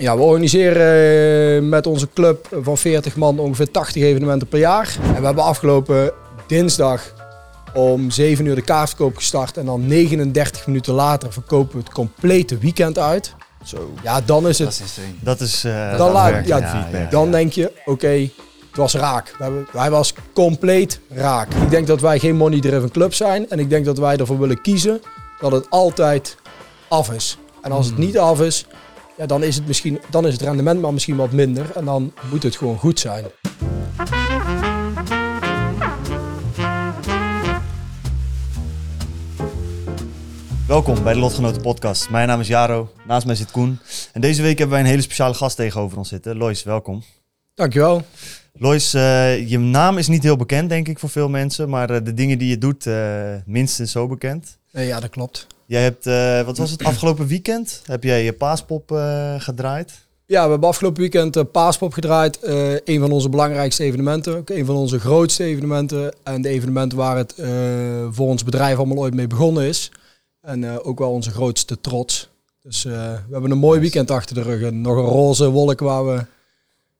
Ja, 0.00 0.16
we 0.16 0.22
organiseren 0.22 1.56
eh, 1.56 1.68
met 1.68 1.86
onze 1.86 2.08
club 2.14 2.48
van 2.62 2.78
40 2.78 3.16
man 3.16 3.38
ongeveer 3.38 3.70
80 3.70 4.02
evenementen 4.02 4.48
per 4.48 4.58
jaar. 4.58 4.96
En 5.02 5.20
we 5.20 5.24
hebben 5.26 5.44
afgelopen 5.44 6.12
dinsdag 6.46 7.12
om 7.74 8.10
7 8.10 8.46
uur 8.46 8.54
de 8.54 8.62
kaartverkoop 8.62 9.16
gestart. 9.16 9.56
En 9.56 9.64
dan 9.64 9.86
39 9.86 10.66
minuten 10.66 10.94
later 10.94 11.32
verkopen 11.32 11.72
we 11.76 11.82
het 11.84 11.92
complete 11.92 12.58
weekend 12.58 12.98
uit. 12.98 13.34
Zo. 13.64 13.92
Ja, 14.02 14.20
dan 14.20 14.48
is 14.48 14.56
Dat 14.56 14.78
het. 14.78 15.00
Dat 15.20 15.40
is, 15.40 15.64
eh, 15.64 15.98
Dan 15.98 16.12
dat 16.12 16.24
werkt, 16.24 16.48
ja, 16.48 16.58
ja, 16.58 16.70
feedback. 16.70 17.10
Dan 17.10 17.30
denk 17.30 17.52
je, 17.52 17.72
oké, 17.84 18.08
het 18.68 18.76
was 18.76 18.94
raak. 18.94 19.36
Hij 19.72 19.90
was 19.90 20.14
compleet 20.32 21.00
raak. 21.08 21.54
Ik 21.54 21.70
denk 21.70 21.86
dat 21.86 22.00
wij 22.00 22.18
geen 22.18 22.36
money-driven 22.36 22.90
club 22.90 23.14
zijn. 23.14 23.50
En 23.50 23.58
ik 23.58 23.70
denk 23.70 23.84
dat 23.84 23.98
wij 23.98 24.16
ervoor 24.16 24.38
willen 24.38 24.60
kiezen 24.62 25.00
dat 25.40 25.52
het 25.52 25.70
altijd 25.70 26.36
af 26.88 27.12
is. 27.12 27.38
En 27.62 27.72
als 27.72 27.86
het 27.86 27.98
niet 27.98 28.18
af 28.18 28.40
is, 28.40 28.66
ja, 29.20 29.26
dan, 29.26 29.42
is 29.42 29.56
het 29.56 29.66
misschien, 29.66 30.00
dan 30.10 30.26
is 30.26 30.32
het 30.32 30.42
rendement 30.42 30.80
maar 30.80 30.92
misschien 30.92 31.16
wat 31.16 31.32
minder. 31.32 31.70
En 31.76 31.84
dan 31.84 32.12
moet 32.30 32.42
het 32.42 32.56
gewoon 32.56 32.78
goed 32.78 33.00
zijn. 33.00 33.24
Welkom 40.66 41.02
bij 41.02 41.12
de 41.12 41.18
Lotgenoten 41.18 41.62
Podcast. 41.62 42.10
Mijn 42.10 42.28
naam 42.28 42.40
is 42.40 42.48
Jaro, 42.48 42.92
naast 43.06 43.26
mij 43.26 43.34
zit 43.34 43.50
Koen. 43.50 43.78
En 44.12 44.20
deze 44.20 44.42
week 44.42 44.58
hebben 44.58 44.76
wij 44.76 44.84
een 44.84 44.90
hele 44.90 45.02
speciale 45.02 45.34
gast 45.34 45.56
tegenover 45.56 45.98
ons 45.98 46.08
zitten. 46.08 46.36
Lois, 46.36 46.62
welkom. 46.62 47.02
Dankjewel. 47.54 48.02
Lois, 48.52 48.94
eh, 48.94 49.48
je 49.48 49.58
naam 49.58 49.98
is 49.98 50.08
niet 50.08 50.22
heel 50.22 50.36
bekend, 50.36 50.68
denk 50.68 50.88
ik, 50.88 50.98
voor 50.98 51.08
veel 51.08 51.28
mensen. 51.28 51.68
Maar 51.68 51.90
eh, 51.90 52.04
de 52.04 52.14
dingen 52.14 52.38
die 52.38 52.48
je 52.48 52.58
doet, 52.58 52.86
eh, 52.86 53.34
minstens 53.46 53.92
zo 53.92 54.08
bekend. 54.08 54.58
Ja, 54.70 55.00
dat 55.00 55.10
klopt. 55.10 55.46
Jij 55.70 55.82
hebt, 55.82 56.06
eh, 56.06 56.42
wat 56.42 56.58
was 56.58 56.70
het, 56.70 56.84
afgelopen 56.84 57.26
weekend 57.26 57.82
heb 57.84 58.04
jij 58.04 58.24
je 58.24 58.32
paaspop 58.32 58.92
eh, 58.92 59.34
gedraaid. 59.40 59.92
Ja, 60.30 60.44
we 60.44 60.50
hebben 60.50 60.68
afgelopen 60.68 61.00
weekend 61.00 61.36
uh, 61.36 61.42
Paaspop 61.52 61.92
gedraaid. 61.92 62.38
Eh, 62.38 62.72
een 62.84 63.00
van 63.00 63.12
onze 63.12 63.28
belangrijkste 63.28 63.84
evenementen. 63.84 64.36
Ook 64.36 64.50
een 64.50 64.64
van 64.64 64.76
onze 64.76 65.00
grootste 65.00 65.44
evenementen. 65.44 66.14
En 66.22 66.42
de 66.42 66.48
evenementen 66.48 66.98
waar 66.98 67.16
het 67.16 67.34
eh, 67.34 67.48
voor 68.10 68.26
ons 68.26 68.44
bedrijf 68.44 68.76
allemaal 68.76 68.98
ooit 68.98 69.14
mee 69.14 69.26
begonnen 69.26 69.64
is. 69.64 69.90
En 70.40 70.64
eh, 70.64 70.76
ook 70.82 70.98
wel 70.98 71.10
onze 71.10 71.30
grootste 71.30 71.80
trots. 71.80 72.28
Dus 72.62 72.84
eh, 72.84 72.92
we 72.92 73.32
hebben 73.32 73.50
een 73.50 73.58
mooi 73.58 73.80
weekend 73.80 74.10
achter 74.10 74.34
de 74.34 74.42
rug. 74.42 74.62
En 74.62 74.80
nog 74.80 74.96
een 74.96 75.04
roze 75.04 75.50
wolk 75.50 75.80
waar 75.80 76.06
we, 76.06 76.24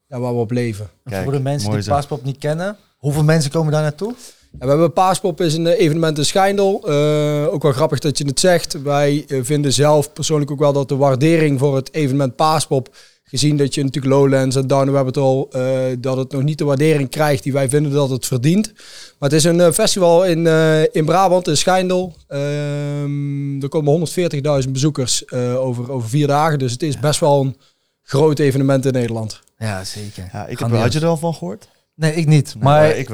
ja, 0.07 0.19
waar 0.19 0.33
we 0.33 0.39
op 0.39 0.51
leven. 0.51 0.89
En 1.03 1.23
voor 1.23 1.31
de 1.31 1.39
mensen 1.39 1.71
die 1.71 1.81
zo. 1.81 1.91
Paaspop 1.91 2.23
niet 2.23 2.37
kennen, 2.37 2.77
hoeveel 2.97 3.23
mensen 3.23 3.51
komen 3.51 3.71
daar 3.71 3.81
naartoe? 3.81 4.13
We 4.59 4.67
hebben 4.67 4.93
Paaspop 4.93 5.41
is 5.41 5.53
een 5.53 5.67
eh, 5.67 5.79
evenement 5.79 6.17
in 6.17 6.25
Schijndel. 6.25 6.89
Eh, 6.89 7.53
ook 7.53 7.61
wel 7.61 7.71
grappig 7.71 7.99
dat 7.99 8.17
je 8.17 8.25
het 8.25 8.39
zegt. 8.39 8.81
Wij 8.81 9.25
eh, 9.27 9.39
vinden 9.41 9.73
zelf 9.73 10.13
persoonlijk 10.13 10.51
ook 10.51 10.59
wel 10.59 10.73
dat 10.73 10.89
de 10.89 10.95
waardering 10.95 11.59
voor 11.59 11.75
het 11.75 11.93
evenement 11.93 12.35
Paaspop, 12.35 12.89
gezien 13.31 13.57
dat 13.57 13.73
je 13.73 13.83
natuurlijk 13.83 14.13
Lowlands 14.13 14.55
en 14.55 14.67
Down 14.67 14.89
Rabbit 14.89 15.15
Hole, 15.15 15.47
eh, 15.49 15.97
dat 15.99 16.17
het 16.17 16.31
nog 16.31 16.43
niet 16.43 16.57
de 16.57 16.63
waardering 16.63 17.09
krijgt 17.09 17.43
die 17.43 17.53
wij 17.53 17.69
vinden 17.69 17.91
dat 17.91 18.09
het 18.09 18.25
verdient. 18.25 18.73
Maar 19.19 19.29
het 19.29 19.33
is 19.33 19.43
een 19.43 19.73
festival 19.73 20.25
in, 20.25 20.47
eh, 20.47 20.81
in 20.81 21.05
Brabant, 21.05 21.47
in 21.47 21.57
Schijndel. 21.57 22.15
Ehm, 22.27 23.61
er 23.61 23.69
komen 23.69 23.91
140.000 23.91 24.73
bezoekers 24.73 25.25
eh, 25.25 25.59
over, 25.59 25.91
over 25.91 26.09
vier 26.09 26.27
dagen. 26.27 26.59
Dus 26.59 26.71
het 26.71 26.83
is 26.83 26.99
best 26.99 27.19
wel 27.19 27.41
een 27.41 27.57
groot 28.01 28.39
evenement 28.39 28.85
in 28.85 28.93
Nederland. 28.93 29.39
Ja, 29.57 29.83
zeker. 29.83 30.29
Ja, 30.33 30.47
ik 30.47 30.59
heb, 30.59 30.71
had 30.71 30.93
je 30.93 30.99
er 30.99 31.05
al 31.05 31.17
van 31.17 31.33
gehoord? 31.33 31.67
Nee, 31.95 32.13
ik 32.13 32.27
niet. 32.27 32.53
Nee, 32.55 32.63
maar 32.63 32.81
maar 32.81 32.97
ik... 32.97 33.09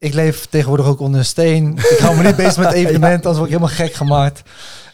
ik 0.00 0.14
wel. 0.14 0.24
leef 0.24 0.46
tegenwoordig 0.46 0.86
ook 0.86 1.00
onder 1.00 1.18
een 1.18 1.24
steen. 1.26 1.76
ik 1.76 1.98
hou 1.98 2.16
me 2.16 2.22
niet 2.22 2.36
bezig 2.36 2.56
met 2.56 2.72
evenementen, 2.82 3.30
anders 3.30 3.36
word 3.36 3.50
ik 3.50 3.56
helemaal 3.58 3.76
gek 3.76 3.92
gemaakt. 3.92 4.42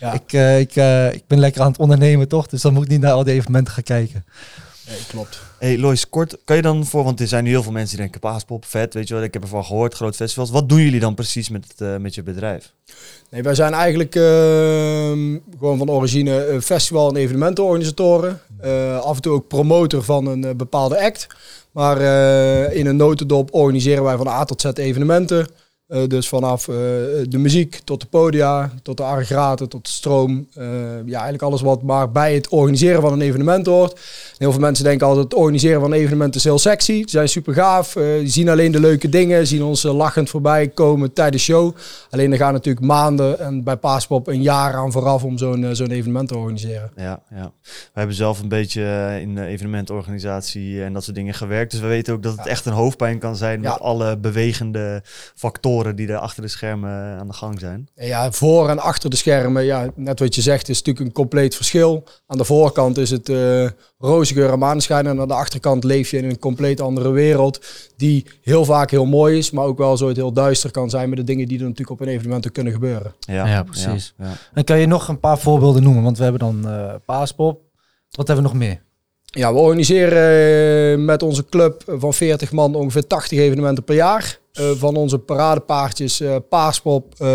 Ja. 0.00 0.12
Ik, 0.12 0.32
eh, 0.32 0.58
ik, 0.60 0.76
eh, 0.76 1.12
ik 1.12 1.22
ben 1.26 1.38
lekker 1.38 1.62
aan 1.62 1.70
het 1.70 1.78
ondernemen, 1.80 2.28
toch? 2.28 2.46
Dus 2.46 2.62
dan 2.62 2.72
moet 2.72 2.84
ik 2.84 2.90
niet 2.90 3.00
naar 3.00 3.12
al 3.12 3.24
die 3.24 3.34
evenementen 3.34 3.72
gaan 3.72 3.82
kijken. 3.82 4.24
Nee, 4.88 4.98
klopt. 5.08 5.40
Hey 5.58 5.78
Lois, 5.78 6.08
kort, 6.08 6.36
kan 6.44 6.56
je 6.56 6.62
dan 6.62 6.86
voor, 6.86 7.04
want 7.04 7.20
er 7.20 7.28
zijn 7.28 7.44
nu 7.44 7.50
heel 7.50 7.62
veel 7.62 7.72
mensen 7.72 7.96
die 7.96 8.04
denken, 8.04 8.20
paaspop, 8.20 8.64
vet, 8.64 8.94
weet 8.94 9.08
je 9.08 9.14
wat, 9.14 9.22
ik 9.22 9.32
heb 9.32 9.42
ervan 9.42 9.64
gehoord, 9.64 9.94
groot 9.94 10.16
festivals. 10.16 10.50
Wat 10.50 10.68
doen 10.68 10.80
jullie 10.80 11.00
dan 11.00 11.14
precies 11.14 11.48
met, 11.48 11.74
eh, 11.78 11.96
met 11.96 12.14
je 12.14 12.22
bedrijf? 12.22 12.72
Nee, 13.30 13.42
wij 13.42 13.54
zijn 13.54 13.72
eigenlijk 13.72 14.14
ehm, 14.14 15.38
gewoon 15.58 15.78
van 15.78 15.90
origine 15.90 16.58
festival- 16.62 17.08
en 17.08 17.16
evenementenorganisatoren. 17.16 18.40
Eh, 18.60 18.98
af 18.98 19.16
en 19.16 19.22
toe 19.22 19.32
ook 19.32 19.48
promotor 19.48 20.02
van 20.02 20.26
een 20.26 20.56
bepaalde 20.56 21.00
act. 21.00 21.26
Maar 21.76 22.00
eh, 22.00 22.76
in 22.78 22.86
een 22.86 22.96
notendop 22.96 23.54
organiseren 23.54 24.04
wij 24.04 24.16
van 24.16 24.28
A 24.28 24.44
tot 24.44 24.60
Z 24.60 24.64
evenementen. 24.74 25.46
Eh, 25.86 26.06
dus 26.06 26.28
vanaf 26.28 26.68
eh, 26.68 26.74
de 27.28 27.38
muziek 27.38 27.80
tot 27.84 28.00
de 28.00 28.06
podia, 28.06 28.70
tot 28.82 28.96
de 28.96 29.02
aggregaten, 29.02 29.68
tot 29.68 29.84
de 29.84 29.90
stroom. 29.90 30.48
Eh, 30.54 30.64
ja, 31.04 31.12
eigenlijk 31.12 31.42
alles 31.42 31.60
wat 31.60 31.82
maar 31.82 32.10
bij 32.10 32.34
het 32.34 32.48
organiseren 32.48 33.00
van 33.00 33.12
een 33.12 33.20
evenement 33.20 33.66
hoort. 33.66 34.00
Heel 34.38 34.52
veel 34.52 34.60
mensen 34.60 34.84
denken 34.84 35.06
altijd, 35.06 35.24
het 35.24 35.34
organiseren 35.34 35.80
van 35.80 35.92
een 35.92 35.98
evenement 35.98 36.34
is 36.34 36.44
heel 36.44 36.58
sexy. 36.58 37.00
Ze 37.02 37.08
zijn 37.08 37.28
super 37.28 37.54
gaaf. 37.54 37.92
die 37.92 38.28
zien 38.28 38.48
alleen 38.48 38.72
de 38.72 38.80
leuke 38.80 39.08
dingen, 39.08 39.46
zien 39.46 39.62
ons 39.62 39.82
lachend 39.82 40.30
voorbij 40.30 40.68
komen 40.68 41.12
tijdens 41.12 41.46
de 41.46 41.52
show. 41.52 41.74
Alleen 42.10 42.32
er 42.32 42.38
gaan 42.38 42.52
natuurlijk 42.52 42.86
maanden 42.86 43.38
en 43.38 43.64
bij 43.64 43.76
Paaspop 43.76 44.26
een 44.26 44.42
jaar 44.42 44.74
aan 44.74 44.92
vooraf 44.92 45.24
om 45.24 45.38
zo'n 45.38 45.68
zo'n 45.72 45.90
evenement 45.90 46.28
te 46.28 46.36
organiseren. 46.36 46.90
Ja, 46.96 47.22
ja. 47.30 47.52
We 47.64 47.98
hebben 47.98 48.16
zelf 48.16 48.40
een 48.40 48.48
beetje 48.48 49.18
in 49.20 49.38
evenementorganisatie 49.38 50.82
en 50.82 50.92
dat 50.92 51.04
soort 51.04 51.16
dingen 51.16 51.34
gewerkt. 51.34 51.70
Dus 51.70 51.80
we 51.80 51.86
weten 51.86 52.14
ook 52.14 52.22
dat 52.22 52.36
het 52.36 52.46
echt 52.46 52.66
een 52.66 52.72
hoofdpijn 52.72 53.18
kan 53.18 53.36
zijn 53.36 53.62
Ja. 53.62 53.70
met 53.70 53.80
alle 53.80 54.16
bewegende 54.16 55.02
factoren 55.34 55.75
die 55.84 56.08
er 56.08 56.16
achter 56.16 56.42
de 56.42 56.48
schermen 56.48 57.18
aan 57.18 57.26
de 57.26 57.32
gang 57.32 57.60
zijn. 57.60 57.88
Ja, 57.94 58.32
voor 58.32 58.68
en 58.68 58.78
achter 58.78 59.10
de 59.10 59.16
schermen, 59.16 59.64
ja, 59.64 59.90
net 59.94 60.18
wat 60.18 60.34
je 60.34 60.40
zegt, 60.40 60.68
is 60.68 60.78
natuurlijk 60.78 61.06
een 61.06 61.12
compleet 61.12 61.54
verschil. 61.54 62.04
Aan 62.26 62.38
de 62.38 62.44
voorkant 62.44 62.96
is 62.96 63.10
het 63.10 63.28
eh 63.28 63.68
roze 63.98 64.34
geur 64.34 64.52
en 64.52 64.58
maneschijn. 64.58 65.06
En 65.06 65.20
aan 65.20 65.28
de 65.28 65.34
achterkant 65.34 65.84
leef 65.84 66.10
je 66.10 66.16
in 66.16 66.24
een 66.24 66.38
compleet 66.38 66.80
andere 66.80 67.10
wereld. 67.10 67.60
Die 67.96 68.26
heel 68.42 68.64
vaak 68.64 68.90
heel 68.90 69.06
mooi 69.06 69.38
is, 69.38 69.50
maar 69.50 69.64
ook 69.64 69.78
wel 69.78 69.96
zo 69.96 70.08
het 70.08 70.16
heel 70.16 70.32
duister 70.32 70.70
kan 70.70 70.90
zijn 70.90 71.08
met 71.08 71.18
de 71.18 71.24
dingen 71.24 71.48
die 71.48 71.58
er 71.58 71.64
natuurlijk 71.64 72.00
op 72.00 72.00
een 72.00 72.12
evenement 72.12 72.52
kunnen 72.52 72.72
gebeuren. 72.72 73.14
Ja, 73.18 73.46
Ja, 73.46 73.62
precies. 73.62 74.14
Ja, 74.18 74.24
ja. 74.24 74.32
En 74.54 74.64
kan 74.64 74.78
je 74.78 74.86
nog 74.86 75.08
een 75.08 75.20
paar 75.20 75.38
voorbeelden 75.38 75.82
noemen? 75.82 76.02
Want 76.02 76.16
we 76.16 76.22
hebben 76.22 76.40
dan 76.40 76.68
eh 76.68 76.94
Paaspop. 77.04 77.60
Wat 78.10 78.26
hebben 78.26 78.44
we 78.44 78.50
nog 78.50 78.60
meer? 78.60 78.84
Ja, 79.24 79.52
we 79.52 79.58
organiseren 79.58 80.92
eh, 80.92 81.04
met 81.04 81.22
onze 81.22 81.44
club 81.44 81.82
van 81.86 82.14
40 82.14 82.52
man 82.52 82.74
ongeveer 82.74 83.06
80 83.06 83.38
evenementen 83.38 83.84
per 83.84 83.94
jaar. 83.94 84.38
Eh, 84.56 84.70
van 84.76 84.96
onze 84.96 85.18
paradepaardjes 85.18 86.20
eh 86.20 86.36
Paaspop, 86.48 87.14
eh, 87.18 87.28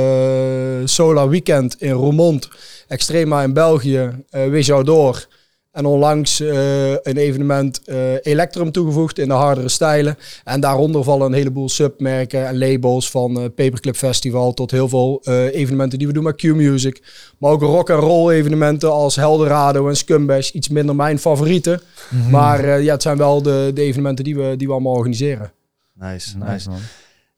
Solar 0.86 1.30
Weekend 1.30 1.76
in 1.82 1.92
Roermond, 1.92 2.50
Extrema 2.88 3.44
in 3.44 3.54
België, 3.54 4.12
eh 4.30 4.46
Wis 4.48 4.66
jou 4.66 4.84
door. 4.84 5.28
En 5.72 5.86
onlangs 5.86 6.40
eh, 6.40 6.90
een 6.92 7.18
evenement 7.18 7.82
eh 7.86 8.14
Electrum 8.22 8.72
toegevoegd 8.72 9.20
in 9.20 9.28
de 9.28 9.34
hardere 9.34 9.70
stijlen. 9.70 10.18
En 10.44 10.60
daaronder 10.60 11.04
vallen 11.04 11.28
een 11.28 11.34
heleboel 11.34 11.70
submerken 11.70 12.48
en 12.48 12.58
labels 12.58 13.10
van 13.10 13.36
eh 13.38 13.44
Paperclip 13.44 13.96
Festival 13.96 14.54
tot 14.54 14.72
heel 14.72 14.90
veel 14.90 15.20
eh, 15.24 15.54
evenementen 15.56 15.98
die 15.98 16.08
we 16.08 16.14
doen 16.14 16.24
met 16.24 16.36
Q-Music. 16.36 17.02
Maar 17.38 17.52
ook 17.52 17.62
rock 17.62 17.90
en 17.90 17.96
roll 17.96 18.32
evenementen 18.32 18.92
als 18.92 19.16
Helderado 19.16 19.88
en 19.88 19.96
Scumbash. 19.96 20.52
Iets 20.52 20.70
minder 20.70 20.96
mijn 20.96 21.20
favorieten. 21.20 21.82
Maar 22.30 22.64
eh, 22.64 22.84
ja, 22.84 22.94
het 22.94 23.02
zijn 23.02 23.18
wel 23.18 23.42
de, 23.42 23.72
de 23.74 23.82
evenementen 23.82 24.24
die 24.24 24.36
we, 24.36 24.54
die 24.58 24.68
we 24.68 24.74
allemaal 24.74 24.94
organiseren. 24.96 25.52
Nice, 25.94 26.38
nice. 26.38 26.52
Nice 26.52 26.70
man. 26.70 26.80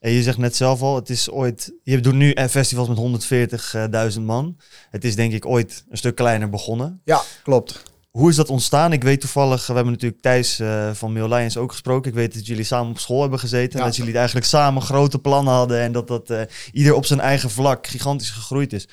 En 0.03 0.11
je 0.11 0.23
zegt 0.23 0.37
net 0.37 0.55
zelf 0.55 0.81
al, 0.81 0.95
het 0.95 1.09
is 1.09 1.29
ooit, 1.29 1.73
je 1.83 1.99
doet 1.99 2.13
nu 2.13 2.31
eh, 2.31 2.47
festivals 2.47 2.87
met 2.87 4.13
140.000 4.15 4.21
man. 4.21 4.57
Het 4.89 5.03
is 5.03 5.15
denk 5.15 5.33
ik 5.33 5.45
ooit 5.45 5.85
een 5.89 5.97
stuk 5.97 6.15
kleiner 6.15 6.49
begonnen. 6.49 7.01
Ja, 7.05 7.21
klopt. 7.43 7.83
Hoe 8.11 8.29
is 8.29 8.35
dat 8.35 8.49
ontstaan? 8.49 8.93
Ik 8.93 9.03
weet 9.03 9.19
toevallig, 9.19 9.67
we 9.67 9.73
hebben 9.73 9.93
natuurlijk 9.93 10.21
Thijs 10.21 10.59
eh, 10.59 10.91
van 10.93 11.13
Mail 11.13 11.27
Lions 11.27 11.57
ook 11.57 11.71
gesproken. 11.71 12.09
Ik 12.09 12.17
weet 12.17 12.33
dat 12.33 12.45
jullie 12.45 12.63
samen 12.63 12.91
op 12.91 12.99
school 12.99 13.21
hebben 13.21 13.39
gezeten. 13.39 13.79
En 13.79 13.85
dat 13.85 13.95
jullie 13.95 14.17
eigenlijk 14.17 14.45
samen 14.45 14.81
grote 14.81 15.19
plannen 15.19 15.53
hadden. 15.53 15.79
En 15.79 15.91
dat 15.91 16.07
dat 16.07 16.29
eh, 16.29 16.41
ieder 16.71 16.93
op 16.93 17.05
zijn 17.05 17.19
eigen 17.19 17.49
vlak 17.49 17.87
gigantisch 17.87 18.29
gegroeid 18.29 18.73
is. 18.73 18.87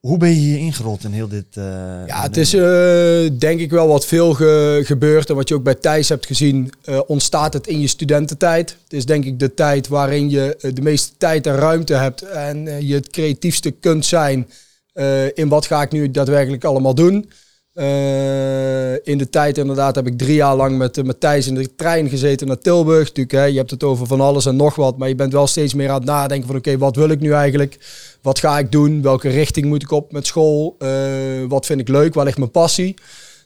Hoe 0.00 0.18
ben 0.18 0.28
je 0.28 0.34
hier 0.34 0.58
ingerold 0.58 1.04
in 1.04 1.12
heel 1.12 1.28
dit... 1.28 1.44
eh, 1.52 1.64
Ja, 2.06 2.22
het 2.22 2.36
is 2.36 2.54
eh, 2.54 3.38
denk 3.38 3.60
ik 3.60 3.70
wel 3.70 3.88
wat 3.88 4.06
veel 4.06 4.34
ge- 4.34 4.80
gebeurd. 4.84 5.28
En 5.28 5.34
wat 5.34 5.48
je 5.48 5.54
ook 5.54 5.62
bij 5.62 5.74
Thijs 5.74 6.08
hebt 6.08 6.26
gezien, 6.26 6.72
eh, 6.84 7.00
ontstaat 7.06 7.52
het 7.52 7.66
in 7.66 7.80
je 7.80 7.86
studententijd. 7.86 8.70
Het 8.84 8.92
is 8.92 9.04
denk 9.06 9.24
ik 9.24 9.38
de 9.38 9.54
tijd 9.54 9.88
waarin 9.88 10.30
je 10.30 10.56
de 10.74 10.82
meeste 10.82 11.12
tijd 11.18 11.46
en 11.46 11.56
ruimte 11.56 11.94
hebt. 11.94 12.22
En 12.22 12.86
je 12.86 12.94
het 12.94 13.10
creatiefste 13.10 13.70
kunt 13.70 14.06
zijn 14.06 14.48
in 15.34 15.48
wat 15.48 15.66
ga 15.66 15.82
ik 15.82 15.90
nu 15.92 16.10
daadwerkelijk 16.10 16.64
allemaal 16.64 16.94
doen. 16.94 17.30
In 19.04 19.18
de 19.18 19.26
tijd 19.30 19.58
inderdaad 19.58 19.94
heb 19.94 20.06
ik 20.06 20.18
drie 20.18 20.34
jaar 20.34 20.56
lang 20.56 20.78
met 20.78 20.96
uh, 20.96 21.04
Matthijs 21.04 21.46
in 21.46 21.54
de 21.54 21.74
trein 21.76 22.08
gezeten 22.08 22.46
naar 22.46 22.58
Tilburg. 22.58 23.04
Natuurlijk, 23.08 23.32
hè, 23.32 23.44
je 23.44 23.56
hebt 23.58 23.70
het 23.70 23.82
over 23.82 24.06
van 24.06 24.20
alles 24.20 24.46
en 24.46 24.56
nog 24.56 24.74
wat. 24.74 24.98
Maar 24.98 25.08
je 25.08 25.14
bent 25.14 25.32
wel 25.32 25.46
steeds 25.46 25.74
meer 25.74 25.88
aan 25.88 25.94
het 25.94 26.04
nadenken 26.04 26.46
van 26.46 26.56
oké, 26.56 26.78
wat 26.78 26.96
wil 26.96 27.08
ik 27.08 27.20
nu 27.20 27.32
eigenlijk? 27.32 27.78
Wat 28.22 28.38
ga 28.38 28.58
ik 28.58 28.72
doen? 28.72 29.02
Welke 29.02 29.28
richting 29.28 29.66
moet 29.66 29.82
ik 29.82 29.90
op 29.90 30.12
met 30.12 30.26
school? 30.26 30.76
Uh, 30.78 30.88
wat 31.48 31.66
vind 31.66 31.80
ik 31.80 31.88
leuk? 31.88 32.14
Waar 32.14 32.24
ligt 32.24 32.38
mijn 32.38 32.50
passie? 32.50 32.94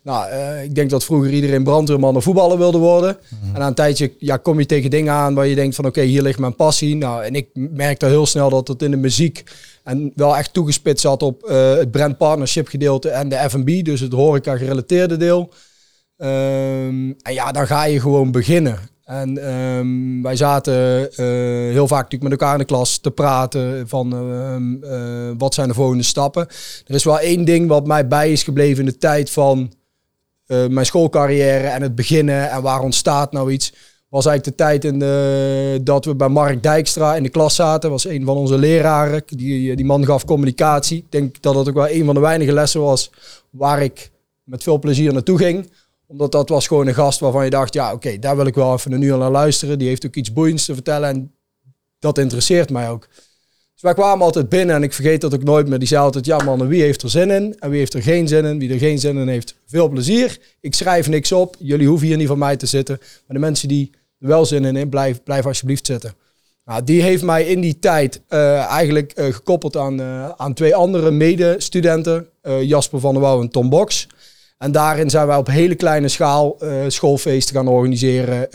Nou, 0.03 0.35
ik 0.63 0.75
denk 0.75 0.91
dat 0.91 1.05
vroeger 1.05 1.33
iedereen 1.33 1.65
brandweerman 1.65 2.17
of 2.17 2.25
voetballer 2.25 2.59
wilde 2.59 2.79
worden. 2.79 3.17
En 3.53 3.59
na 3.61 3.67
een 3.67 3.75
tijdje 3.75 4.13
ja, 4.19 4.37
kom 4.37 4.59
je 4.59 4.67
tegen 4.67 4.91
dingen 4.91 5.13
aan 5.13 5.35
waar 5.35 5.47
je 5.47 5.55
denkt 5.55 5.75
van 5.75 5.87
oké, 5.87 6.01
hier 6.01 6.23
ligt 6.23 6.39
mijn 6.39 6.57
passie. 6.57 6.97
Nou, 6.97 7.25
en 7.25 7.35
ik 7.35 7.49
merkte 7.53 8.07
heel 8.07 8.27
snel 8.27 8.51
dat 8.51 8.69
het 8.69 8.83
in 8.83 8.91
de 8.91 8.97
muziek 8.97 9.45
en 9.85 10.13
wel 10.15 10.37
echt 10.37 10.53
toegespitst 10.53 11.03
zat 11.03 11.23
op 11.23 11.49
uh, 11.49 11.75
het 11.75 11.91
brand 11.91 12.19
partnership 12.19 12.69
gedeelte 12.69 13.09
en 13.09 13.29
de 13.29 13.45
F&B, 13.49 13.85
dus 13.85 14.01
het 14.01 14.13
horeca 14.13 14.57
gerelateerde 14.57 15.17
deel. 15.17 15.53
Um, 16.17 17.17
en 17.23 17.33
ja, 17.33 17.53
dan 17.53 17.67
ga 17.67 17.85
je 17.85 18.01
gewoon 18.01 18.31
beginnen. 18.31 18.79
En 19.05 19.53
um, 19.53 20.23
wij 20.23 20.37
zaten 20.37 21.01
uh, 21.01 21.17
heel 21.73 21.89
vaak 21.89 22.03
natuurlijk 22.03 22.31
met 22.31 22.41
elkaar 22.41 22.53
in 22.53 22.59
de 22.59 22.65
klas 22.65 22.99
te 22.99 23.11
praten 23.11 23.89
van 23.89 24.15
uh, 24.85 25.31
wat 25.39 25.55
zijn 25.55 25.69
de 25.69 25.75
volgende 25.75 26.03
stappen. 26.03 26.47
Er 26.87 26.95
is 26.95 27.05
wel 27.05 27.19
één 27.19 27.45
ding 27.45 27.69
wat 27.69 27.87
mij 27.87 28.09
bij 28.09 28.33
is 28.33 28.43
gebleven 28.43 28.79
in 28.79 28.91
de 28.91 28.99
tijd 28.99 29.31
van 29.31 29.73
mijn 30.47 30.87
schoolcarrière 30.87 31.67
en 31.67 31.83
het 31.83 31.95
beginnen 31.95 32.51
en 32.51 32.63
waar 32.63 32.81
ontstaat 32.81 33.33
nou 33.33 33.51
iets 33.51 33.73
was 34.15 34.27
eigenlijk 34.27 34.59
de 34.59 34.65
tijd 34.65 34.85
in 34.85 34.99
de, 34.99 35.81
dat 35.83 36.05
we 36.05 36.15
bij 36.15 36.29
Mark 36.29 36.63
Dijkstra 36.63 37.17
in 37.17 37.23
de 37.23 37.29
klas 37.29 37.55
zaten. 37.55 37.91
was 37.91 38.07
een 38.07 38.25
van 38.25 38.37
onze 38.37 38.59
leraren. 38.59 39.23
Die, 39.27 39.77
die 39.77 39.85
man 39.85 40.05
gaf 40.05 40.25
communicatie. 40.25 40.99
Ik 40.99 41.13
denk 41.13 41.43
dat 41.43 41.55
dat 41.55 41.69
ook 41.69 41.75
wel 41.75 41.89
een 41.89 42.05
van 42.05 42.15
de 42.15 42.21
weinige 42.21 42.53
lessen 42.53 42.81
was 42.81 43.11
waar 43.51 43.83
ik 43.83 44.11
met 44.43 44.63
veel 44.63 44.79
plezier 44.79 45.13
naartoe 45.13 45.39
ging. 45.39 45.71
Omdat 46.15 46.33
dat 46.33 46.49
was 46.49 46.67
gewoon 46.67 46.87
een 46.87 46.95
gast 46.95 47.21
waarvan 47.21 47.45
je 47.45 47.51
dacht, 47.51 47.75
ja 47.75 47.93
oké, 47.93 48.19
daar 48.19 48.37
wil 48.37 48.47
ik 48.47 48.55
wel 48.55 48.75
even 48.75 48.99
nu 48.99 49.13
al 49.13 49.19
naar 49.19 49.31
luisteren. 49.31 49.79
Die 49.79 49.89
heeft 49.89 50.07
ook 50.07 50.15
iets 50.15 50.33
boeiends 50.33 50.65
te 50.65 50.75
vertellen 50.75 51.09
en 51.09 51.35
dat 51.99 52.19
interesseert 52.19 52.71
mij 52.71 52.91
ook. 52.91 53.09
Dus 53.73 53.83
wij 53.83 53.95
kwamen 53.95 54.25
altijd 54.25 54.49
binnen 54.49 54.77
en 54.77 54.83
ik 54.83 54.93
vergeet 54.93 55.21
dat 55.21 55.35
ook 55.35 55.43
nooit 55.43 55.69
meer. 55.69 55.79
Die 55.79 55.89
zei 55.89 56.03
altijd, 56.03 56.27
ja 56.27 56.37
man, 56.45 56.69
wie 56.69 56.83
heeft 56.83 57.03
er 57.03 57.11
zin 57.11 57.31
in 57.31 57.57
en 57.59 57.71
wie 57.71 57.79
heeft 57.79 57.95
er 57.95 58.03
geen 58.03 58.29
zin 58.29 58.45
in? 58.45 58.59
Wie 58.59 58.73
er 58.73 58.79
geen 58.79 58.99
zin 58.99 59.17
in 59.17 59.29
heeft, 59.29 59.55
veel 59.67 59.89
plezier. 59.89 60.39
Ik 60.61 60.75
schrijf 60.75 61.09
niks 61.09 61.33
op, 61.33 61.57
jullie 61.59 61.89
hoeven 61.89 62.07
hier 62.07 62.17
niet 62.17 62.29
van 62.29 62.39
mij 62.39 62.57
te 62.57 62.67
zitten. 62.67 62.99
Maar 63.01 63.37
de 63.37 63.39
mensen 63.39 63.69
die 63.69 63.91
wel 64.19 64.47
zin 64.47 64.77
in, 64.77 64.89
blijf, 64.89 65.23
blijf 65.23 65.47
alsjeblieft 65.47 65.87
zitten. 65.87 66.15
Nou, 66.65 66.85
die 66.85 67.03
heeft 67.03 67.23
mij 67.23 67.45
in 67.45 67.61
die 67.61 67.79
tijd 67.79 68.21
uh, 68.29 68.65
eigenlijk 68.65 69.13
uh, 69.19 69.25
gekoppeld 69.25 69.77
aan, 69.77 70.01
uh, 70.01 70.29
aan 70.29 70.55
twee 70.55 70.75
andere 70.75 71.11
medestudenten, 71.11 72.29
Jasper 72.61 73.01
van 73.01 73.13
der 73.13 73.23
Wouw 73.23 73.41
en 73.41 73.49
Tom 73.49 73.69
Box. 73.69 74.07
En 74.59 74.73
daarin 74.73 75.11
zijn 75.11 75.27
wij 75.27 75.37
op 75.37 75.47
hele 75.47 75.75
kleine 75.75 76.09
schaal 76.09 76.59
schoolfeesten 76.89 77.55
gaan 77.55 77.69
organiseren, 77.69 78.49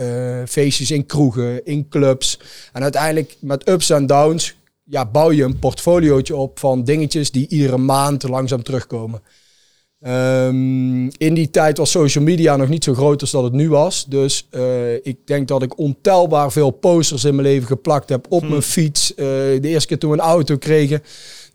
feestjes 0.47 0.91
in 0.91 1.05
kroegen, 1.05 1.65
in 1.65 1.89
clubs. 1.89 2.39
En 2.73 2.81
uiteindelijk 2.81 3.35
met 3.39 3.69
ups 3.69 3.89
en 3.89 4.05
downs 4.05 4.57
ja, 4.83 5.05
bouw 5.05 5.31
je 5.31 5.43
een 5.43 5.59
portfoliootje 5.59 6.35
op 6.35 6.59
van 6.59 6.83
dingetjes 6.83 7.31
die 7.31 7.47
iedere 7.47 7.77
maand 7.77 8.23
langzaam 8.23 8.63
terugkomen. 8.63 9.21
Um, 10.07 11.09
in 11.17 11.33
die 11.33 11.49
tijd 11.49 11.77
was 11.77 11.91
social 11.91 12.23
media 12.23 12.55
nog 12.55 12.69
niet 12.69 12.83
zo 12.83 12.93
groot 12.93 13.21
als 13.21 13.31
dat 13.31 13.43
het 13.43 13.53
nu 13.53 13.69
was. 13.69 14.05
Dus 14.05 14.47
uh, 14.51 14.93
ik 14.93 15.17
denk 15.25 15.47
dat 15.47 15.61
ik 15.61 15.77
ontelbaar 15.77 16.51
veel 16.51 16.71
posters 16.71 17.23
in 17.23 17.35
mijn 17.35 17.47
leven 17.47 17.67
geplakt 17.67 18.09
heb 18.09 18.25
op 18.29 18.39
hmm. 18.39 18.49
mijn 18.49 18.61
fiets. 18.61 19.13
De 19.15 19.59
eerste 19.61 19.87
keer 19.87 19.97
toen 19.97 20.11
we 20.11 20.17
een 20.17 20.23
auto 20.23 20.57
kregen, 20.57 21.03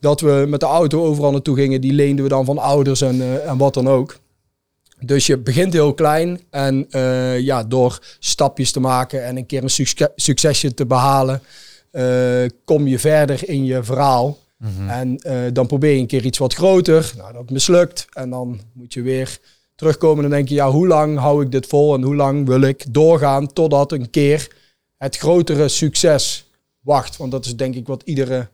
dat 0.00 0.20
we 0.20 0.44
met 0.48 0.60
de 0.60 0.66
auto 0.66 1.04
overal 1.04 1.30
naartoe 1.30 1.56
gingen, 1.56 1.80
die 1.80 1.92
leenden 1.92 2.24
we 2.24 2.30
dan 2.30 2.44
van 2.44 2.58
ouders 2.58 3.00
en, 3.00 3.46
en 3.46 3.58
wat 3.58 3.74
dan 3.74 3.88
ook. 3.88 4.16
Dus 5.06 5.26
je 5.26 5.38
begint 5.38 5.72
heel 5.72 5.94
klein 5.94 6.40
en 6.50 6.86
ja, 7.42 7.64
door 7.64 7.98
stapjes 8.18 8.72
te 8.72 8.80
maken 8.80 9.24
en 9.24 9.36
een 9.36 9.46
keer 9.46 9.62
een 9.62 9.70
succes 9.70 10.08
succesje 10.16 10.74
te 10.74 10.86
behalen, 10.86 11.42
kom 12.64 12.86
je 12.86 12.98
verder 12.98 13.48
in 13.48 13.64
je 13.64 13.82
verhaal. 13.82 14.38
Mhm. 14.64 14.88
En 14.88 15.20
uh, 15.26 15.42
dan 15.52 15.66
probeer 15.66 15.92
je 15.92 16.00
een 16.00 16.06
keer 16.06 16.24
iets 16.24 16.38
wat 16.38 16.54
groter. 16.54 17.12
Nou, 17.16 17.32
dat 17.32 17.50
mislukt. 17.50 18.06
En 18.12 18.30
dan 18.30 18.60
moet 18.72 18.92
je 18.92 19.02
weer 19.02 19.38
terugkomen 19.74 20.24
en 20.24 20.30
denk 20.30 20.48
je, 20.48 20.54
ja, 20.54 20.70
hoe 20.70 20.86
lang 20.86 21.18
hou 21.18 21.44
ik 21.44 21.50
dit 21.50 21.66
vol 21.66 21.94
en 21.94 22.02
hoe 22.02 22.14
lang 22.14 22.46
wil 22.46 22.60
ik 22.60 22.84
doorgaan 22.90 23.52
totdat 23.52 23.92
een 23.92 24.10
keer 24.10 24.56
het 24.96 25.16
grotere 25.16 25.68
succes 25.68 26.50
wacht. 26.80 27.16
Want 27.16 27.30
dat 27.30 27.44
is 27.44 27.56
denk 27.56 27.74
ik 27.74 27.86
wat 27.86 28.02
iedere 28.04 28.48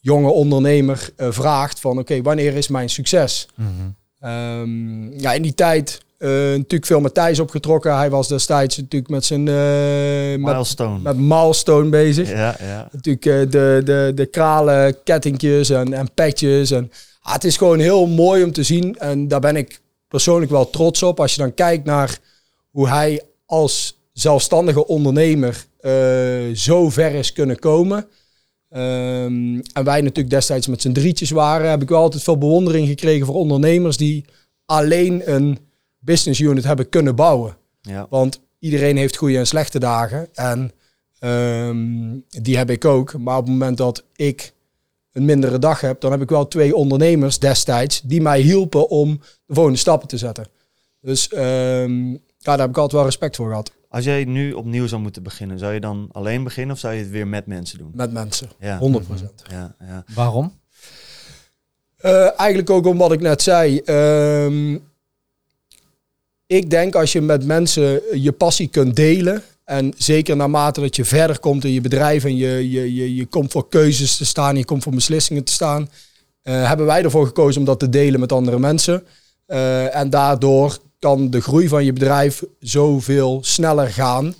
jonge 0.00 0.30
ondernemer 0.30 1.10
vraagt 1.16 1.80
van, 1.80 1.98
oké, 1.98 2.22
wanneer 2.22 2.54
is 2.54 2.68
mijn 2.68 2.90
succes? 2.90 3.48
Mm 3.54 3.66
-hmm. 3.66 3.96
Um, 4.26 5.12
ja, 5.20 5.32
in 5.32 5.42
die 5.42 5.54
tijd 5.54 6.00
uh, 6.18 6.28
natuurlijk 6.30 6.86
veel 6.86 7.00
met 7.00 7.14
Thijs 7.14 7.40
opgetrokken. 7.40 7.96
Hij 7.96 8.10
was 8.10 8.28
destijds 8.28 8.76
natuurlijk 8.76 9.10
met 9.10 9.24
zijn... 9.24 9.46
Uh, 9.46 10.46
milestone. 10.46 10.98
Met, 10.98 11.16
milestone 11.16 11.88
bezig. 11.88 12.30
Ja, 12.30 12.56
ja. 12.60 12.88
Natuurlijk 12.92 13.26
uh, 13.26 13.38
de, 13.50 13.82
de, 13.84 14.12
de 14.14 14.26
kralen, 14.26 15.02
kettingjes 15.04 15.70
en, 15.70 15.92
en 15.92 16.14
petjes. 16.14 16.70
En, 16.70 16.92
ah, 17.20 17.32
het 17.32 17.44
is 17.44 17.56
gewoon 17.56 17.78
heel 17.78 18.06
mooi 18.06 18.44
om 18.44 18.52
te 18.52 18.62
zien. 18.62 18.98
En 18.98 19.28
daar 19.28 19.40
ben 19.40 19.56
ik 19.56 19.80
persoonlijk 20.08 20.50
wel 20.50 20.70
trots 20.70 21.02
op. 21.02 21.20
Als 21.20 21.34
je 21.34 21.40
dan 21.40 21.54
kijkt 21.54 21.84
naar 21.84 22.18
hoe 22.70 22.88
hij 22.88 23.22
als 23.46 24.00
zelfstandige 24.12 24.86
ondernemer 24.86 25.64
zo 26.54 26.90
ver 26.90 27.14
is 27.14 27.32
kunnen 27.32 27.58
komen. 27.58 28.06
Um, 28.70 29.62
en 29.72 29.84
wij 29.84 30.00
natuurlijk 30.00 30.30
destijds 30.30 30.66
met 30.66 30.80
z'n 30.80 30.92
drietjes 30.92 31.30
waren. 31.30 31.70
Heb 31.70 31.82
ik 31.82 31.88
wel 31.88 32.00
altijd 32.00 32.22
veel 32.22 32.38
bewondering 32.38 32.88
gekregen 32.88 33.26
voor 33.26 33.34
ondernemers 33.34 33.96
die 33.96 34.24
alleen 34.64 35.34
een 35.34 35.58
business 35.98 36.40
unit 36.40 36.64
hebben 36.64 36.88
kunnen 36.88 37.14
bouwen. 37.14 37.56
Ja. 37.80 38.06
Want 38.10 38.40
iedereen 38.58 38.96
heeft 38.96 39.16
goede 39.16 39.38
en 39.38 39.46
slechte 39.46 39.78
dagen. 39.78 40.28
En 40.34 40.72
um, 41.20 42.24
die 42.28 42.56
heb 42.56 42.70
ik 42.70 42.84
ook. 42.84 43.18
Maar 43.18 43.36
op 43.36 43.44
het 43.44 43.52
moment 43.52 43.76
dat 43.76 44.04
ik 44.16 44.52
een 45.12 45.24
mindere 45.24 45.58
dag 45.58 45.80
heb, 45.80 46.00
dan 46.00 46.10
heb 46.10 46.22
ik 46.22 46.28
wel 46.28 46.48
twee 46.48 46.76
ondernemers 46.76 47.38
destijds 47.38 48.00
die 48.00 48.20
mij 48.20 48.40
hielpen 48.40 48.88
om 48.88 49.20
de 49.46 49.54
volgende 49.54 49.78
stappen 49.78 50.08
te 50.08 50.18
zetten. 50.18 50.46
Dus 51.00 51.32
um, 51.32 52.10
ja, 52.12 52.18
daar 52.38 52.58
heb 52.58 52.68
ik 52.68 52.76
altijd 52.76 52.92
wel 52.92 53.04
respect 53.04 53.36
voor 53.36 53.48
gehad. 53.48 53.72
Als 53.96 54.04
jij 54.04 54.24
nu 54.24 54.52
opnieuw 54.52 54.86
zou 54.86 55.00
moeten 55.00 55.22
beginnen, 55.22 55.58
zou 55.58 55.72
je 55.72 55.80
dan 55.80 56.08
alleen 56.12 56.44
beginnen 56.44 56.74
of 56.74 56.80
zou 56.80 56.94
je 56.94 57.00
het 57.00 57.10
weer 57.10 57.28
met 57.28 57.46
mensen 57.46 57.78
doen? 57.78 57.90
Met 57.94 58.12
mensen, 58.12 58.48
ja. 58.60 58.80
100%. 58.80 58.82
Ja, 59.50 59.74
ja. 59.80 60.04
Waarom? 60.14 60.52
Uh, 62.04 62.40
eigenlijk 62.40 62.70
ook 62.70 62.86
om 62.86 62.98
wat 62.98 63.12
ik 63.12 63.20
net 63.20 63.42
zei. 63.42 63.80
Um, 63.84 64.82
ik 66.46 66.70
denk 66.70 66.94
als 66.94 67.12
je 67.12 67.20
met 67.20 67.44
mensen 67.44 68.00
je 68.20 68.32
passie 68.32 68.68
kunt 68.68 68.96
delen. 68.96 69.42
En 69.64 69.92
zeker 69.96 70.36
naarmate 70.36 70.80
dat 70.80 70.96
je 70.96 71.04
verder 71.04 71.38
komt 71.38 71.64
in 71.64 71.72
je 71.72 71.80
bedrijf 71.80 72.24
en 72.24 72.36
je, 72.36 72.70
je, 72.70 72.94
je, 72.94 73.14
je 73.14 73.26
komt 73.26 73.52
voor 73.52 73.68
keuzes 73.68 74.16
te 74.16 74.24
staan, 74.24 74.56
je 74.56 74.64
komt 74.64 74.82
voor 74.82 74.94
beslissingen 74.94 75.44
te 75.44 75.52
staan. 75.52 75.90
Uh, 76.42 76.68
hebben 76.68 76.86
wij 76.86 77.02
ervoor 77.02 77.26
gekozen 77.26 77.60
om 77.60 77.66
dat 77.66 77.78
te 77.78 77.88
delen 77.88 78.20
met 78.20 78.32
andere 78.32 78.58
mensen. 78.58 79.06
Uh, 79.46 79.96
en 79.96 80.10
daardoor 80.10 80.78
de 81.14 81.40
groei 81.40 81.68
van 81.68 81.84
je 81.84 81.92
bedrijf 81.92 82.42
zoveel 82.60 83.38
sneller 83.42 83.88
gaan. 83.88 84.34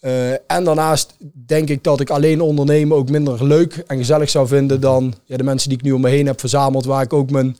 Uh, 0.00 0.30
en 0.32 0.64
daarnaast 0.64 1.16
denk 1.46 1.68
ik 1.68 1.84
dat 1.84 2.00
ik 2.00 2.10
alleen 2.10 2.40
ondernemen 2.40 2.96
ook 2.96 3.10
minder 3.10 3.46
leuk 3.46 3.76
en 3.86 3.96
gezellig 3.96 4.30
zou 4.30 4.46
vinden 4.46 4.80
dan 4.80 5.14
ja, 5.24 5.36
de 5.36 5.42
mensen 5.42 5.68
die 5.68 5.78
ik 5.78 5.84
nu 5.84 5.92
om 5.92 6.00
me 6.00 6.08
heen 6.08 6.26
heb 6.26 6.40
verzameld, 6.40 6.84
waar 6.84 7.02
ik 7.02 7.12
ook 7.12 7.30
mijn 7.30 7.56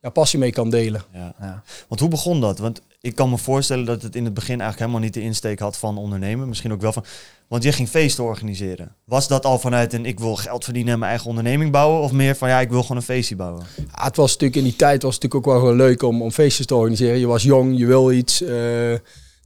ja, 0.00 0.10
passie 0.10 0.38
mee 0.38 0.52
kan 0.52 0.70
delen. 0.70 1.02
Ja. 1.12 1.34
ja. 1.40 1.62
Want 1.88 2.00
hoe 2.00 2.10
begon 2.10 2.40
dat? 2.40 2.58
Want 2.58 2.80
ik 3.02 3.14
kan 3.14 3.30
me 3.30 3.38
voorstellen 3.38 3.84
dat 3.84 4.02
het 4.02 4.16
in 4.16 4.24
het 4.24 4.34
begin 4.34 4.60
eigenlijk 4.60 4.78
helemaal 4.78 5.00
niet 5.00 5.14
de 5.14 5.20
insteek 5.20 5.58
had 5.58 5.76
van 5.76 5.98
ondernemen. 5.98 6.48
Misschien 6.48 6.72
ook 6.72 6.80
wel 6.80 6.92
van. 6.92 7.04
Want 7.48 7.62
je 7.62 7.72
ging 7.72 7.88
feesten 7.88 8.24
organiseren. 8.24 8.94
Was 9.04 9.28
dat 9.28 9.44
al 9.44 9.58
vanuit 9.58 9.92
een 9.92 10.06
ik 10.06 10.20
wil 10.20 10.36
geld 10.36 10.64
verdienen 10.64 10.92
en 10.92 10.98
mijn 10.98 11.10
eigen 11.10 11.28
onderneming 11.28 11.70
bouwen? 11.70 12.00
Of 12.00 12.12
meer 12.12 12.34
van 12.34 12.48
ja, 12.48 12.60
ik 12.60 12.70
wil 12.70 12.82
gewoon 12.82 12.96
een 12.96 13.02
feestje 13.02 13.36
bouwen? 13.36 13.64
Ja, 13.76 14.04
het 14.04 14.16
was 14.16 14.32
natuurlijk 14.32 14.56
in 14.56 14.64
die 14.64 14.76
tijd 14.76 15.02
was 15.02 15.14
het 15.14 15.22
natuurlijk 15.22 15.50
ook 15.50 15.54
wel 15.54 15.68
gewoon 15.68 15.86
leuk 15.86 16.02
om, 16.02 16.22
om 16.22 16.30
feestjes 16.30 16.66
te 16.66 16.74
organiseren. 16.74 17.18
Je 17.18 17.26
was 17.26 17.42
jong, 17.42 17.78
je 17.78 17.86
wil 17.86 18.12
iets. 18.12 18.42
Uh, 18.42 18.48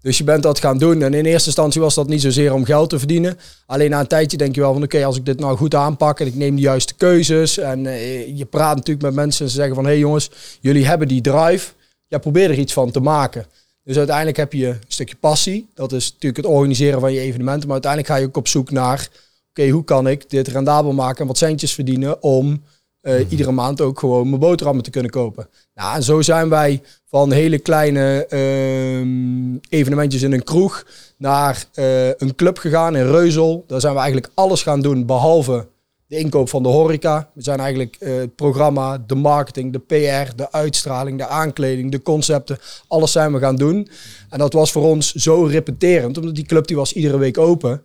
dus 0.00 0.18
je 0.18 0.24
bent 0.24 0.42
dat 0.42 0.60
gaan 0.60 0.78
doen. 0.78 1.02
En 1.02 1.14
in 1.14 1.24
eerste 1.24 1.46
instantie 1.46 1.80
was 1.80 1.94
dat 1.94 2.08
niet 2.08 2.20
zozeer 2.20 2.54
om 2.54 2.64
geld 2.64 2.90
te 2.90 2.98
verdienen. 2.98 3.38
Alleen 3.66 3.90
na 3.90 4.00
een 4.00 4.06
tijdje 4.06 4.36
denk 4.36 4.54
je 4.54 4.60
wel 4.60 4.72
van 4.72 4.82
oké, 4.82 5.04
als 5.04 5.16
ik 5.16 5.24
dit 5.24 5.40
nou 5.40 5.56
goed 5.56 5.74
aanpak 5.74 6.20
en 6.20 6.26
ik 6.26 6.34
neem 6.34 6.56
de 6.56 6.62
juiste 6.62 6.94
keuzes. 6.94 7.58
En 7.58 7.84
uh, 7.84 8.36
je 8.38 8.44
praat 8.44 8.76
natuurlijk 8.76 9.06
met 9.06 9.14
mensen 9.14 9.44
en 9.44 9.50
ze 9.50 9.56
zeggen 9.56 9.74
van 9.74 9.84
hé 9.84 9.90
hey 9.90 9.98
jongens, 9.98 10.30
jullie 10.60 10.86
hebben 10.86 11.08
die 11.08 11.20
drive 11.20 11.74
ja, 12.06 12.18
probeer 12.18 12.50
er 12.50 12.58
iets 12.58 12.72
van 12.72 12.90
te 12.90 13.00
maken. 13.00 13.46
Dus 13.82 13.96
uiteindelijk 13.96 14.36
heb 14.36 14.52
je 14.52 14.66
een 14.66 14.80
stukje 14.88 15.16
passie. 15.16 15.68
Dat 15.74 15.92
is 15.92 16.12
natuurlijk 16.12 16.36
het 16.36 16.54
organiseren 16.54 17.00
van 17.00 17.12
je 17.12 17.20
evenementen. 17.20 17.64
Maar 17.64 17.72
uiteindelijk 17.72 18.12
ga 18.12 18.18
je 18.18 18.26
ook 18.26 18.36
op 18.36 18.48
zoek 18.48 18.70
naar... 18.70 19.08
Oké, 19.50 19.68
hoe 19.68 19.84
kan 19.84 20.08
ik 20.08 20.30
dit 20.30 20.48
rendabel 20.48 20.92
maken 20.92 21.20
en 21.20 21.26
wat 21.26 21.38
centjes 21.38 21.74
verdienen... 21.74 22.22
om 22.22 22.62
uh, 23.02 23.30
iedere 23.30 23.52
maand 23.52 23.80
ook 23.80 23.98
gewoon 23.98 24.28
mijn 24.28 24.40
boterhammen 24.40 24.84
te 24.84 24.90
kunnen 24.90 25.10
kopen. 25.10 25.48
Nou, 25.74 25.96
en 25.96 26.02
zo 26.02 26.22
zijn 26.22 26.48
wij 26.48 26.82
van 27.06 27.32
hele 27.32 27.58
kleine 27.58 28.26
uh, 28.30 29.58
evenementjes 29.68 30.22
in 30.22 30.32
een 30.32 30.44
kroeg... 30.44 30.86
naar 31.16 31.64
uh, 31.74 32.08
een 32.08 32.34
club 32.34 32.58
gegaan 32.58 32.96
in 32.96 33.10
Reuzel. 33.10 33.64
Daar 33.66 33.80
zijn 33.80 33.92
we 33.92 33.98
eigenlijk 33.98 34.32
alles 34.34 34.62
gaan 34.62 34.80
doen 34.80 35.06
behalve 35.06 35.66
de 36.06 36.18
inkoop 36.18 36.48
van 36.48 36.62
de 36.62 36.68
horeca. 36.68 37.30
We 37.34 37.42
zijn 37.42 37.58
eigenlijk 37.58 37.96
eh, 37.98 38.16
het 38.16 38.34
programma, 38.34 38.98
de 39.06 39.14
marketing, 39.14 39.72
de 39.72 39.78
PR, 39.78 40.36
de 40.36 40.52
uitstraling, 40.52 41.18
de 41.18 41.26
aankleding, 41.26 41.90
de 41.90 42.02
concepten. 42.02 42.58
Alles 42.88 43.12
zijn 43.12 43.32
we 43.32 43.38
gaan 43.38 43.56
doen. 43.56 43.88
En 44.30 44.38
dat 44.38 44.52
was 44.52 44.72
voor 44.72 44.84
ons 44.84 45.12
zo 45.12 45.44
repeterend, 45.44 46.18
omdat 46.18 46.34
die 46.34 46.46
club 46.46 46.66
die 46.66 46.76
was 46.76 46.92
iedere 46.92 47.18
week 47.18 47.38
open. 47.38 47.82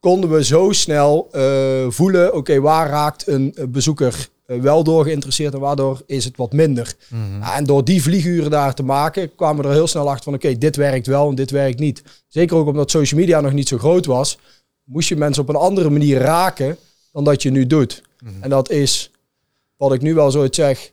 Konden 0.00 0.30
we 0.30 0.44
zo 0.44 0.72
snel 0.72 1.28
eh, 1.32 1.42
voelen, 1.88 2.34
oké, 2.34 2.60
waar 2.60 2.88
raakt 2.88 3.26
een 3.26 3.54
bezoeker 3.68 4.28
eh, 4.46 4.60
wel 4.60 4.84
door 4.84 5.04
geïnteresseerd 5.04 5.54
en 5.54 5.60
waardoor 5.60 6.02
is 6.06 6.24
het 6.24 6.36
wat 6.36 6.52
minder. 6.52 6.94
Ja, 7.40 7.56
en 7.56 7.64
door 7.64 7.84
die 7.84 8.02
vlieguren 8.02 8.50
daar 8.50 8.74
te 8.74 8.82
maken, 8.82 9.34
kwamen 9.34 9.62
we 9.62 9.68
er 9.68 9.74
heel 9.74 9.86
snel 9.86 10.08
achter 10.08 10.24
van 10.24 10.34
oké, 10.34 10.58
dit 10.58 10.76
werkt 10.76 11.06
wel 11.06 11.28
en 11.28 11.34
dit 11.34 11.50
werkt 11.50 11.78
niet. 11.78 12.02
Zeker 12.28 12.56
ook 12.56 12.66
omdat 12.66 12.90
social 12.90 13.20
media 13.20 13.40
nog 13.40 13.52
niet 13.52 13.68
zo 13.68 13.78
groot 13.78 14.06
was, 14.06 14.38
moest 14.84 15.08
je 15.08 15.16
mensen 15.16 15.42
op 15.42 15.48
een 15.48 15.54
andere 15.54 15.90
manier 15.90 16.18
raken 16.18 16.78
dan 17.14 17.24
dat 17.24 17.42
je 17.42 17.50
nu 17.50 17.66
doet. 17.66 18.02
En 18.40 18.50
dat 18.50 18.70
is, 18.70 19.10
wat 19.76 19.92
ik 19.92 20.02
nu 20.02 20.14
wel 20.14 20.30
zo 20.30 20.46
zeg, 20.50 20.92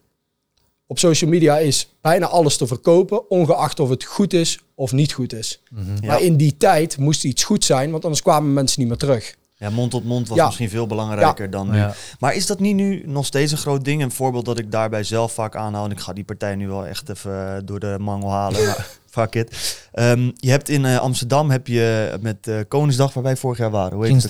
op 0.88 1.00
social 1.00 1.30
media 1.30 1.58
is 1.58 1.90
bijna 2.02 2.28
alles 2.28 2.58
te 2.58 2.68
verkopen, 2.68 3.30
ongeacht 3.30 3.80
of 3.80 3.90
het 3.90 4.04
goed 4.04 4.34
is 4.34 4.60
of 4.76 4.92
niet 4.92 5.14
goed 5.14 5.34
is. 5.34 5.62
Ja. 5.76 6.08
Maar 6.08 6.22
in 6.22 6.38
die 6.38 6.58
tijd 6.58 6.98
moest 6.98 7.24
iets 7.24 7.44
goed 7.44 7.66
zijn, 7.66 7.92
want 7.92 8.04
anders 8.04 8.22
kwamen 8.22 8.54
mensen 8.54 8.80
niet 8.80 8.90
meer 8.90 8.98
terug. 8.98 9.36
Ja, 9.62 9.70
mond 9.70 9.92
tot 9.92 10.06
mond 10.06 10.28
was 10.28 10.38
Ja. 10.38 10.46
misschien 10.46 10.70
veel 10.70 10.88
belangrijker 10.88 11.50
dan 11.50 11.70
nu. 11.72 11.78
Ja. 11.78 11.94
Maar 12.20 12.36
is 12.36 12.46
dat 12.46 12.60
niet 12.60 12.76
nu 12.76 13.04
nog 13.06 13.26
steeds 13.26 13.52
een 13.52 13.58
groot 13.58 13.86
ding? 13.86 14.02
Een 14.02 14.12
voorbeeld 14.12 14.46
dat 14.46 14.60
ik 14.60 14.72
daarbij 14.72 15.04
zelf 15.04 15.34
vaak 15.34 15.56
aanhaal. 15.56 15.86
En 15.86 15.92
ik 15.92 16.00
ga 16.00 16.14
die 16.14 16.24
partij 16.24 16.56
nu 16.56 16.68
wel 16.68 16.86
echt 16.86 17.10
even 17.10 17.56
eh, 17.56 17.62
door 17.66 17.80
de 17.80 17.96
mangel 18.00 18.32
halen. 18.32 18.66
maar 18.68 18.88
fuck 19.10 19.36
it. 19.36 19.80
Ehm, 19.92 20.32
je 20.36 20.50
hebt 20.50 20.70
in 20.70 20.86
eh, 20.86 20.98
Amsterdam 20.98 21.50
heb 21.52 21.68
je 21.68 22.18
met 22.22 22.48
eh, 22.48 22.56
Koningsdag, 22.68 23.14
waar 23.14 23.24
wij 23.24 23.36
vorig 23.38 23.58
jaar 23.58 23.72
waren. 23.72 23.98
Hoe 23.98 24.06
heet 24.08 24.24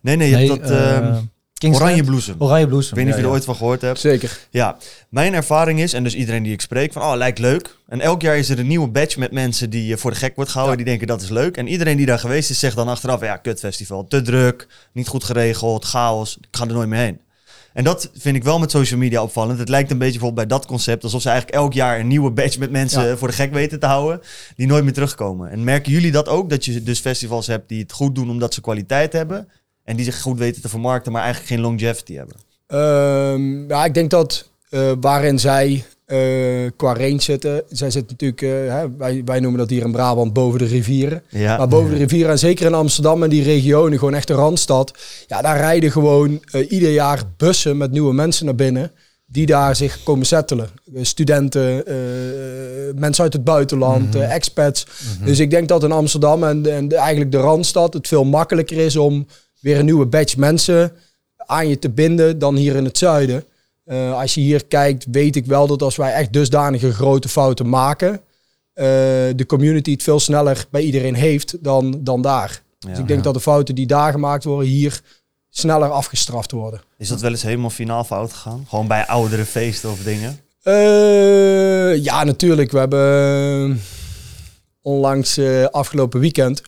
Nee, 0.00 0.16
nee, 0.16 0.28
je 0.30 0.36
Nee, 0.36 0.48
hebt 0.50 0.60
dat 0.62 0.70
eh, 0.70 0.96
ehm, 0.96 1.20
Kingsland? 1.62 1.90
Oranje 1.90 2.10
Bloesem. 2.10 2.34
Oranje 2.38 2.66
bloesem. 2.66 2.90
Ik 2.90 2.96
weet 2.96 3.04
niet 3.04 3.14
of 3.14 3.20
je 3.20 3.26
ja, 3.26 3.28
er 3.28 3.34
ja. 3.34 3.38
ooit 3.38 3.44
van 3.44 3.56
gehoord 3.56 3.80
hebt. 3.80 4.00
Zeker. 4.00 4.38
Ja, 4.50 4.76
mijn 5.08 5.34
ervaring 5.34 5.80
is, 5.80 5.92
en 5.92 6.04
dus 6.04 6.14
iedereen 6.14 6.42
die 6.42 6.52
ik 6.52 6.60
spreek, 6.60 6.92
van 6.92 7.02
oh, 7.02 7.12
lijkt 7.16 7.38
leuk. 7.38 7.76
En 7.88 8.00
elk 8.00 8.22
jaar 8.22 8.36
is 8.38 8.48
er 8.48 8.58
een 8.58 8.66
nieuwe 8.66 8.88
badge 8.88 9.18
met 9.18 9.32
mensen 9.32 9.70
die 9.70 9.92
eh, 9.92 9.98
voor 9.98 10.10
de 10.10 10.16
gek 10.16 10.36
wordt 10.36 10.50
gehouden. 10.50 10.76
Die 10.78 10.86
denken 10.86 11.06
dat 11.06 11.22
is 11.22 11.28
leuk. 11.28 11.56
En 11.56 11.66
iedereen 11.68 11.96
die 11.96 12.06
daar 12.06 12.18
geweest 12.18 12.50
is, 12.50 12.58
zegt 12.58 12.76
dan 12.76 12.88
achteraf, 12.88 13.20
ja, 13.20 13.36
kutfestival. 13.36 14.06
Te 14.06 14.22
druk, 14.22 14.66
niet 14.92 15.08
goed 15.08 15.24
geregeld, 15.24 15.84
chaos. 15.84 16.36
Ik 16.40 16.48
ga 16.50 16.66
er 16.66 16.72
nooit 16.72 16.88
meer 16.88 16.98
heen. 16.98 17.20
En 17.72 17.84
dat 17.84 18.10
vind 18.14 18.36
ik 18.36 18.44
wel 18.44 18.58
met 18.58 18.70
social 18.70 18.98
media 18.98 19.22
opvallend. 19.22 19.58
Het 19.58 19.68
lijkt 19.68 19.90
een 19.90 19.98
beetje 19.98 20.18
bijvoorbeeld 20.18 20.48
bij 20.48 20.58
dat 20.58 20.66
concept 20.66 21.04
alsof 21.04 21.22
ze 21.22 21.28
eigenlijk 21.28 21.58
elk 21.58 21.72
jaar 21.72 22.00
een 22.00 22.06
nieuwe 22.06 22.30
badge 22.30 22.58
met 22.58 22.70
mensen 22.70 23.06
Ja. 23.06 23.16
voor 23.16 23.28
de 23.28 23.34
gek 23.34 23.52
weten 23.52 23.80
te 23.80 23.86
houden, 23.86 24.20
die 24.56 24.66
nooit 24.66 24.84
meer 24.84 24.92
terugkomen. 24.92 25.50
En 25.50 25.64
merken 25.64 25.92
jullie 25.92 26.12
dat 26.12 26.28
ook? 26.28 26.50
Dat 26.50 26.64
je 26.64 26.82
dus 26.82 27.00
festivals 27.00 27.46
hebt 27.46 27.68
die 27.68 27.82
het 27.82 27.92
goed 27.92 28.14
doen 28.14 28.30
omdat 28.30 28.54
ze 28.54 28.60
kwaliteit 28.60 29.12
hebben 29.12 29.48
en 29.84 29.96
die 29.96 30.04
zich 30.04 30.20
goed 30.20 30.38
weten 30.38 30.62
te 30.62 30.68
vermarkten, 30.68 31.12
maar 31.12 31.22
eigenlijk 31.22 31.52
geen 31.52 31.60
longevity 31.60 32.14
hebben. 32.14 32.36
Ehm, 32.66 33.68
ja, 33.68 33.84
ik 33.84 33.94
denk 33.94 34.10
dat 34.10 34.50
eh, 34.70 34.92
waarin 35.00 35.38
zij 35.38 35.84
eh, 36.04 36.18
qua 36.76 36.94
range 36.94 37.20
zitten, 37.20 37.62
zij 37.68 37.90
zitten 37.90 38.16
natuurlijk, 38.18 38.42
eh, 38.42 38.74
hè, 38.74 38.96
wij, 38.96 39.22
wij 39.24 39.40
noemen 39.40 39.60
dat 39.60 39.70
hier 39.70 39.84
in 39.84 39.92
Brabant 39.92 40.32
boven 40.32 40.58
de 40.58 40.64
rivieren. 40.64 41.22
Ja. 41.28 41.56
Maar 41.56 41.68
boven 41.68 41.90
de 41.90 41.96
rivieren 41.96 42.30
en 42.30 42.38
zeker 42.38 42.66
in 42.66 42.74
Amsterdam 42.74 43.22
en 43.22 43.30
die 43.30 43.42
regionen, 43.42 43.98
gewoon 43.98 44.14
echt 44.14 44.26
de 44.26 44.34
Randstad. 44.34 44.98
Ja, 45.26 45.42
daar 45.42 45.56
rijden 45.56 45.90
gewoon 45.90 46.40
ieder 46.68 46.90
jaar 46.90 47.22
bussen 47.36 47.76
met 47.76 47.90
nieuwe 47.90 48.12
mensen 48.12 48.44
naar 48.44 48.54
binnen. 48.54 48.92
Die 49.26 49.46
daar 49.46 49.76
zich 49.76 50.02
komen 50.02 50.26
settelen. 50.26 50.68
Studenten, 50.94 51.84
mensen 52.98 53.24
uit 53.24 53.32
het 53.32 53.44
buitenland, 53.44 54.14
eh, 54.14 54.34
expats. 54.34 54.86
Dus 55.24 55.38
ik 55.38 55.50
denk 55.50 55.68
dat 55.68 55.84
in 55.84 55.92
Amsterdam 55.92 56.44
en, 56.44 56.72
en 56.72 56.92
eigenlijk 56.92 57.32
de 57.32 57.38
Randstad 57.38 57.94
het 57.94 58.08
veel 58.08 58.24
makkelijker 58.24 58.76
is 58.76 58.96
om 58.96 59.26
weer 59.62 59.78
een 59.78 59.84
nieuwe 59.84 60.06
batch 60.06 60.36
mensen 60.36 60.92
aan 61.36 61.68
je 61.68 61.78
te 61.78 61.90
binden 61.90 62.38
dan 62.38 62.56
hier 62.56 62.76
in 62.76 62.84
het 62.84 62.98
zuiden. 62.98 63.44
Eh, 63.84 64.18
als 64.20 64.34
je 64.34 64.40
hier 64.40 64.64
kijkt, 64.66 65.06
weet 65.10 65.36
ik 65.36 65.46
wel 65.46 65.66
dat 65.66 65.82
als 65.82 65.96
wij 65.96 66.12
echt 66.12 66.32
dusdanige 66.32 66.92
grote 66.92 67.28
fouten 67.28 67.68
maken, 67.68 68.12
eh, 68.72 68.84
de 69.36 69.44
community 69.46 69.90
het 69.92 70.02
veel 70.02 70.20
sneller 70.20 70.66
bij 70.70 70.82
iedereen 70.82 71.14
heeft 71.14 71.64
dan, 71.64 71.98
dan 72.04 72.22
daar. 72.22 72.62
dus 72.78 72.98
ik 72.98 73.06
denk 73.06 73.18
Ja. 73.18 73.24
dat 73.24 73.34
de 73.34 73.40
fouten 73.40 73.74
die 73.74 73.86
daar 73.86 74.12
gemaakt 74.12 74.44
worden, 74.44 74.68
hier 74.68 75.00
sneller 75.50 75.88
afgestraft 75.90 76.50
worden. 76.52 76.80
Is 76.98 77.08
dat 77.08 77.20
wel 77.20 77.30
eens 77.30 77.42
helemaal 77.42 77.70
finaal 77.70 78.04
fout 78.04 78.32
gegaan? 78.32 78.64
Gewoon 78.68 78.86
bij 78.86 79.06
oudere 79.06 79.44
feesten 79.44 79.90
of 79.90 80.02
dingen? 80.02 80.38
Eh, 80.62 82.04
ja, 82.04 82.24
natuurlijk. 82.24 82.70
We 82.72 82.78
hebben 82.78 83.80
onlangs 84.82 85.36
eh, 85.36 85.64
afgelopen 85.64 86.20
weekend 86.20 86.62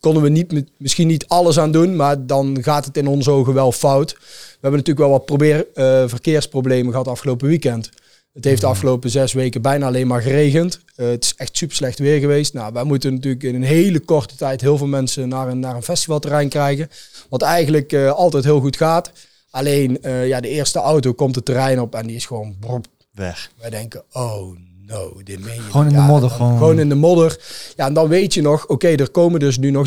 konden 0.00 0.22
we 0.22 0.28
niet, 0.28 0.64
misschien 0.76 1.06
niet 1.06 1.28
alles 1.28 1.58
aan 1.58 1.72
doen, 1.72 1.96
maar 1.96 2.26
dan 2.26 2.58
gaat 2.62 2.84
het 2.84 2.96
in 2.96 3.06
onze 3.06 3.30
ogen 3.30 3.54
wel 3.54 3.72
fout. 3.72 4.12
We 4.12 4.66
hebben 4.66 4.80
natuurlijk 4.80 5.06
wel 5.06 5.16
wat 5.16 5.24
probeer, 5.24 5.66
eh, 5.74 6.04
verkeersproblemen 6.06 6.90
gehad 6.90 7.08
afgelopen 7.08 7.48
weekend. 7.48 7.90
Het 8.32 8.44
heeft 8.44 8.60
de 8.60 8.66
afgelopen 8.66 9.10
zes 9.10 9.32
weken 9.32 9.62
bijna 9.62 9.86
alleen 9.86 10.06
maar 10.06 10.22
geregend. 10.22 10.80
Eh, 10.96 11.06
het 11.06 11.24
is 11.24 11.34
echt 11.36 11.56
super 11.56 11.76
slecht 11.76 11.98
weer 11.98 12.20
geweest. 12.20 12.52
Nou, 12.52 12.72
wij 12.72 12.84
moeten 12.84 13.14
natuurlijk 13.14 13.42
in 13.42 13.54
een 13.54 13.62
hele 13.62 14.00
korte 14.00 14.36
tijd 14.36 14.60
heel 14.60 14.78
veel 14.78 14.86
mensen 14.86 15.28
naar 15.28 15.48
een, 15.48 15.60
naar 15.60 15.74
een 15.74 15.82
festivalterrein 15.82 16.48
krijgen. 16.48 16.88
Wat 17.28 17.42
eigenlijk 17.42 17.92
eh, 17.92 18.12
altijd 18.12 18.44
heel 18.44 18.60
goed 18.60 18.76
gaat. 18.76 19.12
Alleen 19.50 19.98
ja, 20.02 20.40
de 20.40 20.48
eerste 20.48 20.78
auto 20.78 21.12
komt 21.12 21.34
het 21.34 21.44
terrein 21.44 21.80
op 21.80 21.94
en 21.94 22.06
die 22.06 22.16
is 22.16 22.26
gewoon 22.26 22.56
brop, 22.60 22.86
Weg. 23.12 23.50
wij 23.60 23.70
denken, 23.70 24.02
oh 24.12 24.56
no, 24.90 25.20
dit 25.24 25.40
meen 25.44 25.54
je 25.54 25.60
Gewoon 25.60 25.86
in 25.86 25.92
de 25.92 25.98
modder, 26.00 26.30
gewoon. 26.30 26.58
gewoon 26.58 26.78
in 26.78 26.88
de 26.88 26.94
modder. 26.94 27.38
Ja, 27.76 27.86
en 27.86 27.94
dan 27.94 28.08
weet 28.08 28.34
je 28.34 28.42
nog, 28.42 28.66
oké, 28.66 28.88
er 28.88 29.10
komen 29.10 29.40
dus 29.40 29.58
nu 29.58 29.70
nog 29.70 29.86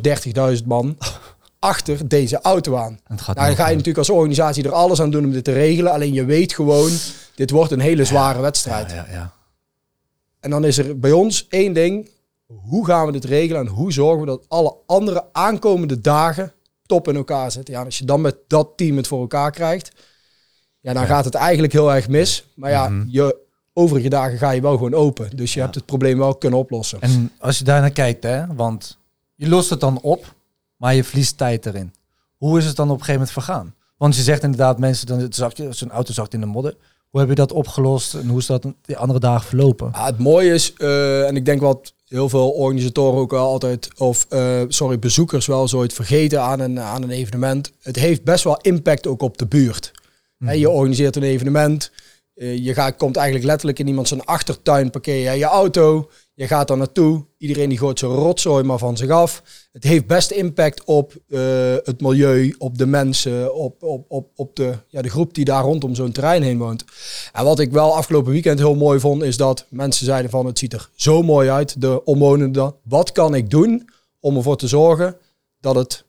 30.000 0.58 0.66
man 0.66 0.98
achter 1.60 2.08
deze 2.08 2.42
auto 2.42 2.76
aan. 2.76 3.00
Het 3.04 3.22
gaat 3.22 3.36
Nou, 3.36 3.48
dan 3.48 3.56
ga 3.56 3.64
je 3.64 3.72
natuurlijk 3.72 3.98
als 3.98 4.10
organisatie 4.10 4.64
er 4.64 4.72
alles 4.72 5.02
aan 5.02 5.12
doen 5.12 5.26
om 5.26 5.32
dit 5.32 5.44
te 5.44 5.52
regelen. 5.52 5.92
Alleen 5.92 6.14
je 6.14 6.26
weet 6.26 6.54
gewoon, 6.54 6.92
dit 7.36 7.50
wordt 7.52 7.72
een 7.72 7.80
hele 7.80 8.06
zware 8.06 8.42
wedstrijd. 8.42 8.92
Ja, 8.92 9.06
ja. 9.12 9.34
En 10.40 10.50
dan 10.50 10.66
is 10.66 10.78
er 10.78 11.00
bij 11.00 11.12
ons 11.12 11.48
één 11.50 11.74
ding. 11.74 12.10
Hoe 12.46 12.86
gaan 12.86 13.06
we 13.06 13.12
dit 13.12 13.26
regelen 13.26 13.62
en 13.62 13.68
hoe 13.68 13.94
zorgen 13.94 14.20
we 14.20 14.26
dat 14.26 14.46
alle 14.48 14.76
andere 14.86 15.24
aankomende 15.32 16.02
dagen 16.02 16.54
top 16.86 17.08
in 17.08 17.16
elkaar 17.16 17.52
zitten? 17.52 17.74
Ja, 17.74 17.84
als 17.84 17.98
je 17.98 18.06
dan 18.06 18.22
met 18.22 18.36
dat 18.48 18.70
team 18.76 18.98
het 18.98 19.08
voor 19.08 19.20
elkaar 19.22 19.52
krijgt, 19.52 19.92
ja, 20.80 20.94
dan 20.94 21.06
gaat 21.06 21.26
het 21.26 21.36
eigenlijk 21.36 21.74
heel 21.74 21.94
erg 21.94 22.08
mis. 22.08 22.46
Maar 22.56 22.70
ja, 22.72 22.90
Mhm. 22.90 23.06
je 23.10 23.36
overige 23.74 24.10
dagen 24.10 24.38
ga 24.38 24.52
je 24.52 24.62
wel 24.62 24.74
gewoon 24.74 24.94
open. 24.94 25.30
Dus 25.36 25.52
je 25.54 25.58
Ja. 25.60 25.64
hebt 25.66 25.76
het 25.76 25.86
probleem 25.86 26.18
wel 26.18 26.36
kunnen 26.36 26.60
oplossen. 26.60 27.02
En 27.02 27.32
als 27.40 27.58
je 27.58 27.64
daar 27.64 27.82
naar 27.82 27.92
kijkt, 27.92 28.24
hè, 28.24 28.56
want 28.56 28.98
je 29.36 29.48
lost 29.50 29.70
het 29.70 29.80
dan 29.80 30.00
op, 30.02 30.34
maar 30.78 30.96
je 30.96 31.04
verliest 31.04 31.38
tijd 31.38 31.66
erin. 31.66 31.94
Hoe 32.38 32.58
is 32.58 32.66
het 32.66 32.76
dan 32.76 32.86
op 32.90 32.92
een 33.00 33.06
gegeven 33.06 33.20
moment 33.20 33.32
vergaan? 33.46 33.74
Want 33.98 34.16
je 34.16 34.22
zegt 34.22 34.44
inderdaad, 34.44 34.80
mensen, 34.80 35.08
dan 35.08 35.26
zak 35.30 35.54
je, 35.58 35.68
zo'n 35.74 35.92
auto 35.92 36.14
zakt 36.14 36.34
in 36.34 36.40
de 36.40 36.46
modder. 36.46 36.76
Hoe 37.10 37.20
heb 37.20 37.30
je 37.30 37.36
dat 37.36 37.52
opgelost 37.52 38.14
en 38.14 38.28
hoe 38.28 38.40
is 38.40 38.46
dat 38.46 38.66
die 38.82 38.98
andere 38.98 39.20
dagen 39.20 39.48
verlopen? 39.48 39.90
Ja, 39.94 40.06
het 40.06 40.18
mooie 40.20 40.54
is, 40.54 40.74
eh, 40.74 41.28
en 41.28 41.36
ik 41.36 41.46
denk 41.46 41.62
wat 41.62 41.94
heel 42.08 42.30
veel 42.30 42.50
organisatoren 42.52 43.20
ook 43.20 43.32
wel 43.32 43.46
altijd, 43.48 43.90
of 44.00 44.26
eh, 44.30 44.62
sorry, 44.68 45.00
bezoekers 45.00 45.46
wel 45.46 45.68
zoiets 45.68 45.96
vergeten 45.96 46.42
aan 46.42 46.60
een, 46.60 46.80
aan 46.80 47.04
een 47.04 47.10
evenement. 47.12 47.72
Het 47.82 47.96
heeft 47.96 48.24
best 48.24 48.44
wel 48.44 48.58
impact 48.62 49.08
ook 49.08 49.22
op 49.22 49.38
de 49.38 49.46
buurt. 49.46 49.92
Je 50.38 50.70
organiseert 50.70 51.16
een 51.16 51.24
evenement. 51.24 51.92
Eh, 52.36 52.58
je 52.58 52.74
gaat, 52.74 52.96
komt 52.96 53.16
eigenlijk 53.16 53.46
letterlijk 53.46 53.80
in 53.80 53.88
iemand 53.88 54.08
zijn 54.08 54.26
achtertuin, 54.26 54.90
parkeer 54.90 55.32
je 55.32 55.38
je 55.38 55.46
auto. 55.46 56.10
Je 56.36 56.48
gaat 56.48 56.68
daar 56.68 56.78
naartoe. 56.78 57.26
Iedereen 57.38 57.70
die 57.70 57.78
gooit 57.78 58.00
zijn 58.00 58.12
rotzooi 58.12 58.64
maar 58.64 58.78
van 58.78 58.98
zich 58.98 59.10
af. 59.10 59.44
Het 59.72 59.84
heeft 59.84 60.08
best 60.08 60.32
impact 60.32 60.84
op 60.84 61.14
eh, 61.28 61.40
het 61.84 62.02
milieu, 62.02 62.56
op 62.58 62.78
de 62.78 62.86
mensen, 62.86 63.56
op, 63.56 63.84
op, 63.84 64.06
op, 64.08 64.32
op 64.36 64.56
de, 64.56 64.74
ja, 64.88 65.02
de 65.02 65.10
groep 65.10 65.34
die 65.34 65.46
daar 65.46 65.64
rondom 65.64 65.96
zo'n 65.96 66.12
terrein 66.12 66.42
heen 66.42 66.58
woont. 66.58 66.86
En 67.32 67.44
wat 67.44 67.60
ik 67.60 67.72
wel 67.72 67.96
afgelopen 67.96 68.32
weekend 68.32 68.60
heel 68.60 68.76
mooi 68.76 69.00
vond, 69.00 69.24
is 69.24 69.38
dat 69.38 69.66
mensen 69.70 70.06
zeiden 70.06 70.32
van 70.32 70.46
het 70.46 70.60
ziet 70.60 70.74
er 70.74 70.90
zo 70.96 71.22
mooi 71.22 71.50
uit, 71.50 71.82
de 71.82 72.04
omwonenden. 72.04 72.76
Wat 72.84 73.12
kan 73.12 73.36
ik 73.36 73.50
doen 73.50 73.90
om 74.20 74.36
ervoor 74.36 74.58
te 74.58 74.68
zorgen 74.68 75.18
dat 75.60 75.76
het 75.76 76.06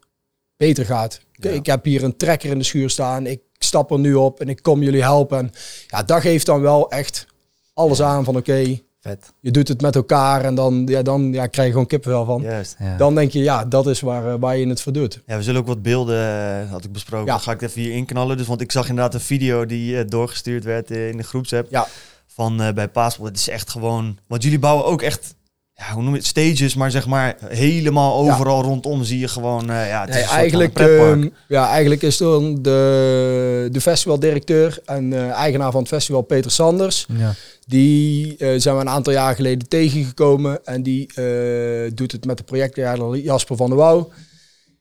beter 0.57 0.85
gaat? 0.85 1.21
Ja. 1.33 1.51
Ik 1.51 1.67
heb 1.67 1.85
hier 1.85 2.05
een 2.05 2.17
trekker 2.17 2.51
in 2.51 2.59
de 2.59 2.65
schuur 2.65 2.91
staan. 2.91 3.27
Ik 3.27 3.41
stap 3.65 3.91
er 3.91 3.99
nu 3.99 4.15
op 4.15 4.41
en 4.41 4.49
ik 4.49 4.63
kom 4.63 4.83
jullie 4.83 5.03
helpen. 5.03 5.39
En 5.39 5.51
ja, 5.87 6.03
dat 6.03 6.21
geeft 6.21 6.47
dan 6.47 6.61
wel 6.61 6.91
echt 6.91 7.27
alles 7.75 8.03
aan 8.03 8.25
van 8.25 8.37
oké, 8.37 8.79
Vet. 9.01 9.33
je 9.41 9.51
doet 9.51 9.69
het 9.69 9.81
met 9.81 9.97
elkaar 9.97 10.45
en 10.45 10.55
dan, 10.55 10.87
ja, 10.87 11.03
dan 11.03 11.33
ja, 11.33 11.47
krijg 11.47 11.67
je 11.67 11.73
gewoon 11.73 11.87
kippenvel 11.87 12.25
van. 12.25 12.43
Juist. 12.43 12.77
Ja. 12.79 12.97
Dan 12.97 13.15
denk 13.15 13.31
je, 13.31 13.39
ja, 13.39 13.65
dat 13.65 13.87
is 13.87 14.01
waar, 14.01 14.33
eh, 14.33 14.35
waar 14.39 14.57
je 14.57 14.69
het 14.69 14.81
voor 14.81 14.93
doet. 14.93 15.23
Ja, 15.27 15.37
we 15.37 15.43
zullen 15.43 15.61
ook 15.61 15.67
wat 15.67 15.83
beelden, 15.83 16.19
eh, 16.63 16.71
had 16.71 16.85
ik 16.85 16.93
besproken. 16.93 17.33
Ja. 17.33 17.39
Ga 17.39 17.53
ik 17.53 17.61
het 17.61 17.71
even 17.71 17.83
hier 17.83 17.93
inknallen. 17.93 18.37
Dus, 18.37 18.47
want 18.47 18.61
ik 18.61 18.73
zag 18.73 18.89
inderdaad 18.89 19.15
een 19.15 19.21
video 19.21 19.67
die 19.67 19.99
eh, 19.99 20.05
doorgestuurd 20.09 20.65
werd 20.65 20.91
in 20.91 21.17
de 21.17 21.23
groepsapp. 21.23 21.71
Ja. 21.71 21.87
Van 22.35 22.63
eh, 22.63 22.73
bij 22.73 22.89
Paaspel. 22.89 23.25
Het 23.25 23.37
is 23.37 23.49
echt 23.49 23.71
gewoon... 23.71 24.19
Want 24.27 24.43
jullie 24.43 24.59
bouwen 24.59 24.85
ook 24.85 25.03
echt... 25.03 25.35
Ja, 25.77 25.93
hoe 25.93 26.03
noem 26.03 26.13
je 26.13 26.19
het? 26.19 26.27
Stages, 26.27 26.75
maar 26.75 26.91
zeg 26.91 27.07
maar 27.07 27.37
helemaal 27.47 28.15
overal 28.15 28.63
rondom 28.63 29.05
zie 29.05 29.19
je 29.19 29.29
gewoon... 29.29 29.71
eh, 29.71 29.89
ja, 29.89 30.01
het 30.01 30.09
is 30.09 30.15
Nee, 30.15 30.23
een 30.23 30.29
soort 30.29 30.31
van 30.31 30.39
eigenlijk, 30.41 30.79
ehm, 30.79 31.29
ja, 31.49 31.69
eigenlijk 31.69 32.03
is 32.03 32.17
dan 32.17 32.63
de, 32.63 33.69
de 33.73 33.81
festivaldirecteur 33.81 34.79
en 34.85 35.13
eh, 35.13 35.31
eigenaar 35.31 35.71
van 35.71 35.81
het 35.81 35.89
festival, 35.89 36.23
Peter 36.23 36.51
Sanders. 36.51 37.07
Ja. 37.19 37.35
Die 37.67 38.37
eh, 38.37 38.49
zijn 38.57 38.75
we 38.75 38.81
een 38.81 38.89
aantal 38.89 39.13
jaar 39.13 39.35
geleden 39.35 39.69
tegengekomen. 39.69 40.65
En 40.65 40.83
die 40.83 41.07
eh, 41.15 41.91
doet 41.95 42.13
het 42.13 42.25
met 42.25 42.37
de 42.37 42.45
projectleider 42.45 43.17
Jasper 43.19 43.57
van 43.57 43.69
der 43.69 43.79
Wouw. 43.79 44.09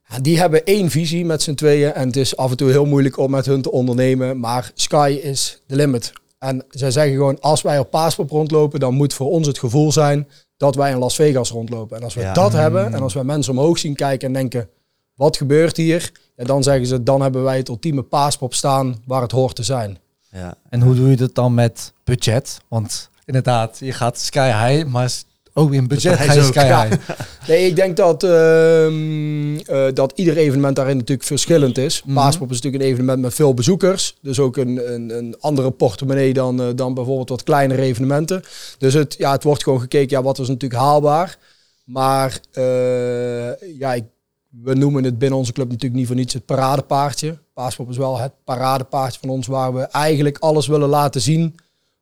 En 0.08 0.22
die 0.22 0.40
hebben 0.40 0.64
één 0.64 0.90
visie 0.90 1.26
met 1.26 1.42
z'n 1.42 1.54
tweeën. 1.54 1.94
En 1.94 2.08
het 2.08 2.16
is 2.18 2.38
af 2.38 2.52
en 2.52 2.58
toe 2.58 2.70
heel 2.70 2.86
moeilijk 2.86 3.18
om 3.18 3.32
met 3.32 3.46
hun 3.46 3.62
te 3.62 3.72
ondernemen. 3.72 4.40
Maar 4.40 4.72
sky 4.74 5.20
is 5.22 5.62
the 5.68 5.76
limit. 5.76 6.12
En 6.40 6.66
zij 6.70 6.92
zeggen 6.92 7.14
gewoon, 7.14 7.40
als 7.40 7.62
wij 7.62 7.80
op 7.80 7.90
Paaspop 7.90 8.30
rondlopen, 8.30 8.80
dan 8.80 8.94
moet 8.94 9.14
voor 9.14 9.30
ons 9.30 9.48
het 9.48 9.60
gevoel 9.60 9.92
zijn 9.92 10.28
dat 10.64 10.76
wij 10.76 10.92
in 10.92 10.98
Las 10.98 11.16
Vegas 11.16 11.50
rondlopen. 11.52 11.98
En 11.98 12.04
als 12.04 12.14
we 12.14 12.22
Ja. 12.22 12.34
dat 12.34 12.54
hebben, 12.54 12.94
en 12.94 13.02
als 13.02 13.14
we 13.14 13.24
mensen 13.24 13.54
omhoog 13.58 13.78
zien 13.78 13.96
kijken 13.96 14.28
en 14.28 14.34
denken, 14.34 14.70
wat 15.16 15.38
gebeurt 15.38 15.78
hier? 15.78 16.12
En 16.36 16.46
dan 16.46 16.64
zeggen 16.64 16.86
ze, 16.86 17.04
dan 17.04 17.22
hebben 17.22 17.44
wij 17.44 17.58
het 17.58 17.68
ultieme 17.70 18.02
Paaspop 18.02 18.54
staan 18.54 19.02
waar 19.06 19.22
het 19.22 19.32
hoort 19.32 19.56
te 19.56 19.64
zijn. 19.64 19.98
Ja. 20.32 20.56
En 20.70 20.82
hoe 20.82 20.96
doe 20.96 21.10
je 21.10 21.16
dat 21.16 21.36
dan 21.36 21.54
met 21.54 21.94
budget? 22.04 22.60
Want 22.68 23.10
inderdaad, 23.26 23.78
je 23.80 23.92
gaat 23.94 24.20
sky 24.20 24.68
high, 24.68 24.88
maar 24.88 25.12
ook 25.54 25.74
in 25.74 25.88
budget 25.88 26.18
hij 26.18 26.38
is 26.38 26.48
sky. 26.48 26.90
Nee, 27.48 27.66
ik 27.66 27.76
denk 27.76 27.98
dat, 27.98 28.24
ehm, 28.24 29.56
eh, 29.58 29.86
dat 29.94 30.12
ieder 30.16 30.38
evenement 30.38 30.76
daarin 30.76 30.98
natuurlijk 30.98 31.28
verschillend 31.28 31.78
is. 31.78 32.04
Paaspop 32.14 32.50
is 32.50 32.56
natuurlijk 32.56 32.84
een 32.84 32.90
evenement 32.90 33.22
met 33.22 33.34
veel 33.34 33.54
bezoekers. 33.54 34.16
Dus 34.22 34.40
ook 34.40 34.58
een, 34.58 34.94
een, 34.94 35.18
een 35.18 35.36
andere 35.40 35.72
portemonnee 35.72 36.34
dan, 36.34 36.62
eh, 36.62 36.68
dan 36.76 36.94
bijvoorbeeld 36.94 37.30
wat 37.30 37.44
kleinere 37.44 37.82
evenementen. 37.82 38.44
Dus 38.78 38.94
het, 38.94 39.16
ja, 39.18 39.32
het 39.32 39.44
wordt 39.44 39.64
gewoon 39.64 39.80
gekeken, 39.80 40.18
ja, 40.18 40.24
wat 40.24 40.40
is 40.40 40.48
natuurlijk 40.48 40.82
haalbaar. 40.82 41.38
Maar 41.84 42.40
eh, 42.52 43.78
ja, 43.80 43.94
ik, 43.94 44.04
we 44.50 44.74
noemen 44.74 45.04
het 45.04 45.18
binnen 45.18 45.40
onze 45.40 45.54
club 45.54 45.68
natuurlijk 45.68 45.96
niet 45.96 46.08
voor 46.08 46.16
niets 46.16 46.34
het 46.34 46.46
paradepaardje. 46.46 47.38
Paaspop 47.54 47.90
is 47.90 47.98
wel 47.98 48.18
het 48.18 48.32
paradepaardje 48.44 49.20
van 49.20 49.30
ons 49.30 49.48
waar 49.48 49.74
we 49.74 49.82
eigenlijk 49.82 50.38
alles 50.38 50.68
willen 50.68 50.90
laten 50.90 51.22
zien 51.22 51.56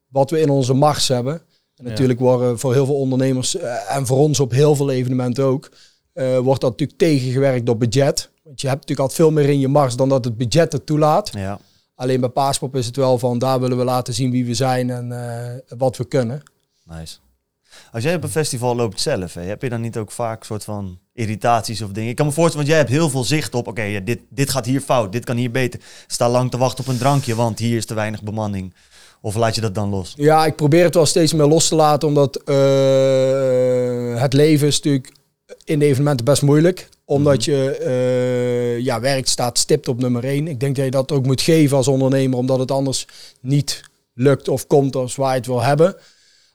wat 0.07 0.29
we 0.29 0.39
in 0.39 0.49
onze 0.49 0.73
mars 0.73 1.07
hebben. 1.07 1.41
En 1.83 1.89
natuurlijk 1.89 2.19
worden 2.19 2.59
voor 2.59 2.73
heel 2.73 2.85
veel 2.85 2.99
ondernemers 2.99 3.57
eh, 3.57 3.95
en 3.95 4.05
voor 4.05 4.17
ons 4.17 4.39
op 4.39 4.51
heel 4.51 4.75
veel 4.75 4.91
evenementen 4.91 5.43
ook, 5.43 5.71
eh, 6.13 6.37
wordt 6.37 6.61
dat 6.61 6.69
natuurlijk 6.71 6.99
tegengewerkt 6.99 7.65
door 7.65 7.77
budget. 7.77 8.29
Want 8.43 8.61
je 8.61 8.67
hebt 8.67 8.79
natuurlijk 8.79 9.09
altijd 9.09 9.27
veel 9.29 9.31
meer 9.31 9.49
in 9.49 9.59
je 9.59 9.67
mars 9.67 9.95
dan 9.95 10.09
dat 10.09 10.25
het 10.25 10.37
budget 10.37 10.71
het 10.71 10.85
toelaat. 10.85 11.31
ja. 11.33 11.59
Alleen 11.95 12.19
bij 12.19 12.29
Paaspop 12.29 12.75
is 12.75 12.85
het 12.85 12.95
wel 12.95 13.17
van 13.17 13.39
daar 13.39 13.59
willen 13.59 13.77
we 13.77 13.83
laten 13.83 14.13
zien 14.13 14.31
wie 14.31 14.45
we 14.45 14.53
zijn 14.53 14.89
en 14.89 15.11
eh, 15.11 15.77
wat 15.77 15.97
we 15.97 16.05
kunnen. 16.05 16.43
Nice. 16.83 17.17
Als 17.91 18.03
jij 18.03 18.15
op 18.15 18.23
een 18.23 18.29
festival 18.29 18.75
loopt 18.75 19.01
zelf, 19.01 19.33
hè, 19.33 19.41
heb 19.41 19.61
je 19.61 19.69
dan 19.69 19.81
niet 19.81 19.97
ook 19.97 20.11
vaak 20.11 20.43
soort 20.43 20.63
van 20.63 20.99
irritaties 21.13 21.81
of 21.81 21.91
dingen? 21.91 22.09
Ik 22.09 22.15
kan 22.15 22.25
me 22.25 22.31
voorstellen, 22.31 22.65
want 22.65 22.77
jij 22.77 22.77
hebt 22.77 22.99
heel 22.99 23.09
veel 23.09 23.23
zicht 23.23 23.55
op, 23.55 23.67
oké, 23.67 24.03
dit, 24.03 24.19
dit 24.29 24.49
gaat 24.49 24.65
hier 24.65 24.81
fout, 24.81 25.11
dit 25.11 25.25
kan 25.25 25.37
hier 25.37 25.51
beter. 25.51 25.79
Sta 26.07 26.29
lang 26.29 26.51
te 26.51 26.57
wachten 26.57 26.83
op 26.83 26.89
een 26.89 26.97
drankje, 26.97 27.35
want 27.35 27.59
hier 27.59 27.77
is 27.77 27.85
te 27.85 27.93
weinig 27.93 28.23
bemanning. 28.23 28.73
Of 29.21 29.35
laat 29.35 29.55
je 29.55 29.61
dat 29.61 29.75
dan 29.75 29.89
los? 29.89 30.13
Ja, 30.17 30.45
ik 30.45 30.55
probeer 30.55 30.83
het 30.83 30.95
wel 30.95 31.05
steeds 31.05 31.33
meer 31.33 31.47
los 31.47 31.67
te 31.67 31.75
laten, 31.75 32.07
omdat 32.07 32.35
eh, 32.35 34.21
het 34.21 34.33
leven 34.33 34.67
is 34.67 34.75
natuurlijk 34.75 35.11
in 35.63 35.79
de 35.79 35.85
evenementen 35.85 36.25
best 36.25 36.41
moeilijk. 36.41 36.89
Omdat 37.05 37.43
je 37.43 37.77
eh, 37.77 38.79
ja, 38.79 38.99
werk 38.99 39.27
staat 39.27 39.57
stipt 39.57 39.87
op 39.87 39.99
nummer 39.99 40.23
één. 40.23 40.47
Ik 40.47 40.59
denk 40.59 40.75
dat 40.75 40.85
je 40.85 40.91
dat 40.91 41.11
ook 41.11 41.25
moet 41.25 41.41
geven 41.41 41.77
als 41.77 41.87
ondernemer, 41.87 42.37
omdat 42.37 42.59
het 42.59 42.71
anders 42.71 43.07
niet 43.41 43.81
lukt 44.13 44.47
of 44.47 44.67
komt 44.67 44.95
als 44.95 45.15
waar 45.15 45.31
je 45.31 45.37
het 45.37 45.45
wil 45.45 45.61
hebben. 45.61 45.95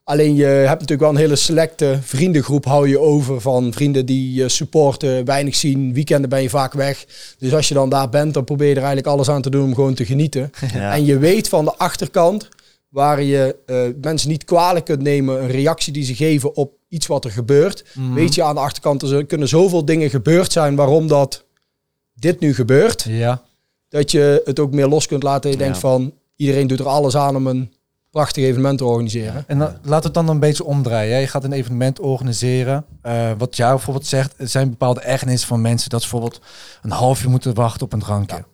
Alleen 0.04 0.34
je 0.34 0.44
hebt 0.44 0.80
natuurlijk 0.80 1.00
wel 1.00 1.10
een 1.10 1.16
hele 1.16 1.36
selecte 1.36 1.98
vriendengroep 2.02 2.64
hou 2.64 2.88
je 2.88 3.00
over 3.00 3.40
van 3.40 3.72
vrienden 3.72 4.06
die 4.06 4.34
je 4.34 4.48
supporten, 4.48 5.24
weinig 5.24 5.54
zien. 5.54 5.94
Weekenden 5.94 6.30
ben 6.30 6.42
je 6.42 6.48
vaak 6.48 6.72
weg. 6.72 7.06
Dus 7.38 7.54
als 7.54 7.68
je 7.68 7.74
dan 7.74 7.88
daar 7.88 8.08
bent, 8.08 8.34
dan 8.34 8.44
probeer 8.44 8.68
je 8.68 8.74
er 8.74 8.78
eigenlijk 8.78 9.06
alles 9.06 9.28
aan 9.28 9.42
te 9.42 9.50
doen 9.50 9.64
om 9.64 9.74
gewoon 9.74 9.94
te 9.94 10.04
genieten. 10.04 10.50
Ja. 10.74 10.94
En 10.94 11.04
je 11.04 11.18
weet 11.18 11.48
van 11.48 11.64
de 11.64 11.76
achterkant, 11.76 12.48
waar 12.96 13.22
je 13.22 13.56
eh, 13.66 13.80
mensen 14.00 14.28
niet 14.28 14.44
kwalijk 14.44 14.84
kunt 14.84 15.02
nemen, 15.02 15.42
een 15.42 15.50
reactie 15.50 15.92
die 15.92 16.04
ze 16.04 16.14
geven 16.14 16.54
op 16.56 16.72
iets 16.88 17.06
wat 17.06 17.24
er 17.24 17.30
gebeurt. 17.30 17.84
Mhm. 17.94 18.14
Weet 18.14 18.34
je 18.34 18.42
aan 18.42 18.54
de 18.54 18.60
achterkant, 18.60 19.02
er 19.02 19.26
kunnen 19.26 19.48
zoveel 19.48 19.84
dingen 19.84 20.10
gebeurd 20.10 20.52
zijn 20.52 20.76
waarom 20.76 21.06
dat 21.06 21.44
dit 22.14 22.40
nu 22.40 22.54
gebeurt. 22.54 23.02
Ja. 23.08 23.42
Dat 23.88 24.10
je 24.10 24.42
het 24.44 24.58
ook 24.60 24.72
meer 24.72 24.86
los 24.86 25.06
kunt 25.06 25.22
laten. 25.22 25.50
Je 25.50 25.56
Ja. 25.56 25.62
denkt 25.62 25.78
van, 25.78 26.12
iedereen 26.36 26.66
doet 26.66 26.80
er 26.80 26.88
alles 26.88 27.16
aan 27.16 27.36
om 27.36 27.46
een 27.46 27.72
prachtig 28.10 28.44
evenement 28.44 28.78
te 28.78 28.84
organiseren. 28.84 29.44
En 29.46 29.58
dan, 29.58 29.76
laat 29.82 30.04
het 30.04 30.14
dan 30.14 30.28
een 30.28 30.40
beetje 30.40 30.64
omdraaien. 30.64 31.14
hè. 31.14 31.20
Je 31.20 31.26
gaat 31.26 31.44
een 31.44 31.52
evenement 31.52 32.00
organiseren. 32.00 32.84
Eh, 33.02 33.30
wat 33.38 33.56
jij 33.56 33.68
bijvoorbeeld 33.70 34.06
zegt, 34.06 34.34
er 34.36 34.48
zijn 34.48 34.70
bepaalde 34.70 35.00
ergernissen 35.00 35.48
van 35.48 35.60
mensen 35.60 35.90
dat 35.90 36.02
ze 36.02 36.08
bijvoorbeeld 36.10 36.40
een 36.82 36.90
half 36.90 37.22
uur 37.24 37.30
moeten 37.30 37.54
wachten 37.54 37.82
op 37.86 37.92
een 37.92 37.98
drankje. 38.00 38.44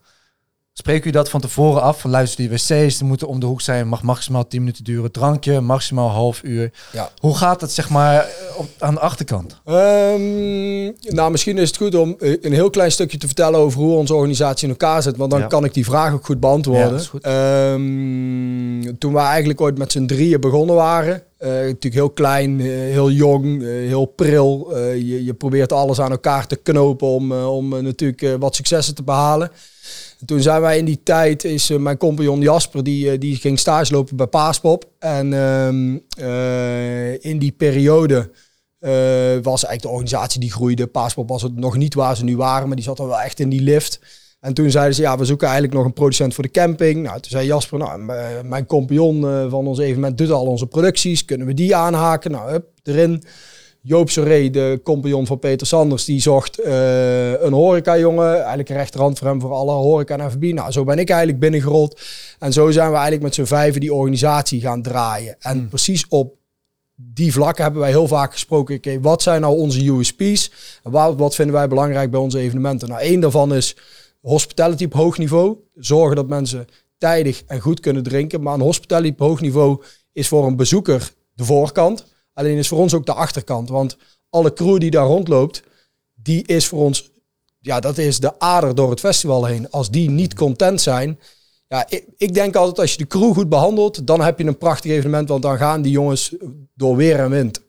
Spreek 0.74 1.04
u 1.04 1.11
dat 1.11 1.30
van 1.30 1.40
tevoren 1.40 1.82
af? 1.82 2.00
Van 2.00 2.11
luister, 2.11 2.37
die 2.38 2.50
wc's 2.50 2.98
die 2.98 3.04
moeten 3.08 3.28
om 3.28 3.40
de 3.40 3.46
hoek 3.46 3.61
zijn, 3.61 3.88
mag 3.88 4.02
maximaal 4.02 4.46
10 4.46 4.61
minuten 4.61 4.85
duren. 4.85 5.11
Drankje, 5.12 5.61
maximaal 5.61 6.08
half 6.11 6.40
uur. 6.42 6.70
Ja. 6.92 7.11
Hoe 7.20 7.37
gaat 7.37 7.61
het 7.61 7.72
zeg 7.72 7.88
maar 7.90 8.26
op, 8.56 8.66
aan 8.78 8.94
de 8.94 9.00
achterkant? 9.00 9.61
Ehm, 9.64 10.85
nou, 11.14 11.30
misschien 11.30 11.58
is 11.58 11.68
het 11.68 11.76
goed 11.76 11.94
om 11.94 12.16
eh, 12.18 12.37
een 12.40 12.52
heel 12.52 12.70
klein 12.70 12.92
stukje 12.92 13.18
te 13.18 13.26
vertellen 13.26 13.61
over 13.61 13.80
hoe 13.80 13.96
onze 13.96 14.14
organisatie 14.14 14.64
in 14.64 14.70
elkaar 14.70 15.02
zit. 15.02 15.16
Want 15.16 15.30
dan 15.30 15.40
Ja. 15.40 15.46
kan 15.46 15.64
ik 15.64 15.74
die 15.74 15.85
vraag 15.85 16.12
ook 16.12 16.24
goed 16.24 16.35
Ja, 16.35 16.40
beantwoorden. 16.40 16.90
dat 16.90 17.00
is 17.00 17.06
goed. 17.08 17.22
Ehm, 17.24 18.94
toen 18.98 19.12
we 19.12 19.18
eigenlijk 19.18 19.61
ooit 19.61 19.78
met 19.78 19.92
z'n 19.92 20.06
drieën 20.06 20.40
begonnen 20.40 20.74
waren. 20.76 21.22
eh, 21.42 21.48
natuurlijk 21.50 21.94
heel 21.94 22.11
klein, 22.11 22.61
eh, 22.61 22.66
heel 22.66 23.11
jong, 23.11 23.62
heel 23.62 24.04
pril. 24.04 24.70
Eh, 24.76 24.94
je, 24.94 25.24
je 25.24 25.35
probeert 25.35 25.72
alles 25.72 26.00
aan 26.00 26.11
elkaar 26.11 26.46
te 26.46 26.56
knopen 26.56 27.08
om, 27.08 27.32
om 27.32 27.68
natuurlijk 27.82 28.37
wat 28.38 28.54
successen 28.56 28.94
te 28.94 29.02
behalen. 29.02 29.50
En 30.22 30.28
toen 30.28 30.40
zijn 30.40 30.61
wij 30.61 30.78
in 30.78 30.85
die 30.85 31.02
tijd, 31.02 31.44
is 31.44 31.70
eh, 31.70 31.78
mijn 31.78 31.96
compagnon 31.96 32.40
Jasper, 32.40 32.82
die, 32.82 33.11
eh, 33.11 33.18
die 33.18 33.37
ging 33.37 33.58
stage 33.58 33.92
lopen 33.92 34.16
bij 34.16 34.26
Paaspop. 34.26 34.90
En 34.98 35.32
ehm, 35.32 35.98
eh, 36.26 37.24
in 37.24 37.38
die 37.38 37.52
periode 37.52 38.30
was 39.42 39.64
eigenlijk 39.64 39.82
de 39.82 39.88
organisatie 39.88 40.40
die 40.40 40.52
groeide. 40.52 40.87
Paaspop 40.87 41.28
was 41.28 41.42
het 41.42 41.56
nog 41.56 41.76
niet 41.76 41.94
waar 41.94 42.16
ze 42.16 42.24
nu 42.24 42.37
waren, 42.37 42.66
maar 42.66 42.76
die 42.76 42.85
zat 42.85 43.00
al 43.00 43.06
wel 43.06 43.20
echt 43.20 43.40
in 43.40 43.48
die 43.48 43.61
lift. 43.61 44.00
En 44.40 44.54
toen 44.54 44.70
zeiden 44.70 44.94
ze, 44.94 45.02
ja, 45.02 45.18
we 45.18 45.24
zoeken 45.24 45.46
eigenlijk 45.46 45.76
nog 45.76 45.87
een 45.87 45.92
producent 45.92 46.35
voor 46.35 46.44
de 46.44 46.50
camping. 46.50 47.02
Nou, 47.02 47.20
toen 47.20 47.30
zei 47.30 47.46
Jasper, 47.46 47.78
nou, 47.78 48.02
mijn 48.44 48.66
compagnon 48.66 49.50
van 49.50 49.66
ons 49.66 49.78
evenement 49.78 50.18
doet 50.18 50.30
al 50.30 50.46
onze 50.46 50.66
producties. 50.66 51.24
Kunnen 51.24 51.46
we 51.46 51.54
die 51.54 51.76
aanhaken? 51.76 52.30
Nou, 52.30 52.50
hup, 52.50 52.66
erin. 52.82 53.24
Joop 53.84 54.10
Soré, 54.10 54.50
de 54.50 54.80
compagnon 54.82 55.26
van 55.26 55.38
Peter 55.38 55.66
Sanders, 55.66 56.04
die 56.04 56.20
zocht 56.20 56.58
eh, 56.58 57.40
een 57.40 57.52
horeca-jongen. 57.52 58.34
Eigenlijk 58.36 58.68
een 58.68 58.76
rechterhand 58.76 59.18
voor 59.18 59.28
hem 59.28 59.40
voor 59.40 59.52
alle 59.52 59.72
horeca 59.72 60.18
en 60.18 60.30
FB. 60.30 60.42
Nou, 60.42 60.72
zo 60.72 60.84
ben 60.84 60.98
ik 60.98 61.08
eigenlijk 61.08 61.40
binnengerold. 61.40 62.00
En 62.38 62.52
zo 62.52 62.70
zijn 62.70 62.88
we 62.88 62.94
eigenlijk 62.94 63.22
met 63.22 63.34
z'n 63.34 63.44
vijven 63.44 63.80
die 63.80 63.94
organisatie 63.94 64.60
gaan 64.60 64.82
draaien. 64.82 65.36
En 65.38 65.68
precies 65.68 66.06
op 66.08 66.34
die 66.94 67.32
vlakken 67.32 67.62
hebben 67.62 67.80
wij 67.80 67.90
heel 67.90 68.08
vaak 68.08 68.32
gesproken. 68.32 68.76
Oké, 68.76 69.00
wat 69.00 69.22
zijn 69.22 69.40
nou 69.40 69.56
onze 69.58 69.90
USP's? 69.90 70.52
En 70.82 70.90
wat, 70.90 71.16
wat 71.16 71.34
vinden 71.34 71.54
wij 71.54 71.68
belangrijk 71.68 72.10
bij 72.10 72.20
onze 72.20 72.38
evenementen? 72.38 72.88
Nou, 72.88 73.00
één 73.00 73.20
daarvan 73.20 73.54
is 73.54 73.76
hospitality 74.20 74.84
op 74.84 74.92
hoog 74.92 75.18
niveau. 75.18 75.56
Zorgen 75.74 76.16
dat 76.16 76.28
mensen 76.28 76.66
tijdig 76.98 77.42
en 77.46 77.60
goed 77.60 77.80
kunnen 77.80 78.02
drinken. 78.02 78.42
Maar 78.42 78.54
een 78.54 78.60
hospitality 78.60 79.12
op 79.12 79.18
hoog 79.18 79.40
niveau 79.40 79.82
is 80.12 80.28
voor 80.28 80.46
een 80.46 80.56
bezoeker 80.56 81.12
de 81.34 81.44
voorkant. 81.44 82.10
Alleen 82.34 82.56
is 82.56 82.68
voor 82.68 82.78
ons 82.78 82.94
ook 82.94 83.06
de 83.06 83.14
achterkant. 83.14 83.68
Want 83.68 83.96
alle 84.30 84.52
crew 84.52 84.80
die 84.80 84.90
daar 84.90 85.06
rondloopt, 85.06 85.62
die 86.14 86.46
is 86.46 86.66
voor 86.66 86.80
ons... 86.80 87.10
Ja, 87.58 87.80
dat 87.80 87.98
is 87.98 88.20
de 88.20 88.38
ader 88.38 88.74
door 88.74 88.90
het 88.90 89.00
festival 89.00 89.44
heen. 89.44 89.70
Als 89.70 89.90
die 89.90 90.10
niet 90.10 90.34
content 90.34 90.80
zijn... 90.80 91.18
Ja, 91.68 91.86
ik, 91.88 92.04
ik 92.16 92.34
denk 92.34 92.56
altijd 92.56 92.78
als 92.78 92.92
je 92.92 92.98
de 92.98 93.06
crew 93.06 93.32
goed 93.32 93.48
behandelt, 93.48 94.06
dan 94.06 94.20
heb 94.20 94.38
je 94.38 94.44
een 94.44 94.58
prachtig 94.58 94.90
evenement. 94.90 95.28
Want 95.28 95.42
dan 95.42 95.56
gaan 95.56 95.82
die 95.82 95.92
jongens 95.92 96.34
door 96.74 96.96
weer 96.96 97.18
en 97.18 97.30
wind. 97.30 97.60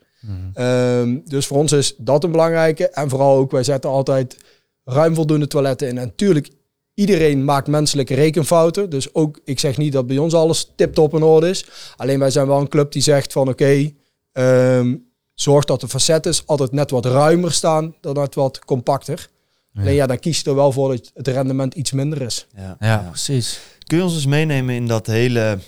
Ehm, 0.54 1.20
dus 1.26 1.48
voor 1.48 1.58
ons 1.58 1.72
is 1.72 1.96
dat 1.98 2.24
een 2.24 2.32
belangrijke. 2.32 2.90
En 2.90 3.10
vooral 3.10 3.38
ook, 3.38 3.52
wij 3.52 3.64
zetten 3.64 3.90
altijd 3.90 4.38
ruim 4.84 5.16
voldoende 5.16 5.48
toiletten 5.48 5.88
in. 5.88 5.98
En 5.98 6.06
natuurlijk, 6.06 6.50
iedereen 6.94 7.44
maakt 7.44 7.68
menselijke 7.68 8.14
rekenfouten. 8.14 8.90
Dus 8.90 9.14
ook, 9.14 9.40
ik 9.44 9.60
zeg 9.60 9.78
niet 9.78 9.94
dat 9.94 10.08
bij 10.08 10.18
ons 10.18 10.34
alles 10.34 10.72
tip-top 10.76 11.14
in 11.14 11.24
orde 11.24 11.50
is. 11.50 11.66
Alleen 11.96 12.20
wij 12.20 12.32
zijn 12.32 12.48
wel 12.48 12.60
een 12.60 12.68
club 12.68 12.92
die 12.92 13.02
zegt 13.02 13.32
van 13.32 13.50
oké, 13.50 13.92
ehm, 14.34 14.96
zorg 15.34 15.66
dat 15.66 15.82
de 15.82 15.88
facettes 15.88 16.48
altijd 16.48 16.72
net 16.72 16.92
wat 16.92 17.06
ruimer 17.06 17.52
staan 17.52 17.96
dan 18.02 18.14
net 18.14 18.36
wat 18.36 18.60
compacter. 18.66 19.32
Alleen 19.76 19.94
ja, 19.94 20.08
dan 20.08 20.20
kies 20.20 20.40
je 20.40 20.50
er 20.50 20.56
wel 20.56 20.72
voor 20.72 20.90
dat 20.90 21.12
het 21.14 21.28
rendement 21.28 21.74
iets 21.74 21.92
minder 21.92 22.22
is. 22.22 22.48
Ja, 22.56 22.76
Ja, 22.80 22.98
precies. 22.98 23.60
Kun 23.88 23.98
je 23.98 24.04
ons 24.04 24.14
eens 24.14 24.26
meenemen 24.26 24.76
in 24.76 24.88
dat 24.88 25.08
hele 25.08 25.60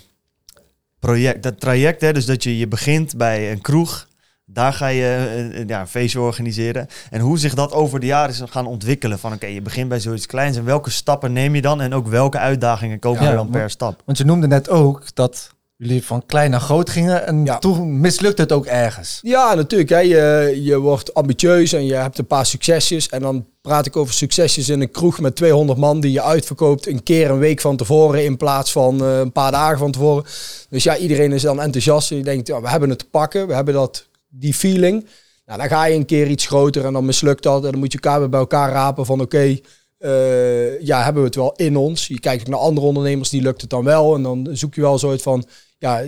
project, 1.00 1.44
dat 1.44 1.60
traject, 1.60 2.02
hè? 2.02 2.14
dus 2.14 2.26
dat 2.26 2.44
je, 2.44 2.58
je 2.58 2.68
begint 2.68 3.18
bij 3.18 3.52
een 3.52 3.62
kroeg, 3.62 4.08
daar 4.46 4.74
ga 4.74 4.88
je 4.88 5.04
eh, 5.04 5.60
eh, 5.62 5.68
ja, 5.68 5.80
een 5.80 5.88
feestje 5.88 6.20
organiseren. 6.20 6.88
En 7.10 7.20
hoe 7.20 7.40
zich 7.40 7.54
dat 7.54 7.72
over 7.72 8.00
de 8.00 8.06
jaren 8.06 8.30
is 8.30 8.42
gaan 8.46 8.66
ontwikkelen. 8.66 9.20
Van 9.20 9.34
oké, 9.34 9.46
je 9.46 9.62
begint 9.62 9.90
bij 9.90 10.00
zoiets 10.00 10.26
kleins 10.26 10.58
en 10.58 10.66
welke 10.66 10.90
stappen 10.90 11.34
neem 11.34 11.56
je 11.56 11.62
dan? 11.62 11.82
En 11.82 11.94
ook 11.94 12.08
welke 12.08 12.38
uitdagingen 12.38 13.00
komen 13.00 13.24
Ja, 13.24 13.30
er 13.30 13.36
dan 13.36 13.50
per 13.50 13.70
stap? 13.70 14.02
Want 14.06 14.18
je 14.18 14.26
noemde 14.26 14.48
net 14.48 14.70
ook 14.70 15.16
dat 15.16 15.55
jullie 15.78 16.04
van 16.04 16.26
klein 16.26 16.52
naar 16.52 16.60
groot 16.60 16.90
gingen 16.90 17.28
en 17.28 17.46
Ja. 17.46 17.58
toen 17.58 18.00
mislukt 18.00 18.38
het 18.38 18.52
ook 18.52 18.66
ergens. 18.66 19.20
Ja, 19.22 19.54
natuurlijk. 19.54 19.90
Hè. 19.90 20.00
Je, 20.00 20.60
je 20.64 20.80
wordt 20.80 21.14
ambitieus 21.14 21.74
en 21.74 21.86
je 21.86 21.94
hebt 21.94 22.18
een 22.18 22.28
paar 22.28 22.46
succesjes. 22.46 23.10
En 23.10 23.22
dan 23.22 23.46
praat 23.62 23.86
ik 23.86 23.96
over 23.96 24.14
succesjes 24.14 24.70
in 24.70 24.82
een 24.82 24.92
kroeg 24.92 25.20
met 25.20 25.36
200 25.36 25.80
man 25.80 26.00
die 26.00 26.12
je 26.12 26.22
uitverkoopt 26.22 26.88
een 26.88 27.04
keer 27.04 27.30
een 27.30 27.40
week 27.40 27.62
van 27.62 27.78
tevoren 27.78 28.24
in 28.24 28.38
plaats 28.38 28.72
van 28.72 29.02
eh, 29.04 29.20
een 29.20 29.32
paar 29.32 29.52
dagen 29.52 29.78
van 29.78 29.92
tevoren. 29.92 30.24
Dus 30.70 30.84
ja, 30.84 30.98
iedereen 30.98 31.32
is 31.32 31.42
dan 31.42 31.62
enthousiast 31.62 32.12
en 32.12 32.18
je 32.18 32.24
denkt, 32.24 32.48
ja, 32.48 32.62
we 32.62 32.70
hebben 32.70 32.90
het 32.90 33.00
te 33.00 33.10
pakken. 33.10 33.48
We 33.48 33.54
hebben 33.54 33.74
dat, 33.74 34.08
die 34.30 34.54
feeling. 34.54 35.08
Nou, 35.46 35.60
dan 35.60 35.68
ga 35.68 35.86
je 35.86 35.96
een 35.96 36.06
keer 36.06 36.28
iets 36.28 36.46
groter 36.48 36.86
en 36.86 36.94
dan 36.94 37.06
mislukt 37.06 37.44
dat. 37.44 37.66
En 37.66 37.72
dan 37.72 37.80
moet 37.80 37.92
je 37.92 38.00
elkaar 38.02 38.20
weer 38.20 38.30
bij 38.30 38.40
elkaar 38.40 38.72
rapen 38.72 39.06
van 39.06 39.22
oké, 39.22 39.58
eh, 39.98 40.82
ja, 40.82 41.04
hebben 41.04 41.22
we 41.22 41.28
het 41.28 41.36
wel 41.38 41.54
in 41.56 41.78
ons. 41.78 42.08
Je 42.08 42.20
kijkt 42.20 42.48
naar 42.48 42.60
andere 42.60 42.88
ondernemers, 42.88 43.30
die 43.30 43.42
lukt 43.42 43.62
het 43.62 43.70
dan 43.70 43.84
wel. 43.84 44.16
En 44.16 44.24
dan 44.24 44.48
zoek 44.52 44.76
je 44.76 44.82
wel 44.82 44.98
zoiets 45.00 45.24
van, 45.24 45.46
ja, 45.78 46.04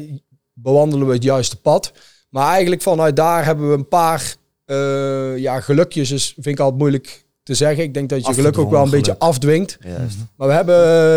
bewandelen 0.53 1.07
we 1.07 1.13
het 1.13 1.23
juiste 1.23 1.61
pad. 1.61 1.91
Maar 2.29 2.51
eigenlijk 2.51 2.81
vanuit 2.81 3.15
daar 3.15 3.45
hebben 3.45 3.69
we 3.69 3.75
een 3.75 3.87
paar 3.87 4.35
eh, 4.65 5.37
ja, 5.37 5.59
gelukjes. 5.59 6.09
Dus 6.09 6.33
vind 6.33 6.45
ik 6.45 6.59
altijd 6.59 6.79
moeilijk 6.79 7.25
te 7.47 7.53
zeggen. 7.53 7.83
Ik 7.83 7.93
denk 7.93 8.09
dat 8.09 8.25
je 8.25 8.33
geluk 8.33 8.57
ook 8.57 8.69
wel 8.69 8.83
een 8.83 8.89
beetje 8.89 9.19
afdwingt. 9.19 9.77
Juist. 9.83 10.17
Maar 10.35 10.47
we 10.47 10.53
hebben 10.53 10.75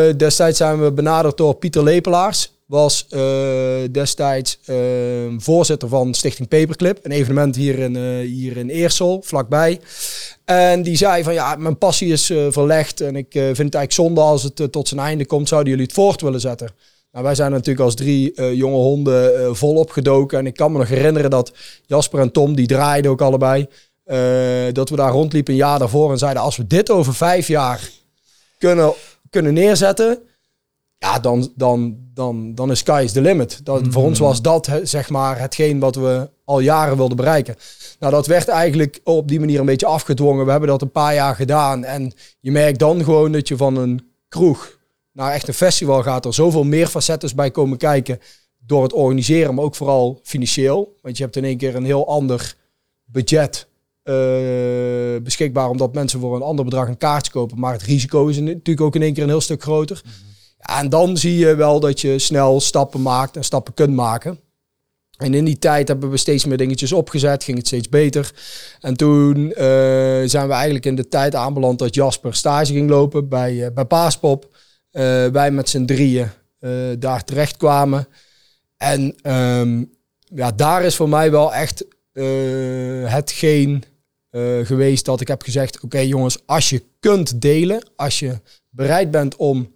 eh, 0.09 0.17
destijds 0.17 0.59
zijn 0.59 0.83
we 0.83 0.93
benaderd 0.93 1.37
door 1.37 1.55
Pieter 1.55 1.83
Lepelaars. 1.83 2.53
Was 2.67 3.07
eh, 3.09 3.21
destijds 3.91 4.59
eh, 4.65 4.77
voorzitter 5.39 5.89
van 5.89 6.15
Stichting 6.15 6.49
Paperclip. 6.49 6.99
Een 7.03 7.11
evenement 7.11 7.57
hier 7.57 7.79
in, 7.79 7.97
hier 8.21 8.57
in 8.57 8.69
Eersel, 8.69 9.23
vlakbij. 9.25 9.81
En 10.45 10.83
die 10.83 10.97
zei 10.97 11.23
van 11.23 11.33
ja, 11.33 11.57
mijn 11.57 11.79
passie 11.79 12.13
is 12.13 12.27
verlegd. 12.51 13.01
En 13.01 13.17
ik 13.17 13.29
vind 13.31 13.47
het 13.47 13.59
eigenlijk 13.59 13.93
zonde 13.93 14.21
als 14.21 14.43
het 14.43 14.73
tot 14.73 14.89
zijn 14.89 15.01
einde 15.01 15.27
komt. 15.27 15.49
Zouden 15.49 15.71
jullie 15.71 15.87
het 15.87 15.95
voort 15.95 16.21
willen 16.21 16.41
zetten? 16.41 16.69
Nou, 17.12 17.25
wij 17.25 17.35
zijn 17.35 17.51
natuurlijk 17.51 17.81
als 17.85 17.94
drie 17.94 18.35
eh, 18.35 18.55
jonge 18.55 18.77
honden 18.77 19.38
eh, 19.44 19.53
volop 19.53 19.90
gedoken. 19.90 20.38
En 20.38 20.46
ik 20.46 20.55
kan 20.55 20.73
me 20.73 20.79
nog 20.79 20.88
herinneren 20.88 21.31
dat 21.31 21.53
Jasper 21.87 22.20
en 22.20 22.33
Tom, 22.33 22.55
die 22.55 22.66
draaiden 22.66 23.11
ook 23.11 23.20
allebei. 23.20 23.66
eh, 24.05 24.73
dat 24.73 24.88
we 24.90 24.96
daar 24.96 25.12
rondliepen 25.12 25.53
een 25.53 25.59
jaar 25.59 25.79
daarvoor 25.79 26.11
en 26.11 26.18
zeiden... 26.18 26.42
als 26.42 26.57
we 26.57 26.66
dit 26.66 26.90
over 26.90 27.14
vijf 27.14 27.49
jaar 27.49 27.90
kunnen, 28.59 28.92
kunnen 29.31 29.55
neerzetten... 29.55 30.18
ja, 30.99 31.18
dan, 31.18 31.53
dan, 31.57 31.96
dan, 32.14 32.55
dan 32.55 32.70
is 32.70 32.79
sky 32.79 33.03
is 33.05 33.12
the 33.12 33.20
limit. 33.20 33.61
Dat, 33.64 33.83
Voor 33.88 34.03
ons 34.03 34.18
was 34.18 34.42
dat 34.42 34.68
zeg 34.83 35.11
maar 35.11 35.38
hetgeen 35.38 35.79
wat 35.79 35.94
we 35.94 36.31
al 36.44 36.61
jaren 36.61 36.96
wilden 36.96 37.16
bereiken. 37.16 37.57
Nou, 37.99 38.12
dat 38.12 38.27
werd 38.27 38.49
eigenlijk 38.49 39.01
op 39.05 39.29
die 39.29 39.40
manier 39.40 39.61
een 39.61 39.66
beetje 39.66 39.87
afgedwongen. 39.87 40.44
We 40.44 40.51
hebben 40.51 40.68
dat 40.68 40.83
een 40.83 40.90
paar 40.90 41.14
jaar 41.14 41.35
gedaan. 41.35 41.85
En 41.85 42.12
je 42.40 42.51
merkt 42.51 42.79
dan 42.79 43.05
gewoon 43.05 43.33
dat 43.33 43.49
je 43.49 43.57
van 43.57 43.77
een 43.77 44.11
kroeg 44.29 44.79
naar 45.20 45.33
echt 45.33 45.48
een 45.48 45.54
festival 45.54 46.02
gaat. 46.02 46.24
Er 46.24 46.35
zoveel 46.35 46.64
meer 46.64 46.87
facetten 46.87 47.37
bij 47.37 47.50
komen 47.50 47.78
kijken 47.78 48.18
door 48.59 48.83
het 48.83 48.92
organiseren, 48.92 49.54
maar 49.54 49.64
ook 49.64 49.74
vooral 49.74 50.20
financieel. 50.22 50.96
Want 51.02 51.16
je 51.16 51.22
hebt 51.22 51.37
in 51.37 51.44
één 51.44 51.56
keer 51.56 51.76
een 51.76 51.85
heel 51.85 52.06
ander 52.09 52.54
budget 53.04 53.68
eh, 54.02 54.14
beschikbaar, 55.22 55.68
omdat 55.68 55.94
mensen 55.94 56.20
voor 56.20 56.37
een 56.37 56.42
ander 56.42 56.64
bedrag 56.64 56.88
een 56.88 56.96
kaartje 56.96 57.33
kopen. 57.33 57.59
Maar 57.59 57.72
het 57.72 57.83
risico 57.83 58.26
is 58.26 58.38
natuurlijk 58.38 58.80
ook 58.80 58.94
in 58.94 59.02
één 59.02 59.14
keer 59.14 59.22
een 59.22 59.28
heel 59.28 59.40
stuk 59.40 59.62
groter. 59.62 60.02
En 60.59 60.88
dan 60.88 61.16
zie 61.16 61.37
je 61.37 61.54
wel 61.54 61.80
dat 61.80 62.00
je 62.00 62.18
snel 62.18 62.61
stappen 62.61 63.02
maakt 63.02 63.37
en 63.37 63.44
stappen 63.44 63.74
kunt 63.74 63.94
maken. 63.94 64.40
En 65.16 65.35
in 65.35 65.44
die 65.44 65.59
tijd 65.59 65.88
hebben 65.88 66.11
we 66.11 66.16
steeds 66.16 66.44
meer 66.44 66.56
dingetjes 66.56 66.92
opgezet, 66.92 67.44
ging 67.44 67.56
het 67.56 67.66
steeds 67.66 67.88
beter. 67.88 68.33
En 68.80 68.96
toen 68.96 69.52
eh, 69.52 69.64
zijn 70.24 70.46
we 70.46 70.52
eigenlijk 70.52 70.87
in 70.87 70.94
de 70.94 71.09
tijd 71.09 71.35
aanbeland 71.35 71.78
dat 71.78 71.94
Jasper 71.94 72.35
stage 72.35 72.72
ging 72.72 72.90
lopen 72.90 73.28
bij, 73.28 73.64
eh, 73.64 73.72
bij 73.72 73.85
Paaspop. 73.85 74.48
Eh, 74.90 75.26
wij 75.26 75.50
met 75.50 75.68
z'n 75.68 75.85
drieën 75.85 76.29
eh, 76.59 76.70
daar 76.98 77.24
terecht 77.24 77.57
kwamen. 77.57 78.09
En 78.76 79.14
ehm, 79.22 79.85
ja, 80.35 80.53
daar 80.53 80.85
is 80.85 80.96
voor 80.96 81.09
mij 81.09 81.31
wel 81.31 81.55
echt 81.55 81.85
eh, 82.12 82.24
hetgeen 83.12 83.85
geweest 84.62 85.05
dat 85.05 85.20
ik 85.20 85.29
heb 85.29 85.42
gezegd: 85.42 85.81
Oké, 85.81 85.98
jongens, 85.98 86.38
als 86.46 86.70
je 86.70 86.83
kunt 87.00 87.40
delen, 87.40 87.88
als 87.96 88.18
je 88.18 88.38
bereid 88.68 89.11
bent 89.11 89.37
om 89.37 89.72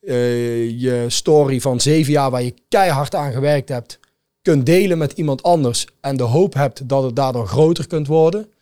je 0.00 1.04
story 1.08 1.60
van 1.60 1.80
zeven 1.80 2.12
jaar 2.12 2.30
waar 2.30 2.42
je 2.42 2.54
keihard 2.68 3.14
aan 3.14 3.32
gewerkt 3.32 3.68
hebt, 3.68 3.98
kunt 4.42 4.66
delen 4.66 4.98
met 4.98 5.12
iemand 5.12 5.42
anders 5.42 5.86
en 6.00 6.16
de 6.16 6.22
hoop 6.22 6.54
hebt 6.54 6.88
dat 6.88 7.02
het 7.02 7.16
daardoor 7.16 7.46
groter 7.46 7.86
kunt 7.86 8.06
worden, 8.06 8.52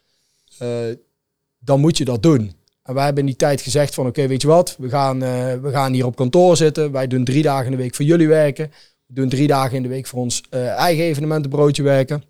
dan 1.58 1.80
moet 1.80 1.98
je 1.98 2.04
dat 2.04 2.22
doen. 2.22 2.52
En 2.82 2.94
wij 2.94 3.04
hebben 3.04 3.22
in 3.22 3.28
die 3.28 3.38
tijd 3.38 3.60
gezegd 3.60 3.94
van 3.94 4.06
oké, 4.06 4.26
weet 4.26 4.42
je 4.42 4.48
wat, 4.48 4.76
we 4.78 4.88
gaan, 4.88 5.22
eh, 5.22 5.54
we 5.54 5.70
gaan 5.70 5.92
hier 5.92 6.06
op 6.06 6.16
kantoor 6.16 6.56
zitten. 6.56 6.92
Wij 6.92 7.06
doen 7.06 7.24
drie 7.24 7.42
dagen 7.42 7.64
in 7.64 7.70
de 7.70 7.76
week 7.76 7.94
voor 7.94 8.04
jullie 8.04 8.28
werken. 8.28 8.70
We 9.06 9.14
doen 9.14 9.28
drie 9.28 9.46
dagen 9.46 9.76
in 9.76 9.82
de 9.82 9.88
week 9.88 10.06
voor 10.06 10.20
ons 10.20 10.42
eh, 10.50 10.68
eigen 10.68 11.04
evenementenbroodje 11.04 11.82
werken. 11.82 12.22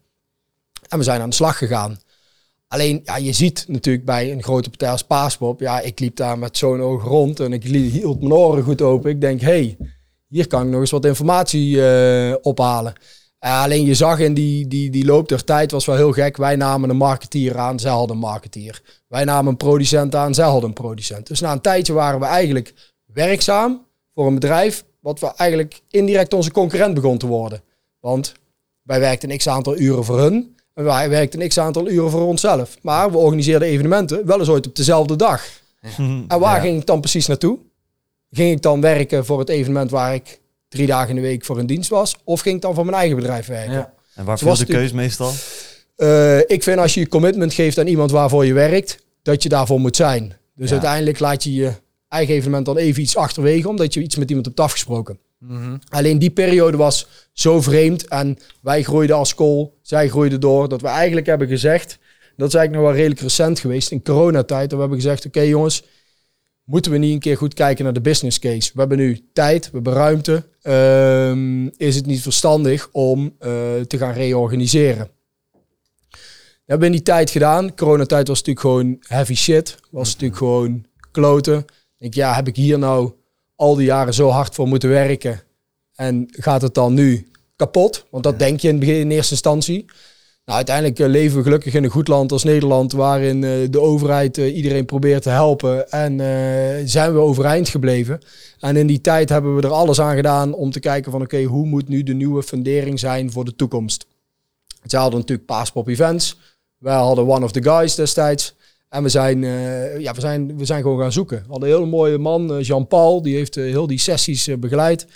En 0.88 0.98
we 0.98 1.04
zijn 1.04 1.20
aan 1.20 1.28
de 1.28 1.34
slag 1.34 1.58
gegaan. 1.58 1.98
Alleen, 2.68 3.00
ja, 3.04 3.16
je 3.16 3.32
ziet 3.32 3.64
natuurlijk 3.68 4.04
bij 4.04 4.32
een 4.32 4.42
grote 4.42 4.68
partij 4.68 4.90
als 4.90 5.04
Paaspop, 5.04 5.60
ja, 5.60 5.80
ik 5.80 6.00
liep 6.00 6.16
daar 6.16 6.38
met 6.38 6.56
zo'n 6.56 6.80
oog 6.80 7.04
rond 7.04 7.40
en 7.40 7.52
ik 7.52 7.62
hield 7.62 8.20
mijn 8.20 8.32
oren 8.32 8.62
goed 8.62 8.82
open. 8.82 9.10
Ik 9.10 9.20
denk, 9.20 9.40
hey, 9.40 9.76
hier 10.28 10.46
kan 10.46 10.62
ik 10.62 10.70
nog 10.70 10.80
eens 10.80 10.90
wat 10.90 11.04
informatie 11.04 11.86
eh, 11.86 12.34
ophalen. 12.42 12.92
Eh, 13.42 13.62
alleen 13.62 13.84
je 13.84 13.94
zag 13.94 14.18
in 14.18 14.34
die, 14.34 14.68
die, 14.68 14.90
die 14.90 15.04
loop 15.04 15.28
der 15.28 15.44
tijd 15.44 15.70
was 15.70 15.84
wel 15.84 15.96
heel 15.96 16.12
gek. 16.12 16.36
Wij 16.36 16.56
namen 16.56 16.90
een 16.90 16.96
marketeer 16.96 17.58
aan, 17.58 17.78
zij 17.78 17.90
hadden 17.90 18.16
een 18.16 18.22
marketeer. 18.22 18.82
Wij 19.08 19.24
namen 19.24 19.50
een 19.50 19.56
producent 19.56 20.14
aan, 20.14 20.34
zij 20.34 20.44
hadden 20.44 20.68
een 20.68 20.74
producent. 20.74 21.26
Dus 21.26 21.40
na 21.40 21.52
een 21.52 21.60
tijdje 21.60 21.92
waren 21.92 22.20
we 22.20 22.26
eigenlijk 22.26 22.74
werkzaam 23.06 23.86
voor 24.14 24.26
een 24.26 24.34
bedrijf 24.34 24.84
wat 25.00 25.20
we 25.20 25.32
eigenlijk 25.36 25.80
indirect 25.88 26.34
onze 26.34 26.50
concurrent 26.50 26.94
begon 26.94 27.18
te 27.18 27.26
worden. 27.26 27.62
Want 28.00 28.32
wij 28.82 29.00
werkten 29.00 29.30
een 29.30 29.38
x 29.38 29.48
aantal 29.48 29.78
uren 29.78 30.04
voor 30.04 30.18
hun 30.18 30.56
en 30.74 30.84
wij 30.84 31.08
werkten 31.08 31.40
een 31.40 31.48
x 31.48 31.58
aantal 31.58 31.88
uren 31.88 32.10
voor 32.10 32.26
onszelf. 32.26 32.76
Maar 32.82 33.10
we 33.10 33.16
organiseerden 33.16 33.68
evenementen 33.68 34.26
wel 34.26 34.38
eens 34.38 34.48
ooit 34.48 34.66
op 34.66 34.76
dezelfde 34.76 35.16
dag. 35.16 35.44
En 36.28 36.40
waar 36.40 36.60
ging 36.60 36.80
ik 36.80 36.86
dan 36.86 37.00
precies 37.00 37.26
naartoe? 37.26 37.58
Ging 38.30 38.50
ik 38.50 38.62
dan 38.62 38.80
werken 38.80 39.24
voor 39.24 39.38
het 39.38 39.48
evenement 39.48 39.90
waar 39.90 40.14
ik 40.14 40.40
drie 40.72 40.86
dagen 40.86 41.08
in 41.08 41.14
de 41.14 41.20
week 41.20 41.44
voor 41.44 41.58
een 41.58 41.66
dienst 41.66 41.90
was? 41.90 42.16
Of 42.24 42.40
ging 42.40 42.56
ik 42.56 42.62
dan 42.62 42.74
voor 42.74 42.84
mijn 42.84 42.96
eigen 42.96 43.16
bedrijf 43.16 43.46
werken? 43.46 43.72
Ja. 43.72 43.92
En 44.14 44.24
waar 44.24 44.38
Zo 44.38 44.44
viel 44.46 44.56
was 44.56 44.66
de 44.66 44.72
keus 44.72 44.92
meestal? 44.92 45.32
Eh, 45.96 46.38
ik 46.38 46.62
vind 46.62 46.78
als 46.78 46.94
je 46.94 47.00
je 47.00 47.08
commitment 47.08 47.54
geeft 47.54 47.78
aan 47.78 47.86
iemand 47.86 48.10
waarvoor 48.10 48.46
je 48.46 48.52
werkt, 48.52 48.98
dat 49.22 49.42
je 49.42 49.48
daarvoor 49.48 49.80
moet 49.80 49.96
zijn. 49.96 50.36
Dus 50.54 50.68
Ja. 50.68 50.72
uiteindelijk 50.74 51.18
laat 51.18 51.44
je 51.44 51.54
je 51.54 51.72
eigen 52.08 52.34
evenement 52.34 52.66
dan 52.66 52.76
even 52.76 53.02
iets 53.02 53.16
achterwege, 53.16 53.68
omdat 53.68 53.94
je 53.94 54.00
iets 54.02 54.16
met 54.16 54.28
iemand 54.28 54.46
hebt 54.46 54.60
afgesproken. 54.60 55.18
Mhm. 55.38 55.76
Alleen 55.88 56.18
die 56.18 56.30
periode 56.30 56.76
was 56.76 57.06
zo 57.32 57.60
vreemd 57.60 58.08
en 58.08 58.38
wij 58.60 58.82
groeiden 58.82 59.16
als 59.16 59.28
school, 59.28 59.78
zij 59.82 60.08
groeiden 60.08 60.40
door, 60.40 60.68
dat 60.68 60.80
we 60.80 60.88
eigenlijk 60.88 61.26
hebben 61.26 61.48
gezegd, 61.48 61.98
dat 62.36 62.48
is 62.48 62.54
eigenlijk 62.54 62.72
nog 62.72 62.82
wel 62.82 62.92
redelijk 62.94 63.20
recent 63.20 63.60
geweest, 63.60 63.90
in 63.90 64.02
coronatijd, 64.02 64.62
dat 64.70 64.72
we 64.72 64.78
hebben 64.84 65.00
gezegd, 65.00 65.26
oké 65.26 65.40
jongens, 65.40 65.82
moeten 66.72 66.90
we 66.90 66.98
niet 66.98 67.12
een 67.12 67.18
keer 67.18 67.36
goed 67.36 67.54
kijken 67.54 67.84
naar 67.84 67.92
de 67.92 68.00
business 68.00 68.38
case? 68.38 68.70
We 68.74 68.80
hebben 68.80 68.98
nu 68.98 69.28
tijd, 69.32 69.64
we 69.64 69.70
hebben 69.72 69.92
ruimte. 69.92 70.44
Ehm, 70.62 71.66
is 71.66 71.96
het 71.96 72.06
niet 72.06 72.22
verstandig 72.22 72.88
om 72.92 73.34
eh, 73.38 73.50
te 73.86 73.98
gaan 73.98 74.12
reorganiseren? 74.12 75.10
Dat 76.10 76.20
hebben 76.64 76.88
we 76.88 76.94
in 76.94 77.02
die 77.02 77.14
tijd 77.14 77.30
gedaan. 77.30 77.74
Coronatijd 77.74 78.28
was 78.28 78.42
natuurlijk 78.42 78.66
gewoon 78.66 78.96
heavy 79.00 79.34
shit. 79.34 79.76
Was 79.90 80.12
natuurlijk 80.12 80.38
gewoon 80.38 80.84
kloten. 81.10 81.58
Ik 81.58 81.66
denk, 81.98 82.14
ja, 82.14 82.34
heb 82.34 82.48
ik 82.48 82.56
hier 82.56 82.78
nou 82.78 83.12
al 83.56 83.74
die 83.74 83.86
jaren 83.86 84.14
zo 84.14 84.28
hard 84.28 84.54
voor 84.54 84.68
moeten 84.68 84.88
werken? 84.88 85.40
En 85.94 86.26
gaat 86.30 86.62
het 86.62 86.74
dan 86.74 86.94
nu 86.94 87.30
kapot? 87.56 88.06
Want 88.10 88.24
dat 88.24 88.38
denk 88.38 88.60
je 88.60 88.68
in, 88.68 88.74
het 88.74 88.84
begin, 88.84 89.00
in 89.00 89.10
eerste 89.10 89.32
instantie. 89.32 89.84
Nou, 90.44 90.56
uiteindelijk 90.56 90.98
eh, 90.98 91.08
leven 91.08 91.36
we 91.36 91.42
gelukkig 91.42 91.74
in 91.74 91.84
een 91.84 91.90
goed 91.90 92.08
land 92.08 92.32
als 92.32 92.44
Nederland, 92.44 92.92
waarin 92.92 93.44
eh, 93.44 93.50
de 93.70 93.80
overheid 93.80 94.38
eh, 94.38 94.56
iedereen 94.56 94.84
probeert 94.84 95.22
te 95.22 95.30
helpen. 95.30 95.90
En 95.90 96.18
zijn 96.88 97.12
we 97.12 97.18
overeind 97.18 97.68
gebleven. 97.68 98.20
En 98.58 98.76
in 98.76 98.86
die 98.86 99.00
tijd 99.00 99.28
hebben 99.28 99.56
we 99.56 99.62
er 99.62 99.72
alles 99.72 100.00
aan 100.00 100.16
gedaan 100.16 100.54
om 100.54 100.70
te 100.70 100.80
kijken 100.80 101.12
van 101.12 101.22
oké, 101.22 101.42
hoe 101.42 101.66
moet 101.66 101.88
nu 101.88 102.02
de 102.02 102.14
nieuwe 102.14 102.42
fundering 102.42 102.98
zijn 102.98 103.32
voor 103.32 103.44
de 103.44 103.56
toekomst? 103.56 104.06
Zij 104.82 105.00
hadden 105.00 105.18
natuurlijk 105.20 105.48
Paaspop 105.48 105.88
Events. 105.88 106.38
Wij 106.78 106.94
hadden 106.94 107.28
One 107.28 107.44
of 107.44 107.52
the 107.52 107.62
Guys 107.62 107.94
destijds. 107.94 108.54
En 108.88 109.02
we 109.02 109.08
zijn, 109.08 109.40
ja, 110.00 110.12
we 110.12 110.20
zijn, 110.20 110.58
we 110.58 110.64
zijn 110.64 110.82
gewoon 110.82 111.00
gaan 111.00 111.12
zoeken. 111.12 111.38
We 111.38 111.50
hadden 111.50 111.68
een 111.68 111.74
hele 111.74 111.90
mooie 111.90 112.18
man, 112.18 112.60
Jean-Paul, 112.60 113.22
die 113.22 113.36
heeft 113.36 113.54
heel 113.54 113.86
die 113.86 113.98
sessies 113.98 114.48
begeleid. 114.58 115.06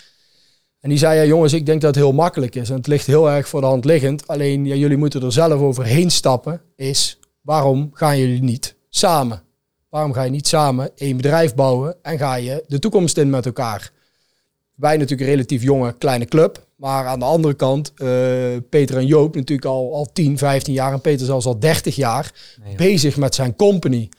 En 0.79 0.89
die 0.89 0.97
zei, 0.97 1.19
ja 1.19 1.25
jongens, 1.25 1.53
ik 1.53 1.65
denk 1.65 1.81
dat 1.81 1.95
het 1.95 2.03
heel 2.03 2.13
makkelijk 2.13 2.55
is. 2.55 2.69
En 2.69 2.75
het 2.75 2.87
ligt 2.87 3.05
heel 3.05 3.29
erg 3.29 3.47
voor 3.47 3.61
de 3.61 3.67
hand 3.67 3.85
liggend. 3.85 4.27
Alleen, 4.27 4.65
ja, 4.65 4.75
jullie 4.75 4.97
moeten 4.97 5.23
er 5.23 5.31
zelf 5.31 5.61
overheen 5.61 6.11
stappen. 6.11 6.61
Is, 6.75 7.19
waarom 7.41 7.89
gaan 7.93 8.17
jullie 8.17 8.43
niet 8.43 8.75
samen? 8.89 9.41
Waarom 9.89 10.13
ga 10.13 10.23
je 10.23 10.31
niet 10.31 10.47
samen 10.47 10.91
één 10.95 11.17
bedrijf 11.17 11.55
bouwen 11.55 11.95
en 12.01 12.17
ga 12.17 12.35
je 12.35 12.63
de 12.67 12.79
toekomst 12.79 13.17
in 13.17 13.29
met 13.29 13.45
elkaar? 13.45 13.91
Wij 14.75 14.97
natuurlijk 14.97 15.21
een 15.21 15.35
relatief 15.35 15.63
jonge, 15.63 15.95
kleine 15.97 16.25
club. 16.25 16.67
Maar 16.75 17.05
aan 17.05 17.19
de 17.19 17.25
andere 17.25 17.53
kant, 17.53 17.93
eh, 17.95 18.07
Peter 18.69 18.97
en 18.97 19.05
Joop 19.05 19.35
natuurlijk 19.35 19.67
al, 19.67 19.93
al 19.93 20.09
10, 20.13 20.37
15 20.37 20.73
jaar. 20.73 20.93
En 20.93 21.01
Peter 21.01 21.25
zelfs 21.25 21.45
al 21.45 21.59
30 21.59 21.95
jaar 21.95 22.55
Nee, 22.63 22.75
bezig 22.75 23.17
met 23.17 23.35
zijn 23.35 23.55
company. 23.55 24.09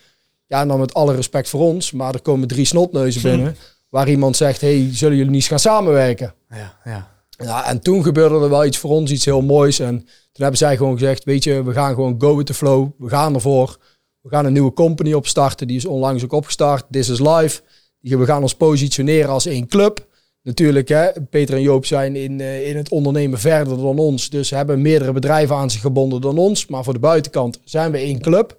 Ja, 0.46 0.60
en 0.60 0.68
dan 0.68 0.78
met 0.78 0.94
alle 0.94 1.14
respect 1.14 1.48
voor 1.48 1.60
ons. 1.60 1.92
Maar 1.92 2.14
er 2.14 2.20
komen 2.20 2.48
drie 2.48 2.64
snotneuzen 2.64 3.22
binnen. 3.30 3.56
Waar 3.88 4.08
iemand 4.08 4.36
zegt, 4.36 4.60
hey, 4.60 4.88
zullen 4.92 5.16
jullie 5.16 5.30
niet 5.30 5.40
eens 5.40 5.48
gaan 5.48 5.58
samenwerken? 5.58 6.34
Ja, 6.48 6.78
ja. 6.84 7.16
Ja, 7.44 7.66
en 7.66 7.80
toen 7.80 8.02
gebeurde 8.02 8.34
er 8.34 8.50
wel 8.50 8.64
iets 8.64 8.78
voor 8.78 8.90
ons, 8.90 9.10
iets 9.10 9.24
heel 9.24 9.40
moois. 9.40 9.78
En 9.78 9.98
toen 9.98 10.06
hebben 10.32 10.58
zij 10.58 10.76
gewoon 10.76 10.98
gezegd, 10.98 11.24
weet 11.24 11.44
je, 11.44 11.62
we 11.62 11.72
gaan 11.72 11.94
gewoon 11.94 12.14
go 12.18 12.36
with 12.36 12.46
the 12.46 12.54
flow. 12.54 12.90
We 12.98 13.08
gaan 13.08 13.34
ervoor. 13.34 13.78
We 14.20 14.28
gaan 14.28 14.44
een 14.44 14.52
nieuwe 14.52 14.72
company 14.72 15.12
opstarten. 15.12 15.66
Die 15.66 15.76
is 15.76 15.84
onlangs 15.84 16.24
ook 16.24 16.32
opgestart. 16.32 16.84
This 16.90 17.08
is 17.08 17.18
live. 17.18 17.60
We 18.00 18.24
gaan 18.24 18.42
ons 18.42 18.54
positioneren 18.54 19.30
als 19.30 19.46
één 19.46 19.66
club. 19.66 20.06
Natuurlijk, 20.42 20.88
hè, 20.88 21.22
Peter 21.30 21.54
en 21.54 21.62
Joop 21.62 21.86
zijn 21.86 22.16
in, 22.16 22.40
eh, 22.40 22.68
in 22.68 22.76
het 22.76 22.88
ondernemen 22.88 23.38
verder 23.38 23.76
dan 23.76 23.98
ons. 23.98 24.30
Dus 24.30 24.50
hebben 24.50 24.82
meerdere 24.82 25.12
bedrijven 25.12 25.56
aan 25.56 25.70
zich 25.70 25.80
gebonden 25.80 26.20
dan 26.20 26.38
ons. 26.38 26.66
Maar 26.66 26.84
voor 26.84 26.92
de 26.92 26.98
buitenkant 26.98 27.60
zijn 27.64 27.92
we 27.92 27.98
één 27.98 28.20
club. 28.20 28.58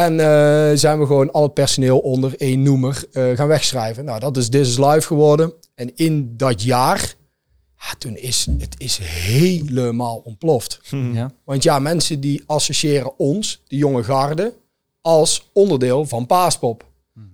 En 0.00 0.20
eh, 0.20 0.76
zijn 0.78 0.98
we 0.98 1.06
gewoon 1.06 1.30
al 1.32 1.42
het 1.42 1.54
personeel 1.54 1.98
onder 1.98 2.34
één 2.36 2.62
noemer 2.62 3.04
eh, 3.12 3.36
gaan 3.36 3.48
wegschrijven. 3.48 4.04
Nou, 4.04 4.20
dat 4.20 4.36
is 4.36 4.48
This 4.48 4.68
is 4.68 4.78
Live 4.78 5.00
geworden. 5.00 5.52
En 5.74 5.96
in 5.96 6.36
dat 6.36 6.62
jaar, 6.62 7.14
ja, 7.76 7.94
toen 7.98 8.16
is 8.16 8.46
het 8.58 8.74
is 8.78 8.98
helemaal 9.02 10.16
ontploft. 10.24 10.80
Ja. 11.12 11.30
Want 11.44 11.62
ja, 11.62 11.78
mensen 11.78 12.20
die 12.20 12.42
associëren 12.46 13.18
ons, 13.18 13.62
de 13.66 13.76
jonge 13.76 14.04
garde, 14.04 14.54
als 15.00 15.50
onderdeel 15.52 16.06
van 16.06 16.26
Paaspop. 16.26 16.88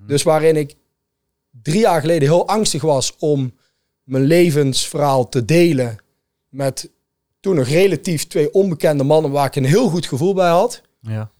Dus 0.07 0.23
waarin 0.23 0.57
ik 0.57 0.75
drie 1.63 1.81
jaar 1.81 2.01
geleden 2.01 2.29
heel 2.29 2.49
angstig 2.49 2.83
was 2.83 3.15
om 3.19 3.55
mijn 4.03 4.25
levensverhaal 4.25 5.29
te 5.29 5.45
delen 5.45 5.97
met 6.49 6.91
toen 7.41 7.55
nog 7.55 7.69
relatief 7.69 8.27
twee 8.27 8.53
onbekende 8.53 9.05
mannen 9.05 9.31
waar 9.31 9.47
ik 9.47 9.57
een 9.57 9.65
heel 9.65 9.89
goed 9.89 10.07
gevoel 10.07 10.35
bij 10.35 10.51
had. 10.51 10.83
Ja. 11.01 11.31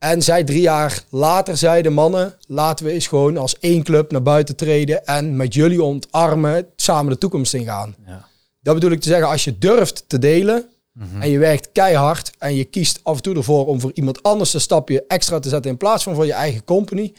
En 0.00 0.22
zij 0.22 0.44
drie 0.44 0.60
jaar 0.60 1.04
later 1.10 1.56
zeiden 1.56 1.92
mannen, 1.92 2.34
laten 2.46 2.86
we 2.86 2.92
eens 2.92 3.06
gewoon 3.06 3.36
als 3.36 3.58
één 3.58 3.82
club 3.82 4.10
naar 4.10 4.22
buiten 4.22 4.56
treden 4.56 5.04
en 5.04 5.36
met 5.36 5.54
jullie 5.54 5.82
ontarmen 5.82 6.66
samen 6.76 7.12
de 7.12 7.18
toekomst 7.18 7.54
ingaan. 7.54 7.94
Ja. 8.06 8.28
Dat 8.60 8.74
bedoel 8.74 8.90
ik 8.90 9.00
te 9.00 9.08
zeggen, 9.08 9.28
als 9.28 9.44
je 9.44 9.58
durft 9.58 10.04
te 10.06 10.18
delen 10.18 10.68
en 11.20 11.30
je 11.30 11.38
werkt 11.38 11.72
keihard 11.72 12.32
en 12.38 12.54
je 12.54 12.64
kiest 12.64 13.00
af 13.02 13.16
en 13.16 13.22
toe 13.22 13.36
ervoor 13.36 13.66
om 13.66 13.80
voor 13.80 13.90
iemand 13.94 14.22
anders 14.22 14.54
een 14.54 14.60
stapje 14.60 15.04
extra 15.08 15.38
te 15.38 15.48
zetten 15.48 15.70
in 15.70 15.76
plaats 15.76 16.02
van 16.02 16.14
voor 16.14 16.26
je 16.26 16.32
eigen 16.32 16.64
company, 16.64 17.12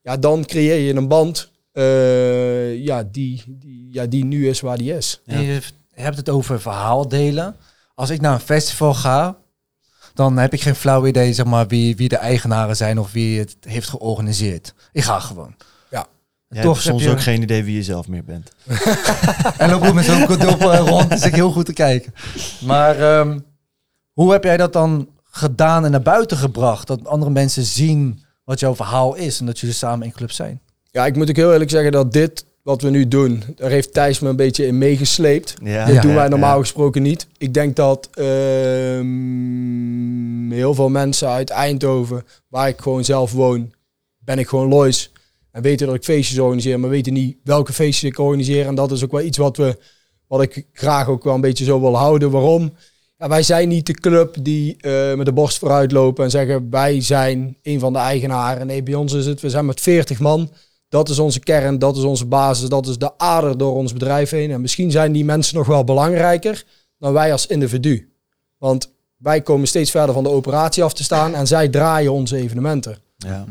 ja, 0.00 0.16
dan 0.16 0.44
creëer 0.44 0.78
je 0.78 0.94
een 0.94 1.08
band 1.08 1.50
eh, 1.72 2.84
ja, 2.84 3.02
die, 3.12 3.42
die, 3.46 3.88
ja, 3.92 4.06
die 4.06 4.24
nu 4.24 4.48
is 4.48 4.60
waar 4.60 4.78
die 4.78 4.94
is. 4.94 5.20
En 5.26 5.42
Je 5.42 5.60
hebt 6.02 6.16
het 6.16 6.28
over 6.28 6.60
verhaal 6.60 7.08
delen. 7.08 7.56
Als 7.94 8.10
ik 8.10 8.20
naar 8.20 8.32
een 8.32 8.40
festival 8.40 8.94
ga, 8.94 9.38
dan 10.16 10.36
heb 10.36 10.52
ik 10.52 10.62
geen 10.62 10.74
flauw 10.74 11.06
idee 11.06 11.32
zeg 11.32 11.46
maar, 11.46 11.66
wie, 11.66 11.96
wie 11.96 12.08
de 12.08 12.16
eigenaren 12.16 12.76
zijn 12.76 12.98
of 12.98 13.12
wie 13.12 13.38
het 13.38 13.56
heeft 13.60 13.88
georganiseerd. 13.88 14.74
Ik 14.92 15.02
ga 15.02 15.20
gewoon. 15.20 15.54
Ja. 15.90 16.00
Toch 16.00 16.08
hebt 16.48 16.64
heb 16.64 16.76
soms 16.76 17.02
je, 17.02 17.10
ook 17.10 17.20
geen 17.20 17.42
idee 17.42 17.64
wie 17.64 17.76
je 17.76 17.82
zelf 17.82 18.08
meer 18.08 18.24
bent. 18.24 18.52
En 19.58 19.70
loop 19.70 19.82
ook 19.82 19.94
met 19.94 20.04
zo'n 20.04 20.26
doppel 20.26 20.76
rond, 20.76 21.10
dus 21.10 21.24
ik 21.24 21.34
heel 21.34 21.52
goed 21.52 21.66
te 21.66 21.72
kijken. 21.72 22.14
Maar 22.60 23.00
ehm, 23.00 23.38
hoe 24.12 24.32
heb 24.32 24.44
jij 24.44 24.56
dat 24.56 24.72
dan 24.72 25.08
gedaan 25.30 25.84
en 25.84 25.90
naar 25.90 26.02
buiten 26.02 26.36
gebracht? 26.36 26.86
Dat 26.86 27.06
andere 27.06 27.30
mensen 27.30 27.64
zien 27.64 28.24
wat 28.44 28.60
jouw 28.60 28.74
verhaal 28.74 29.14
is 29.14 29.40
en 29.40 29.46
dat 29.46 29.58
jullie 29.58 29.74
samen 29.74 30.06
in 30.06 30.12
club 30.12 30.30
zijn. 30.30 30.60
Ja, 30.90 31.06
ik 31.06 31.16
moet 31.16 31.28
ook 31.28 31.36
heel 31.36 31.52
eerlijk 31.52 31.70
zeggen 31.70 31.92
dat 31.92 32.12
dit 32.12 32.44
wat 32.66 32.82
we 32.82 32.90
nu 32.90 33.08
doen, 33.08 33.42
daar 33.56 33.70
heeft 33.70 33.92
Thijs 33.92 34.20
me 34.20 34.28
een 34.28 34.36
beetje 34.36 34.66
in 34.66 34.78
meegesleept. 34.78 35.54
Ja, 35.62 35.84
Dit 35.84 35.94
Ja. 35.94 36.00
doen 36.00 36.14
wij 36.14 36.28
normaal 36.28 36.54
ja. 36.54 36.60
gesproken 36.60 37.02
niet. 37.02 37.26
Ik 37.38 37.54
denk 37.54 37.76
dat 37.76 38.08
ehm, 38.12 39.06
heel 40.50 40.74
veel 40.74 40.88
mensen 40.88 41.28
uit 41.28 41.50
Eindhoven, 41.50 42.24
waar 42.48 42.68
ik 42.68 42.80
gewoon 42.80 43.04
zelf 43.04 43.32
woon, 43.32 43.72
ben 44.18 44.38
ik 44.38 44.48
gewoon 44.48 44.68
Lois. 44.68 45.12
En 45.50 45.62
weten 45.62 45.86
dat 45.86 45.96
ik 45.96 46.04
feestjes 46.04 46.38
organiseer, 46.38 46.80
maar 46.80 46.90
weten 46.90 47.12
niet 47.12 47.36
welke 47.44 47.72
feestjes 47.72 48.10
ik 48.10 48.18
organiseer. 48.18 48.66
En 48.66 48.74
dat 48.74 48.92
is 48.92 49.04
ook 49.04 49.12
wel 49.12 49.22
iets 49.22 49.38
wat, 49.38 49.56
we, 49.56 49.76
wat 50.26 50.42
ik 50.42 50.66
graag 50.72 51.08
ook 51.08 51.24
wel 51.24 51.34
een 51.34 51.40
beetje 51.40 51.64
zo 51.64 51.80
wil 51.80 51.96
houden. 51.96 52.30
Waarom? 52.30 52.72
Ja, 53.18 53.28
wij 53.28 53.42
zijn 53.42 53.68
niet 53.68 53.86
de 53.86 53.94
club 53.94 54.36
die 54.40 54.76
eh, 54.80 55.14
met 55.14 55.26
de 55.26 55.32
borst 55.32 55.58
vooruit 55.58 55.92
lopen 55.92 56.24
en 56.24 56.30
zeggen 56.30 56.70
wij 56.70 57.00
zijn 57.00 57.56
een 57.62 57.80
van 57.80 57.92
de 57.92 57.98
eigenaren. 57.98 58.66
Nee, 58.66 58.82
bij 58.82 58.94
ons 58.94 59.12
is 59.12 59.26
het, 59.26 59.40
we 59.40 59.50
zijn 59.50 59.66
met 59.66 59.80
40 59.80 60.20
man. 60.20 60.50
Dat 60.96 61.08
is 61.08 61.18
onze 61.18 61.40
kern, 61.40 61.78
dat 61.78 61.96
is 61.96 62.02
onze 62.02 62.26
basis, 62.26 62.68
dat 62.68 62.86
is 62.86 62.98
de 62.98 63.18
ader 63.18 63.58
door 63.58 63.74
ons 63.74 63.92
bedrijf 63.92 64.30
heen. 64.30 64.50
En 64.50 64.60
misschien 64.60 64.90
zijn 64.90 65.12
die 65.12 65.24
mensen 65.24 65.56
nog 65.56 65.66
wel 65.66 65.84
belangrijker 65.84 66.64
dan 66.98 67.12
wij 67.12 67.32
als 67.32 67.46
individu. 67.46 68.12
Want 68.58 68.92
wij 69.16 69.42
komen 69.42 69.68
steeds 69.68 69.90
verder 69.90 70.14
van 70.14 70.22
de 70.22 70.28
operatie 70.28 70.82
af 70.82 70.94
te 70.94 71.04
staan 71.04 71.34
en 71.34 71.46
zij 71.46 71.68
draaien 71.68 72.12
onze 72.12 72.36
evenementen. 72.36 72.98
Ja. 73.16 73.44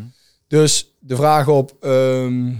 Dus 0.47 0.95
de 0.99 1.15
vraag 1.15 1.47
op, 1.47 1.75
ehm, 1.79 2.53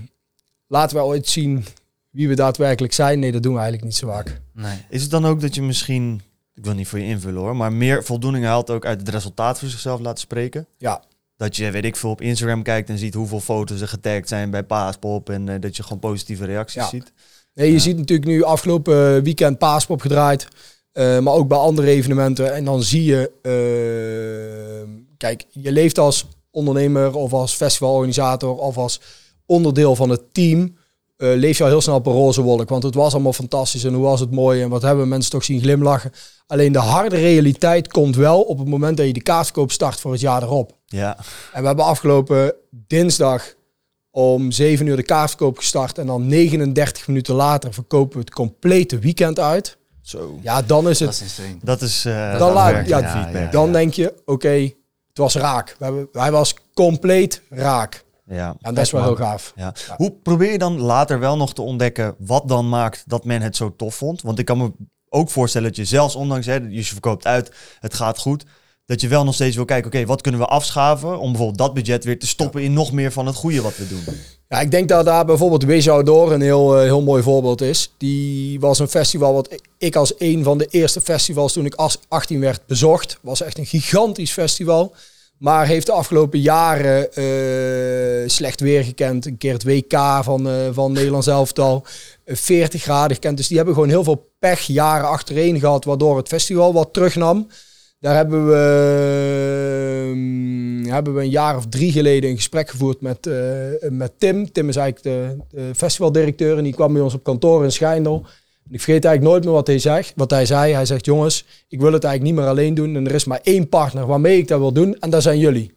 laten 0.67 0.98
we 0.98 1.04
ooit 1.04 1.28
zien 1.28 1.65
wie 2.10 2.28
we 2.28 2.36
daadwerkelijk 2.36 2.93
zijn? 2.93 3.19
Nee, 3.19 3.32
dat 3.32 3.43
doen 3.43 3.54
we 3.54 3.60
eigenlijk 3.60 3.89
niet 3.89 4.00
zo 4.00 4.08
vaak. 4.08 4.41
Nee. 4.54 4.78
Is 4.89 5.02
het 5.02 5.12
dan 5.12 5.26
ook 5.26 5.41
dat 5.41 5.56
je 5.56 5.62
misschien, 5.62 6.21
ik 6.54 6.63
wil 6.63 6.74
niet 6.74 6.88
voor 6.88 7.00
je 7.00 7.06
invullen 7.06 7.41
hoor, 7.41 7.56
maar 7.56 7.74
meer 7.74 8.04
voldoening 8.04 8.45
haalt 8.45 8.69
ook 8.69 8.86
uit 8.86 9.00
het 9.00 9.10
resultaat 9.10 9.60
voor 9.60 9.67
zichzelf 9.67 10.00
laten 10.00 10.19
spreken? 10.19 10.67
Ja, 10.78 11.04
Dat 11.38 11.56
je, 11.56 11.71
weet 11.71 11.86
ik 11.86 11.95
veel, 11.95 12.10
op 12.10 12.21
Instagram 12.21 12.63
kijkt 12.63 12.89
en 12.89 12.98
ziet 12.98 13.13
hoeveel 13.13 13.39
foto's 13.39 13.82
er 13.82 13.88
getagd 13.88 14.28
zijn 14.28 14.50
bij 14.50 14.63
Paaspop 14.63 15.30
en 15.30 15.50
eh, 15.50 15.62
dat 15.62 15.76
je 15.76 15.84
gewoon 15.84 16.00
positieve 16.00 16.45
reacties 16.45 16.82
Ja. 16.82 16.88
ziet. 16.88 17.12
Nee, 17.54 17.67
je 17.67 17.74
Ja. 17.74 17.80
ziet 17.80 17.98
natuurlijk 17.98 18.28
nu 18.30 18.43
afgelopen 18.43 19.24
weekend 19.24 19.58
Paaspop 19.58 20.02
gedraaid. 20.02 20.48
eh, 20.91 21.19
maar 21.19 21.34
ook 21.34 21.48
bij 21.48 21.58
andere 21.58 21.88
evenementen. 21.89 22.54
En 22.54 22.65
dan 22.65 22.84
zie 22.84 23.04
je... 23.04 23.32
eh, 23.41 24.89
kijk, 25.17 25.45
je 25.52 25.71
leeft 25.71 25.98
als 26.00 26.28
ondernemer 26.52 27.15
of 27.15 27.34
als 27.34 27.54
festivalorganisator 27.54 28.58
of 28.58 28.78
als 28.78 29.02
onderdeel 29.45 29.95
van 29.95 30.10
het 30.10 30.21
team. 30.34 30.78
Eh, 31.17 31.30
leef 31.36 31.58
je 31.58 31.63
al 31.63 31.69
heel 31.69 31.82
snel 31.82 31.95
op 31.95 32.06
een 32.06 32.13
roze 32.13 32.41
wolk. 32.41 32.69
Want 32.69 32.84
het 32.84 32.95
was 32.95 33.13
allemaal 33.13 33.34
fantastisch 33.34 33.84
en 33.84 33.93
hoe 33.93 34.04
was 34.04 34.19
het 34.19 34.32
mooi. 34.32 34.62
En 34.62 34.69
wat 34.69 34.82
hebben 34.82 35.08
mensen 35.08 35.32
toch 35.32 35.43
zien 35.43 35.62
glimlachen. 35.62 36.12
Alleen 36.47 36.71
de 36.71 36.80
harde 36.80 37.15
realiteit 37.15 37.88
komt 37.88 38.15
wel 38.15 38.41
op 38.41 38.58
het 38.58 38.67
moment 38.67 38.97
dat 38.97 39.06
je 39.06 39.13
de 39.13 39.21
kaartverkoop 39.21 39.71
start 39.71 39.99
voor 39.99 40.12
het 40.12 40.21
jaar 40.21 40.43
erop. 40.43 40.78
Ja, 40.86 41.17
En 41.54 41.62
we 41.62 41.67
hebben 41.67 41.86
afgelopen 41.86 42.54
dinsdag 42.71 43.54
om 44.12 44.51
7 44.51 44.86
uur 44.88 44.95
de 44.95 45.04
kaartverkoop 45.04 45.58
gestart. 45.58 45.97
En 45.97 46.06
dan 46.06 46.28
39 46.28 47.08
minuten 47.08 47.36
later 47.36 47.73
verkopen 47.73 48.13
we 48.13 48.19
het 48.19 48.34
complete 48.34 48.99
weekend 48.99 49.39
uit. 49.39 49.78
zo. 50.01 50.39
Ja, 50.41 50.62
dan 50.62 50.89
is 50.89 50.97
Dat 50.97 51.08
het. 51.08 51.17
is 51.28 51.39
insane. 51.39 51.58
Dat 51.63 51.82
is 51.82 52.06
eh 52.06 52.39
Dan 52.39 52.54
laat- 52.54 52.71
werk, 52.71 52.88
ja. 52.88 53.47
Dan 53.51 53.71
denk 53.71 53.93
je, 53.93 54.13
oké, 54.25 54.49
het 55.08 55.17
was 55.17 55.36
raak. 55.36 55.75
We 55.80 55.84
hebben, 55.86 56.08
hij 56.12 56.32
was 56.32 56.54
compleet 56.73 57.41
raak. 57.49 58.05
Ja. 58.27 58.55
En 58.61 58.73
dat 58.73 58.83
is 58.83 58.91
wel 58.91 59.03
heel 59.03 59.15
gaaf. 59.15 59.53
Ja. 59.55 59.73
Hoe 59.95 60.11
probeer 60.23 60.51
je 60.51 60.57
dan 60.57 60.79
later 60.79 61.19
wel 61.19 61.38
nog 61.38 61.53
te 61.53 61.61
ontdekken 61.61 62.15
wat 62.19 62.47
dan 62.47 62.69
maakt 62.69 63.03
dat 63.07 63.25
men 63.25 63.41
het 63.41 63.55
zo 63.55 63.75
tof 63.75 63.95
vond? 63.95 64.21
Want 64.21 64.39
ik 64.39 64.45
kan 64.45 64.57
me 64.57 64.71
ook 65.09 65.29
voorstellen 65.29 65.67
dat 65.67 65.77
je 65.77 65.85
zelfs 65.85 66.15
ondanks, 66.15 66.45
hè, 66.45 66.55
je 66.69 66.83
verkoopt 66.85 67.27
uit, 67.27 67.51
het 67.79 67.93
gaat 67.93 68.17
goed, 68.19 68.43
dat 68.85 69.01
je 69.01 69.07
wel 69.07 69.23
nog 69.23 69.33
steeds 69.33 69.55
wil 69.55 69.65
kijken, 69.65 69.88
oké, 69.88 70.05
wat 70.05 70.21
kunnen 70.21 70.41
we 70.41 70.47
afschaven 70.47 71.19
om 71.19 71.27
bijvoorbeeld 71.29 71.57
dat 71.57 71.73
budget 71.73 72.03
weer 72.03 72.19
te 72.19 72.27
stoppen 72.27 72.61
in 72.63 72.73
nog 72.73 72.91
meer 72.91 73.11
van 73.11 73.25
het 73.25 73.35
goede 73.35 73.61
wat 73.61 73.77
we 73.77 73.88
doen? 73.88 74.03
Ja, 74.47 74.59
ik 74.59 74.71
denk 74.71 74.89
dat 74.89 75.05
daar 75.05 75.25
bijvoorbeeld 75.25 75.63
Wish 75.63 75.88
Outdoor 75.88 76.31
een 76.31 76.41
heel, 76.41 76.75
eh, 76.77 76.81
heel 76.83 77.01
mooi 77.01 77.23
voorbeeld 77.23 77.61
is. 77.61 77.93
Die 77.97 78.59
was 78.59 78.79
een 78.79 78.88
festival 78.88 79.33
wat 79.33 79.55
ik- 79.77 79.95
als 79.95 80.13
een 80.17 80.43
van 80.43 80.57
de 80.57 80.65
eerste 80.65 81.01
festivals 81.01 81.53
toen 81.53 81.65
ik 81.65 81.75
als 81.75 81.97
18 82.07 82.39
werd 82.39 82.65
bezocht. 82.67 83.17
Was 83.21 83.41
echt 83.41 83.57
een 83.57 83.65
gigantisch 83.65 84.31
festival. 84.31 84.93
Maar 85.38 85.67
heeft 85.67 85.86
de 85.86 85.91
afgelopen 85.91 86.39
jaren 86.39 87.13
eh, 87.13 88.30
slecht 88.30 88.60
weer 88.60 88.84
gekend. 88.84 89.26
Een 89.26 89.38
keer 89.38 89.54
het 89.54 89.63
WK 89.63 90.00
van, 90.21 90.48
eh 90.48 90.54
van 90.71 90.91
Nederlands 90.91 91.28
elftal. 91.28 91.86
eh, 92.24 92.36
40 92.36 92.82
graden 92.82 93.15
gekend. 93.15 93.38
Dus 93.38 93.48
die 93.48 93.58
hebben 93.58 93.74
gewoon 93.76 93.89
heel 93.89 94.04
veel 94.04 94.32
pech 94.39 94.62
jaren 94.62 95.08
achtereen 95.08 95.60
gehad. 95.60 95.86
Waardoor 95.86 96.17
het 96.17 96.28
festival 96.28 96.74
wat 96.74 96.93
terugnam. 96.93 97.48
Daar 98.00 98.15
hebben 98.15 98.48
we, 98.48 98.54
ehm, 100.10 100.91
hebben 100.91 101.15
we 101.15 101.21
een 101.21 101.30
jaar 101.30 101.58
of 101.58 101.65
drie 101.67 101.91
geleden 101.91 102.30
een 102.30 102.36
gesprek 102.36 102.69
gevoerd 102.69 103.02
met, 103.02 103.28
eh, 103.28 103.89
met 103.89 104.12
Tim. 104.17 104.52
Tim 104.52 104.69
is 104.69 104.76
eigenlijk 104.76 105.06
de, 105.06 105.38
de 105.50 105.76
festivaldirecteur 105.76 106.58
en 106.58 106.63
die 106.63 106.74
kwam 106.74 106.93
bij 106.93 107.02
ons 107.02 107.13
op 107.13 107.24
kantoor 107.24 107.63
in 107.63 107.71
Schijndel. 107.71 108.26
Ik 108.69 108.82
vergeet 108.82 109.06
eigenlijk 109.06 109.34
nooit 109.34 109.43
meer 109.43 109.54
wat 109.54 109.67
hij, 109.67 109.80
zegt, 109.80 110.13
wat 110.15 110.30
hij 110.30 110.45
zei. 110.45 110.73
Hij 110.73 110.86
zegt, 110.86 111.06
jongens, 111.06 111.45
ik 111.67 111.80
wil 111.80 111.93
het 111.93 112.04
eigenlijk 112.04 112.36
niet 112.36 112.43
meer 112.43 112.51
alleen 112.51 112.73
doen. 112.73 112.95
En 112.95 113.08
er 113.08 113.13
is 113.13 113.25
maar 113.25 113.39
één 113.43 113.69
partner 113.69 114.06
waarmee 114.06 114.38
ik 114.38 114.47
dat 114.47 114.60
wil 114.60 114.71
doen 114.71 114.99
en 114.99 115.10
dat 115.10 115.21
zijn 115.21 115.39
jullie. 115.39 115.73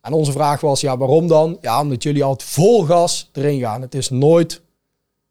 En 0.00 0.12
onze 0.12 0.32
vraag 0.32 0.60
was, 0.60 0.80
ja, 0.80 0.96
waarom 0.96 1.26
dan? 1.26 1.58
Ja, 1.60 1.80
omdat 1.80 2.02
jullie 2.02 2.24
altijd 2.24 2.50
vol 2.50 2.84
gas 2.84 3.30
erin 3.32 3.60
gaan. 3.60 3.80
Het 3.80 3.94
is 3.94 4.10
nooit 4.10 4.60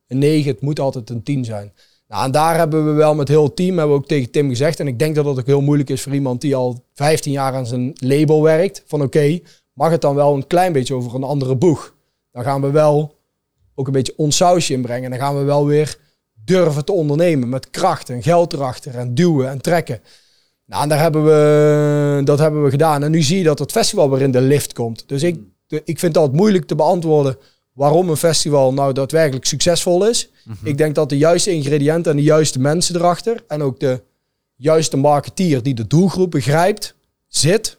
een 0.08 0.18
9, 0.18 0.52
het 0.52 0.62
moet 0.62 0.80
altijd 0.80 1.10
een 1.10 1.24
10 1.24 1.46
zijn. 1.46 1.74
Nou, 2.08 2.26
en 2.26 2.32
daar 2.32 2.58
hebben 2.58 2.86
we 2.86 2.92
wel 2.92 3.16
met 3.16 3.28
heel 3.28 3.44
het 3.44 3.56
team, 3.56 3.78
hebben 3.78 3.96
we 3.96 4.02
ook 4.02 4.08
tegen 4.08 4.32
Tim 4.32 4.50
gezegd. 4.50 4.80
En 4.80 4.88
ik 4.88 5.00
denk 5.00 5.16
dat 5.16 5.26
dat 5.26 5.39
ook 5.39 5.46
heel 5.46 5.62
moeilijk 5.62 5.89
is 5.89 6.02
voor 6.02 6.13
iemand 6.13 6.42
die 6.42 6.56
al 6.56 6.84
15 6.94 7.32
jaar 7.32 7.54
aan 7.54 7.66
zijn 7.66 7.92
label 7.96 8.42
werkt. 8.42 8.84
Van 8.86 9.02
oké, 9.02 9.39
mag 9.74 9.92
het 9.92 10.02
dan 10.02 10.16
wel 10.16 10.34
een 10.34 10.48
klein 10.48 10.74
beetje 10.74 10.94
over 10.94 11.16
een 11.16 11.24
andere 11.24 11.56
boeg? 11.56 11.96
Dan 12.32 12.44
gaan 12.44 12.62
we 12.62 12.72
wel 12.72 13.16
ook 13.76 13.88
een 13.88 13.94
beetje 13.94 14.13
ons 14.18 14.36
sausje 14.36 14.74
inbrengen. 14.74 15.04
En 15.04 15.10
dan 15.10 15.20
gaan 15.20 15.38
we 15.38 15.44
wel 15.44 15.66
weer 15.66 15.98
durven 16.46 16.86
te 16.86 16.92
ondernemen 16.92 17.50
met 17.50 17.70
kracht 17.70 18.10
en 18.10 18.24
geld 18.24 18.54
erachter 18.54 18.96
en 18.96 19.16
duwen 19.16 19.50
en 19.50 19.62
trekken. 19.62 20.02
Nou, 20.66 20.84
en 20.84 20.90
daar 20.90 21.00
hebben 21.00 21.24
we, 21.26 22.22
dat 22.24 22.40
hebben 22.40 22.64
we 22.64 22.70
gedaan. 22.70 23.04
En 23.04 23.12
nu 23.12 23.22
zie 23.22 23.38
je 23.38 23.44
dat 23.44 23.60
het 23.60 23.72
festival 23.72 24.10
weer 24.10 24.22
in 24.22 24.32
de 24.32 24.42
lift 24.42 24.74
komt. 24.74 25.04
Dus 25.08 25.24
ik, 25.24 25.40
ik 25.68 26.00
vind 26.00 26.02
het 26.02 26.18
altijd 26.18 26.38
moeilijk 26.38 26.66
te 26.66 26.76
beantwoorden 26.76 27.38
waarom 27.74 28.10
een 28.10 28.18
festival 28.18 28.74
nou 28.74 28.94
daadwerkelijk 28.94 29.46
succesvol 29.46 30.08
is. 30.08 30.30
Ik 30.64 30.78
denk 30.78 30.96
dat 30.96 31.10
de 31.10 31.18
juiste 31.18 31.52
ingrediënten 31.52 32.12
en 32.12 32.18
de 32.18 32.24
juiste 32.24 32.60
mensen 32.60 32.96
erachter 32.96 33.44
en 33.48 33.62
ook 33.62 33.80
de 33.80 34.02
juiste 34.56 34.98
marketeer 34.98 35.64
die 35.64 35.74
de 35.74 35.88
doelgroep 35.88 36.32
begrijpt, 36.32 36.96
zit. 37.28 37.78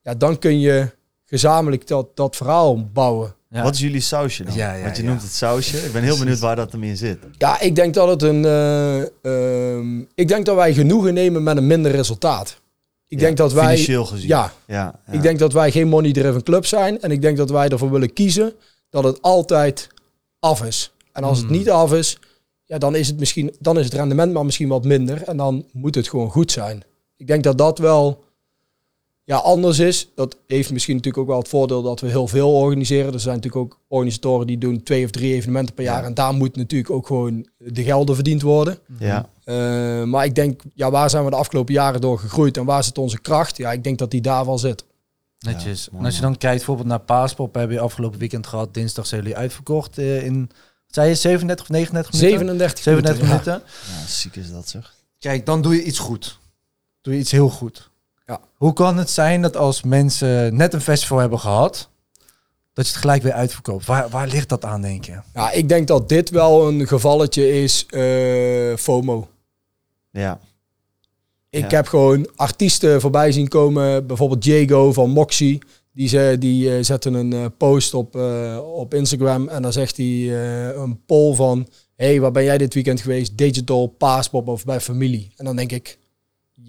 Ja, 0.00 0.14
dan 0.14 0.38
kun 0.38 0.60
je 0.60 0.90
gezamenlijk 1.24 1.86
dat, 1.86 2.16
dat 2.16 2.36
verhaal 2.36 2.90
bouwen. 2.90 3.34
Ja. 3.52 3.62
Wat 3.62 3.74
is 3.74 3.80
jullie 3.80 4.00
sausje 4.00 4.44
dan? 4.44 4.54
Ja, 4.54 4.74
ja, 4.74 4.82
Want 4.82 4.96
je 4.96 5.02
ja. 5.02 5.08
noemt 5.08 5.22
het 5.22 5.32
sausje. 5.32 5.76
Ik 5.78 5.92
ben 5.92 6.02
heel 6.02 6.18
benieuwd 6.18 6.38
waar 6.38 6.56
dat 6.56 6.72
hem 6.72 6.82
in 6.82 6.96
zit. 6.96 7.18
Ja, 7.38 7.60
ik 7.60 7.74
denk 7.74 7.94
dat 7.94 8.08
het 8.08 8.22
een. 8.22 8.44
eh, 8.44 9.00
ehm, 9.22 9.98
ik 10.14 10.28
denk 10.28 10.46
dat 10.46 10.56
wij 10.56 10.74
genoegen 10.74 11.14
nemen 11.14 11.42
met 11.42 11.56
een 11.56 11.66
minder 11.66 11.90
resultaat. 11.92 12.60
Ik 13.08 13.18
Ja, 13.20 13.24
denk 13.24 13.36
dat 13.36 13.52
wij. 13.52 13.64
Financieel 13.64 14.04
gezien. 14.04 14.28
Ja, 14.28 14.52
ja, 14.66 15.00
ja. 15.06 15.12
ik 15.12 15.22
denk 15.22 15.38
dat 15.38 15.52
wij 15.52 15.70
geen 15.70 15.88
money-driven 15.88 16.42
club 16.42 16.66
zijn. 16.66 17.00
En 17.00 17.10
ik 17.10 17.22
denk 17.22 17.36
dat 17.36 17.50
wij 17.50 17.68
ervoor 17.68 17.90
willen 17.90 18.12
kiezen 18.12 18.52
dat 18.90 19.04
het 19.04 19.22
altijd 19.22 19.88
af 20.38 20.64
is. 20.64 20.92
En 21.12 21.24
als 21.24 21.38
het 21.38 21.46
Hmm. 21.46 21.56
niet 21.56 21.70
af 21.70 21.92
is, 21.92 22.18
ja, 22.64 22.78
dan 22.78 22.94
is 22.94 23.08
het 23.08 23.18
misschien 23.18 23.54
dan 23.58 23.78
is 23.78 23.84
het 23.84 23.94
rendement 23.94 24.32
maar 24.32 24.44
misschien 24.44 24.68
wat 24.68 24.84
minder. 24.84 25.22
En 25.22 25.36
dan 25.36 25.64
moet 25.72 25.94
het 25.94 26.08
gewoon 26.08 26.30
goed 26.30 26.52
zijn. 26.52 26.82
Ik 27.16 27.26
denk 27.26 27.42
dat 27.44 27.58
dat 27.58 27.78
wel 27.78 28.24
ja, 29.24 29.36
anders 29.36 29.78
is. 29.78 30.08
Dat 30.14 30.36
heeft 30.46 30.70
misschien 30.72 30.96
natuurlijk 30.96 31.22
ook 31.22 31.28
wel 31.30 31.38
het 31.38 31.48
voordeel 31.48 31.82
dat 31.82 32.00
we 32.00 32.06
heel 32.08 32.26
veel 32.28 32.54
organiseren. 32.54 33.12
Er 33.12 33.20
zijn 33.20 33.34
natuurlijk 33.36 33.64
ook 33.64 33.78
organisatoren 33.88 34.46
die 34.46 34.58
doen 34.58 34.82
twee 34.82 35.04
of 35.04 35.10
drie 35.10 35.34
evenementen 35.34 35.74
per 35.74 35.84
Ja. 35.84 35.92
jaar. 35.92 36.04
En 36.04 36.14
daar 36.14 36.34
moet 36.34 36.56
natuurlijk 36.56 36.90
ook 36.90 37.06
gewoon 37.06 37.46
de 37.56 37.82
gelden 37.82 38.14
verdiend 38.14 38.42
worden. 38.42 38.78
Ja. 38.98 39.28
Eh, 39.44 40.02
maar 40.02 40.24
ik 40.24 40.34
denk, 40.34 40.62
ja, 40.74 40.90
waar 40.90 41.10
zijn 41.10 41.24
we 41.24 41.30
de 41.30 41.36
afgelopen 41.36 41.74
jaren 41.74 42.00
door 42.00 42.18
gegroeid 42.18 42.56
en 42.56 42.64
waar 42.64 42.84
zit 42.84 42.98
onze 42.98 43.20
kracht? 43.20 43.56
Ja, 43.56 43.72
ik 43.72 43.84
denk 43.84 43.98
dat 43.98 44.10
die 44.10 44.20
daar 44.20 44.46
wel 44.46 44.58
zit. 44.58 44.84
Netjes. 45.38 45.88
Ja, 45.92 45.98
en 45.98 46.04
als 46.04 46.14
je 46.14 46.20
dan 46.20 46.36
kijkt 46.38 46.56
bijvoorbeeld 46.56 46.88
naar 46.88 47.00
Paaspop, 47.00 47.54
hebben 47.54 47.76
je 47.76 47.82
afgelopen 47.82 48.18
weekend 48.18 48.46
gehad. 48.46 48.74
Dinsdag 48.74 49.06
zijn 49.06 49.20
jullie 49.22 49.36
uitverkocht 49.36 49.98
eh, 49.98 50.24
in, 50.24 50.50
zei 50.86 51.08
je, 51.08 51.14
37 51.14 51.64
of 51.66 51.70
39 51.72 52.12
minuten? 52.12 52.38
37, 52.38 52.82
37 52.82 53.22
minuten. 53.28 53.52
ja. 53.52 53.58
minuten. 53.58 54.00
Ja, 54.00 54.06
ziek 54.06 54.36
is 54.36 54.50
dat 54.52 54.68
zeg. 54.68 54.94
Kijk, 55.18 55.46
dan 55.46 55.62
doe 55.62 55.74
je 55.74 55.82
iets 55.82 55.98
goed. 55.98 56.38
Doe 57.00 57.14
je 57.14 57.20
iets 57.20 57.30
heel 57.30 57.48
goed. 57.48 57.90
Ja. 58.26 58.40
Hoe 58.56 58.72
kan 58.72 58.96
het 58.96 59.10
zijn 59.10 59.42
dat 59.42 59.56
als 59.56 59.82
mensen 59.82 60.56
net 60.56 60.74
een 60.74 60.80
festival 60.80 61.18
hebben 61.18 61.38
gehad, 61.40 61.88
dat 62.72 62.86
je 62.86 62.92
het 62.92 63.00
gelijk 63.00 63.22
weer 63.22 63.32
uitverkoopt? 63.32 63.86
Waar, 63.86 64.08
waar 64.08 64.26
ligt 64.28 64.48
dat 64.48 64.64
aan, 64.64 64.82
denk 64.82 65.04
je? 65.04 65.18
Ja, 65.34 65.50
ik 65.50 65.68
denk 65.68 65.86
dat 65.86 66.08
dit 66.08 66.30
wel 66.30 66.68
een 66.68 66.86
gevalletje 66.86 67.62
is 67.62 67.86
eh, 67.86 68.76
FOMO. 68.76 69.28
Ja. 70.10 70.40
Ik 71.50 71.70
Ja. 71.70 71.76
heb 71.76 71.86
gewoon 71.86 72.28
artiesten 72.36 73.00
voorbij 73.00 73.32
zien 73.32 73.48
komen, 73.48 74.06
bijvoorbeeld 74.06 74.42
Diego 74.42 74.92
van 74.92 75.10
Moxie. 75.10 75.58
Die, 75.94 76.08
ze, 76.08 76.36
die 76.38 76.76
eh, 76.76 76.84
zette 76.84 77.08
een 77.10 77.32
eh, 77.32 77.44
post 77.58 77.94
op, 77.94 78.16
eh, 78.16 78.58
op 78.74 78.94
Instagram 78.94 79.48
en 79.48 79.62
dan 79.62 79.72
zegt 79.72 79.96
hij 79.96 80.06
eh, 80.06 80.68
een 80.76 81.04
poll 81.06 81.34
van... 81.34 81.68
hey, 81.96 82.20
waar 82.20 82.30
ben 82.32 82.44
jij 82.44 82.58
dit 82.58 82.74
weekend 82.74 83.00
geweest? 83.00 83.38
Digital, 83.38 83.86
Paaspop 83.86 84.48
of 84.48 84.64
bij 84.64 84.80
familie? 84.80 85.32
En 85.36 85.44
dan 85.44 85.56
denk 85.56 85.72
ik, 85.72 85.98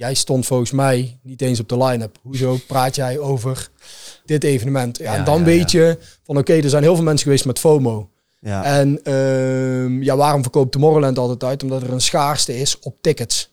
jij 0.03 0.13
stond 0.13 0.45
volgens 0.45 0.71
mij 0.71 1.19
niet 1.21 1.41
eens 1.41 1.59
op 1.59 1.69
de 1.69 1.83
line-up. 1.83 2.17
Hoezo 2.21 2.57
praat 2.67 2.95
jij 2.95 3.19
over 3.19 3.69
dit 4.25 4.43
evenement? 4.43 4.97
Ja, 4.97 5.03
Ja, 5.03 5.17
en 5.17 5.23
dan 5.23 5.39
ja, 5.39 5.43
weet 5.43 5.71
je 5.71 5.97
van 6.23 6.37
oké, 6.37 6.53
er 6.53 6.69
zijn 6.69 6.83
heel 6.83 6.95
veel 6.95 7.03
mensen 7.03 7.23
geweest 7.23 7.45
met 7.45 7.59
FOMO. 7.59 8.09
Ja. 8.39 8.63
En 8.63 9.03
ehm, 9.03 10.01
ja, 10.01 10.15
waarom 10.15 10.41
verkoopt 10.41 10.71
Tomorrowland 10.71 11.17
altijd 11.17 11.43
uit? 11.43 11.63
Omdat 11.63 11.81
er 11.81 11.91
een 11.91 12.01
schaarste 12.01 12.59
is 12.59 12.79
op 12.79 12.95
tickets. 13.01 13.49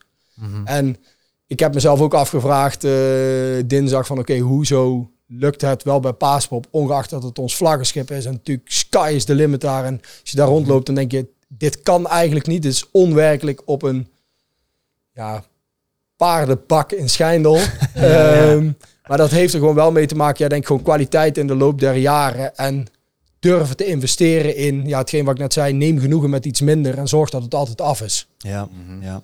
En 0.64 0.96
ik 1.46 1.58
heb 1.58 1.74
mezelf 1.74 2.00
ook 2.00 2.14
afgevraagd 2.14 2.84
eh, 2.84 2.92
dinsdag 3.66 4.06
van 4.06 4.18
oké, 4.18 4.38
hoezo 4.38 5.10
lukt 5.26 5.60
het 5.60 5.82
wel 5.82 6.00
bij 6.00 6.12
Paaspop, 6.12 6.66
ongeacht 6.70 7.10
dat 7.10 7.22
het 7.22 7.38
ons 7.38 7.56
vlaggenschip 7.56 8.10
is. 8.10 8.24
En 8.24 8.32
natuurlijk 8.32 8.70
sky 8.70 9.12
is 9.14 9.24
the 9.24 9.34
limit 9.34 9.60
daar. 9.60 9.84
En 9.84 10.00
als 10.00 10.30
je 10.30 10.36
daar 10.36 10.48
rondloopt, 10.48 10.86
dan 10.86 10.94
denk 10.94 11.12
je, 11.12 11.28
dit 11.48 11.82
kan 11.82 12.06
eigenlijk 12.06 12.46
niet. 12.46 12.62
Dit 12.62 12.72
is 12.72 12.90
onwerkelijk 12.90 13.62
op 13.64 13.82
een 13.82 14.08
ja, 15.14 15.44
paardenpak 16.24 16.92
in 16.92 17.09
Schijndel. 17.09 17.59
Ehm, 17.94 18.70
maar 19.09 19.18
dat 19.18 19.30
heeft 19.30 19.52
er 19.52 19.59
gewoon 19.59 19.74
wel 19.74 19.92
mee 19.92 20.06
te 20.06 20.14
maken. 20.14 20.44
Ja, 20.44 20.48
denk 20.48 20.66
gewoon 20.66 20.83
kwaliteit 20.83 21.38
in 21.38 21.46
de 21.46 21.54
loop 21.54 21.80
der 21.80 21.94
jaren. 21.96 22.56
En 22.56 22.87
durven 23.38 23.76
te 23.76 23.85
investeren 23.87 24.56
in, 24.56 24.87
ja, 24.88 24.98
hetgeen 24.98 25.24
wat 25.24 25.35
ik 25.35 25.40
net 25.40 25.52
zei, 25.52 25.72
neem 25.72 25.98
genoegen 25.98 26.30
met 26.30 26.44
iets 26.44 26.61
minder 26.61 26.98
en 26.98 27.09
zorg 27.09 27.30
dat 27.30 27.42
het 27.42 27.54
altijd 27.54 27.80
af 27.80 28.00
is. 28.00 28.28
Ja, 28.38 28.68
ja. 29.00 29.22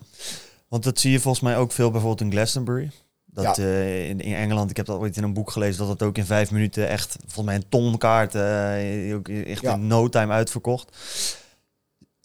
Want 0.67 0.83
dat 0.83 0.99
zie 0.99 1.11
je 1.11 1.19
volgens 1.19 1.43
mij 1.43 1.57
ook 1.57 1.71
veel 1.71 1.91
bijvoorbeeld 1.91 2.21
in 2.21 2.31
Glastonbury. 2.31 2.91
Dat 3.25 3.55
Ja. 3.57 3.63
eh, 3.63 4.09
in, 4.09 4.19
in 4.21 4.35
Engeland, 4.35 4.69
ik 4.69 4.77
heb 4.77 4.85
dat 4.85 4.99
ooit 4.99 5.17
in 5.17 5.23
een 5.23 5.33
boek 5.33 5.51
gelezen, 5.51 5.79
dat 5.79 5.87
het 5.89 6.03
ook 6.03 6.17
in 6.17 6.25
vijf 6.25 6.51
minuten 6.51 6.87
echt, 6.89 7.15
volgens 7.19 7.45
mij 7.45 7.55
een 7.55 7.69
ton 7.69 7.97
kaart, 7.97 8.35
eh, 8.35 9.15
ook 9.15 9.27
echt 9.29 9.61
Ja. 9.61 9.73
in 9.73 9.87
no 9.87 10.09
time 10.09 10.33
uitverkocht. 10.33 10.95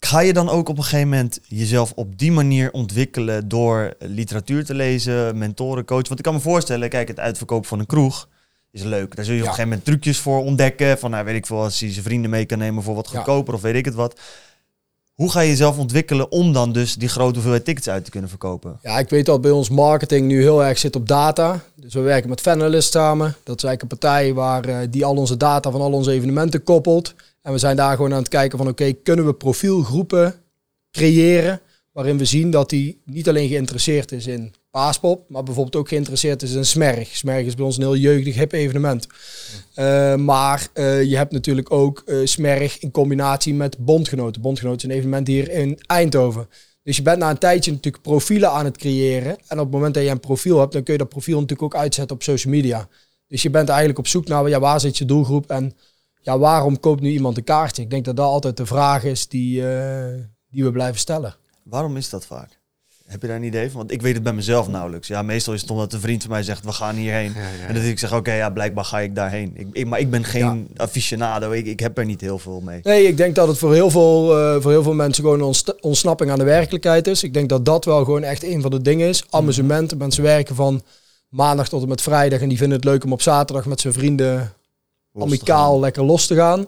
Ga 0.05 0.19
je 0.19 0.33
dan 0.33 0.49
ook 0.49 0.69
op 0.69 0.77
een 0.77 0.83
gegeven 0.83 1.09
moment 1.09 1.39
jezelf 1.47 1.91
op 1.95 2.17
die 2.17 2.31
manier 2.31 2.71
ontwikkelen 2.71 3.47
door 3.47 3.93
literatuur 3.99 4.65
te 4.65 4.73
lezen, 4.73 5.37
mentoren, 5.37 5.85
coach? 5.85 6.07
Want 6.07 6.19
ik 6.19 6.25
kan 6.25 6.33
me 6.33 6.39
voorstellen, 6.39 6.89
kijk, 6.89 7.07
het 7.07 7.19
uitverkopen 7.19 7.67
van 7.67 7.79
een 7.79 7.85
kroeg 7.85 8.27
is 8.71 8.83
leuk. 8.83 9.15
Daar 9.15 9.25
zul 9.25 9.33
je 9.33 9.39
op 9.41 9.47
een 9.47 9.53
gegeven 9.53 9.69
moment 9.69 9.85
trucjes 9.87 10.17
voor 10.19 10.43
ontdekken. 10.43 10.97
Van, 10.97 11.11
nou, 11.11 11.25
weet 11.25 11.35
ik 11.35 11.45
veel, 11.45 11.61
als 11.61 11.79
hij 11.79 11.91
zijn 11.91 12.03
vrienden 12.03 12.29
mee 12.29 12.45
kan 12.45 12.57
nemen 12.57 12.83
voor 12.83 12.95
wat 12.95 13.09
Ja. 13.11 13.15
goedkoper 13.17 13.53
of 13.53 13.61
weet 13.61 13.75
ik 13.75 13.85
het 13.85 13.93
wat. 13.93 14.19
Hoe 15.13 15.31
ga 15.31 15.39
je 15.39 15.49
jezelf 15.49 15.77
ontwikkelen 15.77 16.31
om 16.31 16.53
dan 16.53 16.71
dus 16.71 16.95
die 16.95 17.09
grote 17.09 17.33
hoeveelheid 17.33 17.65
tickets 17.65 17.89
uit 17.89 18.05
te 18.05 18.11
kunnen 18.11 18.29
verkopen? 18.29 18.79
Ja, 18.81 18.99
ik 18.99 19.09
weet 19.09 19.25
dat 19.25 19.41
bij 19.41 19.51
ons 19.51 19.69
marketing 19.69 20.27
nu 20.27 20.41
heel 20.41 20.63
erg 20.63 20.77
zit 20.77 20.95
op 20.95 21.07
data. 21.07 21.59
Dus 21.75 21.93
we 21.93 21.99
werken 21.99 22.29
met 22.29 22.41
Fanalist 22.41 22.91
samen. 22.91 23.35
Dat 23.43 23.57
is 23.57 23.63
eigenlijk 23.63 23.81
een 23.81 23.99
partij 23.99 24.33
waar 24.33 24.65
eh, 24.65 24.77
die 24.89 25.05
al 25.05 25.15
onze 25.15 25.37
data 25.37 25.71
van 25.71 25.81
al 25.81 25.91
onze 25.91 26.11
evenementen 26.11 26.63
koppelt. 26.63 27.13
En 27.43 27.51
we 27.51 27.57
zijn 27.57 27.75
daar 27.75 27.95
gewoon 27.95 28.13
aan 28.13 28.19
het 28.19 28.27
kijken 28.27 28.57
van 28.57 28.67
oké, 28.67 28.93
kunnen 28.93 29.25
we 29.25 29.33
profielgroepen 29.33 30.35
creëren 30.91 31.61
waarin 31.91 32.17
we 32.17 32.25
zien 32.25 32.51
dat 32.51 32.69
die 32.69 33.01
niet 33.05 33.29
alleen 33.29 33.47
geïnteresseerd 33.47 34.11
is 34.11 34.27
in 34.27 34.53
Paaspop, 34.71 35.29
maar 35.29 35.43
bijvoorbeeld 35.43 35.75
ook 35.75 35.87
geïnteresseerd 35.87 36.41
is 36.41 36.53
in 36.53 36.65
Smerg. 36.65 37.15
Smerg 37.15 37.45
is 37.45 37.55
bij 37.55 37.65
ons 37.65 37.77
een 37.77 37.83
heel 37.83 37.95
jeugdig 37.95 38.35
hip 38.35 38.51
evenement. 38.51 39.07
Eh, 39.73 40.15
maar 40.15 40.67
eh, 40.73 41.03
je 41.03 41.17
hebt 41.17 41.31
natuurlijk 41.31 41.71
ook 41.71 42.03
eh, 42.05 42.17
Smerg 42.23 42.79
in 42.79 42.91
combinatie 42.91 43.53
met 43.53 43.77
Bondgenoten. 43.77 44.41
Bondgenoten 44.41 44.77
is 44.77 44.83
een 44.83 44.97
evenement 44.97 45.27
hier 45.27 45.51
in 45.51 45.79
Eindhoven. 45.85 46.49
Dus 46.83 46.95
je 46.95 47.01
bent 47.01 47.17
na 47.17 47.29
een 47.29 47.37
tijdje 47.37 47.71
natuurlijk 47.71 48.03
profielen 48.03 48.51
aan 48.51 48.65
het 48.65 48.77
creëren. 48.77 49.37
En 49.47 49.59
op 49.59 49.65
het 49.65 49.73
moment 49.73 49.93
dat 49.93 50.03
je 50.03 50.09
een 50.09 50.19
profiel 50.19 50.59
hebt, 50.59 50.73
dan 50.73 50.83
kun 50.83 50.93
je 50.93 50.99
dat 50.99 51.09
profiel 51.09 51.39
natuurlijk 51.39 51.73
ook 51.73 51.81
uitzetten 51.81 52.15
op 52.15 52.23
social 52.23 52.53
media. 52.53 52.87
Dus 53.27 53.41
je 53.41 53.49
bent 53.49 53.69
eigenlijk 53.69 53.99
op 53.99 54.07
zoek 54.07 54.27
naar 54.27 54.49
ja, 54.49 54.59
waar 54.59 54.79
zit 54.79 54.97
je 54.97 55.05
doelgroep 55.05 55.49
en 55.49 55.73
ja, 56.23 56.37
waarom 56.37 56.79
koopt 56.79 57.01
nu 57.01 57.09
iemand 57.09 57.37
een 57.37 57.43
kaartje? 57.43 57.81
Ik 57.81 57.89
denk 57.89 58.05
dat 58.05 58.15
dat 58.15 58.25
altijd 58.25 58.57
de 58.57 58.65
vraag 58.65 59.03
is 59.03 59.27
die, 59.27 59.67
eh, 59.75 60.05
die 60.49 60.63
we 60.63 60.71
blijven 60.71 60.99
stellen. 60.99 61.35
Waarom 61.63 61.97
is 61.97 62.09
dat 62.09 62.25
vaak? 62.25 62.61
Heb 63.05 63.21
je 63.21 63.27
daar 63.27 63.35
een 63.37 63.43
idee 63.43 63.67
van? 63.69 63.77
Want 63.77 63.91
ik 63.91 64.01
weet 64.01 64.13
het 64.13 64.23
bij 64.23 64.33
mezelf 64.33 64.67
nauwelijks. 64.67 65.07
Ja, 65.07 65.21
meestal 65.21 65.53
is 65.53 65.61
het 65.61 65.69
omdat 65.71 65.93
een 65.93 65.99
vriend 65.99 66.21
van 66.21 66.31
mij 66.31 66.43
zegt, 66.43 66.65
we 66.65 66.71
gaan 66.71 66.95
hierheen. 66.95 67.33
En 67.67 67.73
dat 67.73 67.83
ik 67.83 67.99
zeg, 67.99 68.13
oké, 68.15 68.33
ja, 68.33 68.49
blijkbaar 68.49 68.85
ga 68.85 68.99
ik 68.99 69.15
daarheen. 69.15 69.51
Ik, 69.55 69.67
ik- 69.71 69.85
maar 69.87 69.99
ik 69.99 70.09
ben 70.09 70.23
geen 70.23 70.67
aficionado. 70.77 71.51
Ik, 71.51 71.65
ik 71.65 71.79
heb 71.79 71.97
er 71.97 72.05
niet 72.05 72.21
heel 72.21 72.39
veel 72.39 72.59
mee. 72.61 72.79
Nee, 72.83 73.07
ik 73.07 73.17
denk 73.17 73.35
dat 73.35 73.47
het 73.47 73.57
voor 73.57 73.73
heel 73.73 73.89
veel, 73.89 74.37
eh, 74.37 74.61
voor 74.61 74.71
heel 74.71 74.83
veel 74.83 74.93
mensen 74.93 75.23
gewoon 75.23 75.39
een 75.39 75.45
ontsna- 75.45 75.75
ontsnapping 75.79 76.31
aan 76.31 76.37
de 76.39 76.43
werkelijkheid 76.43 77.07
is. 77.07 77.23
Ik 77.23 77.33
denk 77.33 77.49
dat 77.49 77.65
dat 77.65 77.85
wel 77.85 78.03
gewoon 78.03 78.23
echt 78.23 78.43
een 78.43 78.61
van 78.61 78.71
de 78.71 78.81
dingen 78.81 79.07
is. 79.07 79.23
Amusement. 79.29 79.97
Mensen 79.97 80.23
werken 80.23 80.55
van 80.55 80.81
maandag 81.29 81.69
tot 81.69 81.81
en 81.81 81.87
met 81.87 82.01
vrijdag 82.01 82.41
en 82.41 82.49
die 82.49 82.57
vinden 82.57 82.75
het 82.77 82.85
leuk 82.85 83.03
om 83.03 83.11
op 83.11 83.21
zaterdag 83.21 83.65
met 83.65 83.81
zijn 83.81 83.93
vrienden 83.93 84.53
amicaal 85.19 85.79
lekker 85.79 86.03
los 86.03 86.27
te 86.27 86.35
gaan. 86.35 86.67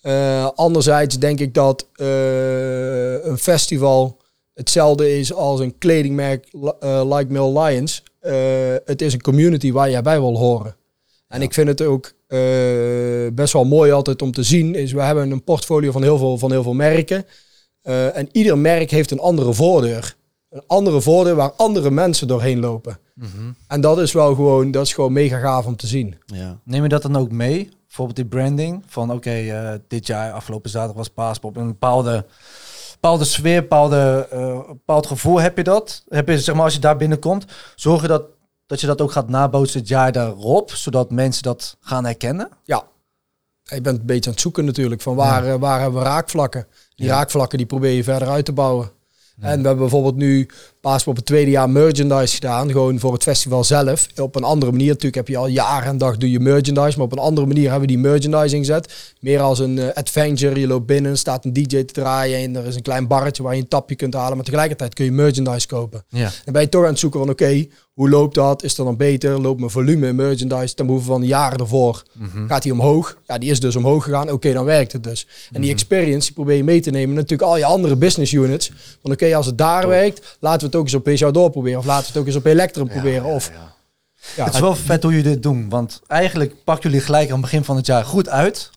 Eh, 0.00 0.48
anderzijds 0.54 1.18
denk 1.18 1.40
ik 1.40 1.54
dat 1.54 1.86
eh, 1.94 3.24
een 3.24 3.38
festival 3.38 4.16
hetzelfde 4.54 5.18
is 5.18 5.32
als 5.32 5.60
een 5.60 5.78
kledingmerk 5.78 6.46
eh, 6.80 7.16
like 7.16 7.32
Mill 7.32 7.58
Lions. 7.58 8.02
Eh, 8.20 8.32
het 8.84 9.02
is 9.02 9.12
een 9.12 9.20
community 9.22 9.72
waar 9.72 9.90
jij 9.90 10.02
bij 10.02 10.20
wil 10.20 10.36
horen. 10.38 10.76
En 11.28 11.38
Ja. 11.38 11.44
ik 11.44 11.54
vind 11.54 11.68
het 11.68 11.82
ook 11.82 12.12
eh, 12.26 12.38
best 13.32 13.52
wel 13.52 13.64
mooi 13.64 13.90
altijd 13.92 14.22
om 14.22 14.32
te 14.32 14.42
zien. 14.42 14.74
Is 14.74 14.92
we 14.92 15.02
hebben 15.02 15.30
een 15.30 15.44
portfolio 15.44 15.92
van 15.92 16.02
heel 16.02 16.18
veel, 16.18 16.38
van 16.38 16.50
heel 16.50 16.62
veel 16.62 16.74
merken. 16.74 17.24
Eh, 17.82 18.16
en 18.16 18.28
ieder 18.32 18.58
merk 18.58 18.90
heeft 18.90 19.10
een 19.10 19.20
andere 19.20 19.52
voordeur. 19.54 20.16
Een 20.50 20.62
andere 20.66 21.00
voordeur 21.00 21.34
waar 21.34 21.52
andere 21.56 21.90
mensen 21.90 22.28
doorheen 22.28 22.60
lopen. 22.60 22.98
En 23.68 23.80
dat 23.80 23.98
is 23.98 24.12
wel 24.12 24.34
gewoon, 24.34 24.70
dat 24.70 24.86
is 24.86 24.92
gewoon 24.92 25.12
mega 25.12 25.38
gaaf 25.38 25.66
om 25.66 25.76
te 25.76 25.86
zien. 25.86 26.16
Ja. 26.26 26.60
Neem 26.64 26.82
je 26.82 26.88
dat 26.88 27.02
dan 27.02 27.16
ook 27.16 27.30
mee? 27.30 27.68
Bijvoorbeeld 27.88 28.16
die 28.16 28.40
branding 28.40 28.82
van 28.86 29.12
oké, 29.12 29.30
eh, 29.30 29.72
dit 29.88 30.06
jaar, 30.06 30.32
afgelopen 30.32 30.70
zaterdag 30.70 30.96
was 30.96 31.08
Paaspop. 31.08 31.56
Een 31.56 31.66
bepaalde, 31.66 32.26
bepaalde 32.92 33.24
sfeer, 33.24 33.60
bepaalde, 33.60 34.26
eh, 34.30 34.66
bepaald 34.68 35.06
gevoel 35.06 35.40
heb 35.40 35.56
je 35.56 35.64
dat? 35.64 36.04
Heb 36.08 36.28
je, 36.28 36.40
zeg 36.40 36.54
maar, 36.54 36.64
als 36.64 36.74
je 36.74 36.80
daar 36.80 36.96
binnenkomt, 36.96 37.44
zorg 37.74 38.02
je 38.02 38.08
dat, 38.08 38.22
dat 38.66 38.80
je 38.80 38.86
dat 38.86 39.00
ook 39.00 39.12
gaat 39.12 39.28
nabootsen 39.28 39.80
het 39.80 39.88
jaar 39.88 40.12
daarop, 40.12 40.70
zodat 40.70 41.10
mensen 41.10 41.42
dat 41.42 41.76
gaan 41.80 42.04
herkennen? 42.04 42.48
Ja. 42.64 42.84
Je 43.62 43.80
bent 43.80 43.98
een 43.98 44.06
beetje 44.06 44.24
aan 44.24 44.32
het 44.32 44.40
zoeken 44.40 44.64
natuurlijk 44.64 45.00
van 45.00 45.14
waar, 45.14 45.46
eh, 45.46 45.54
waar 45.54 45.80
hebben 45.80 45.98
we 46.00 46.06
raakvlakken. 46.06 46.66
Die 46.94 47.08
raakvlakken 47.08 47.58
die 47.58 47.66
probeer 47.66 47.92
je 47.92 48.04
verder 48.04 48.28
uit 48.28 48.44
te 48.44 48.52
bouwen. 48.52 48.90
En 49.40 49.60
we 49.60 49.66
hebben 49.66 49.76
bijvoorbeeld 49.76 50.16
nu 50.16 50.48
Paaspop 50.80 51.16
het 51.16 51.26
tweede 51.26 51.50
jaar 51.50 51.70
merchandise 51.70 52.34
gedaan. 52.34 52.70
Gewoon 52.70 52.98
voor 52.98 53.12
het 53.12 53.22
festival 53.22 53.64
zelf. 53.64 54.06
Op 54.16 54.36
een 54.36 54.44
andere 54.44 54.70
manier. 54.70 54.86
Natuurlijk 54.86 55.14
heb 55.14 55.28
je 55.28 55.36
al 55.36 55.46
jaren 55.46 55.88
en 55.88 55.98
dag 55.98 56.16
doe 56.16 56.30
je 56.30 56.40
merchandise. 56.40 56.96
Maar 56.96 57.06
op 57.06 57.12
een 57.12 57.18
andere 57.18 57.46
manier 57.46 57.70
hebben 57.70 57.88
we 57.88 57.94
die 57.94 58.02
merchandising 58.02 58.66
gezet. 58.66 59.14
Meer 59.20 59.40
als 59.40 59.58
een 59.58 59.78
eh, 59.78 59.94
adventure. 59.94 60.60
Je 60.60 60.66
loopt 60.66 60.86
binnen, 60.86 61.18
staat 61.18 61.44
een 61.44 61.52
DJ 61.52 61.66
te 61.66 61.84
draaien. 61.84 62.38
En 62.38 62.56
er 62.56 62.66
is 62.66 62.74
een 62.74 62.82
klein 62.82 63.06
barretje 63.06 63.42
waar 63.42 63.54
je 63.54 63.60
een 63.60 63.68
tapje 63.68 63.94
kunt 63.96 64.14
halen. 64.14 64.36
Maar 64.36 64.44
tegelijkertijd 64.44 64.94
kun 64.94 65.04
je 65.04 65.12
merchandise 65.12 65.66
kopen. 65.66 66.04
Ja. 66.08 66.30
Dan 66.44 66.52
ben 66.52 66.62
je 66.62 66.68
toch 66.68 66.82
aan 66.82 66.88
het 66.90 66.98
zoeken 66.98 67.20
van 67.20 67.30
oké, 67.30 67.66
hoe 67.98 68.08
loopt 68.08 68.34
dat? 68.34 68.62
Is 68.62 68.74
dat 68.74 68.86
dan 68.86 68.96
beter? 68.96 69.40
Loopt 69.40 69.58
mijn 69.58 69.70
volume 69.70 70.06
in 70.06 70.16
merchandise 70.16 70.74
ten 70.74 70.86
behoeve 70.86 71.06
van 71.06 71.20
de 71.20 71.26
jaren 71.26 71.58
ervoor? 71.58 72.02
Gaat 72.46 72.62
die 72.62 72.72
omhoog? 72.72 73.18
Ja, 73.26 73.38
die 73.38 73.50
is 73.50 73.60
dus 73.60 73.76
omhoog 73.76 74.04
gegaan. 74.04 74.30
Oké, 74.30 74.52
dan 74.52 74.64
werkt 74.64 74.92
het 74.92 75.04
dus. 75.04 75.26
En 75.52 75.60
die 75.60 75.70
experience 75.70 76.26
die 76.26 76.34
probeer 76.34 76.56
je 76.56 76.64
mee 76.64 76.80
te 76.80 76.90
nemen. 76.90 77.14
Natuurlijk 77.14 77.50
al 77.50 77.56
je 77.56 77.64
andere 77.64 77.96
business 77.96 78.32
units. 78.32 78.72
Van 79.02 79.12
oké, 79.12 79.36
als 79.36 79.46
het 79.46 79.58
daar 79.58 79.88
werkt, 79.88 80.36
laten 80.40 80.60
we 80.60 80.66
het 80.66 80.74
ook 80.74 80.84
eens 80.84 80.94
op 80.94 81.02
Peugeot 81.02 81.50
proberen. 81.50 81.78
Of 81.78 81.86
laten 81.86 82.02
we 82.02 82.08
het 82.08 82.18
ook 82.18 82.26
eens 82.26 82.36
op 82.36 82.44
Electrum 82.44 82.88
proberen. 82.88 83.24
Of, 83.24 83.50
ja, 84.36 84.44
het 84.44 84.54
is 84.54 84.60
wel 84.60 84.74
vet 84.74 85.02
hoe 85.02 85.12
jullie 85.12 85.30
dit 85.30 85.42
doen. 85.42 85.68
Want 85.68 86.00
eigenlijk 86.06 86.54
pakken 86.64 86.90
jullie 86.90 87.04
gelijk 87.04 87.26
aan 87.26 87.32
het 87.32 87.40
begin 87.40 87.64
van 87.64 87.76
het 87.76 87.86
jaar 87.86 88.04
goed 88.04 88.28
uit. 88.28 88.70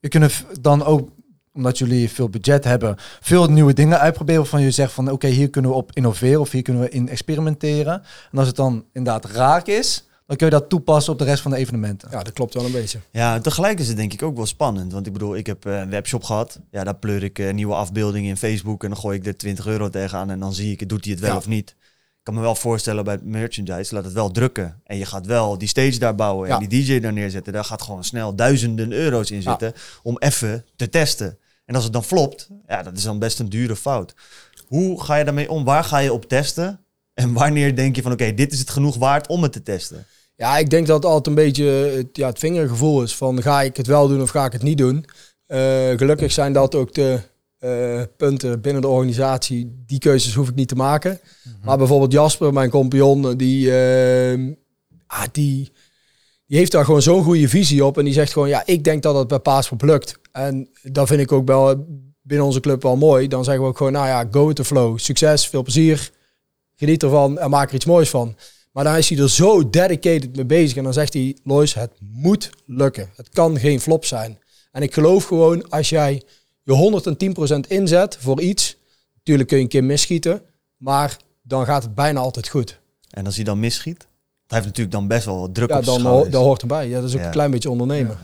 Je 0.00 0.08
kunnen 0.08 0.30
dan 0.60 0.84
ook, 0.84 1.08
omdat 1.56 1.78
jullie 1.78 2.10
veel 2.10 2.28
budget 2.28 2.64
hebben, 2.64 2.96
veel 3.20 3.46
nieuwe 3.46 3.72
dingen 3.72 3.98
uitproberen. 4.00 4.40
Waarvan 4.40 4.60
je 4.62 4.70
zegt 4.70 4.92
van 4.92 5.10
oké, 5.10 5.26
hier 5.26 5.50
kunnen 5.50 5.70
we 5.70 5.76
op 5.76 5.90
innoveren 5.92 6.40
of 6.40 6.50
hier 6.50 6.62
kunnen 6.62 6.82
we 6.82 6.88
in 6.88 7.08
experimenteren. 7.08 8.02
En 8.32 8.38
als 8.38 8.46
het 8.46 8.56
dan 8.56 8.84
inderdaad 8.92 9.24
raak 9.30 9.66
is, 9.66 10.04
dan 10.26 10.36
kun 10.36 10.46
je 10.46 10.52
dat 10.52 10.68
toepassen 10.68 11.12
op 11.12 11.18
de 11.18 11.24
rest 11.24 11.42
van 11.42 11.50
de 11.50 11.56
evenementen. 11.56 12.08
ja, 12.10 12.22
dat 12.22 12.32
klopt 12.32 12.54
wel 12.54 12.64
een 12.64 12.72
beetje. 12.72 12.98
Ja, 13.10 13.38
tegelijk 13.40 13.78
is 13.80 13.88
het 13.88 13.96
denk 13.96 14.12
ik 14.12 14.22
ook 14.22 14.36
wel 14.36 14.46
spannend. 14.46 14.92
Want 14.92 15.06
ik 15.06 15.12
bedoel, 15.12 15.36
ik 15.36 15.46
heb 15.46 15.66
eh, 15.66 15.78
een 15.78 15.90
webshop 15.90 16.22
gehad. 16.24 16.60
Ja, 16.70 16.84
daar 16.84 16.96
pleur 16.96 17.22
ik 17.22 17.38
eh, 17.38 17.52
nieuwe 17.54 17.74
afbeeldingen 17.74 18.28
in 18.28 18.36
Facebook 18.36 18.82
en 18.84 18.88
dan 18.90 18.98
gooi 18.98 19.18
ik 19.18 19.26
er 19.26 19.36
20 19.36 19.66
euro 19.66 19.88
tegenaan 19.88 20.30
en 20.30 20.40
dan 20.40 20.54
zie 20.54 20.72
ik, 20.72 20.88
doet 20.88 21.04
hij 21.04 21.12
het 21.12 21.22
wel 21.22 21.30
Ja. 21.30 21.36
of 21.36 21.46
niet. 21.46 21.70
Ik 22.18 22.32
kan 22.32 22.34
me 22.34 22.40
wel 22.40 22.54
voorstellen 22.54 23.04
bij 23.04 23.18
merchandise, 23.22 23.94
laat 23.94 24.04
het 24.04 24.12
wel 24.12 24.30
drukken. 24.30 24.80
En 24.84 24.96
je 24.96 25.04
gaat 25.06 25.26
wel 25.26 25.58
die 25.58 25.68
stage 25.68 25.98
daar 25.98 26.14
bouwen 26.14 26.48
en 26.50 26.60
Ja. 26.60 26.66
die 26.66 26.84
DJ 26.84 27.00
daar 27.00 27.12
neerzetten. 27.12 27.52
Daar 27.52 27.64
gaat 27.64 27.82
gewoon 27.82 28.04
snel 28.04 28.34
duizenden 28.34 28.92
euro's 28.92 29.30
in 29.30 29.42
Ja. 29.42 29.50
zitten 29.50 29.72
om 30.02 30.16
even 30.18 30.64
te 30.76 30.88
testen. 30.88 31.38
En 31.66 31.74
als 31.74 31.84
het 31.84 31.92
dan 31.92 32.04
flopt, 32.04 32.48
ja, 32.66 32.82
dat 32.82 32.96
is 32.96 33.02
dan 33.02 33.18
best 33.18 33.38
een 33.38 33.48
dure 33.48 33.76
fout. 33.76 34.14
Hoe 34.66 35.02
ga 35.02 35.16
je 35.16 35.24
daarmee 35.24 35.50
om? 35.50 35.64
Waar 35.64 35.84
ga 35.84 35.98
je 35.98 36.12
op 36.12 36.24
testen? 36.24 36.80
En 37.14 37.32
wanneer 37.32 37.76
denk 37.76 37.96
je 37.96 38.02
van, 38.02 38.12
oké, 38.12 38.34
dit 38.34 38.52
is 38.52 38.58
het 38.58 38.70
genoeg 38.70 38.96
waard 38.96 39.28
om 39.28 39.42
het 39.42 39.52
te 39.52 39.62
testen? 39.62 40.06
Ja, 40.36 40.58
ik 40.58 40.70
denk 40.70 40.86
dat 40.86 40.96
het 40.96 41.04
altijd 41.04 41.26
een 41.26 41.44
beetje 41.44 41.64
het, 41.64 42.08
ja, 42.12 42.28
het 42.28 42.38
vingergevoel 42.38 43.02
is 43.02 43.16
van 43.16 43.42
ga 43.42 43.62
ik 43.62 43.76
het 43.76 43.86
wel 43.86 44.08
doen 44.08 44.22
of 44.22 44.30
ga 44.30 44.44
ik 44.44 44.52
het 44.52 44.62
niet 44.62 44.78
doen. 44.78 45.04
Eh, 45.46 45.58
gelukkig 45.96 46.32
zijn 46.32 46.52
dat 46.52 46.74
ook 46.74 46.94
de 46.94 47.20
eh, 47.58 48.02
punten 48.16 48.60
binnen 48.60 48.82
de 48.82 48.88
organisatie. 48.88 49.82
Die 49.86 49.98
keuzes 49.98 50.34
hoef 50.34 50.48
ik 50.48 50.54
niet 50.54 50.68
te 50.68 50.74
maken. 50.74 51.20
Maar 51.64 51.78
bijvoorbeeld 51.78 52.12
Jasper, 52.12 52.52
mijn 52.52 52.70
compagnon, 52.70 53.36
die, 53.36 53.78
eh, 53.78 54.54
ah, 55.06 55.24
die, 55.32 55.72
die 56.46 56.58
heeft 56.58 56.72
daar 56.72 56.84
gewoon 56.84 57.02
zo'n 57.02 57.22
goede 57.22 57.48
visie 57.48 57.84
op. 57.84 57.98
En 57.98 58.04
die 58.04 58.14
zegt 58.14 58.32
gewoon, 58.32 58.48
ja, 58.48 58.62
ik 58.66 58.84
denk 58.84 59.02
dat 59.02 59.16
het 59.16 59.28
bij 59.28 59.38
Paaspop 59.38 59.82
lukt. 59.82 60.18
En 60.32 60.68
dat 60.82 61.08
vind 61.08 61.20
ik 61.20 61.32
ook 61.32 61.46
wel 61.46 61.86
binnen 62.22 62.46
onze 62.46 62.60
club 62.60 62.82
wel 62.82 62.96
mooi. 62.96 63.28
Dan 63.28 63.44
zeggen 63.44 63.62
we 63.62 63.68
ook 63.68 63.76
gewoon, 63.76 63.92
nou 63.92 64.06
ja, 64.06 64.28
go 64.30 64.46
with 64.46 64.56
the 64.56 64.64
flow. 64.64 64.98
Succes, 64.98 65.48
veel 65.48 65.62
plezier, 65.62 66.10
geniet 66.74 67.02
ervan 67.02 67.38
en 67.38 67.50
maak 67.50 67.68
er 67.68 67.74
iets 67.74 67.84
moois 67.84 68.10
van. 68.10 68.36
Maar 68.72 68.84
dan 68.84 68.96
is 68.96 69.08
hij 69.08 69.18
er 69.18 69.30
zo 69.30 69.70
dedicated 69.70 70.36
mee 70.36 70.44
bezig. 70.44 70.76
En 70.76 70.84
dan 70.84 70.92
zegt 70.92 71.12
hij, 71.12 71.36
Lois, 71.44 71.74
het 71.74 71.92
moet 71.98 72.50
lukken. 72.66 73.10
Het 73.16 73.28
kan 73.28 73.58
geen 73.58 73.80
flop 73.80 74.04
zijn. 74.04 74.38
En 74.72 74.82
ik 74.82 74.94
geloof 74.94 75.24
gewoon, 75.24 75.70
als 75.70 75.88
jij 75.88 76.22
je 76.62 77.02
110% 77.66 77.68
inzet 77.68 78.16
voor 78.20 78.40
iets... 78.40 78.76
Natuurlijk 79.14 79.48
kun 79.48 79.58
je 79.58 79.64
een 79.64 79.70
keer 79.70 79.84
misschieten, 79.84 80.42
maar 80.76 81.16
dan 81.42 81.64
gaat 81.64 81.82
het 81.82 81.94
bijna 81.94 82.20
altijd 82.20 82.48
goed. 82.48 82.80
En 83.10 83.26
als 83.26 83.34
hij 83.36 83.44
dan 83.44 83.60
misschiet, 83.60 84.06
hij 84.46 84.58
heeft 84.58 84.64
natuurlijk 84.66 84.96
dan 84.96 85.06
best 85.08 85.24
wel 85.24 85.40
wat 85.40 85.54
druk 85.54 85.68
Ja, 85.70 85.78
op 85.78 85.84
dan 85.84 85.98
schouders. 86.00 86.24
ho 86.26 86.30
dat 86.30 86.42
hoort 86.42 86.60
erbij. 86.62 86.88
Ja, 86.88 87.00
dat 87.00 87.08
is 87.08 87.14
ook 87.14 87.20
Ja. 87.20 87.26
een 87.26 87.32
klein 87.32 87.50
beetje 87.50 87.70
ondernemen. 87.70 88.18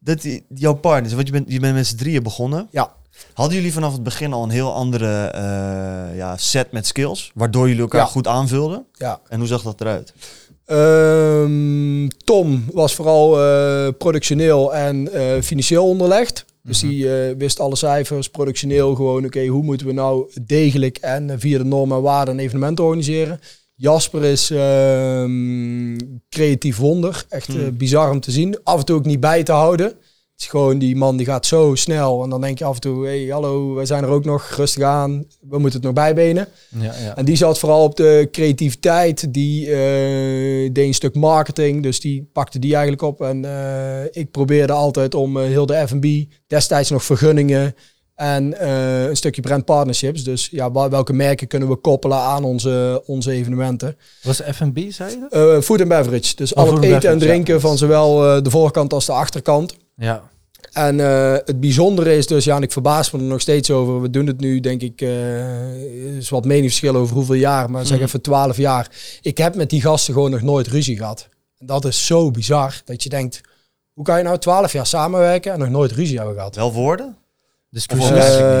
Dat, 0.00 0.26
jouw 0.54 0.74
partners, 0.74 1.14
want 1.14 1.26
je 1.26 1.32
bent, 1.32 1.52
je 1.52 1.60
bent 1.60 1.74
met 1.74 1.86
z'n 1.86 1.96
drieën 1.96 2.22
begonnen. 2.22 2.68
Ja. 2.70 2.92
Hadden 3.32 3.56
jullie 3.56 3.72
vanaf 3.72 3.92
het 3.92 4.02
begin 4.02 4.32
al 4.32 4.42
een 4.42 4.50
heel 4.50 4.72
andere 4.74 5.24
eh, 5.26 6.16
ja, 6.16 6.36
set 6.36 6.72
met 6.72 6.86
skills, 6.86 7.30
waardoor 7.34 7.66
jullie 7.66 7.82
elkaar 7.82 8.00
Ja. 8.00 8.06
goed 8.06 8.26
aanvulden? 8.26 8.86
Ja. 8.92 9.20
En 9.28 9.38
hoe 9.38 9.48
zag 9.48 9.62
dat 9.62 9.80
eruit? 9.80 10.12
Ehm, 10.64 12.08
Tom 12.24 12.64
was 12.72 12.94
vooral 12.94 13.40
eh, 13.42 13.88
productioneel 13.98 14.74
en 14.74 15.12
eh, 15.12 15.42
financieel 15.42 15.88
onderlegd. 15.88 16.44
Dus 16.62 16.80
die 16.80 17.16
eh, 17.18 17.36
wist 17.38 17.60
alle 17.60 17.76
cijfers, 17.76 18.28
productioneel 18.30 18.94
gewoon, 18.94 19.24
oké, 19.24 19.46
hoe 19.46 19.62
moeten 19.62 19.86
we 19.86 19.92
nou 19.92 20.30
degelijk 20.46 20.96
en 20.98 21.40
via 21.40 21.58
de 21.58 21.64
normen 21.64 21.96
en 21.96 22.02
waarden 22.02 22.34
een 22.34 22.40
evenement 22.40 22.80
organiseren. 22.80 23.40
Jasper 23.76 24.24
is 24.24 24.50
ehm, 24.50 25.96
creatief 26.28 26.76
wonder, 26.76 27.24
echt 27.28 27.48
eh, 27.48 27.54
Hmm. 27.54 27.76
bizar 27.76 28.10
om 28.10 28.20
te 28.20 28.30
zien. 28.30 28.58
Af 28.62 28.78
en 28.78 28.84
toe 28.84 28.96
ook 28.96 29.04
niet 29.04 29.20
bij 29.20 29.42
te 29.42 29.52
houden. 29.52 29.86
Het 29.86 30.42
is 30.42 30.48
gewoon, 30.48 30.78
die 30.78 30.96
man 30.96 31.16
die 31.16 31.26
gaat 31.26 31.46
zo 31.46 31.74
snel 31.74 32.22
en 32.22 32.30
dan 32.30 32.40
denk 32.40 32.58
je 32.58 32.64
af 32.64 32.74
en 32.74 32.80
toe, 32.80 33.04
hey, 33.06 33.26
hallo, 33.26 33.74
wij 33.74 33.86
zijn 33.86 34.04
er 34.04 34.08
ook 34.08 34.24
nog, 34.24 34.50
rustig 34.56 34.82
aan, 34.82 35.24
we 35.40 35.58
moeten 35.58 35.72
het 35.72 35.82
nog 35.82 35.92
bijbenen. 35.92 36.48
Ja, 36.68 36.94
ja. 37.04 37.16
En 37.16 37.24
die 37.24 37.36
zat 37.36 37.58
vooral 37.58 37.84
op 37.84 37.96
de 37.96 38.28
creativiteit. 38.32 39.32
Die 39.34 39.66
eh, 39.66 40.72
deed 40.72 40.86
een 40.86 40.94
stuk 40.94 41.14
marketing. 41.14 41.82
Dus 41.82 42.00
die 42.00 42.28
pakte 42.32 42.58
die 42.58 42.72
eigenlijk 42.72 43.02
op. 43.02 43.20
En 43.20 43.44
eh, 43.44 44.04
ik 44.10 44.30
probeerde 44.30 44.72
altijd 44.72 45.14
om 45.14 45.38
heel 45.38 45.66
de 45.66 45.86
F&B, 45.86 46.34
destijds 46.46 46.90
nog 46.90 47.04
vergunningen 47.04 47.74
en 48.14 48.58
eh, 48.58 49.04
een 49.04 49.16
stukje 49.16 49.42
brand 49.42 49.64
partnerships. 49.64 50.24
Dus 50.24 50.48
ja, 50.50 50.70
welke 50.72 51.12
merken 51.12 51.46
kunnen 51.46 51.68
we 51.68 51.76
koppelen 51.76 52.18
aan 52.18 52.44
onze, 52.44 53.02
onze 53.06 53.30
evenementen. 53.30 53.96
Was 54.22 54.40
F&B, 54.54 54.78
zei 54.88 55.10
je 55.10 55.26
dat? 55.30 55.32
Eh, 55.32 55.60
food 55.60 55.80
and 55.80 55.88
beverage. 55.88 56.36
Dus 56.36 56.54
Oh, 56.54 56.64
al 56.68 56.74
het 56.74 56.82
eten 56.84 57.10
en 57.10 57.18
drinken 57.18 57.54
ja. 57.54 57.60
van 57.60 57.78
zowel 57.78 58.36
eh, 58.36 58.42
de 58.42 58.50
voorkant 58.50 58.92
als 58.92 59.06
de 59.06 59.12
achterkant. 59.12 59.76
Ja. 59.96 60.32
En 60.72 61.00
eh, 61.00 61.32
het 61.44 61.60
bijzondere 61.60 62.16
is 62.16 62.26
dus, 62.26 62.44
ja, 62.44 62.56
en 62.56 62.62
ik 62.62 62.72
verbaas 62.72 63.10
me 63.10 63.18
er 63.18 63.24
nog 63.24 63.40
steeds 63.40 63.70
over. 63.70 64.00
We 64.00 64.10
doen 64.10 64.26
het 64.26 64.40
nu, 64.40 64.60
denk 64.60 64.80
ik, 64.82 65.00
eh 65.00 66.16
is 66.16 66.28
wat 66.28 66.44
meningsverschil 66.44 67.00
over 67.00 67.14
hoeveel 67.14 67.34
jaar, 67.34 67.70
maar 67.70 67.86
zeg 67.86 67.96
Mhm. 67.96 68.06
even 68.06 68.20
12 68.20 68.56
jaar. 68.56 68.90
Ik 69.22 69.38
heb 69.38 69.54
met 69.54 69.70
die 69.70 69.80
gasten 69.80 70.14
gewoon 70.14 70.30
nog 70.30 70.42
nooit 70.42 70.66
ruzie 70.66 70.96
gehad. 70.96 71.28
En 71.58 71.66
dat 71.66 71.84
is 71.84 72.06
zo 72.06 72.30
bizar 72.30 72.80
dat 72.84 73.02
je 73.02 73.08
denkt, 73.08 73.40
hoe 73.92 74.04
kan 74.04 74.18
je 74.18 74.24
nou 74.24 74.38
12 74.38 74.72
jaar 74.72 74.86
samenwerken 74.86 75.52
en 75.52 75.58
nog 75.58 75.68
nooit 75.68 75.92
ruzie 75.92 76.16
hebben 76.16 76.34
gehad? 76.34 76.54
Wel 76.56 76.72
woorden? 76.72 77.16
Discussie. 77.74 78.12
Of- 78.14 78.18
eigenlijk 78.20 78.52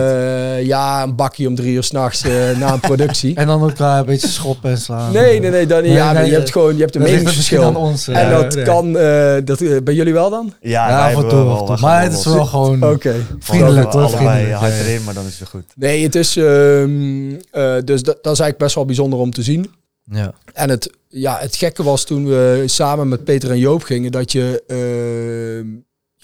Eh, 0.58 0.66
ja, 0.66 1.02
een 1.02 1.14
bakje 1.16 1.48
om 1.48 1.54
drie 1.54 1.74
uur 1.74 1.82
s'nachts 1.82 2.22
eh 2.22 2.58
na 2.58 2.72
een 2.72 2.80
productie. 2.80 3.34
En 3.40 3.46
dan 3.46 3.60
elkaar 3.62 3.98
een 3.98 4.04
beetje 4.06 4.28
schoppen 4.28 4.70
en 4.70 4.78
slaan. 4.78 5.12
Nee, 5.12 5.40
nee, 5.40 5.50
nee, 5.50 5.66
dan. 5.66 5.82
Nee, 5.82 5.92
ja, 5.92 6.12
nee, 6.12 6.26
je 6.26 6.32
hebt 6.32 6.52
gewoon 6.52 6.74
je 6.74 6.80
hebt 6.80 6.94
een 6.94 7.02
er 7.02 7.10
meningsverschil. 7.10 7.62
aan 7.64 7.76
ons. 7.76 8.08
En 8.08 8.14
eh, 8.14 8.30
dat 8.30 8.54
nee. 8.54 8.64
kan, 8.64 8.98
eh, 8.98 9.36
dat, 9.44 9.60
eh, 9.60 9.76
bij 9.82 9.94
jullie 9.94 10.12
wel 10.12 10.30
dan? 10.30 10.52
Ja, 10.60 10.88
Ja, 10.88 11.04
af 11.06 11.22
en 11.22 11.28
toe. 11.28 11.44
wel- 11.44 11.64
toe. 11.66 11.76
Maar 11.80 12.02
het 12.02 12.12
is 12.12 12.24
wel 12.24 12.46
gewoon 12.46 12.82
Oké. 12.84 13.14
vriendelijk, 13.38 13.92
hoor. 13.92 14.02
Allebei 14.02 14.20
Vriendelijk. 14.26 14.52
hard 14.58 14.72
erin, 14.72 15.04
maar 15.04 15.14
dan 15.14 15.26
is 15.26 15.38
het 15.38 15.48
goed. 15.48 15.64
Nee, 15.76 16.02
het 16.02 16.14
is, 16.14 16.36
ehm, 16.36 17.30
eh, 17.50 17.74
dus 17.84 18.02
dat, 18.02 18.18
dat 18.22 18.32
is 18.32 18.40
eigenlijk 18.40 18.58
best 18.58 18.74
wel 18.74 18.84
bijzonder 18.84 19.18
om 19.18 19.30
te 19.30 19.42
zien. 19.42 19.70
Ja. 20.04 20.32
En 20.52 20.70
het, 20.70 20.90
ja, 21.08 21.36
het 21.40 21.56
gekke 21.56 21.82
was 21.82 22.04
toen 22.04 22.26
we 22.26 22.62
samen 22.66 23.08
met 23.08 23.24
Peter 23.24 23.50
en 23.50 23.58
Joop 23.58 23.82
gingen, 23.82 24.12
dat 24.12 24.32
je, 24.32 24.62
ehm, 24.66 25.66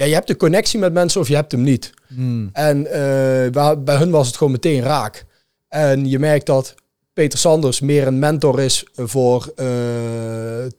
ja, 0.01 0.07
je 0.07 0.14
hebt 0.14 0.26
de 0.26 0.36
connectie 0.36 0.78
met 0.78 0.92
mensen 0.92 1.20
of 1.20 1.28
je 1.28 1.34
hebt 1.34 1.53
hem 1.53 1.62
niet. 1.62 1.90
Hmm. 2.14 2.51
En 2.53 2.86
eh, 2.86 3.51
bij, 3.51 3.82
bij 3.82 3.96
hun 3.96 4.11
was 4.11 4.26
het 4.26 4.36
gewoon 4.36 4.53
meteen 4.53 4.82
raak. 4.82 5.24
En 5.68 6.09
je 6.09 6.18
merkt 6.18 6.46
dat 6.46 6.74
Peter 7.12 7.38
Sanders 7.38 7.80
meer 7.80 8.07
een 8.07 8.18
mentor 8.18 8.61
is 8.61 8.84
voor 8.94 9.53
eh, 9.57 9.66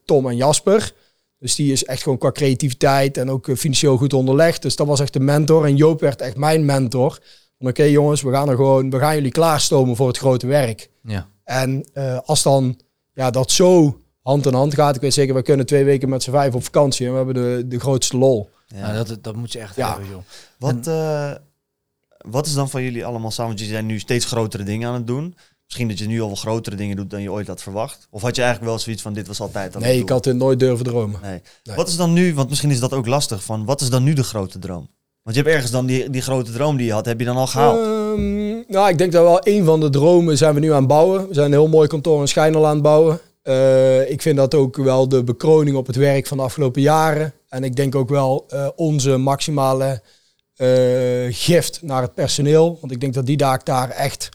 Tom 0.05 0.29
en 0.29 0.35
Jasper. 0.35 0.93
Dus 1.39 1.55
die 1.55 1.71
is 1.71 1.85
echt 1.85 2.03
gewoon 2.03 2.17
qua 2.17 2.31
creativiteit 2.31 3.17
en 3.17 3.29
ook 3.29 3.47
eh, 3.47 3.55
financieel 3.55 3.97
goed 3.97 4.13
onderlegd. 4.13 4.61
Dus 4.61 4.75
dat 4.75 4.87
was 4.87 4.99
echt 4.99 5.13
de 5.13 5.19
mentor. 5.19 5.65
En 5.65 5.75
Joop 5.75 5.99
werd 5.99 6.21
echt 6.21 6.37
mijn 6.37 6.65
mentor. 6.65 7.19
Van 7.57 7.67
oké 7.67 7.83
jongens, 7.83 8.21
we 8.21 8.31
gaan 8.31 8.49
er 8.49 8.55
gewoon, 8.55 8.89
we 8.89 8.99
gaan 8.99 9.15
jullie 9.15 9.31
klaarstomen 9.31 9.95
voor 9.95 10.07
het 10.07 10.17
grote 10.17 10.47
werk. 10.47 10.89
Ja. 11.03 11.27
En 11.43 11.85
als 12.25 12.43
dan 12.43 12.79
ja, 13.13 13.29
dat 13.29 13.51
zo 13.51 13.99
hand 14.21 14.45
in 14.45 14.53
hand 14.53 14.73
gaat, 14.73 14.95
ik 14.95 15.01
weet 15.01 15.13
zeker, 15.13 15.35
we 15.35 15.41
kunnen 15.41 15.65
twee 15.65 15.83
weken 15.83 16.09
met 16.09 16.23
z'n 16.23 16.31
vijf 16.31 16.55
op 16.55 16.63
vakantie 16.63 17.05
en 17.05 17.11
we 17.11 17.17
hebben 17.17 17.35
de, 17.35 17.67
de 17.67 17.79
grootste 17.79 18.17
lol. 18.17 18.49
Ja. 18.75 18.93
Ja, 18.93 19.03
dat, 19.03 19.23
dat 19.23 19.35
moet 19.35 19.51
je 19.51 19.59
echt 19.59 19.75
Ja. 19.75 19.89
hebben, 19.89 20.09
joh. 20.09 20.21
Wat, 20.57 20.87
eh, 20.87 21.31
wat 22.17 22.45
is 22.45 22.53
dan 22.53 22.69
van 22.69 22.83
jullie 22.83 23.05
allemaal 23.05 23.31
samen? 23.31 23.51
Want 23.55 23.65
je 23.65 23.71
zijn 23.71 23.85
nu 23.85 23.99
steeds 23.99 24.25
grotere 24.25 24.63
dingen 24.63 24.87
aan 24.87 24.93
het 24.93 25.07
doen. 25.07 25.35
Misschien 25.65 25.87
dat 25.87 25.99
je 25.99 26.07
nu 26.07 26.21
al 26.21 26.27
wel 26.27 26.35
grotere 26.35 26.75
dingen 26.75 26.95
doet 26.95 27.09
dan 27.09 27.21
je 27.21 27.31
ooit 27.31 27.47
had 27.47 27.61
verwacht. 27.61 28.07
Of 28.09 28.21
had 28.21 28.35
je 28.35 28.41
eigenlijk 28.41 28.71
wel 28.71 28.79
zoiets 28.81 29.01
van 29.01 29.13
dit 29.13 29.27
was 29.27 29.39
altijd 29.41 29.75
al 29.75 29.81
Nee, 29.81 29.99
ik 29.99 30.09
had 30.09 30.25
het 30.25 30.35
nooit 30.35 30.59
durven 30.59 30.85
dromen. 30.85 31.19
Nee. 31.21 31.41
Nee. 31.63 31.75
Wat 31.75 31.87
is 31.87 31.95
dan 31.95 32.13
nu, 32.13 32.33
want 32.33 32.49
misschien 32.49 32.71
is 32.71 32.79
dat 32.79 32.93
ook 32.93 33.05
lastig, 33.07 33.43
van 33.43 33.65
wat 33.65 33.81
is 33.81 33.89
dan 33.89 34.03
nu 34.03 34.13
de 34.13 34.23
grote 34.23 34.59
droom? 34.59 34.89
Want 35.21 35.35
je 35.35 35.41
hebt 35.41 35.53
ergens 35.53 35.71
dan 35.71 35.85
die, 35.85 36.09
die 36.09 36.21
grote 36.21 36.51
droom 36.51 36.77
die 36.77 36.85
je 36.85 36.93
had, 36.93 37.05
heb 37.05 37.19
je 37.19 37.25
dan 37.25 37.35
al 37.37 37.47
gehaald? 37.47 37.77
Ehm, 37.85 38.53
nou, 38.67 38.89
ik 38.89 38.97
denk 38.97 39.11
dat 39.11 39.23
wel 39.23 39.39
een 39.43 39.65
van 39.65 39.79
de 39.79 39.89
dromen 39.89 40.37
zijn 40.37 40.53
we 40.53 40.59
nu 40.59 40.71
aan 40.71 40.77
het 40.79 40.87
bouwen. 40.87 41.27
We 41.27 41.33
zijn 41.33 41.45
een 41.45 41.51
heel 41.51 41.67
mooi 41.67 41.87
kantoor 41.87 42.21
in 42.21 42.27
Schijnel 42.27 42.65
aan 42.67 42.73
het 42.73 42.83
bouwen. 42.83 43.19
Eh, 43.41 44.09
ik 44.09 44.21
vind 44.21 44.37
dat 44.37 44.55
ook 44.55 44.77
wel 44.77 45.07
de 45.07 45.23
bekroning 45.23 45.75
op 45.75 45.87
het 45.87 45.95
werk 45.95 46.27
van 46.27 46.37
de 46.37 46.43
afgelopen 46.43 46.81
jaren. 46.81 47.33
En 47.49 47.63
ik 47.63 47.75
denk 47.75 47.95
ook 47.95 48.09
wel 48.09 48.45
eh, 48.47 48.67
onze 48.75 49.17
maximale 49.17 50.01
eh, 50.55 50.67
gift 51.29 51.81
naar 51.81 52.01
het 52.01 52.13
personeel. 52.13 52.77
Want 52.81 52.91
ik 52.91 53.01
denk 53.01 53.13
dat 53.13 53.25
die 53.25 53.37
daar, 53.37 53.89
echt 53.89 54.29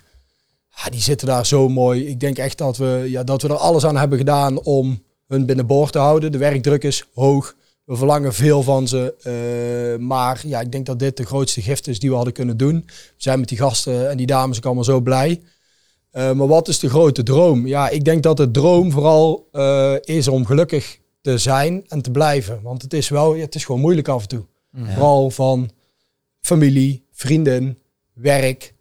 ja, 0.69 0.91
die 0.91 1.01
zitten 1.01 1.27
daar 1.27 1.47
zo 1.47 1.69
mooi. 1.69 2.07
Ik 2.07 2.21
denk 2.21 2.39
echt 2.39 2.59
dat 2.59 2.77
we, 2.77 3.07
ja, 3.09 3.25
dat 3.25 3.43
we 3.43 3.49
er 3.49 3.57
alles 3.57 3.87
aan 3.87 3.97
hebben 3.97 4.19
gedaan 4.19 4.63
om 4.63 5.03
hun 5.27 5.47
binnenboord 5.47 5.93
te 5.93 5.99
houden. 5.99 6.33
De 6.33 6.39
werkdruk 6.39 6.85
is 6.85 7.05
hoog. 7.15 7.55
We 7.85 7.97
verlangen 7.97 8.35
veel 8.35 8.63
van 8.63 8.89
ze. 8.89 9.97
maar 10.01 10.41
ja, 10.47 10.61
ik 10.61 10.73
denk 10.73 10.87
dat 10.87 10.99
dit 10.99 11.17
de 11.17 11.27
grootste 11.27 11.63
gift 11.63 11.87
is 11.87 11.99
die 11.99 12.11
we 12.11 12.17
hadden 12.17 12.35
kunnen 12.35 12.57
doen. 12.57 12.83
We 12.87 13.15
zijn 13.17 13.39
met 13.39 13.49
die 13.49 13.59
gasten 13.59 14.11
en 14.11 14.17
die 14.17 14.27
dames 14.27 14.57
ook 14.57 14.65
allemaal 14.65 14.85
zo 14.85 15.01
blij. 15.01 15.43
Eh, 16.17 16.33
maar 16.33 16.47
wat 16.47 16.69
is 16.69 16.79
de 16.79 16.89
grote 16.89 17.23
droom? 17.23 17.67
Ja, 17.67 17.89
ik 17.89 18.05
denk 18.05 18.23
dat 18.23 18.37
de 18.37 18.51
droom 18.51 18.93
vooral 18.93 19.49
eh, 19.53 19.95
is 20.01 20.29
om 20.29 20.47
gelukkig 20.47 20.99
te 21.21 21.39
zijn 21.39 21.85
en 21.89 22.03
te 22.03 22.11
blijven. 22.11 22.61
Want 22.63 22.83
het 22.83 22.93
is 22.93 23.09
wel, 23.09 23.37
het 23.37 23.55
is 23.55 23.65
gewoon 23.65 23.81
moeilijk 23.81 24.09
af 24.09 24.23
en 24.23 24.29
toe. 24.29 24.45
Vooral 24.73 25.31
van 25.31 25.71
familie, 26.41 27.07
vrienden, 27.13 27.79
werk. 28.13 28.75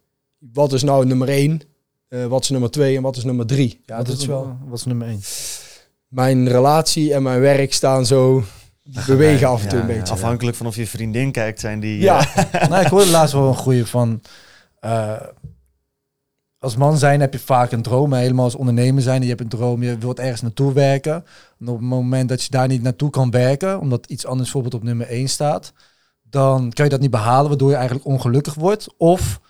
Wat 0.52 0.72
is 0.72 0.82
nou 0.82 1.06
nummer 1.06 1.28
één? 1.28 1.60
Eh, 2.08 2.26
wat 2.26 2.42
is 2.42 2.50
nummer 2.50 2.70
twee 2.70 2.96
en 2.96 3.02
wat 3.02 3.16
is 3.16 3.24
nummer 3.24 3.46
drie? 3.46 3.80
Ja, 3.84 3.96
wat 3.96 4.06
dat 4.06 4.18
is 4.18 4.26
wel. 4.26 4.56
Wat 4.66 4.78
is 4.78 4.84
nummer 4.84 5.06
één? 5.06 5.20
Mijn 6.08 6.48
relatie 6.48 7.14
en 7.14 7.22
mijn 7.22 7.40
werk 7.40 7.72
staan 7.72 8.06
zo 8.06 8.44
die 8.82 9.04
bewegen 9.06 9.48
af 9.48 9.62
en 9.62 9.68
toe 9.68 9.78
Ja, 9.78 9.84
een 9.84 9.94
beetje. 9.96 10.12
Afhankelijk 10.12 10.56
van 10.56 10.66
of 10.66 10.76
je 10.76 10.86
vriendin 10.86 11.32
kijkt, 11.32 11.60
zijn 11.60 11.80
die... 11.80 12.00
Ja, 12.00 12.28
nou, 12.68 12.84
ik 12.84 12.90
hoorde 12.90 13.10
laatst 13.10 13.34
wel 13.34 13.48
een 13.48 13.54
goede 13.54 13.86
van... 13.86 14.20
als 16.58 16.76
man 16.76 16.98
zijn 16.98 17.20
heb 17.20 17.32
je 17.32 17.38
vaak 17.38 17.72
een 17.72 17.82
droom. 17.82 18.12
Helemaal 18.12 18.44
als 18.44 18.54
ondernemer 18.54 19.02
zijn. 19.02 19.22
Je 19.22 19.28
hebt 19.28 19.40
een 19.40 19.48
droom, 19.48 19.82
je 19.82 19.98
wilt 19.98 20.18
ergens 20.18 20.40
naartoe 20.40 20.72
werken. 20.72 21.24
En 21.58 21.68
op 21.68 21.78
het 21.78 21.88
moment 21.88 22.28
dat 22.28 22.42
je 22.42 22.50
daar 22.50 22.68
niet 22.68 22.82
naartoe 22.82 23.10
kan 23.10 23.30
werken... 23.30 23.80
omdat 23.80 24.06
iets 24.06 24.26
anders 24.26 24.52
bijvoorbeeld 24.52 24.82
op 24.82 24.88
nummer 24.88 25.06
1 25.06 25.28
staat... 25.28 25.72
dan 26.22 26.72
kan 26.72 26.84
je 26.84 26.90
dat 26.90 27.00
niet 27.00 27.10
behalen, 27.10 27.48
waardoor 27.48 27.70
je 27.70 27.76
eigenlijk 27.76 28.06
ongelukkig 28.06 28.54
wordt. 28.54 28.86
Of 28.96 29.40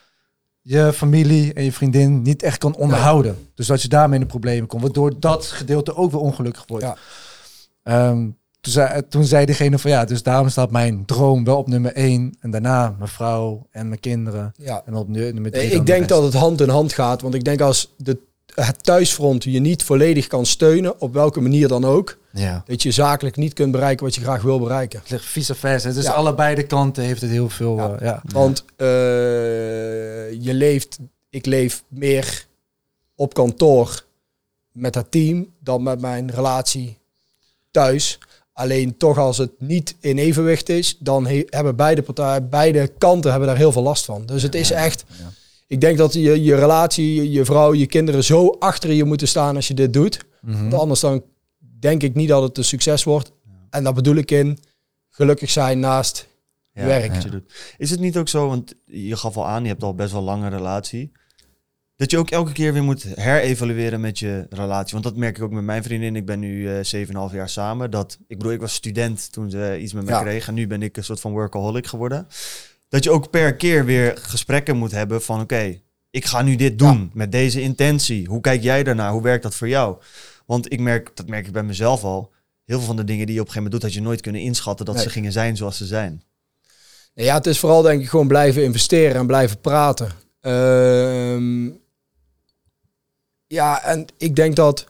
je 0.61 0.93
familie 0.93 1.53
en 1.53 1.65
je 1.65 1.73
vriendin 1.73 2.23
niet 2.23 2.43
echt 2.43 2.59
kan 2.59 2.75
onderhouden. 2.75 3.49
Dus 3.55 3.67
dat 3.67 3.83
je 3.83 3.89
daarmee 3.89 4.19
in 4.19 4.25
de 4.25 4.31
problemen 4.31 4.69
komt. 4.69 4.83
Waardoor 4.83 5.21
dat 5.21 5.47
gedeelte 5.47 5.97
ook 5.97 6.11
weer 6.11 6.21
ongelukkig 6.21 6.65
wordt. 6.67 6.85
Ja. 6.85 6.97
Ehm, 7.83 8.29
toen, 8.67 8.75
zei, 8.75 9.03
toen 9.09 9.25
zei 9.25 9.47
degene 9.47 9.79
van 9.79 9.91
ja, 9.91 10.05
dus 10.05 10.23
daarom 10.23 10.49
staat 10.49 10.71
mijn 10.71 11.05
droom 11.05 11.45
wel 11.45 11.57
op 11.57 11.67
nummer 11.69 11.93
1. 11.93 12.37
En 12.41 12.51
daarna 12.51 12.95
mijn 12.99 13.11
vrouw 13.11 13.67
en 13.71 13.89
mijn 13.89 14.01
kinderen. 14.01 14.53
ja. 14.57 14.83
En 14.87 14.95
op 14.95 15.09
nu- 15.09 15.33
nummer 15.33 15.51
3 15.51 15.67
Nee, 15.69 15.75
ik 15.77 15.87
denk 15.87 16.09
dat 16.09 16.23
het 16.23 16.35
hand 16.35 16.61
in 16.61 16.69
hand 16.69 16.93
gaat. 16.93 17.23
Want 17.23 17.35
ik 17.35 17.45
denk 17.45 17.61
als 17.61 17.95
de, 17.97 18.19
het 18.55 18.85
thuisfront 18.85 19.45
je 19.45 19.61
niet 19.61 19.83
volledig 19.83 20.27
kan 20.27 20.47
steunen, 20.47 21.01
op 21.01 21.13
welke 21.15 21.41
manier 21.41 21.69
dan 21.69 21.85
ook, 21.85 22.19
Ja. 22.33 22.63
dat 22.67 22.83
je 22.83 22.91
zakelijk 22.91 23.37
niet 23.37 23.53
kunt 23.53 23.73
bereiken 23.73 24.05
wat 24.05 24.15
je 24.15 24.21
graag 24.21 24.43
wil 24.43 24.59
bereiken. 24.59 24.99
Het 25.01 25.11
ligt 25.11 25.25
vice 25.25 25.55
versa. 25.55 25.91
Dus 25.93 26.05
Ja. 26.05 26.11
allebei 26.13 26.55
de 26.55 26.67
kanten 26.67 27.05
heeft 27.05 27.21
het 27.21 27.31
heel 27.31 27.49
veel. 27.49 27.77
Ja. 27.77 27.95
eh, 27.95 28.01
ja. 28.07 28.23
Want 28.33 28.65
eh, 28.77 28.87
je 30.43 30.55
leeft, 30.55 30.99
ik 31.31 31.47
leef 31.47 31.83
meer 31.89 32.47
op 33.15 33.35
kantoor 33.35 34.05
met 34.73 34.95
het 34.95 35.11
team 35.11 35.47
dan 35.61 35.83
met 35.83 36.01
mijn 36.01 36.31
relatie 36.31 36.99
thuis. 37.71 38.19
Alleen 38.57 38.97
toch 38.97 39.19
als 39.19 39.39
het 39.39 39.51
niet 39.59 39.97
in 40.01 40.19
evenwicht 40.19 40.69
is, 40.69 40.97
dan 40.99 41.27
he- 41.27 41.45
hebben 41.47 41.77
beide 41.77 42.03
partijen, 42.03 42.49
beide 42.49 42.89
kanten 42.99 43.31
hebben 43.31 43.49
daar 43.49 43.57
heel 43.57 43.73
veel 43.73 43.83
last 43.83 44.05
van. 44.05 44.27
Dus 44.27 44.43
het 44.43 44.55
is 44.55 44.71
echt, 44.71 45.05
ja. 45.19 45.31
ik 45.67 45.81
denk 45.81 45.99
dat 45.99 46.13
je, 46.13 46.43
je 46.43 46.55
relatie, 46.55 47.31
je 47.31 47.45
vrouw, 47.45 47.75
je 47.75 47.87
kinderen 47.87 48.25
zo 48.25 48.49
achter 48.59 48.93
je 48.93 49.05
moeten 49.05 49.29
staan 49.29 49.57
als 49.57 49.69
je 49.69 49.75
dit 49.75 49.93
doet. 49.93 50.25
Mhm. 50.41 50.61
Want 50.61 50.75
anders 50.75 51.01
dan 51.01 51.23
denk 51.81 52.03
ik 52.03 52.15
niet 52.15 52.29
dat 52.29 52.43
het 52.43 52.59
een 52.59 52.65
succes 52.65 53.05
wordt. 53.05 53.33
En 53.71 53.85
dat 53.85 53.95
bedoel 53.95 54.15
ik 54.17 54.31
in 54.31 54.59
gelukkig 55.11 55.51
zijn 55.51 55.81
naast 55.81 56.27
Ja, 56.73 56.85
werk. 56.85 57.13
Is 57.79 57.91
het 57.91 58.01
niet 58.01 58.17
ook 58.17 58.29
zo, 58.29 58.49
want 58.49 58.75
je 58.85 59.17
gaf 59.17 59.37
al 59.37 59.47
aan, 59.47 59.63
je 59.63 59.69
hebt 59.69 59.83
al 59.83 59.95
best 59.95 60.11
wel 60.11 60.21
een 60.21 60.27
lange 60.27 60.49
relatie. 60.49 61.13
Dat 61.97 62.11
je 62.11 62.19
ook 62.19 62.31
elke 62.31 62.53
keer 62.53 62.73
weer 62.73 62.83
moet 62.85 63.03
herevalueren 63.15 64.01
met 64.01 64.19
je 64.19 64.47
relatie. 64.51 64.93
Want 64.93 65.05
dat 65.05 65.17
merk 65.17 65.37
ik 65.37 65.43
ook 65.43 65.51
met 65.51 65.65
mijn 65.65 65.83
vriendin. 65.83 66.17
Ik 66.17 66.27
ben 66.27 66.39
nu 66.39 66.69
eh 66.79 67.07
7,5 67.31 67.35
jaar 67.35 67.49
samen. 67.49 67.91
Dat, 67.91 68.19
ik 68.27 68.37
bedoel, 68.37 68.53
ik 68.53 68.61
was 68.61 68.75
student 68.75 69.33
toen 69.33 69.51
ze 69.51 69.79
iets 69.81 69.93
met 69.93 70.05
me 70.05 70.11
Ja. 70.11 70.21
kreeg. 70.23 70.49
En 70.49 70.55
nu 70.55 70.67
ben 70.67 70.83
ik 70.83 70.97
een 70.97 71.05
soort 71.05 71.21
van 71.21 71.33
workaholic 71.33 71.87
geworden. 71.87 72.27
Dat 72.89 73.05
je 73.05 73.11
ook 73.11 73.31
per 73.31 73.55
keer 73.57 73.85
weer 73.85 74.17
gesprekken 74.21 74.77
moet 74.77 74.91
hebben 74.91 75.23
van... 75.23 75.41
Oké, 75.41 75.81
ik 76.11 76.25
ga 76.25 76.43
nu 76.43 76.57
dit 76.57 76.79
doen 76.79 77.11
met 77.15 77.33
deze 77.33 77.61
intentie. 77.61 78.27
Hoe 78.27 78.41
kijk 78.41 78.63
jij 78.63 78.83
daarnaar? 78.83 79.13
Hoe 79.13 79.23
werkt 79.23 79.43
dat 79.43 79.55
voor 79.55 79.69
jou? 79.69 79.97
Want 80.47 80.73
ik 80.73 80.81
merk, 80.81 81.11
dat 81.17 81.27
merk 81.29 81.47
ik 81.47 81.53
bij 81.53 81.63
mezelf 81.63 82.05
al... 82.05 82.33
Heel 82.65 82.77
veel 82.79 82.87
van 82.87 82.97
de 82.97 83.05
dingen 83.05 83.27
die 83.27 83.35
je 83.35 83.41
op 83.41 83.47
een 83.47 83.53
gegeven 83.53 83.71
moment 83.73 83.83
doet... 83.83 83.83
had 83.83 83.93
je 84.03 84.09
nooit 84.09 84.21
kunnen 84.21 84.41
inschatten 84.41 84.87
dat 84.87 84.95
Nee. 84.95 85.05
ze 85.05 85.11
gingen 85.11 85.33
zijn 85.33 85.57
zoals 85.57 85.77
ze 85.77 85.87
zijn. 85.87 86.23
Ja, 87.15 87.35
het 87.35 87.47
is 87.47 87.59
vooral 87.59 87.83
denk 87.83 88.03
ik 88.03 88.09
gewoon 88.09 88.29
blijven 88.29 88.65
investeren 88.65 89.17
en 89.17 89.27
blijven 89.27 89.61
praten. 89.61 90.11
Ehm, 90.41 91.69
ja, 93.47 93.85
en 93.85 94.07
ik 94.19 94.37
denk 94.37 94.57
dat 94.57 94.87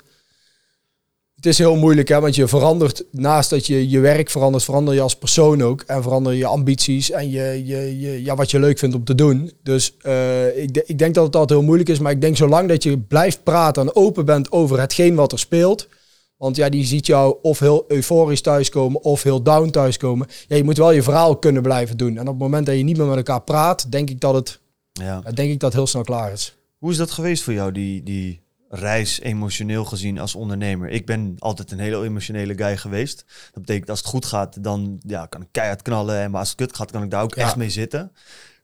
het 1.36 1.46
is 1.46 1.58
heel 1.58 1.76
moeilijk, 1.76 2.08
hè, 2.08 2.20
want 2.20 2.34
je 2.34 2.48
verandert 2.48 3.04
naast 3.10 3.50
dat 3.50 3.66
je 3.66 3.88
je 3.88 4.00
werk 4.00 4.30
verandert, 4.30 4.64
verander 4.64 4.94
je 4.94 5.00
als 5.00 5.16
persoon 5.16 5.62
ook 5.62 5.82
en 5.86 6.02
verander 6.02 6.32
je 6.32 6.46
ambities 6.46 7.10
en 7.10 7.30
je, 7.30 7.62
je, 7.64 8.00
je, 8.00 8.24
ja, 8.24 8.34
wat 8.34 8.50
je 8.50 8.58
leuk 8.58 8.78
vindt 8.78 8.94
om 8.94 9.04
te 9.04 9.14
doen. 9.14 9.52
Dus 9.62 9.96
eh, 10.00 10.62
ik, 10.62 10.82
ik 10.86 10.98
denk 10.98 11.14
dat 11.14 11.26
het 11.26 11.36
altijd 11.36 11.58
heel 11.58 11.66
moeilijk 11.66 11.88
is, 11.88 11.98
maar 11.98 12.12
ik 12.12 12.20
denk 12.20 12.36
zolang 12.36 12.68
dat 12.68 12.82
je 12.82 12.98
blijft 12.98 13.42
praten 13.42 13.82
en 13.82 13.96
open 13.96 14.24
bent 14.24 14.52
over 14.52 14.80
hetgeen 14.80 15.14
wat 15.14 15.32
er 15.32 15.38
speelt. 15.38 15.88
Want 16.36 16.56
ja, 16.56 16.68
die 16.68 16.84
ziet 16.84 17.06
jou 17.06 17.36
of 17.42 17.58
heel 17.58 17.84
euforisch 17.88 18.40
thuiskomen 18.40 19.02
of 19.02 19.22
heel 19.22 19.42
down 19.42 19.70
thuiskomen. 19.70 20.26
Ja, 20.48 20.56
je 20.56 20.64
moet 20.64 20.76
wel 20.76 20.92
je 20.92 21.02
verhaal 21.02 21.36
kunnen 21.36 21.62
blijven 21.62 21.96
doen. 21.96 22.14
En 22.16 22.20
op 22.20 22.26
het 22.26 22.38
moment 22.38 22.66
dat 22.66 22.76
je 22.76 22.82
niet 22.82 22.96
meer 22.96 23.06
met 23.06 23.16
elkaar 23.16 23.42
praat, 23.42 23.92
denk 23.92 24.10
ik 24.10 24.20
dat 24.20 24.34
het, 24.34 24.58
Ja. 24.92 25.20
ja, 25.24 25.30
denk 25.30 25.50
ik 25.50 25.60
dat 25.60 25.68
het 25.68 25.78
heel 25.78 25.86
snel 25.86 26.02
klaar 26.02 26.32
is. 26.32 26.56
Hoe 26.78 26.90
is 26.90 26.96
dat 26.96 27.10
geweest 27.10 27.42
voor 27.42 27.52
jou, 27.52 27.72
die, 27.72 28.02
die 28.02 28.40
reis 28.78 29.20
emotioneel 29.20 29.84
gezien 29.84 30.18
als 30.18 30.34
ondernemer? 30.34 30.88
Ik 30.88 31.06
ben 31.06 31.34
altijd 31.38 31.70
een 31.70 31.78
hele 31.78 32.04
emotionele 32.04 32.54
guy 32.56 32.76
geweest. 32.76 33.24
Dat 33.52 33.60
betekent 33.62 33.90
als 33.90 33.98
het 33.98 34.08
goed 34.08 34.24
gaat, 34.26 34.62
dan 34.62 35.00
ja, 35.06 35.26
kan 35.26 35.42
ik 35.42 35.48
keihard 35.50 35.82
knallen. 35.82 36.20
En 36.20 36.30
maar 36.30 36.40
als 36.40 36.48
het 36.48 36.58
kut 36.58 36.76
gaat, 36.76 36.90
kan 36.90 37.02
ik 37.02 37.10
daar 37.10 37.22
ook 37.22 37.34
Ja. 37.34 37.42
echt 37.42 37.56
mee 37.56 37.70
zitten. 37.70 38.12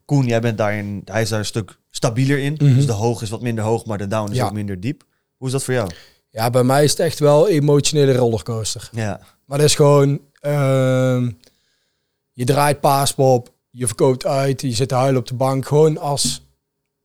Koen, 0.05 0.25
jij 0.25 0.41
bent 0.41 0.57
daarin, 0.57 1.01
hij 1.05 1.21
is 1.21 1.29
daar 1.29 1.39
een 1.39 1.45
stuk 1.45 1.77
stabieler 1.91 2.39
in. 2.39 2.53
Mhm. 2.53 2.73
Dus 2.75 2.85
de 2.85 2.91
hoog 2.91 3.21
is 3.21 3.29
wat 3.29 3.41
minder 3.41 3.63
hoog, 3.63 3.85
maar 3.85 3.97
de 3.97 4.07
down 4.07 4.31
is 4.31 4.37
Ja. 4.37 4.45
ook 4.45 4.53
minder 4.53 4.79
diep. 4.79 5.03
Hoe 5.37 5.47
is 5.47 5.53
dat 5.53 5.63
voor 5.63 5.73
jou? 5.73 5.89
Ja, 6.29 6.49
bij 6.49 6.63
mij 6.63 6.83
is 6.83 6.91
het 6.91 6.99
echt 6.99 7.19
wel 7.19 7.47
emotionele 7.47 8.15
rollercoaster. 8.15 8.89
Ja, 8.91 9.19
Maar 9.45 9.57
dat 9.57 9.67
is 9.67 9.75
gewoon, 9.75 10.19
ehm, 10.39 11.31
je 12.33 12.45
draait 12.45 12.79
paaspop, 12.79 13.53
je 13.69 13.87
verkoopt 13.87 14.25
uit, 14.25 14.61
je 14.61 14.71
zit 14.71 14.87
te 14.89 14.95
huilen 14.95 15.19
op 15.19 15.27
de 15.27 15.33
bank. 15.33 15.65
Gewoon 15.65 15.97
als, 15.97 16.45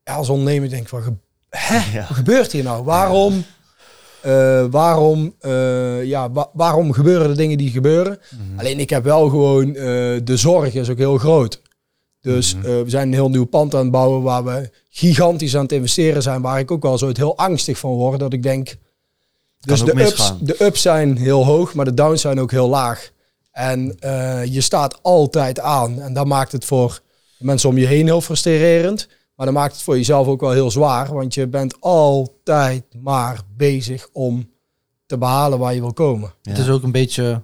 ja, 0.03 0.15
als 0.15 0.29
ondernemer 0.29 0.69
denk 0.69 0.83
ik 0.83 0.89
van, 0.89 1.21
hè, 1.51 1.79
ja. 1.99 2.07
wat 2.09 2.17
gebeurt 2.17 2.53
hier 2.53 2.63
nou? 2.63 2.85
Waarom, 2.85 3.45
eh, 4.21 4.65
waarom, 4.71 5.35
eh, 5.41 6.05
ja, 6.05 6.31
wa- 6.31 6.51
waarom 6.53 6.93
gebeuren 6.93 7.29
de 7.29 7.35
dingen 7.35 7.59
die 7.59 7.71
gebeuren? 7.71 8.19
Alleen 8.57 8.79
ik 8.81 8.91
heb 8.91 9.05
wel 9.05 9.29
gewoon, 9.29 9.67
eh, 9.75 9.75
de 10.25 10.37
zorg 10.37 10.75
is 10.75 10.91
ook 10.91 10.99
heel 10.99 11.19
groot. 11.19 11.61
Dus 12.21 12.55
Mhm. 12.55 12.65
we 12.67 12.85
zijn 12.87 13.07
een 13.09 13.13
heel 13.15 13.29
nieuw 13.31 13.45
pand 13.47 13.75
aan 13.75 13.83
het 13.83 13.91
bouwen 13.91 14.23
waar 14.23 14.45
we 14.45 14.71
gigantisch 14.91 15.57
aan 15.57 15.63
het 15.63 15.73
investeren 15.73 16.23
zijn. 16.23 16.43
Waar 16.43 16.59
ik 16.59 16.71
ook 16.71 16.83
wel 16.83 16.99
zo 16.99 17.07
het 17.09 17.17
heel 17.17 17.37
angstig 17.37 17.79
van 17.79 17.91
word. 17.91 18.21
Dat 18.21 18.33
ik 18.33 18.43
denk, 18.43 18.77
dus 19.61 19.85
de 19.85 20.01
ups, 20.11 20.33
de 20.41 20.65
ups 20.65 20.83
zijn 20.83 21.17
heel 21.17 21.45
hoog, 21.45 21.75
maar 21.75 21.85
de 21.85 21.95
downs 21.95 22.21
zijn 22.21 22.41
ook 22.41 22.51
heel 22.51 22.69
laag. 22.69 23.11
En 23.53 23.97
je 24.51 24.61
staat 24.61 24.99
altijd 25.03 25.61
aan. 25.61 26.01
En 26.01 26.13
dat 26.13 26.27
maakt 26.27 26.53
het 26.53 26.65
voor 26.65 27.01
mensen 27.39 27.69
om 27.69 27.79
je 27.79 27.87
heen 27.87 28.07
heel 28.07 28.21
frustrerend. 28.21 29.09
Maar 29.39 29.47
dat 29.47 29.55
maakt 29.57 29.73
het 29.73 29.83
voor 29.83 29.97
jezelf 29.97 30.27
ook 30.27 30.41
wel 30.41 30.51
heel 30.51 30.71
zwaar. 30.71 31.13
Want 31.15 31.35
je 31.35 31.47
bent 31.47 31.81
altijd 31.81 32.85
maar 33.03 33.41
bezig 33.57 34.09
om 34.13 34.51
te 35.07 35.19
behalen 35.19 35.59
waar 35.59 35.75
je 35.75 35.81
wil 35.81 35.93
komen. 35.93 36.33
Ja. 36.43 36.51
Het 36.51 36.61
is 36.61 36.69
ook 36.69 36.83
een 36.83 36.93
beetje. 36.93 37.43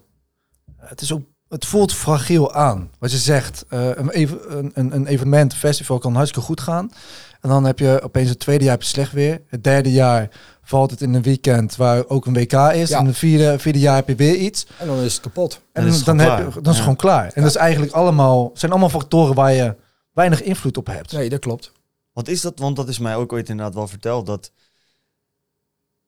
Het, 0.76 1.00
is 1.00 1.12
ook, 1.12 1.22
het 1.48 1.64
voelt 1.66 1.92
fragiel 1.92 2.52
aan. 2.54 2.90
Wat 2.98 3.10
je 3.10 3.16
zegt, 3.16 3.64
eh, 3.68 3.88
een, 3.94 4.10
even- 4.10 4.38
een, 4.74 4.94
een, 4.94 5.06
evenement, 5.06 5.52
een 5.52 5.58
festival 5.58 5.98
kan 5.98 6.14
hartstikke 6.14 6.46
goed 6.46 6.60
gaan. 6.60 6.90
En 7.40 7.48
dan 7.48 7.64
heb 7.64 7.78
je 7.78 8.00
opeens 8.02 8.28
het 8.28 8.38
tweede 8.38 8.64
jaar 8.64 8.72
heb 8.72 8.82
je 8.82 8.88
slecht 8.88 9.12
weer. 9.12 9.42
Het 9.48 9.64
derde 9.64 9.92
jaar 9.92 10.28
valt 10.62 10.90
het 10.90 11.00
in 11.00 11.14
een 11.14 11.22
weekend 11.22 11.76
waar 11.76 12.08
ook 12.08 12.26
een 12.26 12.34
WK 12.34 12.52
is. 12.52 12.88
Ja. 12.88 12.98
En 12.98 13.06
het 13.06 13.16
vierde, 13.16 13.58
vierde 13.58 13.78
jaar 13.78 13.94
heb 13.96 14.08
je 14.08 14.14
weer 14.14 14.34
iets. 14.36 14.66
En 14.78 14.86
dan 14.86 14.98
is 14.98 15.12
het 15.12 15.22
kapot. 15.22 15.60
En 15.72 15.82
Dan 15.82 15.90
is 15.90 15.96
het 15.96 16.04
dan, 16.06 16.18
gewoon 16.20 16.34
heb 16.36 16.44
je, 16.44 16.50
klaar. 16.50 16.62
dan 16.62 16.72
is 16.72 16.78
het 16.78 16.86
Ja. 16.86 16.92
gewoon 16.92 16.96
klaar. 16.96 17.30
En 17.34 17.42
dat 17.42 17.50
is 17.50 17.56
eigenlijk 17.56 17.92
allemaal, 17.92 18.50
zijn 18.54 18.70
allemaal 18.70 18.88
factoren 18.88 19.34
waar 19.34 19.52
je 19.52 19.74
weinig 20.12 20.42
invloed 20.42 20.76
op 20.76 20.86
hebt. 20.86 21.12
Nee, 21.12 21.28
dat 21.28 21.40
klopt. 21.40 21.72
Wat 22.14 22.28
is 22.28 22.40
dat? 22.40 22.58
Want 22.58 22.76
dat 22.76 22.88
is 22.88 22.98
mij 22.98 23.16
ook 23.16 23.32
ooit 23.32 23.48
inderdaad 23.48 23.74
wel 23.74 23.88
verteld. 23.88 24.26
Dat 24.26 24.50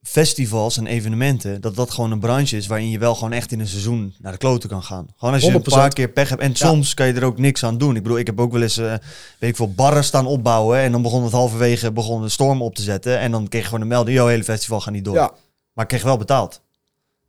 festivals 0.03 0.77
en 0.77 0.87
evenementen, 0.87 1.61
dat 1.61 1.77
dat 1.77 1.91
gewoon 1.91 2.11
een 2.11 2.21
branche 2.21 2.57
is 2.57 2.67
waarin 2.67 2.91
je 2.91 2.99
wel 2.99 3.15
gewoon 3.15 3.33
echt 3.33 3.53
in 3.53 3.61
een 3.61 3.67
seizoen 3.69 4.15
naar 4.19 4.33
de 4.33 4.39
kloten 4.39 4.69
kan 4.69 4.83
gaan. 4.83 5.07
Gewoon 5.17 5.35
als 5.35 5.43
je 5.43 5.49
een 5.53 5.61
100%. 5.61 5.63
paar 5.65 5.93
keer 5.93 6.09
pech 6.09 6.29
hebt. 6.29 6.41
En 6.43 6.55
soms 6.55 6.95
kan 6.95 7.07
je 7.07 7.13
er 7.13 7.25
ook 7.25 7.39
niks 7.39 7.65
aan 7.65 7.79
doen. 7.79 7.97
Ik 7.97 8.03
bedoel, 8.03 8.19
ik 8.19 8.27
heb 8.27 8.41
ook 8.41 8.53
wel 8.53 8.63
eens, 8.63 8.77
eh, 8.77 8.95
weet 9.39 9.51
ik 9.51 9.57
veel, 9.57 9.73
barren 9.73 10.05
staan 10.05 10.27
opbouwen. 10.27 10.79
En 10.79 10.93
dan 10.93 11.03
begon 11.03 11.23
het 11.23 11.33
halverwege 11.33 11.93
begon 11.93 12.23
de 12.23 12.29
storm 12.29 12.63
op 12.63 12.75
te 12.75 12.83
zetten. 12.83 13.19
En 13.19 13.31
dan 13.31 13.49
kreeg 13.49 13.61
je 13.63 13.67
gewoon 13.69 13.83
een 13.83 13.89
melding, 13.89 14.17
jouw 14.17 14.27
hele 14.27 14.45
festival 14.45 14.81
gaat 14.81 14.93
niet 14.93 15.05
door. 15.05 15.15
Ja, 15.15 15.33
Maar 15.73 15.85
ik 15.85 15.91
kreeg 15.91 16.03
wel 16.03 16.17
betaald. 16.17 16.61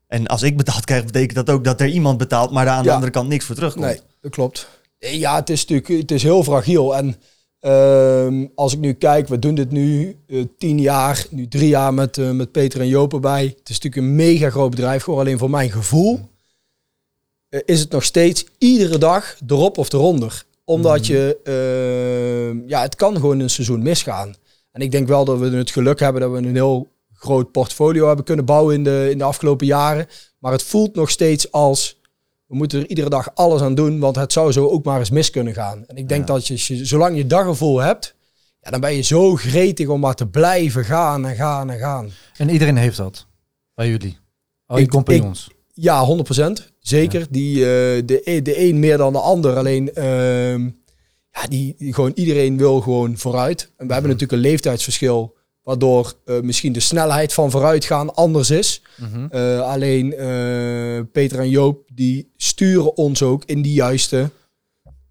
En 0.07 0.27
als 0.27 0.41
ik 0.41 0.57
betaald 0.57 0.85
krijg, 0.85 1.05
betekent 1.05 1.35
dat 1.35 1.49
ook 1.49 1.63
dat 1.63 1.81
er 1.81 1.87
iemand 1.89 2.17
betaalt, 2.17 2.51
maar 2.51 2.65
daar 2.65 2.75
aan 2.75 2.83
de 2.83 2.91
andere 2.91 3.11
kant 3.11 3.29
niks 3.29 3.45
voor 3.45 3.55
terugkomt. 3.55 3.85
nee, 3.85 3.99
dat 4.21 4.31
klopt. 4.31 4.67
Ja, 4.99 5.35
het 5.35 5.49
is 5.49 5.65
natuurlijk 5.65 6.01
het 6.01 6.11
is 6.11 6.23
heel 6.23 6.43
fragiel. 6.43 6.95
En 6.95 7.15
Ehm, 7.59 8.45
als 8.55 8.73
ik 8.73 8.79
nu 8.79 8.93
kijk, 8.93 9.27
we 9.27 9.39
doen 9.39 9.55
dit 9.55 9.71
nu 9.71 10.17
eh, 10.27 10.43
tien 10.57 10.79
jaar, 10.79 11.25
nu 11.29 11.47
drie 11.47 11.67
jaar 11.67 11.93
met, 11.93 12.17
eh, 12.17 12.31
met 12.31 12.51
Peter 12.51 12.79
en 12.81 12.87
Joop 12.87 13.13
erbij. 13.13 13.43
Het 13.43 13.69
is 13.69 13.79
natuurlijk 13.79 13.95
een 13.95 14.15
mega 14.15 14.49
groot 14.49 14.69
bedrijf, 14.69 15.03
gewoon 15.03 15.19
alleen 15.19 15.37
voor 15.37 15.49
mijn 15.49 15.71
gevoel. 15.71 16.19
eh, 17.49 17.59
is 17.65 17.79
het 17.79 17.91
nog 17.91 18.03
steeds 18.03 18.45
iedere 18.57 18.97
dag 18.97 19.35
erop 19.47 19.77
of 19.77 19.93
eronder. 19.93 20.45
Omdat 20.65 21.07
je, 21.07 21.37
ehm, 21.43 22.69
ja, 22.69 22.81
het 22.81 22.95
kan 22.95 23.15
gewoon 23.15 23.39
een 23.39 23.49
seizoen 23.49 23.81
misgaan. 23.81 24.35
En 24.71 24.81
ik 24.81 24.91
denk 24.91 25.07
wel 25.07 25.25
dat 25.25 25.39
we 25.39 25.49
het 25.49 25.71
geluk 25.71 25.99
hebben 25.99 26.21
dat 26.21 26.31
we 26.31 26.37
een 26.37 26.55
heel 26.55 26.87
groot 27.13 27.51
portfolio 27.51 28.07
hebben 28.07 28.25
kunnen 28.25 28.45
bouwen 28.45 28.75
in 28.75 28.83
de, 28.83 29.07
in 29.11 29.17
de 29.17 29.23
afgelopen 29.23 29.65
jaren. 29.65 30.07
Maar 30.39 30.51
het 30.51 30.63
voelt 30.63 30.95
nog 30.95 31.09
steeds 31.09 31.51
als, 31.51 31.96
we 32.47 32.55
moeten 32.55 32.79
er 32.79 32.87
iedere 32.87 33.09
dag 33.09 33.29
alles 33.35 33.61
aan 33.61 33.75
doen, 33.75 33.99
want 33.99 34.15
het 34.15 34.33
zou 34.33 34.51
zo 34.51 34.67
ook 34.67 34.83
maar 34.85 34.99
eens 34.99 35.09
mis 35.09 35.29
kunnen 35.29 35.53
gaan. 35.53 35.83
En 35.87 35.95
ik 35.97 36.09
denk 36.09 36.27
Ja. 36.27 36.33
dat 36.33 36.47
je, 36.47 36.53
je- 36.75 36.85
zolang 36.85 37.17
je 37.17 37.27
daggevoel 37.27 37.79
hebt, 37.79 38.15
ja, 38.61 38.71
dan 38.71 38.79
ben 38.79 38.95
je 38.95 39.01
zo 39.01 39.35
gretig 39.35 39.87
om 39.87 39.99
maar 39.99 40.15
te 40.15 40.27
blijven 40.27 40.85
gaan 40.85 41.25
en 41.25 41.35
gaan 41.35 41.69
en 41.69 41.79
gaan. 41.79 42.09
En 42.37 42.49
iedereen 42.49 42.77
heeft 42.77 42.97
dat. 42.97 43.25
Bij 43.73 43.89
jullie. 43.89 44.17
Al 44.65 44.77
je 44.77 44.83
Ik- 44.83 44.89
compagnons. 44.89 45.49
Ja, 45.73 46.03
100%. 46.05 46.71
Zeker. 46.79 47.27
Die, 47.29 47.55
eh, 47.55 48.01
de, 48.05 48.21
e- 48.23 48.41
de 48.41 48.59
een 48.67 48.79
meer 48.79 48.97
dan 48.97 49.13
de 49.13 49.19
ander. 49.19 49.55
Alleen, 49.57 49.93
ehm, 49.93 50.63
ja, 51.31 51.47
die, 51.49 51.75
die 51.77 51.93
gewoon, 51.93 52.11
iedereen 52.15 52.57
wil 52.57 52.81
gewoon 52.81 53.17
vooruit. 53.17 53.61
En 53.77 53.87
we 53.87 53.93
hebben 53.93 54.11
natuurlijk 54.11 54.31
een 54.43 54.49
leeftijdsverschil, 54.49 55.35
waardoor 55.67 56.13
eh, 56.25 56.39
misschien 56.39 56.71
de 56.73 56.79
snelheid 56.79 57.33
van 57.33 57.51
vooruitgaan 57.51 58.15
anders 58.15 58.49
is. 58.49 58.81
Mhm. 58.95 59.25
Eh, 59.29 59.59
alleen 59.61 60.13
eh, 60.13 60.99
Peter 61.11 61.39
en 61.39 61.49
Joop, 61.49 61.83
die 61.93 62.31
sturen 62.37 62.97
ons 62.97 63.23
ook 63.23 63.43
in 63.45 63.61
die 63.61 63.73
juiste 63.73 64.29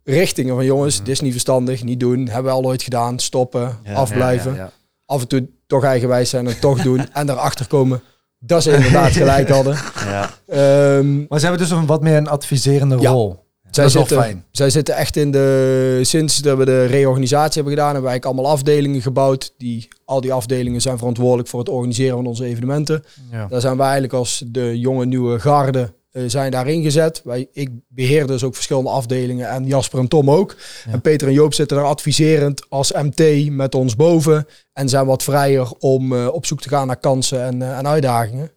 richtingen. 0.04 0.54
Van 0.54 0.64
jongens, 0.64 0.98
dit 0.98 1.09
is 1.09 1.20
niet 1.20 1.32
verstandig, 1.32 1.82
niet 1.82 2.00
doen. 2.00 2.28
Hebben 2.28 2.52
we 2.52 2.59
al 2.59 2.64
ooit 2.64 2.82
gedaan, 2.82 3.18
stoppen, 3.18 3.78
Ja. 3.84 3.94
afblijven. 3.94 4.50
Ja, 4.52 4.57
ja, 4.57 4.62
ja. 4.64 4.72
Af 5.07 5.20
en 5.20 5.28
toe 5.28 5.48
toch 5.66 5.84
eigenwijs 5.84 6.30
zijn 6.30 6.46
en 6.46 6.61
toch 6.61 6.82
doen. 6.82 7.12
en 7.12 7.30
erachter 7.30 7.66
komen 7.66 8.02
dat 8.38 8.62
ze 8.62 8.72
inderdaad 8.74 9.11
gelijk 9.12 9.48
hadden. 9.48 9.74
Ja. 10.04 10.30
Ehm, 10.46 11.16
Maar 11.28 11.38
ze 11.40 11.46
hebben 11.46 11.68
dus 11.68 11.70
een 11.78 11.86
wat 11.86 12.02
meer 12.02 12.16
een 12.16 12.28
adviserende 12.28 12.96
Ja. 13.00 13.11
rol. 13.11 13.45
Zij 13.70 13.84
dat 13.84 13.94
is 13.94 14.00
zitten, 14.00 14.18
fijn. 14.18 14.44
zij 14.50 14.70
zitten 14.70 14.96
echt 14.96 15.16
in 15.16 15.30
de. 15.30 16.00
Sinds 16.02 16.38
dat 16.38 16.58
we 16.58 16.64
de 16.64 16.84
reorganisatie 16.84 17.54
hebben 17.54 17.72
gedaan, 17.72 17.92
hebben 17.92 18.02
wij 18.02 18.10
eigenlijk 18.10 18.24
allemaal 18.24 18.58
afdelingen 18.58 19.02
gebouwd. 19.02 19.54
Die, 19.58 19.88
al 20.04 20.20
die 20.20 20.32
afdelingen 20.32 20.80
zijn 20.80 20.98
verantwoordelijk 20.98 21.48
voor 21.48 21.58
het 21.58 21.68
organiseren 21.68 22.16
van 22.16 22.26
onze 22.26 22.44
evenementen. 22.44 23.04
Ja. 23.30 23.46
Daar 23.46 23.60
zijn 23.60 23.76
wij 23.76 23.84
eigenlijk 23.84 24.14
als 24.14 24.42
de 24.46 24.78
jonge 24.78 25.06
nieuwe 25.06 25.38
garde 25.38 25.92
eh, 26.16 26.22
zijn 26.26 26.50
daarin 26.50 26.82
gezet. 26.82 27.20
Wij, 27.24 27.48
ik 27.52 27.70
beheer 27.88 28.26
dus 28.26 28.44
ook 28.44 28.54
verschillende 28.54 28.90
afdelingen 28.90 29.48
en 29.48 29.66
Jasper 29.66 29.98
en 29.98 30.08
Tom 30.08 30.30
ook. 30.30 30.56
Ja. 30.84 30.92
En 30.92 31.00
Peter 31.00 31.28
en 31.28 31.34
Joop 31.34 31.54
zitten 31.54 31.76
daar 31.76 31.86
adviserend 31.86 32.70
als 32.70 32.92
MT 32.92 33.50
met 33.50 33.74
ons 33.74 33.96
boven. 33.96 34.46
En 34.72 34.88
zijn 34.88 35.06
wat 35.06 35.22
vrijer 35.22 35.72
om 35.78 36.12
eh, 36.12 36.28
op 36.32 36.46
zoek 36.46 36.60
te 36.60 36.68
gaan 36.68 36.86
naar 36.86 36.96
kansen 36.96 37.42
en, 37.42 37.62
eh, 37.62 37.78
en 37.78 37.86
uitdagingen. 37.86 38.50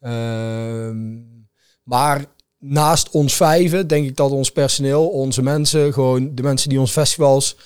Ehm, 0.00 1.20
maar 1.82 2.24
naast 2.62 3.10
ons 3.10 3.34
vijven 3.34 3.86
denk 3.86 4.06
ik 4.06 4.16
dat 4.16 4.30
ons 4.30 4.52
personeel, 4.52 5.08
onze 5.08 5.42
mensen, 5.42 5.92
gewoon 5.92 6.34
de 6.34 6.42
mensen 6.42 6.68
die 6.68 6.80
ons 6.80 6.90
festivals 6.90 7.56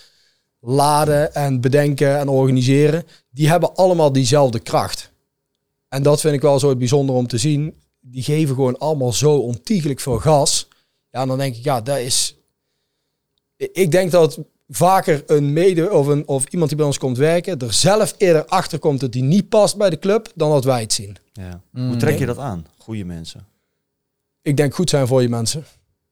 laden 0.60 1.34
en 1.34 1.60
bedenken 1.60 2.18
en 2.18 2.28
organiseren, 2.28 3.04
die 3.30 3.48
hebben 3.48 3.74
allemaal 3.74 4.12
diezelfde 4.12 4.58
kracht. 4.58 5.12
En 5.88 6.02
dat 6.02 6.20
vind 6.20 6.34
ik 6.34 6.40
wel 6.40 6.58
zo 6.58 6.68
het 6.68 6.78
bijzonder 6.78 7.14
om 7.14 7.26
te 7.26 7.38
zien. 7.38 7.74
Die 8.00 8.22
geven 8.22 8.54
gewoon 8.54 8.78
allemaal 8.78 9.12
zo 9.12 9.36
ontiegelijk 9.36 10.00
veel 10.00 10.18
gas. 10.18 10.68
Ja, 11.10 11.20
en 11.20 11.28
dan 11.28 11.38
denk 11.38 11.56
ik, 11.56 11.64
ja, 11.64 11.80
dat 11.80 11.98
is. 11.98 12.36
Ik 13.56 13.90
denk 13.90 14.10
dat 14.10 14.38
vaker 14.68 15.22
een 15.26 15.52
mede 15.52 15.90
of, 15.90 16.06
een, 16.06 16.28
of 16.28 16.44
iemand 16.48 16.68
die 16.68 16.78
bij 16.78 16.86
ons 16.86 16.98
komt 16.98 17.16
werken, 17.16 17.58
er 17.58 17.72
zelf 17.72 18.14
eerder 18.16 18.46
achter 18.46 18.78
komt 18.78 19.00
dat 19.00 19.12
die 19.12 19.22
niet 19.22 19.48
past 19.48 19.76
bij 19.76 19.90
de 19.90 19.98
club, 19.98 20.32
dan 20.34 20.50
dat 20.50 20.64
wij 20.64 20.80
het 20.80 20.92
zien. 20.92 21.16
Ja. 21.32 21.60
Mm. 21.70 21.88
Hoe 21.88 21.96
trek 21.96 22.18
je 22.18 22.26
dat 22.26 22.38
aan? 22.38 22.66
Goede 22.78 23.04
mensen. 23.04 23.46
Ik 24.46 24.56
denk 24.56 24.74
goed 24.74 24.90
zijn 24.90 25.06
voor 25.06 25.22
je 25.22 25.28
mensen. 25.28 25.64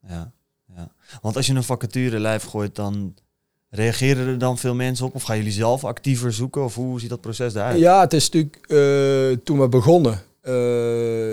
Ja. 0.09 0.33
ja. 0.77 0.93
Want 1.23 1.37
als 1.37 1.47
je 1.47 1.55
een 1.55 1.63
vacature 1.63 2.19
lijf 2.19 2.45
gooit, 2.45 2.75
dan 2.75 3.15
reageren 3.69 4.27
er 4.27 4.39
dan 4.39 4.59
veel 4.59 4.75
mensen 4.75 5.07
op? 5.07 5.15
Of 5.15 5.23
gaan 5.23 5.37
jullie 5.37 5.53
zelf 5.53 5.85
actiever 5.85 6.33
zoeken? 6.33 6.65
Of 6.65 6.75
hoe 6.75 7.01
ziet 7.01 7.09
dat 7.09 7.21
proces 7.21 7.55
eruit? 7.55 7.79
Ja, 7.79 8.01
het 8.01 8.13
is 8.13 8.31
natuurlijk 8.31 8.57
eh, 8.69 9.45
toen 9.45 9.61
we 9.61 9.69
begonnen. 9.69 10.13
eh, 10.41 10.53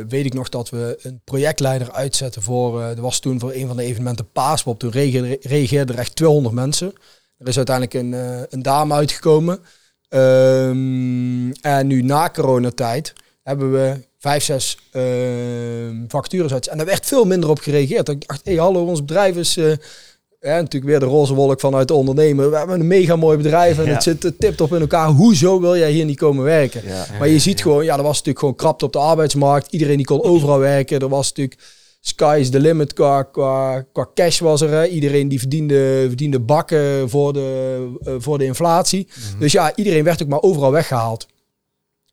weet 0.08 0.26
ik 0.26 0.34
nog 0.34 0.50
dat 0.50 0.70
we 0.70 1.00
een 1.02 1.22
projectleider 1.24 1.92
uitzetten 1.92 2.42
voor. 2.42 2.82
eh 2.82 2.88
dat 2.88 2.98
was 2.98 3.20
toen 3.20 3.40
voor 3.40 3.54
een 3.54 3.68
van 3.68 3.78
de 3.78 3.84
evenementen 3.84 4.32
Paaspop. 4.32 4.80
Toen 4.80 4.92
reageerden 4.92 5.38
reageerden 5.42 5.96
er 5.96 6.02
echt 6.02 6.16
200 6.16 6.56
mensen. 6.56 6.94
Er 7.38 7.48
is 7.48 7.58
uiteindelijk 7.58 7.96
een, 7.96 8.14
een 8.50 8.62
dame 8.62 8.94
uitgekomen. 8.94 9.60
Ehm, 10.08 11.52
en 11.62 11.88
nu 11.88 12.02
na 12.02 12.30
coronatijd 12.30 13.14
hebben 13.44 13.72
we 13.72 14.10
vijf, 14.22 14.44
zes 14.44 14.78
ehm 14.92 15.96
vacatures 16.08 16.54
uit. 16.54 16.68
En 16.68 16.78
daar 16.78 16.86
werd 16.86 17.06
veel 17.06 17.26
minder 17.26 17.50
op 17.50 17.60
gereageerd. 17.60 18.10
Ik 18.10 18.28
dacht, 18.28 18.42
hé, 18.44 18.58
hallo, 18.58 18.86
ons 18.86 19.06
bedrijf 19.06 19.36
is. 19.36 19.54
ja, 19.56 20.56
natuurlijk 20.56 20.84
weer 20.86 21.00
de 21.00 21.06
roze 21.06 21.34
wolk 21.34 21.60
vanuit 21.60 21.88
de 21.88 21.94
ondernemer. 21.94 22.50
We 22.50 22.58
hebben 22.58 22.80
een 22.80 22.88
mega 22.88 23.16
mooi 23.16 23.38
bedrijf 23.38 23.78
en 23.78 23.86
Ja. 23.86 23.92
het 23.92 24.04
zit 24.04 24.34
tip-top 24.40 24.74
in 24.74 24.82
elkaar. 24.82 25.08
Hoezo 25.08 25.60
wil 25.60 25.78
jij 25.78 25.92
hier 25.92 26.06
niet 26.06 26.18
komen 26.18 26.44
werken? 26.44 26.82
Ja. 26.88 27.06
Maar 27.20 27.28
je 27.28 27.40
ziet 27.40 27.62
gewoon, 27.62 27.84
ja, 27.86 27.96
er 27.98 28.04
was 28.04 28.12
natuurlijk 28.12 28.40
gewoon 28.40 28.56
krapte 28.56 28.86
op 28.86 28.94
de 28.94 29.00
arbeidsmarkt. 29.00 29.72
Iedereen 29.72 29.98
die 29.98 30.06
kon 30.06 30.24
overal 30.24 30.60
werken. 30.60 31.00
Er 31.00 31.10
was 31.10 31.28
natuurlijk 31.28 31.60
sky 32.00 32.38
is 32.40 32.50
the 32.50 32.60
limit 32.60 32.94
qua, 32.94 33.24
qua, 33.24 33.86
qua 33.94 34.08
cash 34.14 34.40
was 34.40 34.62
er. 34.62 34.70
Hè. 34.70 34.86
Iedereen 34.88 35.28
die 35.28 35.40
verdiende, 35.40 36.06
verdiende 36.08 36.40
bakken 36.40 37.10
voor 37.10 37.34
de, 37.34 37.88
eh, 38.04 38.14
voor 38.18 38.38
de 38.38 38.46
inflatie. 38.46 39.08
Dus 39.40 39.52
ja, 39.52 39.76
iedereen 39.76 40.04
werd 40.04 40.22
ook 40.22 40.28
maar 40.30 40.42
overal 40.42 40.72
weggehaald. 40.72 41.28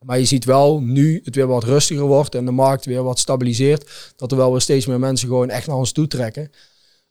Maar 0.05 0.19
je 0.19 0.25
ziet 0.25 0.45
wel, 0.45 0.81
nu 0.81 1.21
het 1.25 1.35
weer 1.35 1.47
wat 1.47 1.65
rustiger 1.65 2.07
wordt 2.07 2.35
en 2.35 2.45
de 2.45 2.51
markt 2.51 2.85
weer 2.85 3.03
wat 3.03 3.19
stabiliseert, 3.19 4.13
dat 4.17 4.31
er 4.31 4.37
wel 4.37 4.51
weer 4.51 4.61
steeds 4.61 4.87
meer 4.87 4.99
mensen 4.99 5.29
gewoon 5.29 5.51
echt 5.51 5.67
naar 5.67 5.77
ons 5.77 5.93
toe 5.93 6.07
trekken. 6.07 6.51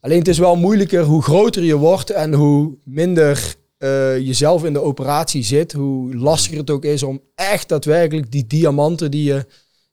Alleen 0.00 0.18
het 0.18 0.28
is 0.28 0.38
wel 0.38 0.56
moeilijker 0.56 1.02
hoe 1.02 1.22
groter 1.22 1.64
je 1.64 1.76
wordt 1.76 2.10
en 2.10 2.34
hoe 2.34 2.76
minder 2.84 3.56
eh, 3.78 4.18
jezelf 4.18 4.64
in 4.64 4.72
de 4.72 4.82
operatie 4.82 5.42
zit, 5.42 5.72
hoe 5.72 6.14
lastiger 6.14 6.58
het 6.58 6.70
ook 6.70 6.84
is 6.84 7.02
om 7.02 7.20
echt 7.34 7.68
daadwerkelijk 7.68 8.32
die 8.32 8.46
diamanten 8.46 9.10
die, 9.10 9.24
je, 9.24 9.46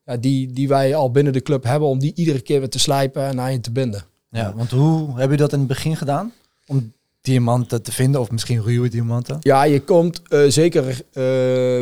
ja, 0.06 0.18
die, 0.18 0.52
die 0.52 0.68
wij 0.68 0.96
al 0.96 1.12
binnen 1.12 1.34
de 1.34 1.42
club 1.42 1.64
hebben, 1.64 1.88
om 1.88 2.00
die 2.00 2.14
iedere 2.16 2.42
keer 2.42 2.60
weer 2.60 2.70
te 2.70 2.80
slijpen 2.80 3.24
en 3.24 3.40
aan 3.40 3.52
je 3.52 3.60
te 3.60 3.72
binden. 3.72 4.04
Ja, 4.30 4.54
want 4.56 4.72
hoe 4.72 5.20
heb 5.20 5.32
je 5.32 5.38
dat 5.38 5.54
in 5.54 5.60
het 5.60 5.68
begin 5.68 5.98
gedaan? 5.98 6.32
Om 6.68 6.94
diamanten 7.26 7.82
te 7.82 7.92
vinden, 7.92 8.22
of 8.22 8.32
misschien 8.32 8.64
ruwe 8.64 8.90
diamanten? 8.90 9.38
Ja, 9.40 9.64
je 9.64 9.82
komt 9.82 10.22
eh, 10.28 10.40
zeker. 10.48 10.88
eh, 10.88 11.24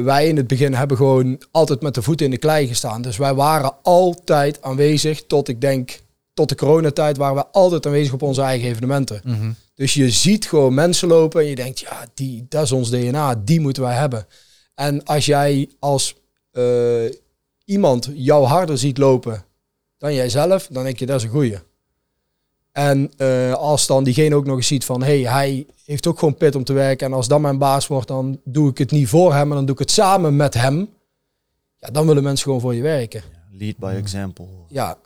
wij 0.03 0.27
in 0.27 0.37
het 0.37 0.47
begin 0.47 0.73
hebben 0.73 0.97
gewoon 0.97 1.41
altijd 1.51 1.81
met 1.81 1.93
de 1.93 2.01
voeten 2.01 2.25
in 2.25 2.31
de 2.31 2.37
klei 2.37 2.67
gestaan. 2.67 3.01
Dus 3.01 3.17
wij 3.17 3.33
waren 3.33 3.75
altijd 3.83 4.61
aanwezig 4.61 5.23
tot 5.25 5.47
ik 5.47 5.61
denk, 5.61 5.99
tot 6.33 6.49
de 6.49 6.55
coronatijd 6.55 7.17
waren 7.17 7.35
we 7.35 7.45
altijd 7.47 7.85
aanwezig 7.85 8.13
op 8.13 8.21
onze 8.21 8.41
eigen 8.41 8.69
evenementen. 8.69 9.21
Mhm. 9.23 9.51
Dus 9.75 9.93
je 9.93 10.09
ziet 10.09 10.45
gewoon 10.45 10.73
mensen 10.73 11.07
lopen 11.07 11.41
en 11.41 11.47
je 11.47 11.55
denkt, 11.55 11.79
ja, 11.79 12.05
die, 12.13 12.45
dat 12.49 12.63
is 12.63 12.71
ons 12.71 12.89
DNA, 12.89 13.35
die 13.35 13.59
moeten 13.59 13.83
wij 13.83 13.95
hebben. 13.95 14.27
En 14.75 15.03
als 15.03 15.25
jij 15.25 15.69
als 15.79 16.15
eh, 16.51 16.63
iemand 17.65 18.09
jou 18.13 18.45
harder 18.45 18.77
ziet 18.77 18.97
lopen 18.97 19.45
dan 19.97 20.13
jijzelf, 20.13 20.67
dan 20.71 20.83
denk 20.83 20.99
je, 20.99 21.05
dat 21.05 21.17
is 21.17 21.23
een 21.23 21.29
goeie. 21.29 21.57
En 22.73 23.11
eh, 23.17 23.53
als 23.53 23.87
dan 23.87 24.03
diegene 24.03 24.35
ook 24.35 24.45
nog 24.45 24.55
eens 24.55 24.67
ziet 24.67 24.85
van, 24.85 25.03
hey, 25.03 25.19
hij 25.19 25.65
heeft 25.85 26.07
ook 26.07 26.19
gewoon 26.19 26.35
pit 26.35 26.55
om 26.55 26.63
te 26.63 26.73
werken. 26.73 27.07
En 27.07 27.13
als 27.13 27.27
dat 27.27 27.39
mijn 27.39 27.57
baas 27.57 27.87
wordt, 27.87 28.07
dan 28.07 28.39
doe 28.43 28.69
ik 28.69 28.77
het 28.77 28.91
niet 28.91 29.07
voor 29.07 29.33
hem, 29.33 29.47
maar 29.47 29.57
dan 29.57 29.65
doe 29.65 29.75
ik 29.75 29.81
het 29.81 29.91
samen 29.91 30.35
met 30.35 30.53
hem. 30.53 30.89
Ja, 31.79 31.89
dan 31.89 32.07
willen 32.07 32.23
mensen 32.23 32.45
gewoon 32.45 32.61
voor 32.61 32.75
je 32.75 32.81
werken. 32.81 33.23
Lead 33.51 33.77
by 33.77 33.93
example. 33.97 34.45
Ja, 34.67 34.97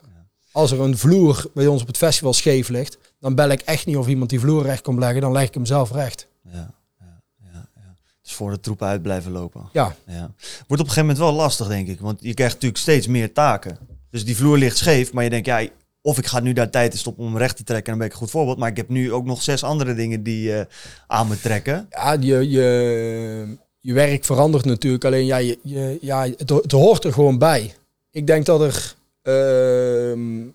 als 0.52 0.70
er 0.70 0.80
een 0.80 0.98
vloer 0.98 1.50
bij 1.54 1.66
ons 1.66 1.80
op 1.80 1.86
het 1.86 1.96
festival 1.96 2.32
scheef 2.32 2.68
ligt, 2.68 2.98
dan 3.20 3.34
bel 3.34 3.48
ik 3.48 3.60
echt 3.60 3.86
niet 3.86 3.96
of 3.96 4.08
iemand 4.08 4.30
die 4.30 4.40
vloer 4.40 4.62
recht 4.62 4.82
komt 4.82 4.98
leggen. 4.98 5.20
Dan 5.20 5.32
leg 5.32 5.42
ik 5.48 5.54
hem 5.54 5.66
zelf 5.66 5.92
recht. 5.92 6.26
Ja, 6.42 6.70
ja, 7.00 7.22
ja, 7.52 7.68
ja. 7.74 7.94
Dus 8.22 8.32
voor 8.32 8.50
de 8.50 8.60
troepen 8.60 8.86
uit 8.86 9.02
blijven 9.02 9.32
lopen. 9.32 9.68
Ja, 9.72 9.94
Ja. 10.06 10.30
Wordt 10.66 10.68
op 10.68 10.70
een 10.70 10.78
gegeven 10.78 11.00
moment 11.00 11.18
wel 11.18 11.32
lastig, 11.32 11.66
denk 11.66 11.88
ik. 11.88 12.00
Want 12.00 12.18
je 12.22 12.34
krijgt 12.34 12.54
natuurlijk 12.54 12.80
steeds 12.80 13.06
meer 13.06 13.32
taken. 13.32 13.78
Dus 14.10 14.24
die 14.24 14.36
vloer 14.36 14.58
ligt 14.58 14.76
scheef, 14.76 15.12
maar 15.12 15.24
je 15.24 15.30
denkt, 15.30 15.46
ja, 15.46 15.68
of 16.08 16.18
ik 16.18 16.26
ga 16.26 16.40
nu 16.40 16.52
daar 16.52 16.70
tijd 16.70 16.92
in 16.92 16.98
stoppen 16.98 17.24
om 17.24 17.38
recht 17.38 17.56
te 17.56 17.64
trekken 17.64 17.92
en 17.92 17.98
dan 17.98 17.98
ben 17.98 18.06
ik 18.06 18.12
een 18.12 18.18
goed 18.18 18.30
voorbeeld. 18.30 18.58
Maar 18.58 18.70
ik 18.70 18.76
heb 18.76 18.88
nu 18.88 19.12
ook 19.12 19.24
nog 19.24 19.42
zes 19.42 19.62
andere 19.62 19.94
dingen 19.94 20.22
die 20.22 20.54
eh, 20.54 20.64
aan 21.06 21.28
me 21.28 21.40
trekken. 21.40 21.86
ja 21.90 22.12
je, 22.12 22.50
je, 22.50 23.56
je 23.80 23.92
werk 23.92 24.24
verandert 24.24 24.64
natuurlijk. 24.64 25.04
Alleen 25.04 25.26
ja, 25.26 25.36
je, 25.36 25.98
ja 26.00 26.26
het, 26.36 26.72
hoort 26.72 27.04
er 27.04 27.12
gewoon 27.12 27.38
bij. 27.38 27.74
Ik 28.10 28.26
denk 28.26 28.46
dat 28.46 28.60
er. 28.60 28.94
ehm, 29.22 30.46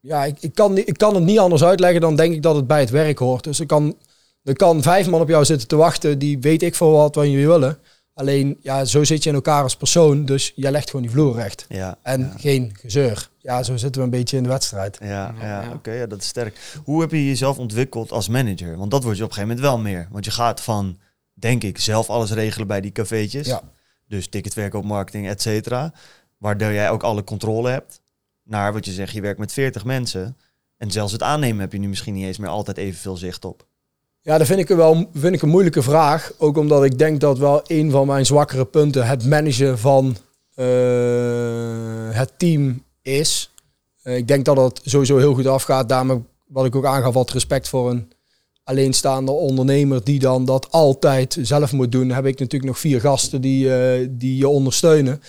ja, 0.00 0.24
ik, 0.24 0.36
ik, 0.40 0.54
kan, 0.54 0.78
ik 0.78 0.96
kan 0.96 1.14
het 1.14 1.24
niet 1.24 1.38
anders 1.38 1.64
uitleggen 1.64 2.00
dan 2.00 2.16
denk 2.16 2.34
ik 2.34 2.42
dat 2.42 2.56
het 2.56 2.66
bij 2.66 2.80
het 2.80 2.90
werk 2.90 3.18
hoort. 3.18 3.44
Dus 3.44 3.60
er 3.60 3.66
kan, 3.66 3.96
er 4.42 4.56
kan 4.56 4.82
vijf 4.82 5.08
man 5.08 5.20
op 5.20 5.28
jou 5.28 5.44
zitten 5.44 5.68
te 5.68 5.76
wachten. 5.76 6.18
Die 6.18 6.38
weet 6.38 6.62
ik 6.62 6.74
voor 6.74 6.92
wat 6.92 7.14
wat 7.14 7.26
jullie 7.26 7.46
willen. 7.46 7.78
Alleen, 8.16 8.58
ja, 8.62 8.84
zo 8.84 9.04
zit 9.04 9.22
je 9.22 9.28
in 9.28 9.34
elkaar 9.34 9.62
als 9.62 9.76
persoon. 9.76 10.24
Dus 10.24 10.52
jij 10.54 10.70
legt 10.70 10.86
gewoon 10.90 11.02
die 11.02 11.10
vloer 11.14 11.34
recht. 11.34 11.66
Ja, 11.68 11.98
En 12.02 12.20
ja. 12.20 12.32
geen 12.38 12.76
gezeur. 12.80 13.30
Ja, 13.38 13.62
zo 13.62 13.76
zitten 13.76 14.00
we 14.00 14.06
een 14.06 14.12
beetje 14.18 14.36
in 14.36 14.42
de 14.42 14.48
wedstrijd. 14.48 14.98
Ja, 15.00 15.34
ja, 15.40 15.62
Ja. 15.62 15.72
oké, 15.72 15.92
ja, 15.92 16.06
dat 16.06 16.18
is 16.20 16.26
sterk. 16.26 16.78
Hoe 16.84 17.00
heb 17.00 17.10
je 17.10 17.26
jezelf 17.26 17.58
ontwikkeld 17.58 18.12
als 18.12 18.28
manager? 18.28 18.76
Want 18.76 18.90
dat 18.90 19.02
word 19.02 19.16
je 19.16 19.22
op 19.22 19.28
een 19.28 19.34
gegeven 19.34 19.56
moment 19.56 19.74
wel 19.74 19.92
meer. 19.92 20.08
Want 20.10 20.24
je 20.24 20.30
gaat 20.30 20.60
van, 20.60 20.98
denk 21.34 21.62
ik, 21.62 21.78
zelf 21.78 22.10
alles 22.10 22.30
regelen 22.32 22.66
bij 22.66 22.80
die 22.80 22.92
cafeetjes. 22.92 23.46
Ja. 23.46 23.62
Dus 24.08 24.28
ticketverkoop, 24.28 24.84
marketing, 24.84 25.28
et 25.28 25.42
cetera. 25.42 25.92
Waardoor 26.38 26.72
jij 26.72 26.90
ook 26.90 27.02
alle 27.02 27.24
controle 27.24 27.70
hebt. 27.70 28.00
Naar 28.42 28.72
wat 28.72 28.84
je 28.84 28.92
zegt, 28.92 29.12
je 29.12 29.20
werkt 29.20 29.38
met 29.38 29.52
40 29.52 29.84
mensen. 29.84 30.36
En 30.76 30.90
zelfs 30.90 31.12
het 31.12 31.22
aannemen 31.22 31.60
heb 31.60 31.72
je 31.72 31.78
nu 31.78 31.88
misschien 31.88 32.14
niet 32.14 32.24
eens 32.26 32.38
meer 32.38 32.48
altijd 32.48 32.76
evenveel 32.76 33.16
zicht 33.16 33.44
op. 33.44 33.66
Ja, 34.26 34.38
dat 34.38 34.46
vind 34.46 34.60
ik, 34.60 34.68
wel, 34.68 35.08
vind 35.14 35.34
ik 35.34 35.42
een 35.42 35.48
moeilijke 35.48 35.82
vraag. 35.82 36.32
Ook 36.38 36.56
omdat 36.56 36.84
ik 36.84 36.98
denk 36.98 37.20
dat 37.20 37.38
wel 37.38 37.60
een 37.66 37.90
van 37.90 38.06
mijn 38.06 38.26
zwakkere 38.26 38.64
punten 38.64 39.06
het 39.06 39.26
managen 39.26 39.78
van 39.78 40.16
eh, 40.54 40.66
het 42.10 42.32
team 42.36 42.82
is. 43.02 43.50
Eh, 44.02 44.16
ik 44.16 44.28
denk 44.28 44.44
dat 44.44 44.56
het 44.56 44.80
sowieso 44.84 45.16
heel 45.16 45.34
goed 45.34 45.46
afgaat. 45.46 45.88
Daarom 45.88 46.26
wat 46.46 46.66
ik 46.66 46.76
ook 46.76 46.84
aangaf, 46.84 47.14
wat 47.14 47.30
respect 47.30 47.68
voor 47.68 47.90
een 47.90 48.12
alleenstaande 48.64 49.32
ondernemer 49.32 50.04
die 50.04 50.18
dan 50.18 50.44
dat 50.44 50.70
altijd 50.70 51.38
zelf 51.40 51.72
moet 51.72 51.92
doen. 51.92 52.10
Heb 52.10 52.26
ik 52.26 52.38
natuurlijk 52.38 52.70
nog 52.70 52.78
vier 52.78 53.00
gasten 53.00 53.40
die, 53.40 53.74
eh, 53.74 54.08
die 54.10 54.36
je 54.36 54.48
ondersteunen. 54.48 55.22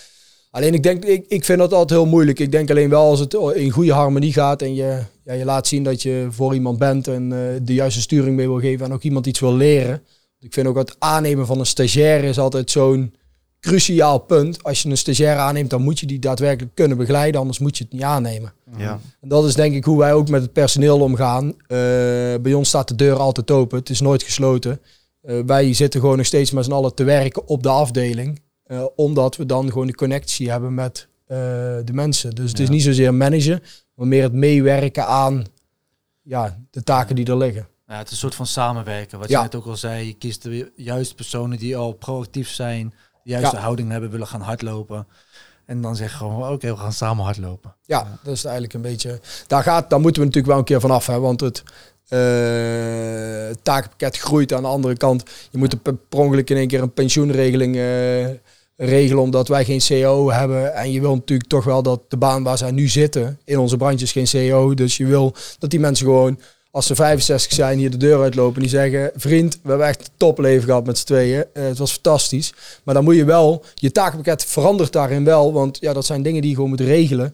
Alleen 0.51 0.73
ik 0.73 0.83
denk, 0.83 1.05
ik, 1.05 1.25
ik 1.27 1.45
vind 1.45 1.59
dat 1.59 1.73
altijd 1.73 1.99
heel 1.99 2.09
moeilijk. 2.09 2.39
Ik 2.39 2.51
denk 2.51 2.69
alleen 2.69 2.89
wel 2.89 3.09
als 3.09 3.19
het 3.19 3.33
in 3.33 3.71
goede 3.71 3.93
harmonie 3.93 4.33
gaat 4.33 4.61
en 4.61 4.75
je, 4.75 5.01
ja, 5.27 5.33
je 5.33 5.45
laat 5.45 5.67
zien 5.67 5.83
dat 5.83 6.01
je 6.01 6.27
voor 6.29 6.53
iemand 6.53 6.77
bent 6.77 7.07
en 7.07 7.31
eh, 7.31 7.59
de 7.61 7.73
juiste 7.73 8.01
sturing 8.01 8.35
mee 8.35 8.47
wil 8.47 8.59
geven 8.59 8.85
en 8.85 8.93
ook 8.93 9.03
iemand 9.03 9.25
iets 9.25 9.39
wil 9.39 9.55
leren. 9.55 10.03
Ik 10.39 10.53
vind 10.53 10.67
ook 10.67 10.77
het 10.77 10.95
aannemen 10.99 11.45
van 11.45 11.59
een 11.59 11.65
stagiaire 11.65 12.27
is 12.27 12.39
altijd 12.39 12.71
zo'n 12.71 13.13
cruciaal 13.59 14.19
punt. 14.19 14.63
Als 14.63 14.81
je 14.81 14.89
een 14.89 14.97
stagiaire 14.97 15.39
aanneemt, 15.39 15.69
dan 15.69 15.81
moet 15.81 15.99
je 15.99 16.05
die 16.05 16.19
daadwerkelijk 16.19 16.75
kunnen 16.75 16.97
begeleiden, 16.97 17.39
anders 17.39 17.59
moet 17.59 17.77
je 17.77 17.83
het 17.83 17.93
niet 17.93 18.03
aannemen. 18.03 18.53
Ja. 18.77 18.99
En 19.21 19.29
dat 19.29 19.45
is 19.45 19.55
denk 19.55 19.75
ik 19.75 19.83
hoe 19.83 19.97
wij 19.97 20.13
ook 20.13 20.29
met 20.29 20.41
het 20.41 20.53
personeel 20.53 20.99
omgaan. 20.99 21.47
Eh, 21.47 21.77
bij 22.41 22.53
ons 22.53 22.67
staat 22.67 22.87
de 22.87 22.95
deur 22.95 23.15
altijd 23.15 23.51
open, 23.51 23.79
het 23.79 23.89
is 23.89 24.01
nooit 24.01 24.23
gesloten. 24.23 24.81
Eh, 25.21 25.39
wij 25.45 25.73
zitten 25.73 25.99
gewoon 25.99 26.17
nog 26.17 26.25
steeds 26.25 26.51
met 26.51 26.65
z'n 26.65 26.71
allen 26.71 26.95
te 26.95 27.03
werken 27.03 27.47
op 27.47 27.63
de 27.63 27.69
afdeling. 27.69 28.45
omdat 28.95 29.35
we 29.35 29.45
dan 29.45 29.71
gewoon 29.71 29.87
de 29.87 29.95
connectie 29.95 30.49
hebben 30.51 30.73
met 30.73 31.07
de 31.27 31.91
mensen. 31.91 32.35
Dus 32.35 32.49
het 32.49 32.59
is 32.59 32.69
niet 32.69 32.83
zozeer 32.83 33.13
managen, 33.13 33.61
maar 33.97 34.07
meer 34.07 34.23
het 34.23 34.33
meewerken 34.33 35.05
aan 35.05 35.43
ja, 36.21 36.57
de 36.71 36.83
taken 36.83 37.15
die 37.15 37.25
er 37.25 37.37
liggen. 37.37 37.67
Ja, 37.87 37.97
het 37.97 38.05
is 38.05 38.11
een 38.11 38.17
soort 38.17 38.35
van 38.35 38.45
samenwerken. 38.47 39.19
Wat 39.19 39.29
Ja. 39.29 39.37
je 39.37 39.43
net 39.43 39.55
ook 39.55 39.65
al 39.65 39.75
zei, 39.77 40.07
je 40.07 40.13
kiest 40.13 40.43
de 40.43 40.71
juiste 40.75 41.15
personen 41.15 41.57
die 41.57 41.77
al 41.77 41.91
proactief 41.93 42.49
zijn, 42.49 42.93
de 43.23 43.29
juiste 43.29 43.55
Ja. 43.55 43.61
houding 43.61 43.91
hebben, 43.91 44.09
willen 44.09 44.27
gaan 44.27 44.41
hardlopen. 44.41 45.07
En 45.65 45.81
dan 45.81 45.95
zeg 45.95 46.11
je 46.11 46.17
gewoon, 46.17 46.51
oké, 46.51 46.71
we 46.71 46.77
gaan 46.77 46.93
samen 46.93 47.23
hardlopen. 47.25 47.75
Ja, 47.85 48.19
dat 48.23 48.33
is 48.33 48.43
eigenlijk 48.43 48.73
een 48.73 48.81
beetje. 48.81 49.19
Daar, 49.47 49.63
gaat, 49.63 49.89
daar 49.89 49.99
moeten 49.99 50.21
we 50.21 50.27
natuurlijk 50.27 50.53
wel 50.53 50.57
een 50.61 50.67
keer 50.69 50.79
vanaf, 50.79 51.05
hè, 51.07 51.19
want 51.19 51.39
het 51.39 51.63
eh, 52.07 53.55
takenpakket 53.63 54.17
groeit 54.17 54.53
aan 54.53 54.61
de 54.61 54.67
andere 54.67 54.97
kant. 54.97 55.23
Je 55.51 55.57
moet 55.57 55.81
per 55.81 55.95
per 55.95 56.19
ongeluk 56.19 56.49
in 56.49 56.57
één 56.57 56.67
keer 56.67 56.81
een 56.81 56.93
pensioenregeling 56.93 57.75
eh, 57.75 58.27
regelen, 58.77 59.23
omdat 59.23 59.47
wij 59.47 59.65
geen 59.65 59.81
CEO 59.81 60.31
hebben. 60.31 60.73
En 60.73 60.91
je 60.91 61.01
wil 61.01 61.15
natuurlijk 61.15 61.49
toch 61.49 61.63
wel 61.63 61.83
dat 61.83 62.01
de 62.07 62.17
baan 62.17 62.43
waar 62.43 62.57
zij 62.57 62.71
nu 62.71 62.87
zitten, 62.87 63.39
in 63.43 63.59
onze 63.59 63.77
branche 63.77 64.03
is 64.03 64.11
geen 64.11 64.27
CEO. 64.27 64.73
Dus 64.73 64.97
je 64.97 65.05
wil 65.05 65.35
dat 65.59 65.69
die 65.69 65.79
mensen 65.79 66.05
gewoon, 66.05 66.39
als 66.71 66.85
ze 66.85 66.95
65 66.95 67.53
zijn, 67.53 67.77
hier 67.77 67.91
de 67.91 67.97
deur 67.97 68.21
uitlopen 68.21 68.55
en 68.55 68.61
die 68.61 68.69
zeggen: 68.69 69.11
Vriend, 69.15 69.59
we 69.63 69.69
hebben 69.69 69.87
echt 69.87 69.99
een 69.99 70.13
topleven 70.17 70.63
gehad 70.63 70.85
met 70.85 70.97
z'n 70.97 71.05
tweeën. 71.05 71.45
Eh, 71.53 71.63
het 71.63 71.77
was 71.77 71.91
fantastisch. 71.91 72.53
Maar 72.83 72.93
dan 72.93 73.03
moet 73.03 73.15
je 73.15 73.25
wel, 73.25 73.63
je 73.73 73.91
takenpakket 73.91 74.45
verandert 74.45 74.91
daarin 74.91 75.23
wel, 75.23 75.53
want 75.53 75.77
ja, 75.79 75.93
dat 75.93 76.05
zijn 76.05 76.21
dingen 76.21 76.41
die 76.41 76.49
je 76.49 76.55
gewoon 76.55 76.69
moet 76.69 76.79
regelen 76.79 77.33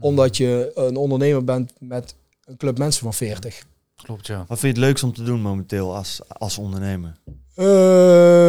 omdat 0.00 0.36
je 0.36 0.70
een 0.74 0.96
ondernemer 0.96 1.44
bent 1.44 1.72
met 1.78 2.14
een 2.44 2.56
club 2.56 2.78
mensen 2.78 3.02
van 3.02 3.14
40. 3.14 3.62
Klopt, 3.96 4.26
ja. 4.26 4.44
Wat 4.48 4.58
vind 4.58 4.60
je 4.60 4.80
het 4.80 4.88
leukst 4.88 5.04
om 5.04 5.12
te 5.12 5.22
doen 5.22 5.40
momenteel 5.40 5.96
als, 5.96 6.20
als 6.28 6.58
ondernemer? 6.58 7.16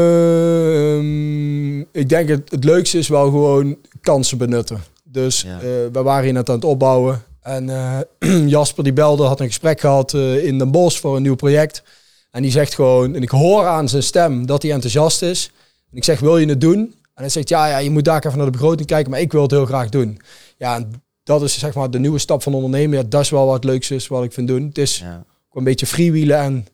Ehm, 0.06 1.80
ik 1.80 2.10
denk 2.10 2.30
het, 2.30 2.52
het 2.52 2.64
leukste 2.64 2.98
is 2.98 3.08
wel 3.08 3.24
gewoon 3.26 3.78
kansen 4.02 4.38
benutten. 4.38 4.84
Dus 5.04 5.42
Ja. 5.42 5.56
eh, 5.58 5.62
we 5.92 6.02
waren 6.04 6.24
hier 6.24 6.34
net 6.34 6.50
aan 6.50 6.56
het 6.56 6.66
opbouwen. 6.66 7.24
En 7.42 7.70
eh, 7.70 8.48
Jasper 8.56 8.84
die 8.84 8.94
belde, 8.94 9.24
had 9.24 9.40
een 9.40 9.48
gesprek 9.48 9.80
gehad 9.80 10.14
eh, 10.14 10.46
in 10.46 10.58
Den 10.58 10.72
Bosch 10.72 11.00
voor 11.00 11.16
een 11.16 11.22
nieuw 11.22 11.36
project. 11.36 11.84
En 12.32 12.42
die 12.42 12.52
zegt 12.52 12.76
gewoon, 12.76 13.16
en 13.16 13.22
ik 13.22 13.30
hoor 13.30 13.66
aan 13.66 13.90
zijn 13.90 14.04
stem 14.04 14.46
dat 14.46 14.62
hij 14.62 14.72
enthousiast 14.72 15.22
is. 15.22 15.52
En 15.92 15.98
ik 15.98 16.04
zeg, 16.04 16.20
wil 16.20 16.38
je 16.38 16.48
het 16.48 16.62
doen? 16.62 16.80
En 17.14 17.22
hij 17.22 17.30
zegt, 17.30 17.50
ja, 17.50 17.68
ja, 17.68 17.78
je 17.78 17.90
moet 17.90 18.06
daar 18.06 18.26
even 18.26 18.38
naar 18.38 18.46
de 18.46 18.52
begroting 18.52 18.88
kijken, 18.88 19.12
maar 19.12 19.20
ik 19.20 19.32
wil 19.32 19.42
het 19.42 19.52
heel 19.52 19.66
graag 19.66 19.90
doen. 19.90 20.20
Ja, 20.58 20.76
en 20.76 21.04
dat 21.24 21.42
is 21.42 21.60
zeg 21.60 21.74
maar 21.74 21.92
de 21.92 22.00
nieuwe 22.00 22.20
stap 22.20 22.44
van 22.44 22.54
ondernemen. 22.54 22.98
Ja, 22.98 23.04
dat 23.10 23.22
is 23.22 23.30
wel 23.30 23.46
wat 23.46 23.56
het 23.56 23.64
leukste 23.64 23.96
is 23.96 24.08
wat 24.08 24.24
ik 24.24 24.34
vind 24.34 24.48
doen. 24.48 24.64
Het 24.68 24.78
is 24.78 24.98
Ja. 24.98 25.24
een 25.54 25.64
beetje 25.64 25.86
freewheelen 25.86 26.38
en 26.38 26.68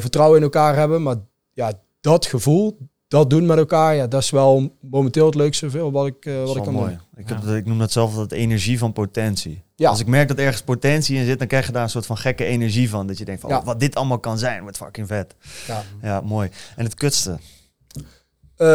vertrouwen 0.00 0.36
in 0.38 0.42
elkaar 0.42 0.76
hebben. 0.76 1.02
Maar 1.02 1.16
ja, 1.60 1.72
dat 2.00 2.26
gevoel, 2.26 2.78
dat 3.08 3.30
doen 3.30 3.46
met 3.46 3.58
elkaar, 3.58 3.94
ja, 3.94 4.06
dat 4.06 4.22
is 4.22 4.30
wel 4.30 4.76
momenteel 4.80 5.26
het 5.26 5.34
leukste 5.34 5.70
veel 5.70 5.92
wat 5.92 6.06
ik, 6.06 6.24
eh, 6.26 6.34
Dat 6.34 6.46
wat 6.46 6.56
ik 6.56 6.62
kan 6.62 6.72
mooi. 6.72 6.88
doen. 6.90 7.00
Ik, 7.16 7.28
heb, 7.28 7.40
dat- 7.42 7.54
ik 7.54 7.66
noem 7.66 7.78
dat 7.78 7.92
zelf 7.92 8.10
altijd 8.16 8.32
energie 8.40 8.78
van 8.78 8.92
potentie. 8.92 9.62
Ja. 9.76 9.88
Als 9.88 10.00
ik 10.00 10.06
merk 10.06 10.28
dat 10.28 10.38
ergens 10.38 10.62
potentie 10.62 11.16
in 11.16 11.24
zit, 11.24 11.38
dan 11.38 11.48
krijg 11.48 11.66
je 11.66 11.72
daar 11.72 11.82
een 11.82 11.90
soort 11.90 12.06
van 12.06 12.16
gekke 12.18 12.44
energie 12.44 12.90
van. 12.90 13.06
Dat 13.06 13.18
je 13.18 13.24
denkt 13.24 13.40
van, 13.40 13.50
Ja. 13.50 13.58
oh, 13.58 13.64
wat 13.64 13.80
dit 13.80 13.94
allemaal 13.94 14.18
kan 14.18 14.38
zijn, 14.38 14.62
wordt 14.62 14.76
fucking 14.76 15.06
vet. 15.06 15.34
Ja. 15.66 15.82
Ja, 16.02 16.20
mooi. 16.20 16.50
En 16.76 16.84
het 16.84 16.94
kutste? 16.94 17.38
Eh, 18.56 18.66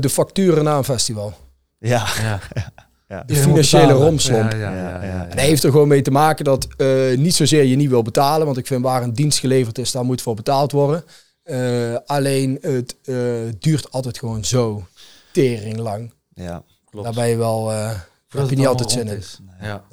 de 0.00 0.08
facturen 0.10 0.64
na 0.64 0.76
een 0.76 0.84
festival. 0.84 1.32
Ja, 1.78 2.06
ja. 2.22 2.40
ja. 3.08 3.22
De 3.26 3.34
financiële 3.34 3.92
romslomp. 3.92 4.52
Ja, 4.52 4.58
ja, 4.58 4.70
ja, 4.70 4.76
Ja, 4.76 4.88
ja, 4.90 5.02
ja. 5.02 5.14
ja. 5.14 5.22
En 5.22 5.28
dat 5.30 5.38
heeft 5.40 5.62
er 5.64 5.70
gewoon 5.70 5.88
mee 5.88 6.02
te 6.02 6.10
maken 6.10 6.44
dat 6.44 6.66
eh, 6.76 7.16
niet 7.16 7.34
zozeer 7.34 7.64
je 7.64 7.76
niet 7.76 7.88
wil 7.90 8.02
betalen. 8.02 8.46
Want 8.46 8.58
ik 8.58 8.66
vind 8.66 8.82
waar 8.82 9.02
een 9.02 9.12
dienst 9.12 9.38
geleverd 9.38 9.78
is, 9.78 9.90
daar 9.92 10.04
moet 10.04 10.22
voor 10.22 10.34
betaald 10.34 10.72
worden. 10.72 11.04
Eh, 11.44 11.94
alleen 12.06 12.58
het 12.60 12.96
eh, 13.04 13.16
duurt 13.58 13.90
altijd 13.90 14.18
gewoon 14.18 14.44
zo 14.44 14.86
tering 15.32 15.78
lang. 15.78 16.12
ja. 16.34 16.62
Klopt. 16.90 17.06
Daar 17.06 17.14
ben 17.24 17.28
je 17.28 17.36
wel, 17.36 17.70
eh, 17.70 17.76
daar 17.76 18.40
heb 18.40 18.50
je 18.50 18.56
niet 18.56 18.66
altijd 18.66 18.90
zin 18.90 19.08
in. 19.08 19.22
Ja. 19.60 19.84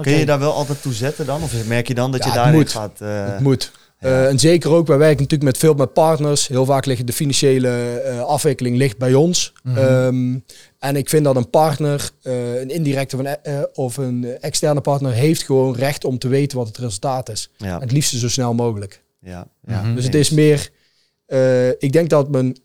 Kun 0.00 0.12
je 0.12 0.26
daar 0.26 0.38
wel 0.38 0.52
altijd 0.52 0.82
toe 0.82 0.92
zetten 0.92 1.26
dan? 1.26 1.42
Of 1.42 1.66
merk 1.66 1.88
je 1.88 1.94
dan 1.94 2.10
dat 2.12 2.24
Ja, 2.24 2.28
je 2.30 2.34
daarin 2.34 2.54
moet. 2.54 2.70
gaat... 2.70 3.00
eh, 3.00 3.26
Het 3.26 3.40
moet. 3.40 3.72
ja. 4.00 4.08
Eh, 4.08 4.26
en 4.28 4.38
zeker 4.38 4.70
ook, 4.70 4.86
wij 4.86 4.98
werken 4.98 5.16
natuurlijk 5.22 5.42
met 5.50 5.58
veel 5.58 5.74
met 5.74 5.92
partners. 5.92 6.46
Heel 6.48 6.64
vaak 6.64 6.86
ligt 6.86 7.06
de 7.06 7.12
financiële 7.12 8.00
eh, 8.00 8.20
afwikkeling 8.20 8.76
ligt 8.76 8.98
bij 8.98 9.14
ons. 9.14 9.52
Mhm. 9.62 9.78
Ehm, 9.78 10.38
en 10.78 10.96
ik 10.96 11.08
vind 11.08 11.24
dat 11.24 11.36
een 11.36 11.50
partner, 11.50 12.10
eh, 12.22 12.60
een 12.60 12.70
indirecte 12.70 13.16
of 13.16 13.22
een, 13.22 13.42
eh, 13.42 13.62
of 13.74 13.96
een 13.96 14.26
externe 14.40 14.80
partner, 14.80 15.12
heeft 15.12 15.42
gewoon 15.42 15.74
recht 15.76 16.04
om 16.04 16.18
te 16.18 16.28
weten 16.28 16.58
wat 16.58 16.66
het 16.66 16.78
resultaat 16.78 17.28
is. 17.28 17.50
ja, 17.56 17.74
En 17.74 17.80
het 17.80 17.92
liefste 17.92 18.18
zo 18.18 18.28
snel 18.28 18.54
mogelijk. 18.54 19.02
Ja, 19.24 19.46
ja. 19.66 19.82
Mhm. 19.82 19.94
Dus 19.94 20.04
het 20.04 20.14
is 20.14 20.30
meer, 20.30 20.70
eh, 21.26 21.68
ik 21.68 21.92
denk 21.92 22.10
dat 22.10 22.30
mijn 22.30 22.56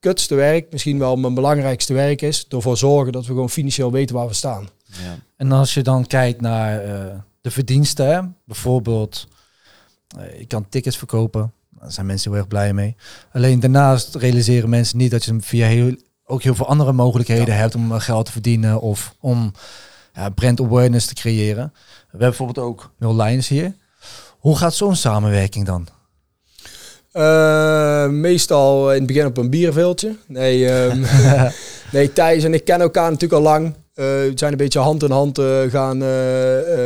kutste 0.00 0.34
werk 0.34 0.72
misschien 0.72 0.98
wel 0.98 1.16
mijn 1.16 1.34
belangrijkste 1.34 1.94
werk 1.94 2.22
is. 2.22 2.46
Ervoor 2.48 2.76
zorgen 2.76 3.12
dat 3.12 3.26
we 3.26 3.32
gewoon 3.32 3.50
financieel 3.50 3.92
weten 3.92 4.14
waar 4.14 4.26
we 4.26 4.34
staan. 4.34 4.68
ja. 4.84 5.18
En 5.36 5.52
als 5.52 5.74
je 5.74 5.82
dan 5.82 6.06
kijkt 6.06 6.40
naar 6.40 6.84
eh, 6.84 7.18
de 7.40 7.50
verdiensten, 7.50 8.06
hè, 8.06 8.20
bijvoorbeeld, 8.44 9.28
eh, 10.18 10.38
je 10.38 10.46
kan 10.46 10.68
tickets 10.68 10.96
verkopen, 10.96 11.52
daar 11.80 11.92
zijn 11.92 12.06
mensen 12.06 12.30
heel 12.30 12.38
erg 12.38 12.48
blij 12.48 12.72
mee. 12.72 12.96
Alleen 13.32 13.60
daarnaast 13.60 14.14
realiseren 14.14 14.68
mensen 14.68 14.98
niet 14.98 15.10
dat 15.10 15.24
je 15.24 15.36
via 15.40 15.66
heel, 15.66 15.96
ook 16.24 16.42
heel 16.42 16.54
veel 16.54 16.68
andere 16.68 16.92
mogelijkheden 16.92 17.56
hebt 17.56 17.74
om 17.74 17.92
geld 17.92 18.26
te 18.26 18.32
verdienen 18.32 18.80
of 18.80 19.14
om 19.20 19.52
ja, 20.14 20.28
brand 20.28 20.60
awareness 20.60 21.06
te 21.06 21.14
creëren. 21.14 21.72
We 21.74 22.10
hebben 22.10 22.28
bijvoorbeeld 22.28 22.66
ook 22.66 22.92
Will 22.98 23.22
Lions 23.22 23.48
hier. 23.48 23.74
Hoe 24.44 24.56
gaat 24.56 24.74
zo'n 24.74 24.96
samenwerking 24.96 25.66
dan? 25.66 25.86
Eh, 27.12 28.08
meestal 28.08 28.92
in 28.92 28.98
het 28.98 29.06
begin 29.06 29.26
op 29.26 29.36
een 29.36 29.50
bierveeltje. 29.50 30.16
Nee, 30.26 30.68
ehm, 30.68 31.04
nee, 31.92 32.12
Thijs 32.12 32.44
en 32.44 32.54
ik 32.54 32.64
kennen 32.64 32.86
elkaar 32.86 33.10
natuurlijk 33.10 33.40
al 33.42 33.50
lang. 33.50 33.66
Eh, 33.66 34.04
we 34.04 34.32
zijn 34.34 34.52
een 34.52 34.58
beetje 34.58 34.78
hand 34.78 35.02
in 35.02 35.10
hand 35.10 35.38
eh, 35.38 35.60
gaan, 35.68 36.02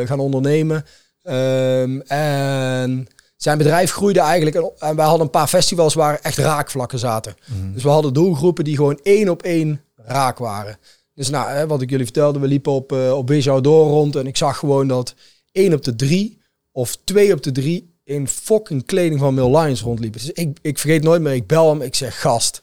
gaan 0.07 0.21
ondernemen. 0.21 0.85
Ehm, 1.23 2.01
en 2.07 3.09
zijn 3.37 3.59
bedrijf 3.59 3.91
groeide 3.91 4.21
eigenlijk. 4.21 4.57
En, 4.57 4.97
wij 4.97 5.05
hadden 5.05 5.25
een 5.25 5.31
paar 5.31 5.49
festivals 5.49 5.95
waar 5.95 6.19
echt 6.23 6.37
raakvlakken 6.37 6.99
zaten. 6.99 7.35
Dus 7.73 7.83
we 7.83 7.89
hadden 7.89 8.13
doelgroepen 8.13 8.65
die 8.65 8.77
gewoon 8.77 9.01
één 9.03 9.29
op 9.29 9.43
één 9.43 9.81
raak 9.97 10.39
waren. 10.39 10.79
Dus 11.15 11.31
nou, 11.31 11.51
hè, 11.51 11.67
wat 11.67 11.83
ik 11.83 11.91
jullie 11.91 12.05
vertelde, 12.05 12.39
we 12.39 12.47
liepen 12.47 12.73
op, 12.73 12.93
uh, 12.93 13.13
op 13.13 13.29
door 13.63 13.89
rond. 13.89 14.17
En 14.17 14.27
ik 14.27 14.37
zag 14.37 14.59
gewoon 14.59 14.89
dat 14.89 15.15
één 15.53 15.73
op 15.73 15.85
de 15.85 15.97
drie 15.97 16.38
of 16.79 16.99
twee 17.05 17.33
op 17.33 17.43
de 17.43 17.53
drie 17.53 17.95
in 18.05 18.29
fucking 18.29 18.87
kleding 18.87 19.20
van 19.20 19.35
Mill 19.35 19.57
Lions 19.57 19.81
rondliepen. 19.81 20.20
Dus 20.20 20.31
ik, 20.31 20.59
ik 20.62 20.79
vergeet 20.79 21.03
nooit 21.03 21.22
meer, 21.22 21.33
ik 21.33 21.47
bel 21.47 21.68
hem, 21.68 21.83
ik 21.83 21.95
zeg, 21.95 22.20
gast, 22.20 22.62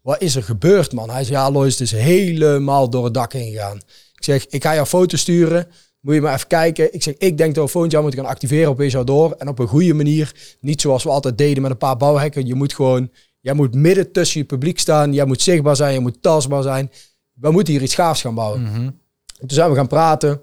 wat 0.00 0.22
is 0.22 0.36
er 0.36 0.42
gebeurd, 0.42 0.92
man? 0.92 1.10
Hij 1.10 1.24
zegt, 1.24 1.40
ja, 1.40 1.50
Lois, 1.50 1.72
het 1.72 1.80
is 1.80 1.92
helemaal 1.92 2.90
door 2.90 3.04
het 3.04 3.14
dak 3.14 3.32
heen 3.32 3.52
gegaan. 3.52 3.76
Ik 4.14 4.24
zeg, 4.24 4.46
ik 4.46 4.62
ga 4.62 4.74
jou 4.74 4.86
foto 4.86 5.16
sturen, 5.16 5.66
moet 6.00 6.14
je 6.14 6.20
maar 6.20 6.34
even 6.34 6.46
kijken. 6.46 6.94
Ik 6.94 7.02
zeg, 7.02 7.14
ik 7.18 7.38
denk 7.38 7.54
dat 7.54 7.64
we 7.64 7.70
volgend 7.70 7.92
jaar 7.92 8.02
moeten 8.02 8.20
gaan 8.20 8.30
activeren 8.30 8.70
op 8.70 8.76
Bijou 8.76 9.04
door. 9.04 9.32
En 9.32 9.48
op 9.48 9.58
een 9.58 9.68
goede 9.68 9.94
manier, 9.94 10.56
niet 10.60 10.80
zoals 10.80 11.02
we 11.02 11.10
altijd 11.10 11.38
deden 11.38 11.62
met 11.62 11.70
een 11.70 11.76
paar 11.76 11.96
bouwhekken. 11.96 12.46
Je 12.46 12.54
moet 12.54 12.74
gewoon 12.74 13.10
Jij 13.40 13.54
moet 13.54 13.74
midden 13.74 14.12
tussen 14.12 14.40
je 14.40 14.46
publiek 14.46 14.78
staan. 14.78 15.12
Jij 15.12 15.24
moet 15.24 15.42
zichtbaar 15.42 15.76
zijn. 15.76 15.92
Je 15.92 16.00
moet 16.00 16.22
tastbaar 16.22 16.62
zijn. 16.62 16.90
We 17.32 17.50
moeten 17.50 17.72
hier 17.72 17.82
iets 17.82 17.94
gaafs 17.94 18.20
gaan 18.20 18.34
bouwen. 18.34 18.62
Mhm. 18.62 18.90
Toen 19.38 19.48
zijn 19.48 19.70
we 19.70 19.76
gaan 19.76 19.86
praten. 19.86 20.40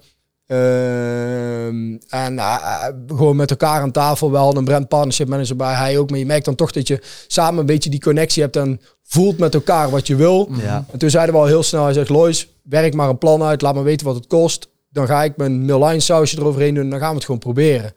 Ehm, 0.48 1.98
en 2.10 2.39
eh, 2.39 2.56
eh, 2.56 2.93
gewoon 3.08 3.36
met 3.36 3.50
elkaar 3.50 3.82
aan 3.82 3.91
tafel 3.91 4.32
wel 4.32 4.58
een 4.58 4.66
brand 4.66 4.88
partnership 4.88 5.28
manager 5.28 5.56
bij 5.56 5.74
hij 5.74 5.98
ook. 5.98 6.10
Maar 6.10 6.20
je 6.20 6.26
merkt 6.26 6.46
dan 6.46 6.56
toch 6.56 6.72
dat 6.72 6.88
je 6.88 7.02
samen 7.28 7.60
een 7.60 7.66
beetje 7.66 7.89
die 7.89 8.00
connectie 8.00 8.41
hebt 8.41 8.56
en 8.56 8.82
voelt 9.04 9.38
met 9.38 9.54
elkaar 9.54 9.89
wat 9.89 10.08
je 10.08 10.16
wil. 10.16 10.50
Ja. 10.62 10.86
En 10.91 11.00
toen 11.00 11.10
zeiden 11.10 11.36
we 11.36 11.41
al 11.41 11.48
heel 11.48 11.64
snel, 11.64 11.84
hij 11.84 11.93
zegt, 11.93 12.10
Lois, 12.10 12.48
werk 12.64 12.93
maar 12.93 13.10
een 13.10 13.18
plan 13.18 13.43
uit, 13.43 13.62
laat 13.62 13.76
me 13.76 13.82
weten 13.82 14.06
wat 14.06 14.16
het 14.16 14.28
kost. 14.28 14.68
Dan 14.89 15.08
ga 15.08 15.24
ik 15.24 15.38
mijn 15.38 15.66
Milline 15.66 16.00
sausje 16.00 16.38
eroverheen 16.38 16.74
doen 16.74 16.84
en 16.84 16.89
dan 16.89 17.00
gaan 17.00 17.10
we 17.10 17.16
het 17.16 17.26
gewoon 17.26 17.39
proberen. 17.39 17.93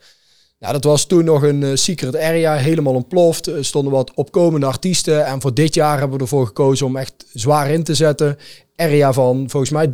Ja, 0.59 0.73
dat 0.73 0.85
was 0.85 1.07
toen 1.07 1.25
nog 1.25 1.43
een 1.43 1.63
eh, 1.63 1.75
secret 1.75 2.17
area, 2.17 2.55
helemaal 2.57 2.95
ontploft. 2.95 3.47
Er 3.47 3.65
stonden 3.65 3.93
wat 3.93 4.15
opkomende 4.15 4.67
artiesten. 4.67 5.27
En 5.27 5.41
voor 5.41 5.55
dit 5.55 5.75
jaar 5.75 5.99
hebben 5.99 6.17
we 6.17 6.23
ervoor 6.23 6.47
gekozen 6.47 6.87
om 6.87 6.97
echt 6.97 7.27
zwaar 7.33 7.71
in 7.71 7.83
te 7.83 7.95
zetten. 7.95 8.37
Area 8.77 9.13
van 9.13 9.51
volgens 9.51 9.71
mij 9.71 9.89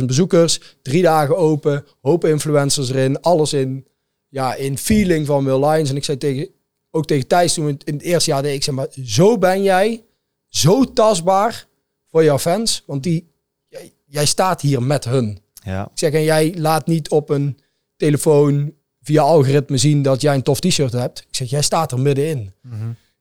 3.500 0.00 0.04
bezoekers. 0.04 0.60
Drie 0.82 1.02
dagen 1.02 1.36
open, 1.36 1.84
hoop 2.00 2.24
influencers 2.24 2.90
erin. 2.90 3.20
Alles 3.20 3.52
in, 3.52 3.86
ja, 4.28 4.54
in 4.54 4.78
feeling 4.78 5.26
van 5.26 5.44
Will 5.44 5.68
Lions. 5.68 5.90
En 5.90 5.96
ik 5.96 6.04
zei 6.04 6.18
tegen, 6.18 6.48
ook 6.90 7.06
tegen 7.06 7.26
Thijs 7.26 7.54
toen 7.54 7.68
in 7.84 7.94
het 7.94 8.02
eerste 8.02 8.30
jaar 8.30 8.42
deed. 8.42 8.54
Ik 8.54 8.62
zei, 8.62 8.76
maar 8.76 8.88
zo 9.04 9.38
ben 9.38 9.62
jij, 9.62 10.02
zo 10.48 10.92
tastbaar 10.92 11.66
voor 12.10 12.24
jouw 12.24 12.38
fans. 12.38 12.82
Want 12.86 13.02
die, 13.02 13.28
jij, 13.68 13.92
jij 14.06 14.26
staat 14.26 14.60
hier 14.60 14.82
met 14.82 15.04
hun. 15.04 15.38
Ja. 15.64 15.82
Ik 15.82 15.98
zeg, 15.98 16.12
en 16.12 16.22
jij 16.22 16.54
laat 16.56 16.86
niet 16.86 17.08
op 17.08 17.30
een 17.30 17.58
telefoon 17.96 18.72
via 19.06 19.22
algoritme 19.22 19.76
zien 19.76 20.02
dat 20.02 20.20
jij 20.20 20.34
een 20.34 20.42
tof 20.42 20.60
t-shirt 20.60 20.92
hebt. 20.92 21.18
Ik 21.18 21.26
zeg, 21.36 21.50
jij 21.50 21.62
staat 21.62 21.92
er 21.92 22.00
middenin. 22.00 22.52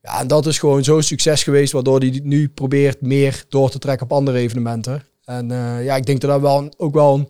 Ja, 0.02 0.20
en 0.20 0.28
dat 0.28 0.46
is 0.46 0.60
gewoon 0.60 0.84
zo'n 0.84 1.02
succes 1.04 1.44
geweest, 1.44 1.72
waardoor 1.74 2.00
hij 2.00 2.20
nu 2.24 2.50
probeert 2.50 3.02
meer 3.02 3.46
door 3.50 3.70
te 3.70 3.80
trekken 3.80 4.06
op 4.06 4.12
andere 4.14 4.38
evenementen. 4.38 5.04
En 5.26 5.52
eh, 5.52 5.84
ja, 5.86 5.96
ik 5.96 6.06
denk 6.06 6.22
dat 6.22 6.30
dat 6.30 6.42
wel 6.42 6.58
een- 6.58 6.74
ook 6.78 6.94
wel 6.94 7.14
een, 7.16 7.30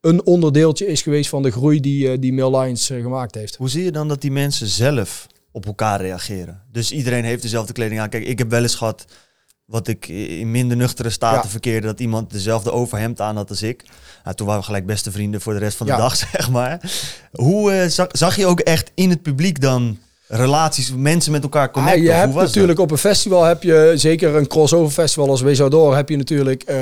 een 0.00 0.26
onderdeeltje 0.26 0.86
is 0.86 1.02
geweest 1.02 1.28
van 1.30 1.42
de 1.42 1.50
groei 1.50 1.80
die, 1.80 2.10
eh, 2.10 2.16
die 2.20 2.32
Mail 2.32 2.58
Lines 2.60 2.90
eh, 2.90 3.00
gemaakt 3.02 3.34
heeft. 3.34 3.56
Hoe 3.56 3.68
zie 3.68 3.84
je 3.84 3.92
dan 3.92 4.08
dat 4.08 4.20
die 4.20 4.30
mensen 4.30 4.66
zelf 4.66 5.26
op 5.52 5.66
elkaar 5.66 6.00
reageren? 6.00 6.62
Dus 6.72 6.92
iedereen 6.92 7.24
heeft 7.24 7.42
dezelfde 7.42 7.72
kleding 7.72 8.00
aan. 8.00 8.08
Kijk, 8.08 8.24
ik 8.24 8.38
heb 8.38 8.50
wel 8.50 8.62
eens 8.62 8.74
gehad 8.74 9.04
wat 9.64 9.88
ik 9.88 10.08
in 10.08 10.50
minder 10.50 10.76
nuchtere 10.76 11.10
staten 11.10 11.42
Ja. 11.44 11.48
verkeerde, 11.48 11.86
dat 11.86 12.00
iemand 12.00 12.30
dezelfde 12.30 12.72
overhemd 12.72 13.20
aan 13.20 13.36
had 13.36 13.50
als 13.50 13.62
ik. 13.62 13.84
Nou, 14.24 14.36
toen 14.36 14.46
waren 14.46 14.60
we 14.60 14.66
gelijk 14.66 14.86
beste 14.86 15.10
vrienden 15.12 15.40
voor 15.40 15.52
de 15.52 15.58
rest 15.58 15.76
van 15.76 15.86
de 15.86 15.92
Ja. 15.92 15.98
dag, 15.98 16.16
zeg 16.32 16.50
maar. 16.50 16.92
Hoe 17.32 17.72
eh, 17.72 17.88
zag, 17.88 18.06
zag 18.10 18.36
je 18.36 18.46
ook 18.46 18.60
echt 18.60 18.90
in 18.94 19.10
het 19.10 19.22
publiek 19.22 19.60
dan 19.60 19.98
relaties, 20.26 20.92
mensen 20.96 21.32
met 21.32 21.42
elkaar 21.42 21.66
Ah, 21.66 21.72
connecten? 21.72 22.02
je 22.02 22.08
Of 22.08 22.14
hoe 22.14 22.24
hebt 22.24 22.34
natuurlijk 22.46 22.78
op 22.78 22.90
een 22.90 22.98
festival 22.98 23.44
heb 23.44 23.62
je 23.62 23.92
zeker 23.94 24.34
een 24.36 24.46
crossover 24.46 24.92
festival 24.92 25.28
als 25.28 25.40
Wees 25.40 25.58
Door 25.58 25.96
heb 25.96 26.08
je 26.08 26.16
natuurlijk 26.16 26.62
eh, 26.62 26.76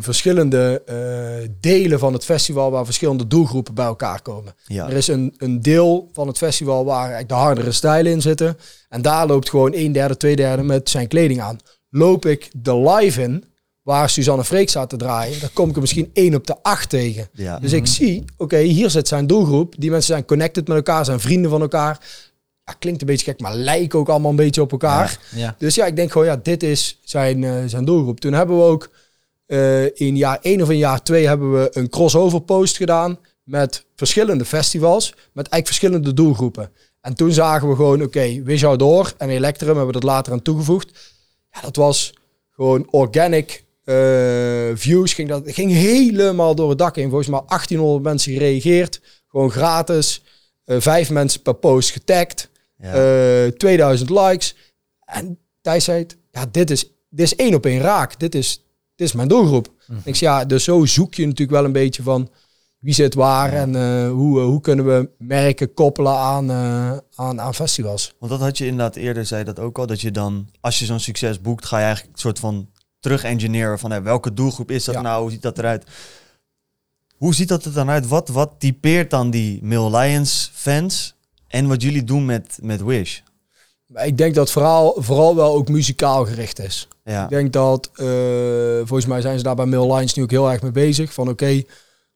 verschillende 0.00 0.82
eh, 0.86 1.48
delen 1.60 1.98
van 1.98 2.12
het 2.12 2.24
festival 2.24 2.70
waar 2.70 2.84
verschillende 2.84 3.26
doelgroepen 3.26 3.74
bij 3.74 3.84
elkaar 3.84 4.22
komen. 4.22 4.54
Ja. 4.66 4.86
Er 4.86 4.92
is 4.96 5.08
een, 5.08 5.34
een 5.38 5.62
deel 5.62 6.10
van 6.12 6.26
het 6.26 6.36
festival 6.38 6.84
waar 6.84 7.26
de 7.26 7.34
hardere 7.34 7.72
stijlen 7.72 8.12
in 8.12 8.20
zitten. 8.22 8.58
En 8.88 9.02
daar 9.02 9.26
loopt 9.26 9.50
gewoon 9.50 9.72
een 9.74 9.92
derde, 9.92 10.16
twee 10.16 10.36
derde 10.36 10.62
met 10.62 10.90
zijn 10.90 11.08
kleding 11.08 11.40
aan. 11.40 11.58
Loop 11.94 12.26
ik 12.26 12.50
de 12.56 12.76
live 12.76 13.22
in, 13.22 13.44
waar 13.82 14.10
Suzanne 14.10 14.44
Freek 14.44 14.68
staat 14.68 14.90
te 14.90 14.96
draaien, 14.96 15.40
dan 15.40 15.48
kom 15.52 15.68
ik 15.68 15.74
er 15.74 15.80
misschien 15.80 16.10
één 16.12 16.34
op 16.34 16.46
de 16.46 16.62
acht 16.62 16.88
tegen. 16.88 17.28
Ja. 17.32 17.58
Dus 17.58 17.72
ik 17.72 17.86
zie, 17.86 18.24
oké, 18.36 18.58
hier 18.58 18.90
zit 18.90 19.08
zijn 19.08 19.26
doelgroep. 19.26 19.74
Die 19.78 19.90
mensen 19.90 20.12
zijn 20.12 20.24
connected 20.24 20.68
met 20.68 20.76
elkaar, 20.76 21.04
zijn 21.04 21.20
vrienden 21.20 21.50
van 21.50 21.60
elkaar. 21.60 21.98
Ja, 22.64 22.72
klinkt 22.78 23.00
een 23.00 23.06
beetje 23.06 23.24
gek, 23.24 23.40
maar 23.40 23.54
lijken 23.54 23.98
ook 23.98 24.08
allemaal 24.08 24.30
een 24.30 24.36
beetje 24.36 24.60
op 24.60 24.72
elkaar. 24.72 25.18
Ja. 25.34 25.54
Dus 25.58 25.74
ja, 25.74 25.86
ik 25.86 25.96
denk 25.96 26.12
gewoon, 26.12 26.26
ja, 26.26 26.36
dit 26.36 26.62
is 26.62 26.98
zijn, 27.04 27.44
eh, 27.44 27.54
zijn 27.66 27.84
doelgroep. 27.84 28.20
Toen 28.20 28.32
hebben 28.32 28.56
we 28.56 28.62
ook 28.62 28.90
eh, 29.46 29.84
in 29.84 30.16
jaar 30.16 30.38
1 30.42 30.62
of 30.62 30.70
in 30.70 30.78
jaar 30.78 31.02
2 31.02 31.26
hebben 31.26 31.52
we 31.52 31.68
een 31.72 31.88
crossover 31.88 32.40
post 32.40 32.76
gedaan 32.76 33.18
met 33.42 33.84
verschillende 33.96 34.44
festivals, 34.44 35.10
met 35.10 35.48
eigenlijk 35.48 35.66
verschillende 35.66 36.12
doelgroepen. 36.12 36.70
En 37.00 37.14
toen 37.14 37.32
zagen 37.32 37.68
we 37.68 37.74
gewoon, 37.74 38.02
oké, 38.02 38.04
okay, 38.04 38.42
Wish 38.44 38.62
Door 38.76 39.12
en 39.18 39.28
Electrum 39.28 39.68
hebben 39.68 39.86
we 39.86 39.92
dat 39.92 40.02
later 40.02 40.32
aan 40.32 40.42
toegevoegd. 40.42 40.90
Ja, 41.52 41.60
dat 41.60 41.76
was 41.76 42.14
gewoon 42.50 42.86
organic 42.90 43.64
eh, 43.84 44.70
views. 44.74 45.12
Ging 45.12 45.28
dat 45.28 45.42
ging 45.44 45.72
helemaal 45.72 46.54
door 46.54 46.68
het 46.68 46.78
dak 46.78 46.96
heen. 46.96 47.08
Volgens 47.08 47.28
mij 47.28 47.42
1800 47.46 48.04
mensen 48.04 48.32
gereageerd. 48.32 49.00
Gewoon 49.28 49.50
gratis. 49.50 50.22
Eh, 50.64 50.76
vijf 50.80 51.10
mensen 51.10 51.42
per 51.42 51.54
post 51.54 51.90
getagd. 51.90 52.50
Ja. 52.78 53.44
Eh, 53.44 53.52
2000 53.52 54.10
likes. 54.10 54.56
En 55.04 55.38
Thijs 55.60 55.84
zei, 55.84 56.06
ja, 56.30 56.46
dit 56.50 56.70
is, 56.70 56.90
dit 57.08 57.26
is 57.26 57.36
één 57.36 57.54
op 57.54 57.66
één 57.66 57.80
raak. 57.80 58.20
Dit 58.20 58.34
is, 58.34 58.64
dit 58.94 59.06
is 59.06 59.12
mijn 59.12 59.28
doelgroep. 59.28 59.72
Mhm. 59.86 59.98
Ik 60.04 60.16
zei, 60.16 60.30
ja, 60.30 60.44
dus 60.44 60.64
zo 60.64 60.84
zoek 60.84 61.14
je 61.14 61.24
natuurlijk 61.24 61.50
wel 61.50 61.64
een 61.64 61.72
beetje 61.72 62.02
van 62.02 62.30
wie 62.82 62.94
zit 62.94 63.14
waar 63.14 63.52
en 63.52 63.76
eh, 63.76 64.10
hoe, 64.10 64.40
eh, 64.40 64.44
hoe 64.44 64.60
kunnen 64.60 64.86
we 64.86 65.10
merken 65.18 65.74
koppelen 65.74 66.16
aan, 66.16 66.50
eh, 66.50 66.96
aan, 67.14 67.40
aan 67.40 67.54
festivals. 67.54 68.14
Want 68.18 68.32
dat 68.32 68.40
had 68.40 68.58
je 68.58 68.66
inderdaad 68.66 68.96
eerder, 68.96 69.26
zei 69.26 69.44
dat 69.44 69.58
ook 69.58 69.78
al, 69.78 69.86
dat 69.86 70.00
je 70.00 70.10
dan, 70.10 70.48
als 70.60 70.78
je 70.78 70.84
zo'n 70.84 71.00
succes 71.00 71.40
boekt, 71.40 71.66
ga 71.66 71.78
je 71.78 71.84
eigenlijk 71.84 72.14
een 72.14 72.20
soort 72.20 72.38
van 72.38 72.68
terug-engineeren 73.00 73.78
van 73.78 73.90
hé, 73.90 74.02
welke 74.02 74.34
doelgroep 74.34 74.70
is 74.70 74.84
dat 74.84 74.94
Ja. 74.94 75.00
nou, 75.00 75.22
hoe 75.22 75.30
ziet 75.30 75.42
dat 75.42 75.58
eruit? 75.58 75.84
Hoe 77.16 77.34
ziet 77.34 77.48
dat 77.48 77.64
er 77.64 77.72
dan 77.72 77.90
uit? 77.90 78.08
Wat, 78.08 78.28
wat 78.28 78.54
typeert 78.58 79.10
dan 79.10 79.30
die 79.30 79.58
Mill 79.62 79.96
Lions 79.96 80.50
fans 80.54 81.14
en 81.48 81.68
wat 81.68 81.82
jullie 81.82 82.04
doen 82.04 82.24
met, 82.24 82.58
met 82.62 82.82
Wish? 82.82 83.20
Ik 83.94 84.18
denk 84.18 84.34
dat 84.34 84.44
het 84.44 84.52
vooral, 84.52 84.96
vooral 84.98 85.36
wel 85.36 85.54
ook 85.54 85.68
muzikaal 85.68 86.26
gericht 86.26 86.58
is. 86.58 86.88
Ja, 87.04 87.22
Ik 87.22 87.28
denk 87.28 87.52
dat, 87.52 87.90
volgens 88.84 89.06
mij 89.06 89.20
zijn 89.20 89.38
ze 89.38 89.44
daar 89.44 89.54
bij 89.54 89.66
Mill 89.66 89.94
Lines 89.94 90.14
nu 90.14 90.22
ook 90.22 90.30
heel 90.30 90.50
erg 90.50 90.62
mee 90.62 90.70
bezig. 90.70 91.12
Van 91.12 91.28
oké, 91.28 91.62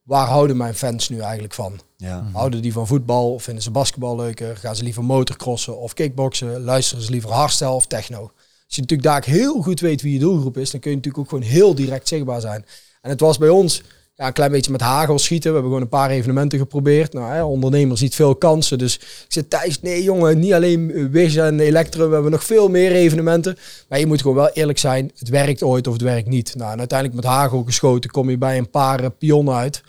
waar 0.06 0.26
houden 0.26 0.56
mijn 0.56 0.74
fans 0.74 1.08
nu 1.08 1.20
eigenlijk 1.20 1.54
van? 1.54 1.80
ja. 1.96 2.28
Houden 2.32 2.62
die 2.62 2.72
van 2.72 2.86
voetbal? 2.86 3.32
Of 3.32 3.42
vinden 3.42 3.62
ze 3.62 3.70
basketbal 3.70 4.16
leuker? 4.16 4.56
Gaan 4.56 4.76
ze 4.76 4.82
liever 4.82 5.04
motorcrossen 5.04 5.78
of 5.78 5.94
kickboksen? 5.94 6.60
Luisteren 6.60 7.04
ze 7.04 7.10
liever 7.10 7.30
hardstyle 7.30 7.70
of 7.70 7.86
techno? 7.86 8.20
Als 8.66 8.74
je 8.74 8.80
natuurlijk 8.80 9.08
daar 9.08 9.24
heel 9.24 9.62
goed 9.62 9.80
weet 9.80 10.02
wie 10.02 10.12
je 10.12 10.18
doelgroep 10.18 10.56
is, 10.56 10.70
dan 10.70 10.80
kun 10.80 10.90
je 10.90 10.96
natuurlijk 10.96 11.24
ook 11.24 11.30
gewoon 11.30 11.48
heel 11.48 11.74
direct 11.74 12.08
zichtbaar 12.08 12.40
zijn. 12.40 12.64
En 13.00 13.10
het 13.10 13.20
was 13.20 13.38
bij 13.38 13.48
ons 13.48 13.82
ja, 14.14 14.26
een 14.26 14.32
klein 14.32 14.50
beetje 14.50 14.70
met 14.70 14.80
hagel 14.80 15.18
schieten. 15.18 15.48
We 15.48 15.54
hebben 15.54 15.72
gewoon 15.72 15.82
een 15.92 15.98
paar 15.98 16.10
evenementen 16.10 16.58
geprobeerd. 16.58 17.12
Nou, 17.12 17.32
hè, 17.32 17.42
ondernemer 17.42 17.98
ziet 17.98 18.14
veel 18.14 18.36
kansen. 18.36 18.78
Dus 18.78 18.94
ik 18.96 19.24
zei, 19.28 19.48
Thijs, 19.48 19.80
nee 19.80 20.02
jongen, 20.02 20.38
niet 20.38 20.52
alleen 20.52 21.10
Wish 21.10 21.36
en 21.36 21.60
Electro. 21.60 22.08
We 22.08 22.14
hebben 22.14 22.30
nog 22.30 22.44
veel 22.44 22.68
meer 22.68 22.92
evenementen. 22.92 23.58
Maar 23.88 23.98
je 23.98 24.06
moet 24.06 24.20
gewoon 24.20 24.36
wel 24.36 24.50
eerlijk 24.50 24.78
zijn. 24.78 25.10
Het 25.18 25.28
werkt 25.28 25.62
ooit 25.62 25.86
of 25.86 25.92
het 25.92 26.02
werkt 26.02 26.28
niet. 26.28 26.54
Nou, 26.54 26.72
en 26.72 26.78
uiteindelijk 26.78 27.20
met 27.20 27.30
hagel 27.30 27.64
geschoten 27.64 28.10
kom 28.10 28.30
je 28.30 28.38
bij 28.38 28.58
een 28.58 28.70
paar 28.70 29.00
eh, 29.00 29.10
pionnen 29.18 29.54
uit. 29.54 29.82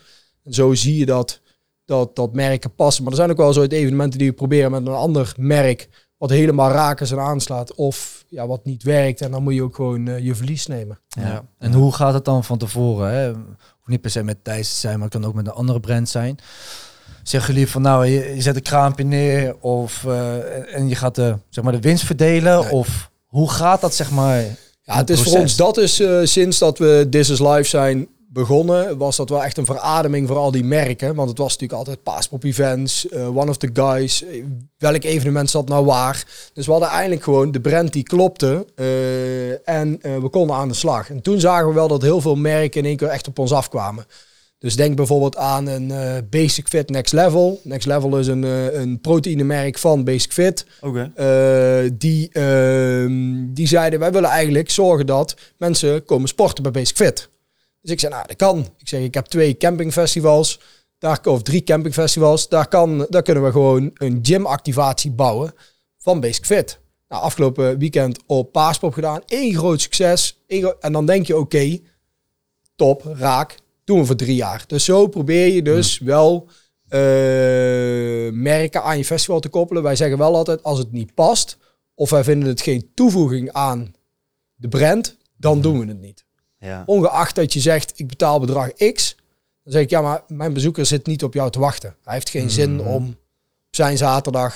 En 0.48 0.54
zo 0.54 0.74
zie 0.74 0.98
je 0.98 1.06
dat, 1.06 1.42
dat, 1.86 2.16
dat 2.16 2.34
merken 2.34 2.76
passen. 2.76 3.04
Maar 3.04 3.12
er 3.12 3.18
zijn 3.18 3.32
ook 3.32 3.38
wel 3.38 3.54
zo'n 3.54 3.68
evenementen 3.68 4.20
die 4.20 4.30
we 4.30 4.36
proberen 4.36 4.72
met 4.72 4.88
een 4.88 4.94
ander 4.94 5.34
merk. 5.38 5.90
Wat 6.18 6.30
helemaal 6.30 6.72
raken 6.72 7.10
en 7.10 7.20
aanslaat. 7.20 7.74
Of 7.76 8.26
ja, 8.28 8.48
wat 8.48 8.66
niet 8.66 8.84
werkt. 8.84 9.22
En 9.22 9.32
dan 9.32 9.44
moet 9.44 9.54
je 9.54 9.64
ook 9.64 9.76
gewoon 9.76 10.08
eh, 10.08 10.20
je 10.20 10.36
verlies 10.36 10.68
nemen. 10.68 11.00
Ja. 11.08 11.44
En 11.60 11.74
hoe 11.74 11.94
gaat 11.94 12.14
het 12.14 12.26
dan 12.26 12.44
van 12.44 12.58
tevoren? 12.58 13.12
Hè? 13.12 13.28
Hoeft 13.28 13.88
niet 13.88 14.02
per 14.02 14.12
se 14.12 14.24
met 14.24 14.44
Thijs 14.44 14.70
te 14.70 14.80
zijn, 14.80 14.94
maar 14.94 15.10
het 15.10 15.20
kan 15.20 15.26
ook 15.26 15.36
met 15.36 15.48
een 15.48 15.54
andere 15.54 15.80
brand 15.80 16.10
zijn. 16.10 16.38
Zeggen 17.24 17.54
jullie 17.54 17.70
van 17.70 17.82
nou, 17.82 18.06
je, 18.06 18.36
je 18.36 18.42
zet 18.42 18.56
een 18.56 18.62
kraampje 18.62 19.06
neer 19.06 19.56
of 19.60 20.06
eh, 20.06 20.76
en 20.76 20.88
je 20.88 20.96
gaat 20.96 21.16
de, 21.16 21.38
zeg 21.50 21.64
maar 21.64 21.74
de 21.74 21.80
winst 21.80 22.04
verdelen? 22.04 22.60
Nee. 22.60 22.72
Of 22.72 23.12
hoe 23.26 23.50
gaat 23.50 23.82
dat 23.82 23.96
zeg 23.96 24.12
maar? 24.12 24.44
Ja, 24.82 24.96
het 24.96 25.10
is 25.10 25.22
voor 25.22 25.40
ons, 25.40 25.56
dat 25.56 25.78
is 25.78 26.00
eh, 26.00 26.20
sinds 26.24 26.58
dat 26.58 26.78
we 26.78 27.08
This 27.10 27.30
is 27.30 27.40
Live 27.40 27.64
zijn 27.64 28.08
begonnen, 28.30 28.98
was 28.98 29.16
dat 29.16 29.30
wel 29.30 29.44
echt 29.44 29.58
een 29.58 29.66
verademing 29.66 30.28
voor 30.28 30.38
al 30.38 30.52
die 30.52 30.64
merken. 30.64 31.16
Want 31.16 31.30
het 31.30 31.38
was 31.38 31.52
natuurlijk 31.52 31.80
altijd 31.80 32.04
Paaspop 32.04 32.44
Events, 32.44 33.10
eh, 33.10 33.38
One 33.38 33.50
of 33.50 33.58
the 33.58 33.70
Guys, 33.74 34.24
eh, 34.24 34.44
welk 34.78 35.04
evenement 35.04 35.50
zat 35.50 35.68
nou 35.70 35.86
waar. 35.86 36.26
Dus 36.54 36.66
we 36.66 36.72
hadden 36.72 36.90
eigenlijk 36.90 37.24
gewoon 37.24 37.52
de 37.52 37.62
brand 37.62 37.94
die 37.94 38.04
klopte 38.04 38.66
eh, 38.76 39.70
en 39.70 40.00
we 40.02 40.30
konden 40.30 40.56
aan 40.56 40.68
de 40.68 40.74
slag. 40.74 41.10
En 41.10 41.22
toen 41.22 41.40
zagen 41.40 41.68
we 41.68 41.74
wel 41.74 41.88
dat 41.88 42.02
heel 42.02 42.22
veel 42.22 42.36
merken 42.36 42.82
in 42.82 42.88
één 42.88 42.98
keer 42.98 43.08
echt 43.08 43.28
op 43.28 43.40
ons 43.40 43.52
afkwamen. 43.52 44.06
Dus 44.60 44.76
denk 44.76 44.96
bijvoorbeeld 44.96 45.38
aan 45.38 45.68
een 45.68 45.92
Basic 46.30 46.68
Fit 46.68 46.90
Next 46.90 47.14
Level. 47.14 47.60
Next 47.64 47.88
Level 47.88 48.18
is 48.18 48.28
een, 48.28 48.44
een 48.82 49.02
proteïnemerk 49.02 49.78
van 49.78 50.04
Basic 50.04 50.32
Fit. 50.32 50.66
Oké. 50.82 51.12
Eh, 51.16 51.92
die, 51.94 52.30
ehm, 52.32 53.54
die 53.54 53.68
zeiden, 53.68 54.00
wij 54.00 54.12
willen 54.12 54.30
eigenlijk 54.30 54.70
zorgen 54.70 55.06
dat 55.06 55.36
mensen 55.58 56.06
komen 56.06 56.28
sporten 56.28 56.64
bij 56.64 56.72
Basic 56.72 56.96
Fit. 56.96 57.30
Dus 57.88 57.96
ik 57.96 58.02
zei, 58.02 58.14
nou, 58.14 58.28
dat 58.28 58.36
kan. 58.36 58.60
Ik 58.78 58.88
zeg, 58.88 59.02
ik 59.02 59.14
heb 59.14 59.26
twee 59.26 59.58
campingfestivals, 59.58 60.60
daar, 60.98 61.20
of 61.24 61.42
drie 61.42 61.64
campingfestivals. 61.64 62.50
Daar, 62.50 62.68
kan, 62.68 63.06
daar 63.10 63.22
kunnen 63.22 63.44
we 63.44 63.52
gewoon 63.52 63.92
een 63.94 64.20
gymactivatie 64.22 65.12
bouwen 65.12 65.54
van 65.98 66.20
Basic 66.20 66.46
Fit. 66.46 66.80
Nou, 67.08 67.24
afgelopen 67.24 67.78
weekend 67.78 68.20
op 68.26 68.52
Paaspop 68.52 68.94
gedaan. 68.94 69.22
Eén 69.26 69.56
groot 69.56 69.82
succes. 69.82 70.44
En 70.80 70.92
dan 70.92 71.06
denk 71.06 71.26
je, 71.26 71.38
oké, 71.38 71.80
top, 72.76 73.04
raak. 73.04 73.58
Doen 73.84 74.00
we 74.00 74.06
voor 74.06 74.16
drie 74.16 74.36
jaar. 74.36 74.64
Dus 74.68 74.86
zo 74.86 75.08
probeer 75.08 75.54
je 75.54 75.62
dus 75.62 76.00
wel 76.00 76.48
eh, 76.88 77.00
merken 78.32 78.84
aan 78.84 78.98
je 78.98 79.06
festival 79.06 79.40
te 79.40 79.50
koppelen. 79.50 79.84
Wij 79.84 79.96
zeggen 79.96 80.18
wel 80.18 80.36
altijd, 80.36 80.64
als 80.64 80.78
het 80.80 80.92
niet 80.92 81.14
past, 81.14 81.58
of 81.96 82.10
wij 82.10 82.24
vinden 82.24 82.50
het 82.50 82.62
geen 82.62 82.92
toevoeging 82.94 83.52
aan 83.52 83.96
de 84.56 84.68
brand, 84.68 85.18
dan 85.38 85.62
doen 85.62 85.80
we 85.80 85.86
het 85.86 86.02
niet. 86.02 86.27
Ja. 86.60 86.84
Ongeacht 86.86 87.36
dat 87.36 87.54
je 87.54 87.60
zegt, 87.60 87.94
ik 87.96 88.08
betaal 88.08 88.40
bedrag 88.40 88.74
X, 88.94 89.16
dan 89.64 89.74
zeg 89.74 89.82
ik, 89.82 89.90
ja, 89.90 90.02
maar 90.02 90.22
mijn 90.28 90.54
bezoeker 90.54 90.86
zit 90.86 91.06
niet 91.08 91.24
op 91.24 91.34
jou 91.34 91.52
te 91.52 91.60
wachten. 91.60 91.96
Hij 92.04 92.14
heeft 92.14 92.30
geen 92.30 92.50
zin 92.50 92.76
Mhm. 92.76 92.88
om 92.88 93.08
op 93.68 93.76
zijn 93.76 93.98
zaterdag 93.98 94.56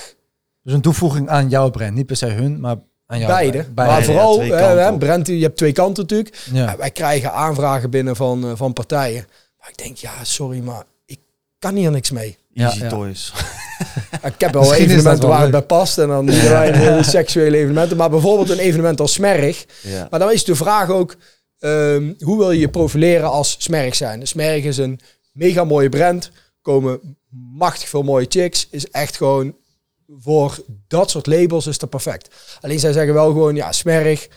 Dus 0.62 0.72
een 0.72 0.80
toevoeging 0.80 1.28
aan 1.28 1.48
jouw 1.48 1.70
brand. 1.70 1.94
Niet 1.94 2.06
per 2.06 2.16
se 2.16 2.26
hun, 2.26 2.60
maar 2.60 2.76
aan 3.06 3.18
jou. 3.18 3.32
beide. 3.32 3.64
Beide. 3.74 3.92
Maar 3.92 4.02
vooral, 4.04 4.42
ja. 4.42 4.92
Brent, 4.92 5.26
je 5.26 5.42
hebt 5.42 5.56
twee 5.56 5.72
kanten 5.72 6.02
natuurlijk. 6.02 6.36
Ja. 6.52 6.64
Ja, 6.70 6.76
wij 6.76 6.90
krijgen 6.90 7.32
aanvragen 7.32 7.90
binnen 7.90 8.16
van, 8.16 8.44
eh, 8.44 8.50
van 8.54 8.72
partijen. 8.72 9.26
Maar 9.58 9.68
ik 9.68 9.78
denk, 9.78 9.96
ja, 9.96 10.10
sorry, 10.24 10.58
maar 10.58 10.82
ik 11.06 11.18
kan 11.58 11.74
hier 11.74 11.90
niks 11.90 12.10
mee. 12.10 12.38
Ja, 12.52 12.66
Easy 12.66 12.82
ja. 12.82 12.88
Toys. 12.88 13.32
Ik 14.22 14.34
heb 14.40 14.52
wel 14.52 14.62
Misschien 14.62 14.84
evenementen 14.90 15.28
waar 15.28 15.40
het 15.42 15.50
bij 15.50 15.62
past. 15.62 15.98
En 15.98 16.08
dan 16.08 16.28
hele 16.28 17.02
seksuele 17.18 17.56
evenementen. 17.56 17.96
Maar 17.96 18.10
bijvoorbeeld 18.10 18.50
een 18.50 18.58
evenement 18.58 19.00
als 19.00 19.12
Smerg. 19.12 19.64
ja. 19.82 20.06
Maar 20.10 20.18
dan 20.20 20.32
is 20.32 20.44
de 20.44 20.54
vraag 20.54 20.90
ook, 20.90 21.16
ehm, 21.62 22.12
hoe 22.18 22.38
wil 22.38 22.50
je 22.50 22.60
je 22.60 22.68
profileren 22.68 23.30
als 23.30 23.56
Smerg 23.58 23.94
zijn? 23.94 24.26
Smerg 24.26 24.64
is 24.64 24.76
een 24.76 25.00
mega 25.32 25.64
mooie 25.64 25.88
brand. 25.88 26.30
Komen 26.62 27.16
machtig 27.54 27.88
veel 27.88 28.02
mooie 28.02 28.26
chicks. 28.28 28.68
Is 28.70 28.90
echt 28.90 29.16
gewoon, 29.16 29.56
voor 30.18 30.64
dat 30.88 31.10
soort 31.10 31.26
labels 31.26 31.66
is 31.66 31.78
dat 31.78 31.90
perfect. 31.90 32.34
Alleen 32.60 32.78
zij 32.78 32.92
zeggen 32.92 33.14
wel 33.14 33.26
gewoon, 33.26 33.54
ja, 33.54 33.72
Smerg, 33.72 34.28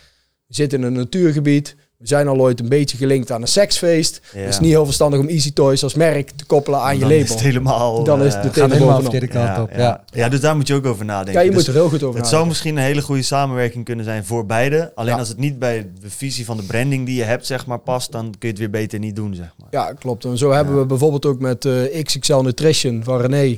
zitten 0.48 0.80
in 0.80 0.86
een 0.86 0.94
natuurgebied. 0.94 1.76
We 1.98 2.08
zijn 2.08 2.28
al 2.28 2.40
ooit 2.40 2.60
een 2.60 2.70
beetje 2.70 2.98
gelinkt 2.98 3.32
aan 3.32 3.42
een 3.42 3.48
seksfeest. 3.48 4.22
Ja. 4.34 4.40
Het 4.40 4.50
is 4.50 4.60
niet 4.60 4.70
heel 4.70 4.86
verstandig 4.86 5.20
om 5.20 5.28
Easy 5.28 5.54
Toys 5.54 5.84
als 5.84 5.94
merk 5.94 6.30
te 6.36 6.46
koppelen 6.46 6.80
aan 6.80 6.94
je 6.94 7.00
Dan 7.00 7.10
label. 7.10 7.24
is 7.24 7.30
het 7.30 7.40
helemaal... 7.42 8.04
Dan 8.04 8.22
is 8.24 8.34
eh, 8.34 8.42
het 8.42 8.44
meteen 8.56 8.64
helemaal 8.72 8.80
bovenop. 8.88 9.12
verkeerde 9.12 9.28
kant 9.28 9.48
ja, 9.56 9.62
op. 9.62 9.70
ja. 9.76 10.04
Ja. 10.14 10.30
Dus 10.30 10.40
daar 10.40 10.56
moet 10.56 10.68
je 10.68 10.74
ook 10.74 10.86
over 10.86 11.06
nadenken. 11.06 11.34
Ja, 11.34 11.40
je 11.40 11.46
Dus 11.46 11.56
moet 11.58 11.68
er 11.68 11.74
heel 11.74 11.90
goed 11.90 12.04
over 12.04 12.06
het 12.06 12.14
zou 12.14 12.24
nadenken. 12.26 12.48
misschien 12.48 12.78
een 12.78 12.84
hele 12.84 13.02
goede 13.02 13.22
samenwerking 13.22 13.86
kunnen 13.86 14.06
zijn 14.06 14.26
voor 14.26 14.46
beide. 14.46 14.92
Alleen 14.96 15.14
Ja. 15.14 15.20
als 15.20 15.28
het 15.28 15.38
niet 15.38 15.60
bij 15.60 15.90
de 16.02 16.10
visie 16.10 16.46
van 16.46 16.58
de 16.58 16.64
branding 16.64 17.06
die 17.06 17.16
je 17.16 17.24
hebt, 17.24 17.46
zeg 17.46 17.66
maar, 17.66 17.80
past, 17.80 18.12
dan 18.12 18.24
kun 18.24 18.38
je 18.40 18.48
het 18.48 18.58
weer 18.58 18.70
beter 18.70 19.00
niet 19.00 19.16
doen, 19.16 19.36
zeg 19.36 19.54
maar. 19.58 19.68
Ja, 19.72 19.94
klopt. 19.94 20.26
En 20.26 20.38
zo 20.38 20.52
hebben 20.52 20.80
we 20.80 20.86
bijvoorbeeld 20.86 21.26
ook 21.26 21.40
met 21.40 21.66
eh, 21.66 22.04
XXL 22.04 22.36
Nutrition 22.40 23.04
van 23.04 23.22
René. 23.22 23.58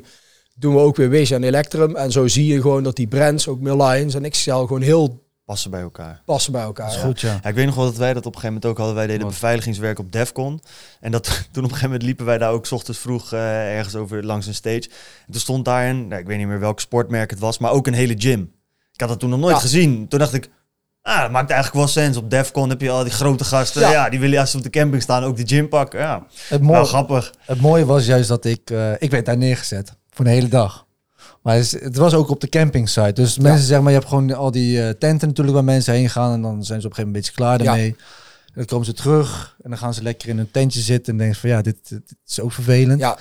Doen 0.56 0.74
we 0.74 0.80
ook 0.80 0.96
weer 0.96 1.10
Wish 1.10 1.32
en 1.32 1.44
Electrum. 1.44 1.96
En 1.96 2.12
zo 2.12 2.28
zie 2.28 2.46
je 2.54 2.62
gewoon 2.62 2.84
dat 2.84 2.96
die 2.96 3.08
brands, 3.08 3.48
ook 3.48 3.60
meer 3.60 3.76
Lions 3.76 4.14
en 4.16 4.30
XXL, 4.30 4.52
gewoon 4.52 4.82
heel 4.82 5.26
Passen 5.48 5.72
bij 5.72 5.82
elkaar. 5.82 6.22
passen 6.26 6.52
bij 6.52 6.62
elkaar. 6.62 6.86
Dat 6.86 6.96
is 6.96 7.02
Ja. 7.02 7.08
goed, 7.08 7.22
ja. 7.22 7.40
Ja, 7.44 7.50
ik 7.50 7.56
weet 7.56 7.66
nog 7.66 7.76
wel 7.76 7.86
dat 7.86 7.98
wij 7.98 8.14
dat 8.14 8.26
op 8.26 8.36
een 8.36 8.40
gegeven 8.40 8.54
moment 8.54 8.66
ook 8.72 8.78
hadden. 8.78 8.96
Wij 8.96 9.08
deden 9.08 9.28
beveiligingswerk 9.28 10.00
op 10.00 10.12
Defcon. 10.12 10.62
En 11.00 11.12
dat, 11.12 11.24
toen 11.28 11.38
op 11.44 11.56
een 11.56 11.64
gegeven 11.64 11.84
moment 11.86 12.04
liepen 12.04 12.26
wij 12.26 12.38
daar 12.38 12.52
ook 12.52 12.66
's 12.66 12.72
ochtends 12.72 13.00
vroeg 13.00 13.34
eh, 13.34 13.76
ergens 13.78 13.96
over 13.96 14.26
langs 14.26 14.48
een 14.48 14.54
stage. 14.54 14.90
En 15.26 15.32
toen 15.32 15.42
stond 15.42 15.66
daar 15.66 15.90
een, 15.90 16.08
nou, 16.08 16.22
ik 16.22 16.28
weet 16.28 16.38
niet 16.38 16.48
meer 16.48 16.60
welk 16.60 16.80
sportmerk 16.80 17.30
het 17.30 17.40
was, 17.40 17.58
maar 17.58 17.72
ook 17.72 17.88
een 17.88 17.94
hele 17.94 18.16
gym. 18.18 18.52
Ik 18.94 19.00
had 19.00 19.10
dat 19.10 19.20
toen 19.20 19.30
nog 19.30 19.40
nooit 19.40 19.56
Ja. 19.56 19.62
gezien. 19.62 20.08
Toen 20.08 20.20
dacht 20.20 20.34
ik, 20.34 20.50
ah, 21.02 21.22
dat 21.22 21.32
maakt 21.32 21.50
eigenlijk 21.52 21.80
wel 21.80 21.88
sens. 22.04 22.18
Op 22.18 22.30
Defcon 22.30 22.70
heb 22.70 22.82
je 22.82 22.90
al 22.90 23.04
die 23.04 23.12
grote 23.14 23.44
gasten. 23.44 23.82
Ja. 23.82 23.92
Ja, 23.92 24.10
die 24.10 24.20
willen 24.20 24.40
als 24.40 24.52
ze 24.52 24.58
op 24.58 24.64
de 24.64 24.70
camping 24.70 25.02
staan 25.02 25.24
ook 25.24 25.38
de 25.38 25.48
gym 25.48 25.70
pakken. 25.70 26.00
Ja, 26.00 26.26
Het, 26.48 26.62
nou 26.62 26.74
mooie, 26.74 26.86
grappig. 26.86 27.34
het 27.42 27.62
mooie 27.62 27.86
was 27.86 28.06
juist 28.06 28.28
dat 28.28 28.46
ik... 28.46 28.70
eh, 28.70 28.92
ik 29.02 29.12
werd 29.12 29.26
daar 29.26 29.38
neergezet. 29.38 29.94
Voor 30.10 30.26
de 30.26 30.32
hele 30.32 30.48
dag. 30.48 30.86
Maar 31.48 31.56
het, 31.56 31.98
was 31.98 32.14
ook 32.14 32.30
op 32.30 32.42
de 32.42 32.50
campingsite. 32.50 33.14
Dus 33.14 33.38
mensen 33.38 33.66
zeggen 33.66 33.84
maar, 33.84 33.92
je 33.92 33.98
hebt 33.98 34.10
gewoon 34.10 34.34
al 34.34 34.52
die 34.52 34.82
eh, 34.82 34.90
tenten 34.90 35.28
natuurlijk 35.28 35.56
waar 35.56 35.66
mensen 35.66 35.94
heen 35.94 36.10
gaan. 36.10 36.34
En 36.34 36.42
dan 36.42 36.64
zijn 36.64 36.82
ze 36.82 36.88
op 36.88 36.92
een 36.92 36.98
gegeven 36.98 37.06
moment 37.06 37.16
een 37.16 37.22
beetje 37.22 37.32
klaar 37.32 37.58
Ja. 37.58 37.64
daarmee. 37.64 37.96
En 38.46 38.54
dan 38.54 38.66
komen 38.66 38.86
ze 38.86 38.94
terug. 38.94 39.56
En 39.62 39.70
dan 39.70 39.80
gaan 39.80 39.94
ze 39.94 40.04
lekker 40.04 40.30
in 40.30 40.38
hun 40.38 40.52
tentje 40.52 40.80
zitten. 40.80 41.14
En 41.14 41.20
denken 41.20 41.40
van, 41.40 41.50
ja, 41.50 41.62
dit, 41.62 41.90
dit 41.90 42.16
is 42.28 42.40
ook 42.40 42.52
vervelend. 42.52 43.00
Ja. 43.00 43.18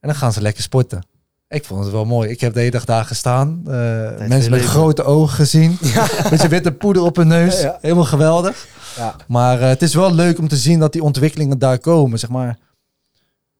En 0.00 0.08
dan 0.08 0.14
gaan 0.14 0.32
ze 0.32 0.40
lekker 0.40 0.62
sporten. 0.62 1.06
Ik 1.48 1.64
vond 1.64 1.82
het 1.84 1.92
wel 1.92 2.04
mooi. 2.04 2.30
Ik 2.30 2.40
heb 2.40 2.52
de 2.52 2.58
hele 2.58 2.70
dag 2.70 2.84
daar 2.84 3.04
gestaan. 3.04 3.62
Eh, 3.66 3.72
mensen 4.18 4.28
met 4.28 4.48
leven. 4.50 4.68
grote 4.68 5.02
ogen 5.02 5.34
gezien. 5.34 5.78
Met 6.30 6.42
je 6.42 6.48
witte 6.48 6.72
poeder 6.72 7.02
op 7.02 7.16
hun 7.16 7.28
neus. 7.28 7.60
Ja, 7.60 7.66
ja. 7.66 7.78
Helemaal 7.80 8.04
geweldig. 8.04 8.66
Ja. 8.96 9.16
Maar 9.26 9.60
eh, 9.60 9.68
het 9.68 9.82
is 9.82 9.94
wel 9.94 10.14
leuk 10.14 10.38
om 10.38 10.48
te 10.48 10.56
zien 10.56 10.78
dat 10.78 10.92
die 10.92 11.02
ontwikkelingen 11.02 11.58
daar 11.58 11.78
komen. 11.78 12.18
Zeg 12.18 12.30
maar, 12.30 12.58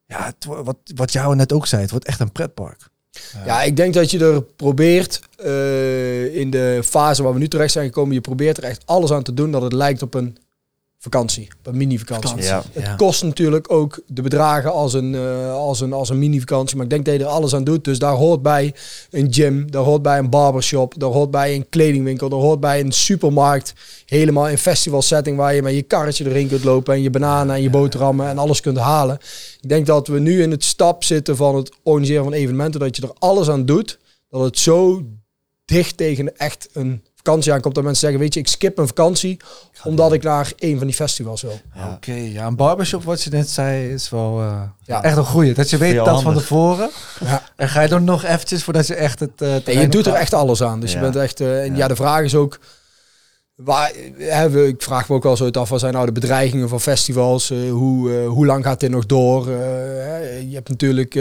ja, 0.07 0.24
het, 0.24 0.44
wat, 0.44 0.78
wat 0.94 1.12
jou 1.12 1.36
net 1.36 1.53
ook 1.53 1.66
zei, 1.66 1.82
het 1.82 1.90
wordt 1.90 2.07
echt 2.07 2.20
een 2.20 2.32
pretpark. 2.32 2.88
Ja, 3.44 3.62
ik 3.62 3.76
denk 3.76 3.94
dat 3.94 4.11
je 4.11 4.18
er 4.18 4.42
probeert, 4.42 5.20
eh, 5.36 6.34
in 6.34 6.50
de 6.50 6.80
fase 6.84 7.22
waar 7.22 7.32
we 7.32 7.38
nu 7.38 7.48
terecht 7.48 7.72
zijn 7.72 7.86
gekomen, 7.86 8.14
je 8.14 8.20
probeert 8.20 8.56
er 8.56 8.64
echt 8.64 8.82
alles 8.84 9.12
aan 9.12 9.22
te 9.22 9.34
doen 9.34 9.50
dat 9.50 9.62
het 9.62 9.72
lijkt 9.72 10.02
op 10.02 10.14
een 10.14 10.36
vakantie, 10.99 11.49
een 11.62 11.76
mini-vakantie. 11.76 12.42
Ja. 12.42 12.62
Het 12.72 12.96
kost 12.96 13.22
natuurlijk 13.22 13.72
ook 13.72 14.01
de 14.07 14.22
bedragen 14.22 14.72
als 14.72 14.94
een, 14.94 15.14
eh, 15.14 15.53
als 15.53 15.80
een, 15.80 15.92
als 15.92 16.09
een 16.09 16.18
mini-vakantie. 16.18 16.76
Maar 16.76 16.84
ik 16.84 16.90
denk 16.90 17.05
dat 17.05 17.14
je 17.14 17.20
er 17.20 17.26
alles 17.26 17.55
aan 17.55 17.64
doet. 17.64 17.84
Dus 17.84 17.99
daar 17.99 18.14
hoort 18.14 18.42
bij 18.42 18.74
een 19.11 19.32
gym, 19.32 19.70
daar 19.70 19.82
hoort 19.82 20.03
bij 20.03 20.18
een 20.18 20.30
barbershop, 20.30 20.94
daar 20.96 21.11
hoort 21.11 21.30
bij 21.30 21.55
een 21.55 21.68
kledingwinkel, 21.68 22.28
daar 22.28 22.38
hoort 22.38 22.61
bij 22.61 22.80
een 22.80 22.92
supermarkt. 22.92 23.72
Helemaal 24.07 24.49
in 24.49 24.59
festival 24.59 25.03
setting 25.03 25.36
waar 25.36 25.55
je 25.55 25.62
met 25.62 25.74
je 25.74 25.82
karretje 25.82 26.28
erin 26.28 26.49
kunt 26.49 26.64
lopen 26.64 26.94
en 26.94 27.03
je 27.03 27.11
bananen 27.11 27.55
en 27.55 27.62
je 27.62 27.70
boterhammen 27.70 28.28
en 28.28 28.38
alles 28.38 28.61
kunt 28.61 28.78
halen. 28.78 29.18
Ik 29.61 29.68
denk 29.68 29.86
dat 29.86 30.09
we 30.09 30.18
nu 30.18 30.42
in 30.42 30.51
het 30.51 30.64
stap 30.64 31.05
zitten 31.05 31.36
van 31.36 31.57
het 31.57 31.72
organiseren 31.82 32.24
van 32.24 32.32
evenementen, 32.32 32.80
dat 32.80 32.96
je 32.96 33.03
er 33.03 33.14
alles 33.18 33.49
aan 33.49 33.66
doet. 33.66 33.99
Dat 34.28 34.40
het 34.40 34.59
zo 34.59 35.03
dicht 35.64 35.96
tegen 35.96 36.38
echt 36.38 36.68
een 36.72 37.03
vakantie 37.22 37.52
aankomt 37.52 37.74
dat 37.74 37.84
mensen 37.84 38.00
zeggen, 38.02 38.20
weet 38.20 38.34
je, 38.34 38.40
ik 38.40 38.48
skip 38.48 38.78
een 38.78 38.86
vakantie 38.86 39.36
omdat 39.84 40.12
ik 40.12 40.22
naar 40.22 40.52
een 40.58 40.78
van 40.78 40.86
die 40.86 40.96
festivals 40.96 41.42
wil. 41.42 41.60
Ja. 41.74 41.90
Oké, 41.94 42.12
ja, 42.12 42.46
een 42.46 42.56
barbershop, 42.56 43.04
wat 43.04 43.22
je 43.22 43.30
net 43.30 43.48
zei, 43.50 43.92
is 43.92 44.10
wel 44.10 44.40
eh, 44.40 44.62
Ja. 44.84 45.02
echt 45.02 45.16
een 45.16 45.24
goeie. 45.24 45.54
Dat 45.54 45.70
je 45.70 45.76
weet 45.76 45.94
dat 46.04 46.22
van 46.22 46.34
tevoren. 46.34 46.90
Ja. 47.24 47.42
En 47.56 47.68
ga 47.68 47.80
je 47.80 47.88
dan 47.88 48.04
nog 48.04 48.24
eventjes 48.24 48.64
voordat 48.64 48.86
je 48.86 48.94
echt 48.94 49.20
het 49.20 49.30
uh, 49.38 49.68
En 49.68 49.80
je 49.80 49.88
doet 49.88 50.06
er 50.06 50.12
echt 50.14 50.34
alles 50.34 50.62
aan. 50.62 50.80
Dus 50.80 50.92
Ja. 50.92 50.98
je 50.98 51.02
bent 51.04 51.16
echt. 51.16 51.40
eh, 51.40 51.62
en 51.62 51.70
ja. 51.70 51.76
Ja. 51.76 51.88
de 51.88 51.96
vraag 51.96 52.22
is 52.22 52.34
ook. 52.34 52.58
Waar, 53.64 53.92
hè, 54.16 54.66
ik 54.66 54.82
vraag 54.82 55.09
me 55.09 55.14
ook 55.14 55.22
wel 55.22 55.36
zo 55.36 55.48
af, 55.50 55.68
wat 55.68 55.80
zijn 55.80 55.92
nou 55.92 56.06
de 56.06 56.12
bedreigingen 56.12 56.68
van 56.68 56.80
festivals? 56.80 57.50
Eh, 57.50 57.70
hoe, 57.70 58.12
eh, 58.12 58.28
hoe 58.28 58.46
lang 58.46 58.64
gaat 58.64 58.80
dit 58.80 58.90
nog 58.90 59.06
door? 59.06 59.48
Eh, 59.48 59.56
hè, 59.59 60.36
je 60.48 60.54
hebt 60.54 60.68
natuurlijk, 60.68 61.20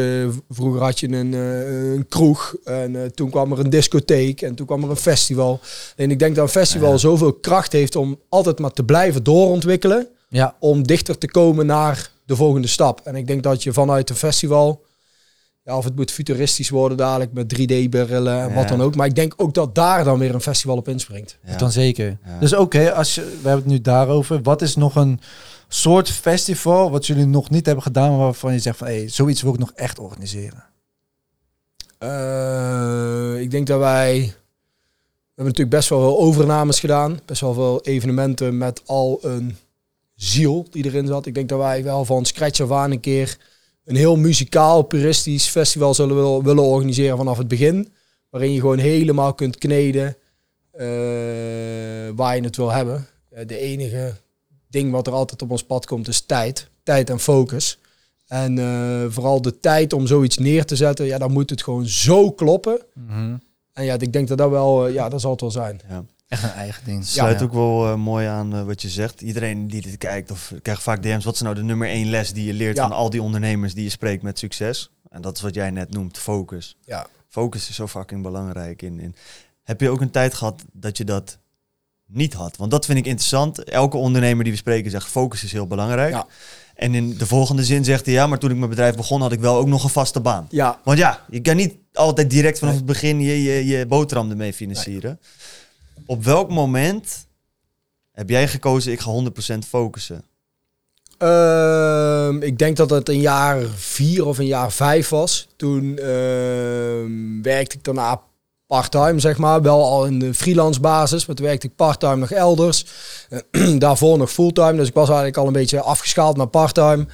vroeger 0.50 0.82
had 0.82 1.00
je 1.00 1.08
een, 1.08 1.34
een 1.34 2.06
kroeg 2.10 2.56
en 2.64 3.12
toen 3.16 3.30
kwam 3.30 3.52
er 3.52 3.60
een 3.60 3.70
discotheek 3.70 4.42
en 4.42 4.56
toen 4.56 4.66
kwam 4.66 4.84
er 4.84 4.90
een 4.90 4.96
festival. 4.96 5.60
En 5.96 6.12
ik 6.12 6.20
denk 6.20 6.36
dat 6.36 6.44
een 6.44 6.52
festival 6.52 6.92
Ja. 6.92 6.98
zoveel 6.98 7.34
kracht 7.34 7.72
heeft 7.72 7.96
om 7.96 8.20
altijd 8.30 8.60
maar 8.60 8.74
te 8.74 8.84
blijven 8.84 9.24
doorontwikkelen, 9.24 10.08
Ja, 10.30 10.56
om 10.60 10.88
dichter 10.88 11.18
te 11.18 11.28
komen 11.28 11.66
naar 11.66 12.12
de 12.26 12.36
volgende 12.36 12.68
stap. 12.68 13.02
En 13.04 13.16
ik 13.16 13.28
denk 13.28 13.44
dat 13.44 13.64
je 13.64 13.74
vanuit 13.74 14.10
een 14.10 14.16
festival, 14.16 14.82
ja, 15.68 15.78
of 15.78 15.84
het 15.84 15.96
moet 15.96 16.12
futuristisch 16.12 16.70
worden 16.70 16.98
dadelijk 16.98 17.34
met 17.34 17.54
3D-brillen 17.56 18.42
en 18.42 18.54
wat 18.54 18.68
dan 18.68 18.82
ook. 18.82 18.96
Maar 18.96 19.08
ik 19.08 19.16
denk 19.16 19.34
ook 19.38 19.54
dat 19.54 19.76
daar 19.76 20.04
dan 20.04 20.20
weer 20.20 20.34
een 20.34 20.42
festival 20.42 20.78
op 20.78 20.88
inspringt. 20.88 21.38
Ja. 21.44 21.58
dan 21.58 21.72
zeker. 21.72 22.18
Ja. 22.26 22.40
Dus 22.40 22.56
oké, 22.56 22.94
als 22.94 23.16
je, 23.16 23.22
we 23.22 23.50
hebben 23.50 23.54
het 23.54 23.66
nu 23.66 23.82
daarover. 23.82 24.42
Wat 24.42 24.62
is 24.62 24.76
nog 24.76 24.96
een 24.96 25.20
soort 25.68 26.10
festival 26.10 26.92
wat 26.92 27.06
jullie 27.06 27.26
nog 27.26 27.50
niet 27.50 27.66
hebben 27.66 27.84
gedaan, 27.84 28.10
maar 28.10 28.20
waarvan 28.20 28.54
je 28.54 28.60
zegt 28.60 28.78
van, 28.78 28.88
hé, 28.88 29.08
zoiets 29.08 29.42
wil 29.42 29.54
ik 29.54 29.60
nog 29.60 29.72
echt 29.76 30.00
organiseren? 30.00 30.64
Eh, 31.98 33.42
ik 33.42 33.52
denk 33.52 33.68
dat 33.68 33.80
wij... 33.80 34.14
We 34.20 35.44
hebben 35.44 35.54
natuurlijk 35.54 35.70
best 35.70 35.90
wel 35.90 36.00
veel 36.00 36.20
overnames 36.20 36.80
gedaan. 36.80 37.20
Best 37.26 37.42
wel 37.42 37.54
veel 37.54 37.82
evenementen 37.82 38.58
met 38.58 38.82
al 38.86 39.20
een 39.22 39.58
ziel 40.16 40.68
die 40.72 40.86
erin 40.86 41.08
zat. 41.08 41.26
Ik 41.26 41.34
denk 41.34 41.50
dat 41.50 41.60
wij 41.60 41.84
wel 41.84 42.06
van 42.06 42.26
scratch 42.26 42.60
af 42.60 42.72
aan 42.72 42.92
een 42.92 43.00
keer 43.00 43.38
een 43.88 43.96
heel 43.96 44.16
muzikaal, 44.16 44.82
puristisch 44.82 45.48
festival 45.48 45.94
zullen 45.94 46.16
wil- 46.16 46.44
willen 46.44 46.64
organiseren 46.64 47.18
vanaf 47.18 47.38
het 47.38 47.48
begin. 47.48 47.94
Waarin 48.30 48.54
je 48.54 48.60
gewoon 48.60 48.78
helemaal 48.78 49.34
kunt 49.34 49.58
kneden 49.58 50.16
eh, 50.72 50.88
waar 52.16 52.36
je 52.36 52.42
het 52.42 52.56
wil 52.56 52.72
hebben. 52.72 53.08
Eh, 53.30 53.48
de 53.48 53.58
enige 53.58 54.14
ding 54.70 54.92
wat 54.92 55.08
er 55.08 55.14
altijd 55.14 55.42
op 55.42 55.52
ons 55.52 55.64
pad 55.64 55.86
komt 55.86 56.08
is 56.08 56.22
tijd. 56.22 56.70
Tijd 56.84 57.10
en 57.10 57.20
focus. 57.20 57.80
En 58.28 58.60
eh, 58.60 59.06
vooral 59.10 59.42
de 59.42 59.60
tijd 59.60 59.94
om 59.94 60.08
zoiets 60.08 60.38
neer 60.38 60.66
te 60.66 60.76
zetten, 60.76 61.06
ja, 61.06 61.18
dan 61.18 61.32
moet 61.32 61.50
het 61.50 61.64
gewoon 61.64 61.88
zo 61.88 62.32
kloppen. 62.32 62.82
En 63.74 63.86
ja, 63.86 63.96
ik 64.00 64.14
denk 64.14 64.28
dat 64.28 64.38
dat 64.38 64.50
wel, 64.50 64.88
ja, 64.88 65.10
dat 65.10 65.22
zal 65.22 65.32
het 65.32 65.42
wel 65.42 65.52
zijn. 65.52 65.80
Ja. 65.90 66.06
Echt 66.28 66.44
een 66.44 66.50
eigen 66.50 66.84
ding. 66.86 67.06
Sluit 67.06 67.40
Ja. 67.40 67.46
ook 67.46 67.54
wel 67.54 67.86
eh, 67.88 67.96
mooi 67.96 68.28
aan 68.28 68.56
eh, 68.56 68.64
wat 68.64 68.82
je 68.82 68.90
zegt. 68.90 69.22
Iedereen 69.22 69.68
die 69.68 69.82
dit 69.82 69.98
kijkt 69.98 70.32
of 70.32 70.54
krijgt 70.62 70.84
vaak 70.84 71.02
DM's. 71.04 71.24
Wat 71.26 71.34
is 71.34 71.42
nou 71.42 71.56
de 71.56 71.64
nummer 71.64 71.88
één 71.88 72.10
les 72.10 72.34
die 72.34 72.46
je 72.46 72.54
leert 72.54 72.80
van 72.80 72.92
al 72.92 73.10
die 73.10 73.22
ondernemers 73.22 73.74
die 73.74 73.84
je 73.84 73.90
spreekt 73.90 74.24
met 74.24 74.40
succes? 74.40 74.92
En 75.10 75.22
dat 75.22 75.36
is 75.36 75.42
wat 75.42 75.54
jij 75.56 75.70
net 75.72 75.90
noemt, 75.94 76.18
focus. 76.18 76.76
Ja. 76.86 77.08
Focus 77.30 77.70
is 77.70 77.76
zo 77.76 77.88
fucking 77.88 78.22
belangrijk. 78.22 78.82
In, 78.82 79.00
in. 79.00 79.16
Heb 79.64 79.82
je 79.82 79.90
ook 79.90 80.02
een 80.02 80.12
tijd 80.12 80.34
gehad 80.34 80.64
dat 80.74 80.98
je 80.98 81.04
dat 81.04 81.38
niet 82.06 82.34
had? 82.34 82.58
Want 82.58 82.72
dat 82.72 82.86
vind 82.86 82.98
ik 83.00 83.06
interessant. 83.06 83.64
Elke 83.64 83.98
ondernemer 83.98 84.44
die 84.44 84.54
we 84.54 84.60
spreken 84.60 84.92
zegt 84.92 85.08
focus 85.08 85.44
is 85.44 85.52
heel 85.52 85.68
belangrijk. 85.68 86.12
Ja. 86.14 86.28
En 86.76 86.96
in 86.96 87.18
de 87.18 87.26
volgende 87.26 87.64
zin 87.64 87.84
zegt 87.84 88.06
hij 88.06 88.14
ja, 88.14 88.28
maar 88.28 88.40
toen 88.40 88.52
ik 88.52 88.58
mijn 88.58 88.70
bedrijf 88.70 88.96
begon 88.96 89.22
had 89.22 89.32
ik 89.32 89.40
wel 89.40 89.56
ook 89.58 89.68
nog 89.68 89.84
een 89.84 89.90
vaste 89.90 90.20
baan. 90.20 90.48
Ja, 90.50 90.80
Want 90.84 90.98
ja, 90.98 91.26
je 91.30 91.42
kan 91.42 91.56
niet 91.56 91.76
altijd 91.94 92.30
direct 92.30 92.60
vanaf 92.60 92.74
Nee. 92.74 92.84
het 92.84 92.92
begin 92.92 93.20
je, 93.22 93.44
je, 93.44 93.66
je 93.66 93.86
boterham 93.86 94.30
ermee 94.30 94.54
financieren. 94.54 95.20
Op 96.06 96.24
welk 96.24 96.50
moment 96.50 97.28
heb 98.12 98.30
jij 98.30 98.48
gekozen, 98.48 98.92
ik 98.92 99.00
ga 99.00 99.12
100% 99.12 99.68
focussen? 99.68 100.24
Ehm, 101.18 102.42
ik 102.42 102.58
denk 102.58 102.78
dat 102.78 102.90
het 102.90 103.10
een 103.10 103.22
jaar 103.22 103.62
vier 103.76 104.26
of 104.26 104.38
een 104.38 104.46
jaar 104.46 104.72
vijf 104.72 105.10
was. 105.10 105.48
Toen 105.56 105.98
ehm, 105.98 107.42
werkte 107.42 107.78
ik 107.78 107.84
daarna 107.84 108.22
part-time, 108.68 109.20
zeg 109.20 109.38
maar. 109.38 109.62
Wel 109.62 109.84
al 109.84 110.06
in 110.06 110.20
de 110.20 110.34
freelance 110.34 110.80
basis. 110.80 111.26
Maar 111.26 111.36
toen 111.36 111.46
werkte 111.46 111.68
ik 111.68 111.76
part-time 111.76 112.16
nog 112.16 112.32
elders. 112.32 112.86
Daarvoor 113.78 114.18
nog 114.18 114.32
fulltime. 114.32 114.76
Dus 114.76 114.88
ik 114.88 114.94
was 114.94 115.08
eigenlijk 115.08 115.38
al 115.38 115.48
een 115.48 115.54
beetje 115.54 115.82
afgeschaald 115.82 116.38
naar 116.38 116.48
part-time. 116.48 117.06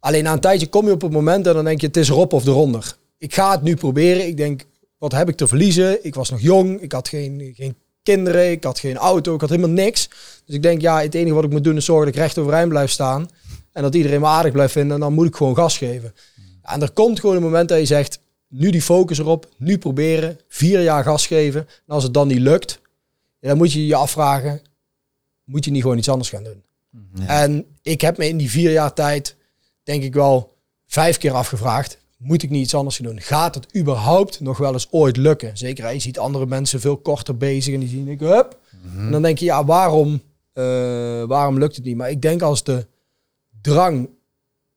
Alleen 0.00 0.24
na 0.24 0.32
een 0.32 0.40
tijdje 0.40 0.66
kom 0.66 0.86
je 0.86 0.92
op 0.92 1.02
het 1.02 1.12
moment 1.12 1.46
en 1.46 1.54
dan 1.54 1.64
denk 1.64 1.80
je, 1.80 1.86
het 1.86 1.96
is 1.96 2.08
erop 2.08 2.32
of 2.32 2.46
eronder. 2.46 2.96
Ik 3.18 3.34
ga 3.34 3.50
het 3.50 3.62
nu 3.62 3.76
proberen. 3.76 4.26
Ik 4.26 4.36
denk, 4.36 4.64
wat 4.98 5.12
heb 5.12 5.28
ik 5.28 5.36
te 5.36 5.46
verliezen? 5.46 6.04
Ik 6.04 6.14
was 6.14 6.30
nog 6.30 6.40
jong. 6.40 6.80
Ik 6.80 6.92
had 6.92 7.08
geen, 7.08 7.52
geen 7.56 7.76
kinderen. 8.02 8.50
Ik 8.50 8.64
had 8.64 8.78
geen 8.78 8.96
auto. 8.96 9.34
Ik 9.34 9.40
had 9.40 9.50
helemaal 9.50 9.70
niks. 9.70 10.08
Dus 10.44 10.54
ik 10.54 10.62
denk, 10.62 10.80
ja, 10.80 11.00
het 11.00 11.14
enige 11.14 11.34
wat 11.34 11.44
ik 11.44 11.50
moet 11.50 11.64
doen 11.64 11.76
is 11.76 11.84
zorgen 11.84 12.06
dat 12.06 12.14
ik 12.14 12.20
recht 12.20 12.38
overeind 12.38 12.68
blijf 12.68 12.90
staan. 12.90 13.28
En 13.72 13.82
dat 13.82 13.94
iedereen 13.94 14.20
me 14.20 14.26
aardig 14.26 14.52
blijft 14.52 14.72
vinden. 14.72 14.94
En 14.94 15.00
dan 15.00 15.12
moet 15.12 15.26
ik 15.26 15.36
gewoon 15.36 15.54
gas 15.54 15.78
geven. 15.78 16.14
en 16.62 16.82
er 16.82 16.90
komt 16.90 17.20
gewoon 17.20 17.36
een 17.36 17.42
moment 17.42 17.68
dat 17.68 17.78
je 17.78 17.84
zegt, 17.84 18.20
nu 18.48 18.70
die 18.70 18.82
focus 18.82 19.18
erop. 19.18 19.48
Nu 19.56 19.78
proberen. 19.78 20.38
Vier 20.48 20.82
jaar 20.82 21.04
gas 21.04 21.26
geven. 21.26 21.60
En 21.60 21.94
als 21.94 22.02
het 22.02 22.14
dan 22.14 22.28
niet 22.28 22.38
lukt, 22.38 22.80
dan 23.40 23.56
moet 23.56 23.72
je 23.72 23.86
je 23.86 23.94
afvragen, 23.94 24.62
moet 25.44 25.64
je 25.64 25.70
niet 25.70 25.82
gewoon 25.82 25.98
iets 25.98 26.08
anders 26.08 26.28
gaan 26.28 26.44
doen? 26.44 26.62
En 27.26 27.66
ik 27.82 28.00
heb 28.00 28.16
me 28.16 28.28
in 28.28 28.36
die 28.36 28.50
vier 28.50 28.70
jaar 28.70 28.92
tijd, 28.92 29.36
denk 29.82 30.02
ik 30.02 30.14
wel, 30.14 30.56
vijf 30.86 31.18
keer 31.18 31.32
afgevraagd. 31.32 31.98
Moet 32.22 32.42
ik 32.42 32.50
niet 32.50 32.62
iets 32.62 32.74
anders 32.74 32.96
gaan 32.96 33.06
doen? 33.06 33.20
Gaat 33.20 33.54
het 33.54 33.76
überhaupt 33.76 34.40
nog 34.40 34.58
wel 34.58 34.72
eens 34.72 34.86
ooit 34.90 35.16
lukken? 35.16 35.56
Zeker, 35.56 35.92
je 35.92 35.98
ziet 35.98 36.18
andere 36.18 36.46
mensen 36.46 36.80
veel 36.80 36.96
korter 36.96 37.36
bezig 37.36 37.74
en 37.74 37.80
die 37.80 37.88
zien 37.88 38.08
ik, 38.08 38.20
hup. 38.20 38.58
En 38.96 39.10
dan 39.10 39.22
denk 39.22 39.38
je, 39.38 39.44
ja, 39.44 39.64
waarom, 39.64 40.22
eh, 40.52 40.62
waarom 41.22 41.58
lukt 41.58 41.76
het 41.76 41.84
niet? 41.84 41.96
Maar 41.96 42.10
ik 42.10 42.22
denk 42.22 42.42
als 42.42 42.64
de 42.64 42.86
drang 43.62 44.08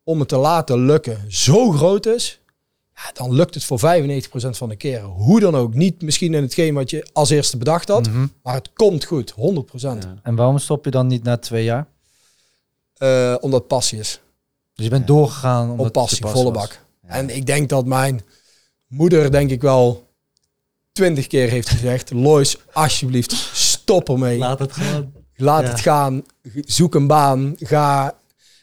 om 0.04 0.20
het 0.20 0.28
te 0.30 0.38
laten 0.38 0.86
lukken 0.86 1.26
zo 1.28 1.72
groot 1.72 2.06
is, 2.06 2.40
ja, 2.96 3.12
dan 3.14 3.34
lukt 3.34 3.54
het 3.54 3.64
voor 3.64 3.80
95% 3.80 4.58
van 4.58 4.70
de 4.70 4.76
keren. 4.76 5.06
Hoe 5.10 5.40
dan 5.40 5.56
ook. 5.56 5.74
Niet 5.74 6.02
misschien 6.02 6.34
in 6.34 6.42
hetgeen 6.44 6.74
wat 6.74 6.90
je 6.90 7.08
als 7.14 7.30
eerste 7.30 7.58
bedacht 7.58 7.88
had, 7.88 8.08
Mhm. 8.08 8.26
maar 8.44 8.54
het 8.54 8.74
komt 8.74 9.04
goed, 9.04 9.30
100%. 9.32 10.08
En 10.24 10.36
waarom 10.36 10.58
stop 10.58 10.86
je 10.86 10.92
dan 10.92 11.08
niet 11.08 11.24
na 11.24 11.38
twee 11.38 11.64
jaar? 11.64 11.88
Eh, 12.94 13.36
omdat 13.40 13.60
het 13.60 13.68
passie 13.68 14.00
is. 14.00 14.22
Dus 14.74 14.86
je 14.86 14.92
bent 14.92 15.08
doorgegaan 15.08 15.70
omdat 15.72 15.86
Op 15.86 15.94
passie, 15.94 16.22
passie 16.22 16.42
volle 16.42 16.54
was. 16.54 16.68
bak. 16.68 16.82
En 17.06 17.36
ik 17.36 17.46
denk 17.46 17.70
dat 17.70 17.86
mijn 17.86 18.22
moeder, 18.88 19.32
denk 19.32 19.50
ik 19.52 19.62
wel, 19.62 20.08
twintig 20.92 21.28
keer 21.28 21.50
heeft 21.50 21.70
gezegd: 21.70 22.12
Lois, 22.12 22.58
alsjeblieft, 22.74 23.32
stop 23.54 24.10
ermee. 24.10 24.38
Laat, 24.38 24.60
het 24.60 24.72
gewoon. 24.72 25.12
Ja. 25.36 25.64
het 25.64 25.80
gaan. 25.80 26.24
Zoek 26.66 26.96
een 26.96 27.08
baan. 27.08 27.56
Ga. 27.60 28.18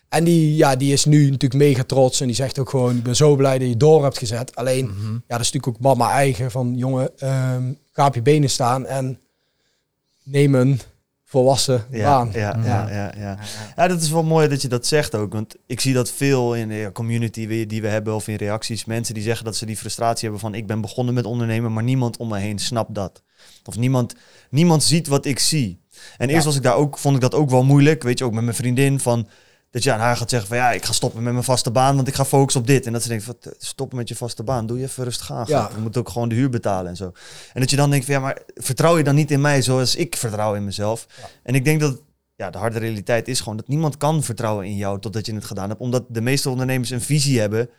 En 0.09 0.25
die, 0.25 0.57
ja, 0.57 0.77
die 0.77 0.93
is 0.93 1.05
nu 1.05 1.25
natuurlijk 1.31 1.63
mega 1.63 1.83
trots. 1.85 2.21
En 2.21 2.27
die 2.27 2.37
zegt 2.37 2.59
ook 2.59 2.71
gewoon: 2.71 2.97
Ik 2.97 3.03
ben 3.03 3.17
zo 3.17 3.37
blij 3.37 3.59
dat 3.59 3.69
je 3.69 3.77
door 3.77 4.03
hebt 4.03 4.19
gezet. 4.19 4.55
Alleen, 4.55 4.85
Mhm. 4.87 5.13
ja, 5.13 5.21
dat 5.27 5.41
is 5.41 5.53
natuurlijk 5.53 5.67
ook 5.67 5.81
mama 5.81 6.11
eigen. 6.11 6.51
Van 6.51 6.75
jongen, 6.77 7.19
ehm, 7.19 7.73
ga 7.93 8.07
op 8.07 8.15
je 8.15 8.23
benen 8.23 8.51
staan 8.51 8.87
en 8.87 9.21
neem 10.23 10.55
een 10.55 10.81
volwassen 11.31 11.85
Ja, 11.91 12.05
baan. 12.05 12.31
ja, 12.33 12.59
ja, 12.65 12.89
ja, 12.91 13.13
ja. 13.19 13.39
ja, 13.77 13.89
dat 13.89 14.01
is 14.03 14.11
wel 14.11 14.23
mooi 14.23 14.49
dat 14.49 14.63
je 14.63 14.69
dat 14.69 14.87
zegt 14.87 15.15
ook. 15.15 15.33
Want 15.33 15.55
ik 15.67 15.81
zie 15.81 15.95
dat 15.95 16.11
veel 16.11 16.55
in 16.55 16.69
de 16.69 16.91
community 16.93 17.67
die- 17.67 17.83
we 17.83 17.89
hebben 17.89 18.15
of 18.15 18.29
in 18.29 18.35
reacties. 18.35 18.85
Mensen 18.85 19.15
die 19.15 19.23
zeggen 19.23 19.45
dat 19.45 19.57
ze 19.57 19.67
die 19.67 19.77
frustratie 19.77 20.23
hebben 20.23 20.41
van 20.41 20.55
ik 20.55 20.67
ben 20.67 20.81
begonnen 20.81 21.15
met 21.15 21.25
ondernemen, 21.25 21.73
maar 21.73 21.83
niemand 21.83 22.17
om 22.17 22.29
me 22.29 22.39
heen 22.39 22.59
snapt 22.59 22.95
dat. 22.95 23.23
Of 23.65 23.77
niemand, 23.77 24.15
niemand 24.51 24.83
ziet 24.83 25.07
wat 25.07 25.25
ik 25.27 25.39
zie. 25.39 25.81
En 26.17 26.29
eerst 26.29 26.45
was 26.45 26.57
ik 26.57 26.63
daar 26.63 26.75
ook, 26.77 26.99
vond 26.99 27.15
ik 27.15 27.21
dat 27.21 27.35
ook 27.35 27.51
wel 27.51 27.65
moeilijk. 27.65 28.03
Weet 28.03 28.19
je, 28.19 28.25
ook 28.25 28.33
met 28.33 28.45
mijn 28.45 28.57
vriendin 28.57 29.01
van 29.01 29.29
dat 29.71 29.83
je 29.83 29.93
aan 29.93 30.01
haar 30.01 30.17
gaat 30.17 30.31
zeggen 30.31 30.49
van 30.49 30.57
ja, 30.57 30.73
ik 30.73 30.85
ga 30.85 30.93
stoppen 30.93 31.23
met 31.23 31.33
mijn 31.33 31.45
vaste 31.45 31.71
baan, 31.71 31.97
want 31.97 32.09
ik 32.09 32.15
ga 32.15 32.25
focussen 32.25 32.61
op 32.61 32.67
dit. 32.67 32.87
En 32.87 32.93
dat 32.93 33.03
ze 33.03 33.09
denkt 33.09 33.25
van 33.25 33.39
"T- 33.39 33.55
stoppen 33.59 33.97
met 33.97 34.09
je 34.09 34.17
vaste 34.17 34.43
baan, 34.43 34.67
doe 34.67 34.79
je 34.79 34.85
even 34.85 35.05
rustig 35.05 35.33
aan. 35.33 35.45
Ja. 35.49 35.71
Moet 35.81 35.97
ook 35.97 36.09
gewoon 36.09 36.29
de 36.29 36.35
huur 36.35 36.51
betalen 36.51 36.91
en 36.91 36.97
zo. 36.97 37.13
En 37.53 37.61
dat 37.61 37.71
je 37.71 37.77
dan 37.77 37.91
denkt 37.91 38.05
van 38.05 38.15
ja, 38.15 38.21
maar 38.21 38.39
vertrouw 38.55 38.97
je 38.97 39.05
dan 39.05 39.15
niet 39.15 39.31
in 39.31 39.41
mij 39.41 39.63
zoals 39.63 39.95
ik 39.97 40.17
vertrouw 40.17 40.55
in 40.55 40.65
mezelf? 40.65 41.07
En 41.43 41.55
ik 41.55 41.65
denk 41.65 41.81
dat 41.81 42.01
ja, 42.37 42.51
de 42.51 42.59
harde 42.59 42.79
realiteit 42.79 43.29
is 43.29 43.39
gewoon 43.41 43.57
dat 43.57 43.69
niemand 43.69 43.97
kan 43.97 44.23
vertrouwen 44.23 44.67
in 44.67 44.77
jou 44.77 45.01
totdat 45.01 45.27
je 45.27 45.35
het 45.35 45.45
gedaan 45.45 45.69
hebt. 45.69 45.81
Omdat 45.81 46.05
de 46.09 46.21
meeste 46.21 46.51
ondernemers 46.51 46.91
een 46.91 47.01
visie 47.01 47.41
hebben 47.41 47.71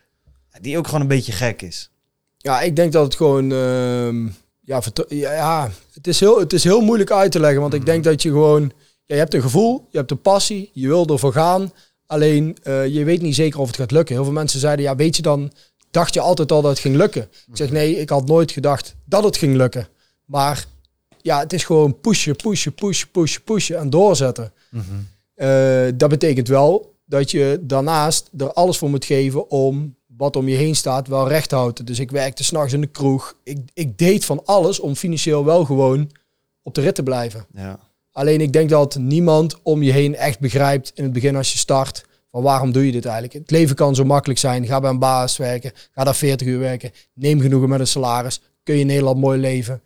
die 0.62 0.78
ook 0.78 0.86
gewoon 0.86 1.02
een 1.02 1.08
beetje 1.08 1.32
gek 1.32 1.62
is. 1.62 1.92
Ja, 2.38 2.62
ik 2.62 2.76
denk 2.76 2.92
dat 2.92 3.04
het 3.04 3.16
gewoon. 3.16 3.52
ehm, 3.52 4.26
ja, 4.62 4.82
ja, 5.08 5.34
ja, 5.34 5.70
het, 5.94 6.08
is 6.08 6.20
heel, 6.20 6.39
het 6.39 6.54
is 6.54 6.64
heel 6.64 6.82
moeilijk 6.82 7.12
uit 7.12 7.32
te 7.32 7.39
leggen. 7.39 7.62
Want 7.62 7.74
ik 7.74 7.86
denk 7.86 8.04
dat 8.04 8.22
je 8.22 8.30
gewoon. 8.30 8.72
Ja, 9.12 9.18
je 9.18 9.24
hebt 9.24 9.34
een 9.34 9.41
gevoel, 9.41 9.88
je 9.89 9.97
hebt 9.97 10.12
een 10.12 10.22
passie, 10.22 10.70
je 10.74 10.88
wil 10.88 11.07
ervoor 11.07 11.34
gaan. 11.34 11.72
Alleen 12.05 12.57
eh, 12.64 12.88
je 12.88 13.03
weet 13.03 13.22
niet 13.22 13.36
zeker 13.36 13.59
of 13.59 13.68
het 13.68 13.76
gaat 13.76 13.91
lukken. 13.91 14.16
Heel 14.16 14.24
veel 14.24 14.34
mensen 14.34 14.59
zeiden: 14.59 14.86
Ja, 14.86 14.95
weet 14.95 15.16
je 15.16 15.22
dan. 15.22 15.51
Dacht 15.89 16.14
je 16.14 16.20
altijd 16.20 16.51
al 16.51 16.62
dat 16.62 16.72
het 16.72 16.80
ging 16.80 16.95
lukken? 16.95 17.22
Ik 17.22 17.57
zeg 17.57 17.72
nee, 17.72 17.95
ik 17.95 18.09
had 18.09 18.26
nooit 18.28 18.51
gedacht 18.51 18.95
dat 19.05 19.24
het 19.24 19.38
ging 19.38 19.55
lukken. 19.55 19.88
Maar 20.26 20.66
ja, 21.22 21.39
het 21.39 21.53
is 21.53 21.64
gewoon 21.64 21.99
pushen, 21.99 22.36
pushen, 22.36 22.74
pushen, 22.74 23.12
pushen, 23.12 23.43
pushen 23.43 23.78
en 23.78 23.89
doorzetten. 23.89 24.53
Eh, 25.34 25.88
dat 25.95 26.09
betekent 26.09 26.47
wel 26.47 26.95
dat 27.05 27.32
je 27.32 27.59
daarnaast 27.62 28.30
er 28.38 28.53
alles 28.53 28.78
voor 28.78 28.89
moet 28.89 29.05
geven 29.05 29.49
om 29.49 29.95
wat 30.18 30.36
om 30.36 30.47
je 30.47 30.55
heen 30.55 30.76
staat 30.76 31.07
wel 31.07 31.28
recht 31.28 31.49
te 31.49 31.55
houden. 31.55 31.86
Dus 31.86 31.99
ik 31.99 32.12
werkte 32.12 32.43
s'nachts 32.43 32.74
in 32.74 32.82
de 32.82 32.88
kroeg. 32.88 33.36
Ik, 33.43 33.57
ik 33.74 33.97
deed 33.97 34.26
van 34.26 34.45
alles 34.45 34.80
om 34.80 34.95
financieel 34.95 35.45
wel 35.45 35.66
gewoon 35.66 36.12
op 36.62 36.74
de 36.74 36.82
rit 36.82 36.95
te 36.95 37.03
blijven. 37.03 37.45
Ja. 37.53 37.91
Alleen 38.12 38.41
ik 38.41 38.53
denk 38.53 38.70
dat 38.70 38.95
niemand 38.95 39.57
om 39.62 39.84
je 39.84 39.91
heen 39.91 40.16
echt 40.16 40.39
begrijpt 40.39 40.91
in 40.95 41.03
het 41.03 41.14
begin 41.14 41.36
als 41.36 41.51
je 41.51 41.57
start 41.57 42.05
van 42.32 42.41
waarom 42.41 42.72
doe 42.72 42.86
je 42.86 42.91
dit 42.91 43.05
eigenlijk. 43.05 43.34
Het 43.34 43.51
leven 43.51 43.76
kan 43.76 43.95
zo 43.95 44.03
makkelijk 44.03 44.39
zijn. 44.39 44.66
Ga 44.66 44.80
bij 44.80 44.89
een 44.89 44.99
baas 44.99 45.38
werken. 45.38 45.72
Ga 45.91 46.03
daar 46.03 46.16
40 46.16 46.47
uur 46.47 46.59
werken. 46.59 46.91
Neem 47.14 47.41
genoegen 47.41 47.70
met 47.70 47.80
een 47.80 47.88
salaris. 47.88 48.41
Kun 48.64 48.76
je 48.76 48.82
in 48.82 48.88
Nederland 48.88 49.18
mooi 49.18 49.39
leven. 49.39 49.82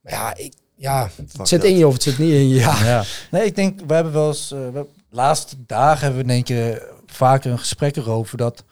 Maar 0.00 0.12
ja, 0.12 0.36
ik, 0.36 0.52
ja 0.76 1.10
het 1.16 1.48
zit 1.48 1.60
dat. 1.60 1.70
in 1.70 1.76
je 1.76 1.86
of 1.86 1.92
het 1.92 2.02
zit 2.02 2.18
niet 2.18 2.32
in 2.32 2.48
je. 2.48 2.54
Ja. 2.54 2.84
Ja. 2.84 3.04
Nee, 3.30 3.44
ik 3.44 3.56
denk, 3.56 3.80
we 3.86 3.94
hebben 3.94 4.12
wel 4.12 4.28
eens, 4.28 4.52
eh, 4.52 4.58
we, 4.72 4.86
laatste 5.10 5.56
dagen 5.66 6.04
hebben 6.04 6.20
we 6.20 6.26
denk 6.26 6.48
ik 6.48 6.82
vaker 7.06 7.50
een 7.50 7.58
gesprek 7.58 7.96
erover 7.96 8.36
dat 8.36 8.64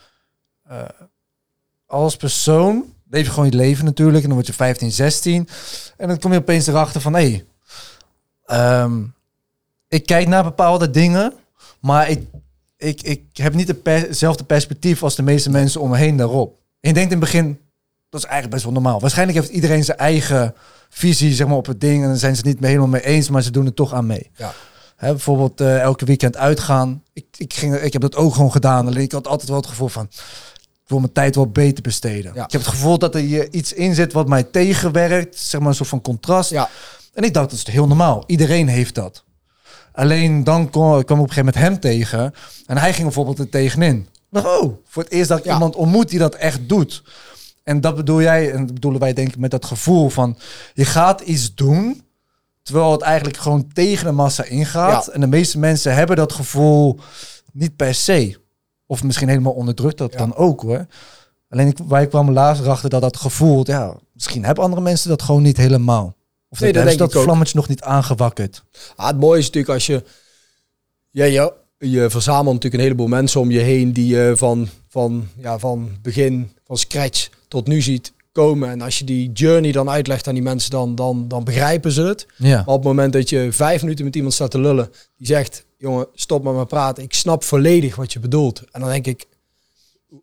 eh, 0.69 0.83
als 1.87 2.17
persoon 2.17 2.95
leef 3.11 3.25
je 3.25 3.33
gewoon 3.33 3.51
je 3.51 3.57
leven 3.57 3.85
natuurlijk 3.85 4.23
en 4.23 4.27
dan 4.27 4.35
word 4.35 4.47
je 4.47 4.53
15, 4.53 4.93
16 4.93 5.49
en 5.97 6.09
dan 6.09 6.19
kom 6.19 6.33
je 6.33 6.39
opeens 6.39 6.67
erachter 6.67 7.01
van 7.01 7.15
hé, 7.15 7.31
hey, 7.31 7.45
ehm, 8.53 9.03
ik 9.89 10.07
kijk 10.07 10.29
naar 10.29 10.43
bepaalde 10.43 10.91
dingen, 10.91 11.33
maar 11.81 12.09
ik, 12.09 12.27
ik, 12.77 13.03
ik 13.03 13.23
heb 13.33 13.55
niet 13.55 13.75
hetzelfde 13.85 14.45
perspectief 14.45 15.03
als 15.03 15.17
de 15.17 15.23
meeste 15.23 15.51
mensen 15.51 15.81
om 15.81 15.91
me 15.91 15.97
heen 15.97 16.17
daarop. 16.17 16.59
Je 16.81 16.93
denkt 16.93 17.13
in 17.13 17.21
het 17.21 17.31
begin, 17.31 17.61
dat 18.09 18.21
is 18.21 18.27
eigenlijk 18.27 18.55
best 18.55 18.65
wel 18.65 18.73
normaal. 18.73 19.01
Waarschijnlijk 19.01 19.39
heeft 19.39 19.51
iedereen 19.51 19.85
zijn 19.85 19.99
eigen 19.99 20.55
visie 20.89 21.35
zeg 21.35 21.47
maar, 21.47 21.57
op 21.57 21.67
het 21.67 21.81
ding 21.81 22.03
en 22.03 22.09
dan 22.09 22.17
zijn 22.17 22.37
ze 22.37 22.43
het 22.47 22.61
niet 22.61 22.67
helemaal 22.67 22.89
mee 22.89 23.05
eens, 23.05 23.29
maar 23.29 23.43
ze 23.43 23.51
doen 23.51 23.65
het 23.65 23.77
toch 23.77 23.93
aan 23.93 24.07
mee. 24.07 24.31
Ja. 24.37 24.53
Hè, 24.97 25.11
bijvoorbeeld 25.11 25.61
eh, 25.61 25.81
elke 25.81 26.05
weekend 26.05 26.37
uitgaan. 26.37 27.03
Ik, 27.13 27.27
ik, 27.37 27.55
ging, 27.55 27.75
ik 27.75 27.93
heb 27.93 28.03
dat 28.03 28.17
ook 28.17 28.35
gewoon 28.35 28.53
gedaan. 28.53 28.87
Alleen 28.87 29.03
ik 29.03 29.13
had 29.13 29.27
altijd 29.27 29.49
wel 29.49 29.59
het 29.59 29.67
gevoel 29.67 29.89
van, 29.89 30.09
ik 30.73 30.89
wil 30.89 30.99
mijn 30.99 31.13
tijd 31.13 31.35
wel 31.35 31.51
beter 31.51 31.83
besteden. 31.83 32.35
Ja. 32.35 32.45
Ik 32.45 32.53
heb 32.53 32.61
het 32.61 32.71
gevoel 32.71 32.99
dat 32.99 33.15
er 33.15 33.21
hier 33.21 33.53
iets 33.53 33.73
in 33.73 33.95
zit 33.95 34.13
wat 34.13 34.29
mij 34.29 34.43
tegenwerkt. 34.43 35.39
Zeg 35.39 35.61
maar 35.61 35.69
een 35.69 35.75
soort 35.75 35.89
van 35.89 36.01
contrast. 36.01 36.51
Ja. 36.51 36.69
En 37.13 37.23
ik 37.25 37.35
dacht, 37.35 37.51
dat 37.51 37.59
is 37.59 37.67
heel 37.67 37.87
normaal. 37.87 38.25
Iedereen 38.27 38.69
heeft 38.69 38.95
dat. 38.95 39.25
Alleen 39.93 40.45
dan 40.45 40.71
kwam 40.71 40.99
ik 40.99 41.11
op 41.11 41.19
een 41.19 41.19
gegeven 41.19 41.37
moment 41.45 41.55
hem 41.65 41.81
tegen. 41.81 42.35
En 42.67 42.77
hij 42.79 42.93
ging 42.93 43.03
bijvoorbeeld 43.05 43.39
er 43.39 43.49
tegenin. 43.49 44.09
Oh, 44.33 44.77
voor 44.85 45.03
het 45.03 45.13
eerst 45.13 45.29
dat 45.29 45.39
ik 45.39 45.45
Ja. 45.45 45.53
iemand 45.53 45.75
ontmoet 45.77 46.09
die 46.09 46.19
dat 46.19 46.35
echt 46.35 46.69
doet. 46.69 47.03
En 47.63 47.81
dat 47.81 47.97
bedoel 47.97 48.21
jij, 48.23 48.53
en 48.53 48.67
dat 48.67 48.75
bedoelen 48.75 49.01
wij 49.01 49.13
denk 49.13 49.29
ik 49.29 49.39
met 49.39 49.51
dat 49.51 49.65
gevoel 49.65 50.09
van... 50.09 50.39
je 50.75 50.85
gaat 50.85 51.21
iets 51.21 51.55
doen, 51.55 52.03
terwijl 52.63 52.93
het 52.93 53.01
eigenlijk 53.01 53.37
gewoon 53.37 53.69
tegen 53.73 54.05
de 54.07 54.13
massa 54.13 54.45
ingaat. 54.45 55.07
Ja. 55.07 55.13
En 55.13 55.21
de 55.21 55.27
meeste 55.27 55.59
mensen 55.59 55.95
hebben 55.95 56.17
dat 56.17 56.33
gevoel 56.33 56.99
niet 57.53 57.77
per 57.77 57.95
se. 57.95 58.41
Of 58.87 59.03
misschien 59.03 59.29
helemaal 59.29 59.53
onderdrukt 59.53 59.99
dat 59.99 60.13
Ja. 60.13 60.19
dan 60.19 60.35
ook 60.35 60.61
hoor. 60.61 60.87
Alleen 61.49 61.67
ik, 61.67 61.79
wij 61.89 62.07
kwamen 62.07 62.33
laatst 62.35 62.63
erachter 62.63 62.91
dat 62.91 63.01
dat 63.03 63.17
gevoel... 63.17 63.63
ja, 63.67 63.97
misschien 64.13 64.45
hebben 64.45 64.65
andere 64.65 64.83
mensen 64.83 65.09
dat 65.09 65.23
gewoon 65.23 65.43
niet 65.43 65.57
helemaal. 65.57 66.15
Of 66.53 66.61
Nee, 66.61 66.73
dat, 66.73 66.85
denk 66.85 66.99
dat 66.99 67.11
ik 67.11 67.17
ook. 67.17 67.23
vlammetje 67.23 67.57
nog 67.57 67.69
niet 67.69 67.83
aangewakkerd. 67.83 68.63
Ah, 68.97 69.07
het 69.07 69.19
mooie 69.21 69.39
is 69.39 69.45
natuurlijk 69.47 69.73
als 69.75 69.87
je... 69.87 70.03
Ja, 71.11 71.25
je, 71.25 71.53
je 71.79 72.11
verzamelt 72.11 72.45
natuurlijk 72.55 72.75
een 72.75 72.81
heleboel 72.81 73.07
mensen 73.07 73.41
om 73.41 73.51
je 73.51 73.59
heen 73.59 73.93
die 73.93 74.07
je 74.15 74.33
van, 74.37 74.69
van, 74.89 75.29
ja, 75.39 75.59
van 75.59 75.91
begin, 76.03 76.51
van 76.67 76.77
scratch 76.79 77.29
tot 77.49 77.67
nu 77.67 77.81
ziet 77.83 78.13
komen. 78.33 78.71
En 78.71 78.81
als 78.81 78.99
je 78.99 79.05
die 79.05 79.33
journey 79.33 79.73
dan 79.73 79.91
uitlegt 79.91 80.29
aan 80.29 80.35
die 80.35 80.43
mensen, 80.43 80.71
dan, 80.71 80.95
dan, 80.95 81.29
dan 81.29 81.45
begrijpen 81.45 81.93
ze 81.93 82.03
het. 82.03 82.27
Ja. 82.37 82.49
Maar 82.57 82.67
op 82.67 82.75
het 82.75 82.85
moment 82.85 83.13
dat 83.13 83.29
je 83.29 83.49
vijf 83.53 83.83
minuten 83.83 84.05
met 84.05 84.17
iemand 84.17 84.35
staat 84.35 84.51
te 84.51 84.61
lullen, 84.61 84.91
die 85.17 85.27
zegt, 85.27 85.65
jongen, 85.79 86.07
stop 86.15 86.43
met 86.45 86.55
me 86.55 86.67
praten. 86.67 87.03
Ik 87.03 87.15
snap 87.15 87.45
volledig 87.45 87.97
wat 87.97 88.13
je 88.13 88.21
bedoelt. 88.21 88.63
En 88.71 88.81
dan 88.81 88.91
denk 88.91 89.07
ik, 89.07 89.27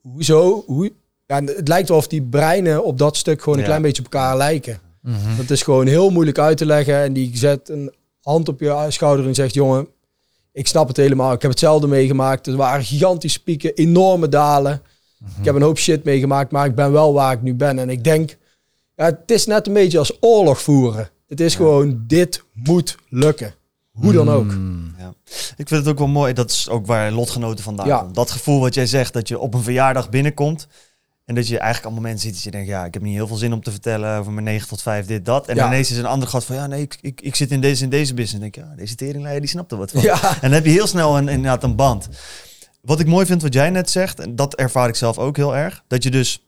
hoezo? 0.01 0.63
Hoe? 0.65 0.93
Ja, 1.25 1.43
het 1.43 1.67
lijkt 1.67 1.89
wel 1.89 1.97
of 1.97 2.07
die 2.07 2.21
breinen 2.21 2.83
op 2.83 2.97
dat 2.97 3.17
stuk 3.17 3.39
gewoon 3.41 3.53
een 3.53 3.59
Ja. 3.63 3.67
klein 3.67 3.81
beetje 3.81 4.03
op 4.05 4.13
elkaar 4.13 4.37
lijken. 4.37 4.79
Mhm. 5.01 5.37
Dat 5.37 5.49
is 5.49 5.61
gewoon 5.61 5.87
heel 5.87 6.09
moeilijk 6.09 6.37
uit 6.39 6.57
te 6.57 6.65
leggen. 6.65 6.95
En 6.95 7.13
die 7.13 7.37
zet 7.37 7.69
een 7.69 7.93
hand 8.21 8.47
op 8.49 8.59
je 8.59 8.85
schouder 8.89 9.27
en 9.27 9.35
zegt: 9.35 9.53
Jongen, 9.53 9.87
ik 10.51 10.67
snap 10.67 10.87
het 10.87 10.97
helemaal. 10.97 11.33
Ik 11.33 11.41
heb 11.41 11.51
hetzelfde 11.51 11.87
meegemaakt. 11.87 12.47
Er 12.47 12.55
waren 12.55 12.83
gigantische 12.85 13.43
pieken, 13.43 13.73
enorme 13.75 14.29
dalen. 14.29 14.81
Ik 15.39 15.45
heb 15.45 15.55
een 15.55 15.61
hoop 15.61 15.77
shit 15.77 16.03
meegemaakt, 16.03 16.51
maar 16.51 16.65
ik 16.65 16.75
ben 16.75 16.91
wel 16.91 17.13
waar 17.13 17.33
ik 17.33 17.41
nu 17.41 17.53
ben. 17.55 17.79
En 17.79 17.89
ik 17.89 18.03
denk, 18.03 18.37
Ja, 18.95 19.05
het 19.05 19.31
is 19.31 19.45
net 19.45 19.67
een 19.67 19.73
beetje 19.73 19.99
als 19.99 20.17
oorlog 20.19 20.61
voeren. 20.61 21.09
Het 21.27 21.39
is 21.39 21.55
gewoon, 21.55 22.03
dit 22.07 22.43
moet 22.53 22.97
lukken. 23.09 23.53
Hoe 23.91 24.13
dan 24.13 24.29
ook. 24.29 24.45
Mm. 24.53 24.93
Ja. 24.97 25.13
Ik 25.57 25.67
vind 25.67 25.81
het 25.81 25.87
ook 25.87 25.97
wel 25.97 26.07
mooi. 26.07 26.33
Dat 26.33 26.49
is 26.51 26.69
ook 26.69 26.85
waar 26.85 27.11
lotgenoten 27.11 27.63
vandaan 27.63 27.87
Ja. 27.87 27.97
komen. 27.97 28.13
Dat 28.13 28.31
gevoel 28.31 28.59
wat 28.59 28.73
jij 28.73 28.85
zegt, 28.85 29.13
dat 29.13 29.27
je 29.27 29.39
op 29.39 29.53
een 29.53 29.63
verjaardag 29.63 30.09
binnenkomt. 30.09 30.67
En 31.29 31.35
dat 31.35 31.47
je 31.47 31.57
eigenlijk 31.57 31.85
allemaal 31.85 32.09
mensen 32.11 32.27
ziet 32.27 32.33
dat 32.33 32.43
je 32.43 32.51
denkt, 32.51 32.67
ja, 32.67 32.85
ik 32.85 32.93
heb 32.93 33.03
niet 33.03 33.13
heel 33.13 33.27
veel 33.27 33.35
zin 33.35 33.53
om 33.53 33.63
te 33.63 33.71
vertellen 33.71 34.17
over 34.19 34.31
mijn 34.31 34.45
9 34.45 34.67
tot 34.67 34.81
5, 34.81 35.05
dit, 35.05 35.25
dat. 35.25 35.47
En 35.47 35.55
Ja. 35.55 35.65
ineens 35.67 35.91
is 35.91 35.97
een 35.97 36.05
ander 36.05 36.27
gast 36.27 36.47
van, 36.47 36.55
ja, 36.55 36.67
nee, 36.67 36.81
ik, 36.81 36.97
ik, 37.01 37.21
ik 37.21 37.35
zit 37.35 37.51
in 37.51 37.61
deze, 37.61 37.83
in 37.83 37.89
deze 37.89 38.13
business. 38.13 38.33
En 38.33 38.39
denk 38.39 38.55
ik, 38.55 38.63
ja, 38.63 38.75
deze 38.75 38.95
teringleier, 38.95 39.39
die 39.39 39.49
snapt 39.49 39.71
er 39.71 39.77
wat 39.77 39.91
van. 39.91 40.01
Ja. 40.01 40.21
En 40.33 40.37
dan 40.41 40.51
heb 40.51 40.65
je 40.65 40.71
heel 40.71 40.87
snel 40.87 41.17
een, 41.17 41.27
inderdaad 41.27 41.63
een 41.63 41.75
band. 41.75 42.07
Wat 42.81 42.99
ik 42.99 43.07
mooi 43.07 43.25
vind 43.25 43.41
wat 43.41 43.53
jij 43.53 43.69
net 43.69 43.89
zegt, 43.89 44.19
en 44.19 44.35
dat 44.35 44.55
ervaar 44.55 44.87
ik 44.87 44.95
zelf 44.95 45.17
ook 45.17 45.35
heel 45.35 45.55
erg, 45.55 45.83
dat 45.87 46.03
je 46.03 46.11
dus 46.11 46.43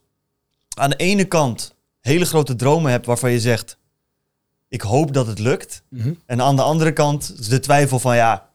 aan 0.76 0.90
de 0.90 0.96
ene 0.96 1.24
kant 1.24 1.74
hele 2.00 2.24
grote 2.24 2.56
dromen 2.56 2.90
hebt 2.90 3.06
waarvan 3.06 3.30
je 3.30 3.40
zegt, 3.40 3.76
ik 4.68 4.80
hoop 4.80 5.12
dat 5.14 5.26
het 5.26 5.38
lukt. 5.38 5.82
Mhm. 5.88 6.12
En 6.26 6.40
aan 6.42 6.56
de 6.56 6.62
andere 6.62 6.92
kant 6.92 7.50
de 7.50 7.60
twijfel 7.60 7.98
van 7.98 8.16
ja, 8.16 8.48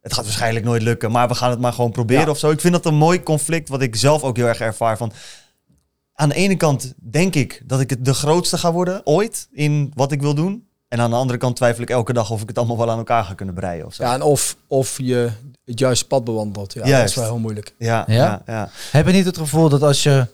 het 0.00 0.12
gaat 0.14 0.24
waarschijnlijk 0.24 0.64
nooit 0.64 0.82
lukken, 0.82 1.10
maar 1.10 1.28
we 1.28 1.34
gaan 1.34 1.50
het 1.50 1.60
maar 1.60 1.72
gewoon 1.72 1.90
proberen 1.92 2.24
Ja. 2.24 2.30
of 2.30 2.38
zo. 2.38 2.50
Ik 2.50 2.60
vind 2.60 2.72
dat 2.72 2.86
een 2.86 2.94
mooi 2.94 3.22
conflict 3.22 3.68
wat 3.68 3.82
ik 3.82 3.96
zelf 3.96 4.22
ook 4.22 4.36
heel 4.36 4.46
erg 4.46 4.60
ervaar 4.60 4.96
van. 4.96 5.12
Aan 6.14 6.28
de 6.28 6.34
ene 6.34 6.56
kant 6.56 6.94
denk 6.96 7.34
ik 7.34 7.62
dat 7.64 7.80
ik 7.80 7.90
het 7.90 8.04
de 8.04 8.14
grootste 8.14 8.58
ga 8.58 8.72
worden 8.72 9.00
ooit 9.06 9.48
in 9.52 9.92
wat 9.94 10.12
ik 10.12 10.20
wil 10.20 10.34
doen. 10.34 10.66
En 10.88 11.00
aan 11.00 11.10
de 11.10 11.16
andere 11.16 11.38
kant 11.38 11.56
twijfel 11.56 11.82
ik 11.82 11.90
elke 11.90 12.12
dag 12.12 12.30
of 12.30 12.42
ik 12.42 12.48
het 12.48 12.58
allemaal 12.58 12.76
wel 12.78 12.90
aan 12.90 12.98
elkaar 12.98 13.24
ga 13.24 13.34
kunnen 13.34 13.54
breien 13.54 13.86
of 13.86 13.94
zo. 13.94 14.02
Ja, 14.02 14.14
en 14.14 14.22
of, 14.22 14.56
of 14.66 14.98
je 14.98 15.30
het 15.64 15.78
juiste 15.78 16.06
pad 16.06 16.24
bewandelt. 16.24 16.72
Ja, 16.72 16.98
dat 16.98 17.08
is 17.08 17.14
wel 17.14 17.24
heel 17.24 17.38
moeilijk. 17.38 17.74
ja, 17.78 18.04
Ja? 18.06 18.14
ja, 18.14 18.42
ja. 18.46 18.70
Heb 18.90 19.06
je 19.06 19.12
niet 19.12 19.24
het 19.24 19.36
gevoel 19.36 19.68
dat 19.68 19.82
als 19.82 20.02
je... 20.02 20.26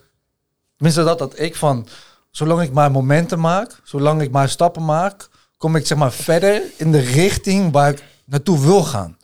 Tenminste 0.77 1.05
dat, 1.05 1.19
dat 1.19 1.39
ik 1.39 1.57
van... 1.57 1.87
Zolang 2.31 2.63
ik 2.63 2.73
maar 2.73 2.91
momenten 2.91 3.41
maak, 3.41 3.81
zolang 3.85 4.23
ik 4.23 4.31
maar 4.31 4.49
stappen 4.49 4.85
maak... 4.85 5.29
kom 5.57 5.77
ik 5.77 5.87
zeg 5.87 5.99
maar 5.99 6.13
verder 6.13 6.63
in 6.77 6.93
de 6.93 6.99
richting 7.01 7.73
waar 7.73 7.91
ik 7.91 8.03
naartoe 8.27 8.61
wil 8.61 8.83
gaan. 8.83 9.17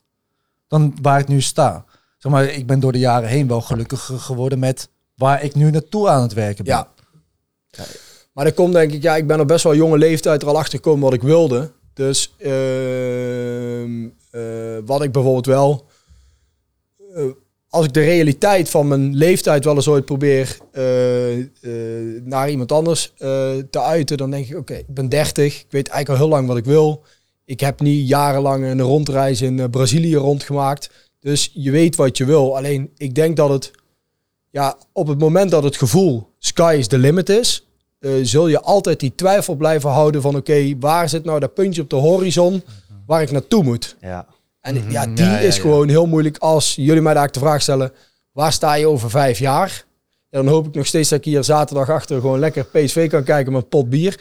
Dan 0.71 0.95
waar 1.03 1.21
ik 1.21 1.29
nu 1.29 1.41
sta. 1.41 1.85
Zeg 2.19 2.33
maar, 2.33 2.45
ik 2.45 2.67
ben 2.67 2.81
door 2.81 2.93
de 2.93 2.99
jaren 2.99 3.29
heen 3.29 3.49
wel 3.49 3.61
gelukkiger 3.61 4.19
geworden 4.19 4.59
met 4.59 4.89
waar 5.15 5.43
ik 5.45 5.55
nu 5.55 5.71
naartoe 5.71 6.09
aan 6.09 6.23
het 6.23 6.33
werken 6.33 6.65
ben. 6.65 6.75
Ja. 6.75 6.89
Maar 8.33 8.45
dat 8.45 8.55
komt 8.55 8.73
denk 8.73 8.93
ik, 8.93 9.03
ja, 9.03 9.17
ik 9.17 9.27
ben 9.27 9.41
op 9.41 9.49
best 9.49 9.65
wel 9.65 9.75
jonge 9.75 9.99
leeftijd 9.99 10.43
er 10.43 10.49
al 10.49 10.59
achter 10.59 10.79
gekomen 10.79 11.01
wat 11.03 11.13
ik 11.13 11.23
wilde. 11.23 11.71
Dus 11.95 12.35
ehm, 12.39 14.09
eh, 14.31 14.43
wat 14.85 15.03
ik 15.03 15.13
bijvoorbeeld 15.13 15.47
wel, 15.47 15.87
eh, 17.15 17.25
als 17.69 17.85
ik 17.85 17.93
de 17.93 18.05
realiteit 18.05 18.71
van 18.71 18.89
mijn 18.89 19.17
leeftijd 19.17 19.65
wel 19.65 19.75
eens 19.75 19.89
ooit 19.89 20.05
probeer 20.05 20.57
eh, 20.73 20.83
naar 22.25 22.51
iemand 22.51 22.73
anders 22.73 23.13
te 23.71 23.81
uiten, 23.81 24.17
dan 24.17 24.31
denk 24.31 24.49
ik, 24.49 24.57
oké, 24.57 24.75
ik 24.75 24.95
ben 24.95 25.09
30, 25.09 25.61
ik 25.61 25.67
weet 25.71 25.89
eigenlijk 25.89 26.09
al 26.09 26.27
heel 26.27 26.37
lang 26.37 26.49
wat 26.49 26.57
ik 26.57 26.65
wil. 26.65 27.05
Ik 27.51 27.61
heb 27.61 27.81
niet 27.81 28.09
jarenlang 28.09 28.65
een 28.65 28.81
rondreis 28.81 29.41
in 29.43 29.61
eh, 29.61 29.69
Brazilië 29.71 30.17
rondgemaakt. 30.17 30.91
Dus 31.21 31.51
je 31.55 31.71
weet 31.71 31.97
wat 31.97 32.17
je 32.17 32.25
wil. 32.25 32.57
Alleen 32.57 32.91
ik 32.97 33.15
denk 33.15 33.37
dat 33.37 33.49
het, 33.51 33.71
ja, 34.51 34.77
op 34.93 35.07
het 35.07 35.19
moment 35.19 35.51
dat 35.51 35.63
het 35.65 35.77
gevoel 35.77 36.29
sky 36.39 36.77
is 36.79 36.87
the 36.87 36.99
limit 36.99 37.29
is, 37.29 37.67
eh, 37.99 38.11
zul 38.23 38.49
je 38.49 38.61
altijd 38.61 39.01
die 39.01 39.15
twijfel 39.15 39.55
blijven 39.55 39.91
houden 39.91 40.23
van 40.23 40.37
oké, 40.37 40.75
waar 40.81 41.09
zit 41.09 41.25
nou 41.25 41.41
dat 41.41 41.55
puntje 41.55 41.83
op 41.83 41.91
de 41.91 41.97
horizon 41.97 42.63
waar 43.07 43.23
ik 43.23 43.31
naartoe 43.31 43.63
moet? 43.65 43.97
ja. 44.01 44.27
En 44.61 44.75
Mhm. 44.75 44.91
ja, 44.91 45.07
die 45.07 45.25
Ja, 45.25 45.33
ja, 45.33 45.39
is 45.39 45.57
ja. 45.57 45.61
gewoon 45.63 45.89
heel 45.89 46.07
moeilijk 46.07 46.39
als 46.39 46.75
jullie 46.75 47.03
mij 47.03 47.15
daar 47.15 47.33
de 47.33 47.39
vraag 47.39 47.63
stellen, 47.63 47.93
waar 48.33 48.53
sta 48.53 48.75
je 48.75 48.87
over 48.87 49.11
vijf 49.11 49.39
jaar? 49.39 49.85
En 50.31 50.45
dan 50.45 50.53
hoop 50.53 50.67
ik 50.67 50.75
nog 50.75 50.87
steeds 50.87 51.09
dat 51.09 51.19
ik 51.19 51.25
hier 51.25 51.45
zaterdag 51.45 51.91
achter 51.91 52.21
gewoon 52.21 52.39
lekker 52.39 52.65
PSV 52.65 53.09
kan 53.11 53.25
kijken 53.25 53.53
met 53.53 53.63
een 53.63 53.69
pot 53.69 53.89
bier. 53.91 54.21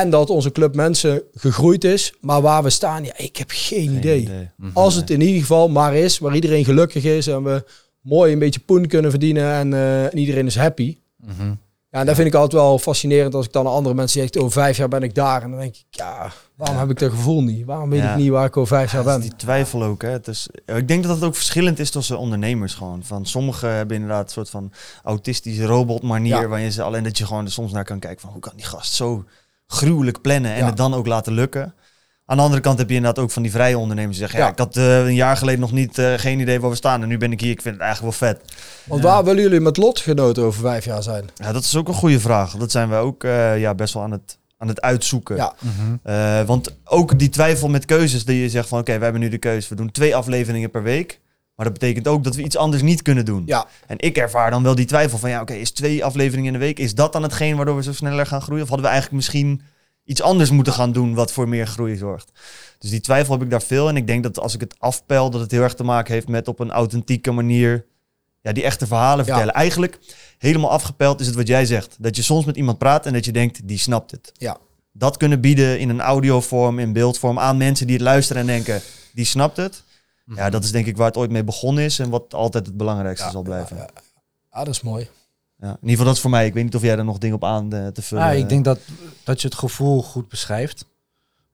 En 0.00 0.10
dat 0.10 0.30
onze 0.30 0.52
club 0.52 0.74
mensen 0.74 1.22
gegroeid 1.34 1.84
is. 1.84 2.12
Maar 2.20 2.40
waar 2.40 2.62
we 2.62 2.70
staan, 2.70 3.04
ja, 3.04 3.12
ik 3.16 3.36
heb 3.36 3.48
geen, 3.52 3.88
Geen 3.88 3.96
idee. 3.96 4.20
idee. 4.20 4.48
Als 4.72 4.94
het 4.94 5.10
in 5.10 5.20
ieder 5.20 5.40
geval 5.40 5.68
maar 5.68 5.94
is, 5.94 6.18
waar 6.18 6.34
iedereen 6.34 6.64
gelukkig 6.64 7.04
is 7.04 7.26
en 7.26 7.42
we 7.42 7.64
mooi 8.00 8.32
een 8.32 8.38
beetje 8.38 8.60
poen 8.60 8.86
kunnen 8.86 9.10
verdienen 9.10 9.52
en, 9.52 9.74
eh, 9.74 10.04
en 10.04 10.18
iedereen 10.18 10.46
is 10.46 10.56
happy. 10.56 10.98
Mhm. 11.16 11.54
Ja, 11.90 12.00
en 12.00 12.06
dat 12.06 12.14
vind 12.14 12.26
ik 12.28 12.34
altijd 12.34 12.62
wel 12.62 12.78
fascinerend 12.78 13.34
als 13.34 13.46
ik 13.46 13.52
dan 13.52 13.66
aan 13.66 13.72
andere 13.72 13.94
mensen 13.94 14.20
zeg, 14.20 14.42
over 14.42 14.52
vijf 14.52 14.76
jaar 14.76 14.88
ben 14.88 15.02
ik 15.02 15.14
daar. 15.14 15.42
En 15.42 15.50
dan 15.50 15.60
denk 15.60 15.74
ik, 15.76 15.84
ja, 15.90 16.32
waarom 16.56 16.76
Ja. 16.76 16.82
heb 16.82 16.90
ik 16.90 16.98
dat 16.98 17.10
gevoel 17.10 17.42
niet? 17.42 17.64
Waarom 17.64 17.90
weet 17.90 18.00
Ja. 18.00 18.10
ik 18.12 18.18
niet 18.18 18.30
waar 18.30 18.46
ik 18.46 18.56
over 18.56 18.76
vijf 18.76 18.92
jaar 18.92 19.04
ben? 19.04 19.20
die 19.20 19.36
twijfel 19.36 19.82
ook. 19.82 20.02
Hè. 20.02 20.08
Het 20.08 20.28
is, 20.28 20.48
ik 20.66 20.88
denk 20.88 21.02
dat 21.04 21.14
het 21.14 21.24
ook 21.24 21.34
verschillend 21.34 21.78
is 21.78 21.90
tussen 21.90 22.18
ondernemers 22.18 22.74
gewoon. 22.74 23.04
Van 23.04 23.26
sommigen 23.26 23.72
hebben 23.74 23.96
inderdaad 23.96 24.24
een 24.24 24.30
soort 24.32 24.50
van 24.50 24.72
autistische 25.04 25.64
robotmanier. 25.64 26.48
Waarin 26.48 26.72
ze 26.72 26.82
alleen 26.82 27.04
dat 27.04 27.18
je 27.18 27.26
gewoon 27.26 27.44
er 27.44 27.50
soms 27.50 27.72
naar 27.72 27.84
kan 27.84 27.98
kijken 27.98 28.20
van 28.20 28.30
hoe 28.30 28.40
kan 28.40 28.52
die 28.56 28.64
gast 28.64 28.92
zo 28.92 29.24
gruwelijk 29.72 30.20
plannen 30.20 30.50
en 30.52 30.58
Ja. 30.58 30.66
het 30.66 30.76
dan 30.76 30.94
ook 30.94 31.06
laten 31.06 31.32
lukken. 31.32 31.74
Aan 32.26 32.36
de 32.36 32.42
andere 32.42 32.60
kant 32.62 32.78
heb 32.78 32.88
je 32.88 32.94
inderdaad 32.94 33.24
ook 33.24 33.30
van 33.30 33.42
die 33.42 33.50
vrije 33.50 33.78
ondernemers 33.78 34.18
die 34.18 34.26
zeggen, 34.26 34.38
ja, 34.38 34.44
Ja. 34.46 34.52
ik 34.52 34.58
had 34.58 34.76
eh, 34.76 35.06
een 35.06 35.14
jaar 35.14 35.36
geleden 35.36 35.60
nog 35.60 35.72
niet 35.72 35.98
eh, 35.98 36.12
geen 36.16 36.40
idee 36.40 36.60
waar 36.60 36.70
we 36.70 36.76
staan 36.76 37.02
en 37.02 37.08
nu 37.08 37.18
ben 37.18 37.32
ik 37.32 37.40
hier. 37.40 37.50
Ik 37.50 37.62
vind 37.62 37.74
het 37.74 37.84
eigenlijk 37.84 38.18
wel 38.20 38.28
vet. 38.30 38.40
Want 38.84 39.02
waar 39.02 39.24
willen 39.24 39.42
jullie 39.42 39.60
met 39.60 39.76
lotgenoten 39.76 40.42
over 40.42 40.60
vijf 40.60 40.84
jaar 40.84 41.02
zijn? 41.02 41.24
Ja, 41.34 41.52
dat 41.52 41.62
is 41.64 41.76
ook 41.76 41.88
een 41.88 41.94
goede 41.94 42.20
vraag. 42.20 42.56
Dat 42.56 42.70
zijn 42.70 42.88
we 42.88 42.94
ook 42.96 43.24
eh, 43.24 43.60
ja, 43.60 43.74
best 43.74 43.94
wel 43.94 44.02
aan 44.02 44.10
het, 44.10 44.38
aan 44.58 44.68
het 44.68 44.80
uitzoeken. 44.80 45.36
Ja. 45.36 45.54
Mhm. 45.60 45.96
Eh, 46.02 46.42
want 46.42 46.74
ook 46.84 47.18
die 47.18 47.28
twijfel 47.28 47.68
met 47.68 47.84
keuzes, 47.84 48.24
die 48.24 48.40
je 48.42 48.48
zegt 48.48 48.68
van 48.68 48.78
oké, 48.78 48.98
we 48.98 49.02
hebben 49.04 49.20
nu 49.20 49.28
de 49.28 49.38
keuze. 49.38 49.68
We 49.68 49.74
doen 49.74 49.90
twee 49.90 50.16
afleveringen 50.16 50.70
per 50.70 50.82
week. 50.82 51.20
Maar 51.58 51.66
dat 51.66 51.78
betekent 51.78 52.08
ook 52.08 52.24
dat 52.24 52.34
we 52.34 52.42
iets 52.42 52.56
anders 52.56 52.82
niet 52.82 53.02
kunnen 53.02 53.24
doen. 53.24 53.42
Ja, 53.46 53.66
En 53.86 53.96
ik 53.98 54.16
ervaar 54.16 54.50
dan 54.50 54.62
wel 54.62 54.74
die 54.74 54.84
twijfel 54.84 55.18
van 55.18 55.30
ja, 55.30 55.40
oké, 55.40 55.52
is 55.54 55.70
twee 55.70 56.04
afleveringen 56.04 56.46
in 56.46 56.58
de 56.58 56.64
week, 56.64 56.78
is 56.78 56.94
dat 56.94 57.12
dan 57.12 57.22
hetgeen 57.22 57.56
waardoor 57.56 57.76
we 57.76 57.82
zo 57.82 57.92
sneller 57.92 58.26
gaan 58.26 58.42
groeien? 58.42 58.62
Of 58.62 58.68
hadden 58.68 58.86
we 58.86 58.92
eigenlijk 58.92 59.22
misschien 59.22 59.62
iets 60.04 60.22
anders 60.22 60.50
moeten 60.50 60.72
gaan 60.72 60.92
doen 60.92 61.14
wat 61.14 61.32
voor 61.32 61.48
meer 61.48 61.66
groei 61.66 61.96
zorgt? 61.96 62.30
Dus 62.78 62.90
die 62.90 63.00
twijfel 63.00 63.32
heb 63.32 63.42
ik 63.42 63.50
daar 63.50 63.62
veel. 63.62 63.88
En 63.88 63.96
ik 63.96 64.06
denk 64.06 64.22
dat 64.22 64.38
als 64.38 64.54
ik 64.54 64.60
het 64.60 64.74
afpel, 64.78 65.30
dat 65.30 65.40
het 65.40 65.50
heel 65.50 65.62
erg 65.62 65.74
te 65.74 65.84
maken 65.84 66.14
heeft 66.14 66.28
met 66.28 66.48
op 66.48 66.60
een 66.60 66.70
authentieke 66.70 67.30
manier 67.30 67.84
ja, 68.40 68.52
die 68.52 68.64
echte 68.64 68.86
verhalen 68.86 69.24
Ja. 69.24 69.30
vertellen. 69.30 69.54
Eigenlijk 69.54 69.98
helemaal 70.38 70.70
afgepeld 70.70 71.20
is 71.20 71.26
het 71.26 71.34
wat 71.36 71.46
jij 71.46 71.66
zegt. 71.66 71.96
Dat 71.98 72.16
je 72.16 72.22
soms 72.22 72.44
met 72.44 72.56
iemand 72.56 72.78
praat 72.78 73.06
en 73.06 73.12
dat 73.12 73.24
je 73.24 73.32
denkt, 73.32 73.68
die 73.68 73.78
snapt 73.78 74.10
het. 74.10 74.32
ja. 74.36 74.56
Dat 74.92 75.16
kunnen 75.16 75.40
bieden 75.40 75.78
in 75.78 75.88
een 75.88 76.00
audiovorm, 76.00 76.78
in 76.78 76.92
beeldvorm 76.92 77.38
aan 77.38 77.56
mensen 77.56 77.86
die 77.86 77.96
het 77.96 78.04
luisteren 78.04 78.42
en 78.42 78.48
denken, 78.48 78.80
die 79.12 79.24
snapt 79.24 79.56
het. 79.56 79.82
Ja, 80.34 80.50
dat 80.50 80.64
is 80.64 80.70
denk 80.70 80.86
ik 80.86 80.96
waar 80.96 81.06
het 81.06 81.16
ooit 81.16 81.30
mee 81.30 81.44
begonnen 81.44 81.84
is 81.84 81.98
en 81.98 82.10
wat 82.10 82.34
altijd 82.34 82.66
het 82.66 82.76
belangrijkste 82.76 83.26
Ja, 83.26 83.32
zal 83.32 83.42
blijven. 83.42 83.76
ja, 83.76 83.82
ja. 83.82 84.00
Ja, 84.52 84.64
dat 84.64 84.74
is 84.74 84.80
mooi. 84.80 85.08
Ja, 85.56 85.68
in 85.68 85.74
ieder 85.74 85.90
geval 85.90 86.04
dat 86.04 86.14
is 86.14 86.20
voor 86.20 86.30
mij. 86.30 86.46
Ik 86.46 86.54
weet 86.54 86.64
niet 86.64 86.74
of 86.74 86.82
jij 86.82 86.96
daar 86.96 87.04
nog 87.04 87.18
dingen 87.18 87.36
op 87.36 87.44
aan 87.44 87.72
eh, 87.72 87.86
te 87.86 88.02
vullen. 88.02 88.24
Ja, 88.24 88.30
ik 88.30 88.48
denk 88.48 88.64
dat, 88.64 88.78
dat 89.24 89.40
je 89.40 89.48
het 89.48 89.56
gevoel 89.56 90.02
goed 90.02 90.28
beschrijft. 90.28 90.84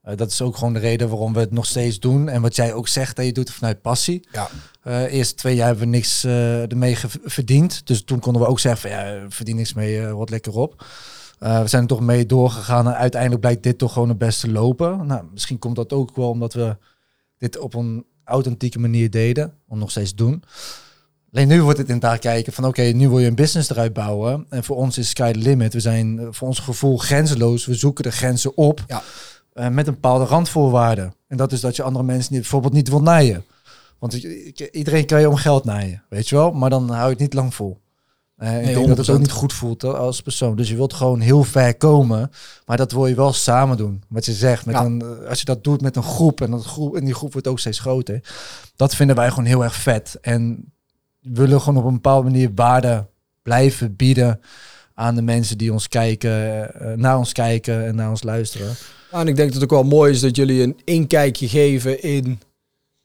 Eh, 0.03 0.17
dat 0.17 0.31
is 0.31 0.43
ook 0.43 0.57
gewoon 0.57 0.73
de 0.73 0.79
reden 0.79 1.09
waarom 1.09 1.33
we 1.33 1.41
het 1.41 1.51
nog 1.51 1.67
steeds 1.67 2.01
doen. 2.01 2.29
En 2.29 2.43
wat 2.43 2.57
jij 2.57 2.73
ook 2.73 2.89
zegt, 2.89 3.17
dat 3.17 3.25
je 3.25 3.33
doet 3.33 3.49
het 3.49 3.57
vanuit 3.57 3.83
passie. 3.83 4.29
Ja. 4.33 4.49
Eh 4.83 5.13
eerste 5.13 5.35
twee 5.35 5.55
jaar 5.55 5.67
hebben 5.67 5.85
we 5.85 5.91
niks 5.91 6.25
eh, 6.25 6.71
ermee 6.71 6.97
verdiend. 7.25 7.87
Dus 7.87 8.05
toen 8.05 8.19
konden 8.21 8.43
we 8.43 8.49
ook 8.49 8.61
zeggen 8.61 8.91
van 8.91 8.91
ja, 9.01 9.25
verdien 9.29 9.57
niks 9.57 9.75
mee, 9.75 10.01
eh 10.01 10.11
rot 10.11 10.31
lekker 10.31 10.57
op. 10.57 10.87
Eh, 11.39 11.61
we 11.61 11.69
zijn 11.69 11.83
er 11.83 11.89
toch 11.89 12.01
mee 12.01 12.27
doorgegaan 12.27 12.87
en 12.87 12.97
uiteindelijk 12.97 13.41
blijkt 13.41 13.63
dit 13.63 13.79
toch 13.79 13.93
gewoon 13.93 14.09
het 14.09 14.19
beste 14.19 14.51
lopen. 14.51 15.07
Nou, 15.07 15.25
misschien 15.33 15.59
komt 15.59 15.77
dat 15.77 15.93
ook 15.93 16.17
wel 16.17 16.29
omdat 16.29 16.53
we 16.53 16.77
dit 17.39 17.59
op 17.59 17.75
een 17.75 18.05
authentieke 18.25 18.79
manier 18.79 19.11
deden, 19.11 19.53
om 19.69 19.79
nog 19.79 19.91
steeds 19.91 20.11
te 20.11 20.17
doen. 20.17 20.43
Alleen 21.33 21.49
nu 21.49 21.63
wordt 21.63 21.79
het 21.79 21.89
inderdaad 21.89 22.19
kijken 22.19 22.53
van 22.53 22.65
oké, 22.67 22.83
nu 22.83 23.09
wil 23.09 23.19
je 23.19 23.27
een 23.27 23.35
business 23.35 23.71
eruit 23.71 23.93
bouwen. 23.93 24.47
En 24.49 24.65
voor 24.65 24.77
ons 24.77 24.99
is 24.99 25.09
sky 25.09 25.33
the 25.33 25.39
limit. 25.39 25.73
We 25.73 25.81
zijn 25.81 26.19
eh, 26.19 26.27
voor 26.31 26.49
ons 26.49 26.59
gevoel 26.59 26.99
grenzeloos. 26.99 27.67
We 27.67 27.75
zoeken 27.75 28.05
de 28.05 28.11
grenzen 28.13 28.57
op 28.57 28.85
Ja. 28.87 29.03
eh, 29.53 29.69
met 29.69 29.87
een 29.87 29.93
bepaalde 29.95 30.25
randvoorwaarden. 30.25 31.15
En 31.29 31.37
dat 31.37 31.53
is 31.53 31.61
dat 31.61 31.77
je 31.77 31.83
andere 31.83 32.05
mensen 32.05 32.33
niet, 32.33 32.41
bijvoorbeeld 32.43 32.73
niet 32.73 32.89
wil 32.89 33.03
naaien. 33.03 33.45
Want 33.99 34.13
iedereen 34.73 35.07
kan 35.07 35.21
je 35.21 35.29
om 35.29 35.37
geld 35.37 35.65
naaien, 35.65 36.03
weet 36.09 36.29
je 36.29 36.35
wel. 36.37 36.53
Maar 36.53 36.71
dan 36.71 36.89
hou 36.91 37.05
je 37.05 37.11
het 37.11 37.19
niet 37.19 37.35
lang 37.35 37.55
vol. 37.55 37.79
Eh, 38.37 38.59
ik 38.59 38.65
Nee, 38.65 38.75
denk 38.75 38.87
dat 38.89 38.97
het 38.97 39.09
ook 39.11 39.17
100%. 39.17 39.19
niet 39.21 39.31
goed 39.31 39.53
voelt 39.53 39.85
als 39.85 40.21
persoon. 40.23 40.57
Dus 40.57 40.69
je 40.69 40.77
wilt 40.77 40.93
gewoon 40.93 41.21
heel 41.21 41.43
ver 41.45 41.75
komen. 41.77 42.31
Maar 42.67 42.77
dat 42.77 42.93
wil 42.93 43.07
je 43.07 43.15
wel 43.15 43.33
samen 43.33 43.77
doen. 43.77 44.03
Wat 44.09 44.25
je 44.25 44.33
zegt. 44.33 44.67
Met 44.67 44.75
Ja. 44.75 44.85
een, 44.85 45.03
eh, 45.23 45.29
als 45.29 45.39
je 45.39 45.45
dat 45.45 45.65
doet 45.65 45.81
met 45.81 45.97
een 45.97 46.03
groep 46.03 46.41
en, 46.41 46.51
dat 46.51 46.65
groep. 46.65 46.97
en 46.97 47.05
die 47.05 47.15
groep 47.15 47.33
wordt 47.33 47.47
ook 47.49 47.59
steeds 47.59 47.79
groter. 47.79 48.21
Dat 48.77 48.95
vinden 48.95 49.17
wij 49.17 49.29
gewoon 49.29 49.45
heel 49.45 49.65
erg 49.65 49.75
vet. 49.75 50.19
En 50.21 50.73
we 51.21 51.31
willen 51.41 51.61
gewoon 51.61 51.79
op 51.83 51.89
een 51.89 51.95
bepaalde 51.95 52.31
manier 52.31 52.51
waarde 52.55 53.07
blijven 53.43 53.97
bieden 53.97 54.41
aan 54.95 55.15
de 55.15 55.23
mensen 55.23 55.59
die 55.59 55.73
ons 55.73 55.89
kijken, 55.89 56.31
eh, 56.81 56.93
naar 56.97 57.19
ons 57.19 57.33
kijken 57.33 57.87
en 57.87 57.95
naar 57.95 58.11
ons 58.11 58.23
luisteren. 58.23 58.75
Ja, 59.13 59.21
en 59.21 59.29
ik 59.29 59.37
denk 59.37 59.53
dat 59.53 59.61
het 59.63 59.73
ook 59.73 59.81
wel 59.81 59.89
mooi 59.91 60.13
is 60.13 60.21
dat 60.21 60.37
jullie 60.37 60.63
een 60.63 60.77
inkijkje 60.85 61.49
geven 61.49 62.03
in 62.03 62.41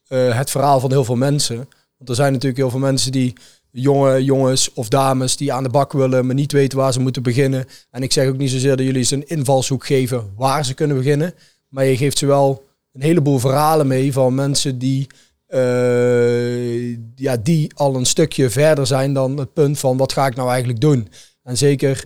het 0.07 0.49
verhaal 0.49 0.80
van 0.80 0.91
heel 0.91 1.03
veel 1.03 1.15
mensen. 1.15 1.56
Want 1.97 2.10
er 2.10 2.15
zijn 2.15 2.31
natuurlijk 2.31 2.60
heel 2.61 2.69
veel 2.69 2.80
mensen 2.80 3.11
die, 3.11 3.34
jonge 3.71 4.23
jongens 4.23 4.73
of 4.73 4.87
dames, 4.87 5.37
die 5.37 5.53
aan 5.53 5.63
de 5.63 5.69
bak 5.69 5.91
willen, 5.93 6.25
maar 6.25 6.35
niet 6.35 6.51
weten 6.51 6.77
waar 6.77 6.93
ze 6.93 6.99
moeten 6.99 7.23
beginnen. 7.23 7.65
En 7.91 8.03
ik 8.03 8.11
zeg 8.11 8.27
ook 8.27 8.37
niet 8.37 8.49
zozeer 8.51 8.77
dat 8.77 8.85
jullie 8.85 9.03
ze 9.03 9.15
een 9.15 9.27
invalshoek 9.27 9.85
geven 9.85 10.31
waar 10.35 10.65
ze 10.65 10.73
kunnen 10.73 10.97
beginnen. 10.97 11.33
Maar 11.67 11.85
je 11.85 11.97
geeft 11.97 12.17
ze 12.17 12.25
wel 12.25 12.63
een 12.93 13.01
heleboel 13.01 13.39
verhalen 13.39 13.87
mee 13.87 14.13
van 14.13 14.35
mensen 14.35 14.77
die, 14.77 15.07
eh, 15.47 16.89
ja, 17.15 17.37
die 17.43 17.71
al 17.75 17.95
een 17.95 18.05
stukje 18.05 18.49
verder 18.49 18.87
zijn 18.87 19.13
dan 19.13 19.37
het 19.37 19.53
punt 19.53 19.79
van 19.79 19.97
wat 19.97 20.13
ga 20.13 20.27
ik 20.27 20.35
nou 20.35 20.49
eigenlijk 20.49 20.79
doen. 20.81 21.07
En 21.43 21.57
zeker 21.57 22.05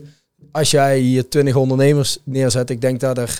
als 0.51 0.71
jij 0.71 0.99
hier 0.99 1.29
20 1.29 1.55
ondernemers 1.55 2.17
neerzet, 2.23 2.69
ik 2.69 2.81
denk 2.81 2.99
dat 2.99 3.17
er 3.17 3.39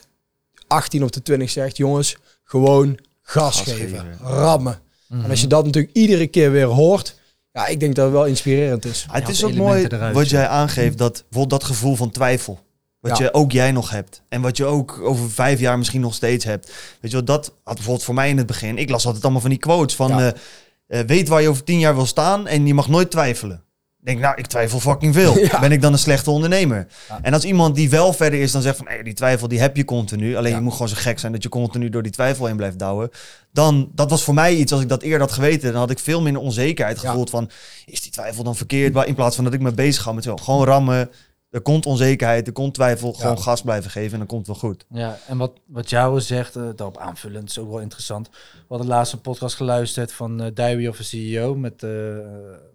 18 0.67 1.03
op 1.03 1.11
de 1.11 1.21
20 1.21 1.49
zegt, 1.49 1.77
jongens, 1.77 2.17
gewoon 2.43 2.97
gas, 3.21 3.57
Gas 3.57 3.71
geven, 3.73 3.99
geven. 3.99 4.17
rammen. 4.21 4.79
Mhm. 5.07 5.23
En 5.23 5.29
als 5.29 5.41
je 5.41 5.47
dat 5.47 5.65
natuurlijk 5.65 5.95
iedere 5.95 6.27
keer 6.27 6.51
weer 6.51 6.65
hoort, 6.65 7.15
ja, 7.53 7.67
ik 7.67 7.79
denk 7.79 7.95
dat 7.95 8.05
het 8.05 8.13
wel 8.13 8.25
inspirerend 8.25 8.85
is. 8.85 9.05
Ah, 9.07 9.15
het 9.15 9.29
is 9.29 9.43
ook 9.43 9.53
mooi 9.53 9.83
eruit, 9.85 10.15
wat 10.15 10.29
jij 10.29 10.47
aangeeft, 10.47 10.97
dat 10.97 11.13
bijvoorbeeld 11.29 11.61
dat 11.61 11.69
gevoel 11.69 11.95
van 11.95 12.11
twijfel. 12.11 12.59
Wat 12.99 13.17
Ja. 13.17 13.23
je 13.23 13.33
ook 13.33 13.51
jij 13.51 13.71
nog 13.71 13.89
hebt. 13.89 14.21
En 14.29 14.41
wat 14.41 14.57
je 14.57 14.65
ook 14.65 14.99
over 15.01 15.31
vijf 15.31 15.59
jaar 15.59 15.77
misschien 15.77 16.01
nog 16.01 16.13
steeds 16.13 16.45
hebt. 16.45 16.71
Weet 17.01 17.11
je 17.11 17.17
wat, 17.17 17.27
dat 17.27 17.53
had 17.63 17.73
bijvoorbeeld 17.75 18.05
voor 18.05 18.13
mij 18.13 18.29
in 18.29 18.37
het 18.37 18.45
begin. 18.47 18.77
Ik 18.77 18.89
las 18.89 19.05
altijd 19.05 19.23
allemaal 19.23 19.41
van 19.41 19.49
die 19.49 19.59
quotes 19.59 19.95
van... 19.95 20.09
Ja. 20.09 20.33
eh, 20.33 20.99
eh, 20.99 21.07
weet 21.07 21.27
waar 21.27 21.41
je 21.41 21.49
over 21.49 21.63
tien 21.63 21.79
jaar 21.79 21.95
wil 21.95 22.05
staan 22.05 22.47
en 22.47 22.67
je 22.67 22.73
mag 22.73 22.87
nooit 22.89 23.11
twijfelen. 23.11 23.63
Denk, 24.03 24.19
nou, 24.19 24.35
ik 24.37 24.45
twijfel 24.47 24.79
fucking 24.79 25.13
veel. 25.13 25.37
Ja. 25.43 25.59
Ben 25.59 25.71
ik 25.71 25.81
dan 25.81 25.93
een 25.93 25.99
slechte 25.99 26.31
ondernemer? 26.31 26.87
Ja. 27.09 27.19
En 27.21 27.33
als 27.33 27.43
iemand 27.43 27.75
die 27.75 27.89
wel 27.89 28.13
verder 28.13 28.41
is, 28.41 28.51
dan 28.51 28.61
zegt 28.61 28.77
van... 28.77 28.87
Hey, 28.87 29.03
die 29.03 29.13
twijfel 29.13 29.47
die 29.47 29.59
heb 29.59 29.75
je 29.75 29.85
continu. 29.85 30.35
Alleen 30.35 30.51
Ja. 30.51 30.57
je 30.57 30.63
moet 30.63 30.71
gewoon 30.71 30.87
zo 30.87 30.95
gek 30.97 31.19
zijn 31.19 31.31
dat 31.31 31.43
je 31.43 31.49
continu 31.49 31.89
door 31.89 32.03
die 32.03 32.11
twijfel 32.11 32.45
heen 32.45 32.55
blijft 32.55 32.79
douwen. 32.79 33.09
Dan, 33.51 33.89
dat 33.95 34.09
was 34.09 34.23
voor 34.23 34.33
mij 34.33 34.55
iets, 34.55 34.71
als 34.71 34.81
ik 34.81 34.89
dat 34.89 35.01
eerder 35.01 35.19
had 35.19 35.31
geweten... 35.31 35.71
dan 35.71 35.81
had 35.81 35.89
ik 35.89 35.99
veel 35.99 36.21
minder 36.21 36.41
onzekerheid 36.41 36.99
gevoeld 36.99 37.29
van... 37.29 37.49
is 37.85 38.01
die 38.01 38.11
twijfel 38.11 38.43
dan 38.43 38.55
verkeerd? 38.55 39.05
In 39.05 39.15
plaats 39.15 39.35
van 39.35 39.43
dat 39.43 39.53
ik 39.53 39.61
me 39.61 39.71
bezig 39.71 40.03
ga 40.03 40.11
met 40.11 40.23
zo, 40.23 40.35
gewoon 40.35 40.65
rammen... 40.65 41.09
Er 41.53 41.61
komt 41.61 41.85
onzekerheid, 41.85 42.47
er 42.47 42.53
komt 42.53 42.73
twijfel. 42.73 43.13
Gewoon 43.13 43.39
gas 43.39 43.61
blijven 43.61 43.91
geven 43.91 44.11
en 44.11 44.17
dan 44.17 44.27
komt 44.27 44.47
het 44.47 44.59
wel 44.61 44.69
goed. 44.69 44.85
Ja, 44.89 45.17
en 45.27 45.37
wat, 45.37 45.51
wat 45.65 45.89
jou 45.89 46.21
zegt, 46.21 46.55
eh, 46.55 46.63
daarop 46.75 46.97
aanvullend, 46.97 47.49
is 47.49 47.59
ook 47.59 47.69
wel 47.69 47.79
interessant. 47.79 48.29
We 48.53 48.65
hadden 48.67 48.87
laatst 48.87 49.13
een 49.13 49.21
podcast 49.21 49.55
geluisterd 49.55 50.11
van 50.11 50.41
eh 50.41 50.47
Diary 50.53 50.87
of 50.87 50.99
a 50.99 51.03
CEO 51.03 51.55
met, 51.55 51.83
eh, 51.83 51.89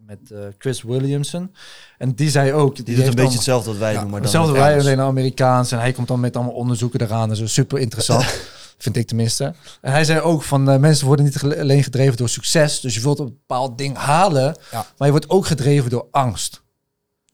met 0.07 0.19
eh, 0.31 0.39
Chris 0.59 0.83
Williamson. 0.83 1.55
En 1.99 2.15
die 2.15 2.31
zei 2.31 2.53
ook... 2.53 2.75
Die, 2.77 2.85
Die, 2.85 2.95
doet 2.95 3.05
een 3.05 3.11
beetje 3.11 3.21
allemaal- 3.21 3.37
hetzelfde 3.37 3.71
wat 3.71 3.79
wij 3.79 3.93
Ja, 3.93 4.01
doen, 4.01 4.11
maar 4.11 4.21
dan 4.21 4.31
Hetzelfde 4.31 4.59
wij, 4.59 4.79
alleen 4.79 5.01
Amerikaans. 5.01 5.73
En 5.73 5.79
hij 5.79 5.93
komt 5.93 6.09
dan 6.09 6.21
met 6.21 6.37
allemaal 6.37 6.55
onderzoeken 6.55 7.01
eraan 7.01 7.31
en 7.31 7.37
zo. 7.37 7.47
Super 7.47 7.79
interessant. 7.79 8.25
vind 8.79 8.97
ik 8.97 9.07
tenminste. 9.07 9.55
En 9.81 9.93
hij 9.93 10.05
zei 10.05 10.21
ook 10.21 10.43
van 10.43 10.71
eh, 10.71 10.79
mensen 10.79 11.07
worden 11.07 11.25
niet 11.25 11.43
alleen 11.43 11.83
gedreven 11.83 12.17
door 12.17 12.29
succes. 12.29 12.81
Dus 12.81 12.95
je 12.95 13.01
wilt 13.01 13.19
een 13.19 13.27
bepaald 13.27 13.79
ding 13.79 13.97
halen. 13.97 14.57
Ja. 14.71 14.87
Maar 14.97 15.07
je 15.07 15.13
wordt 15.13 15.31
ook 15.31 15.47
gedreven 15.47 15.91
door 15.91 16.07
angst. 16.11 16.63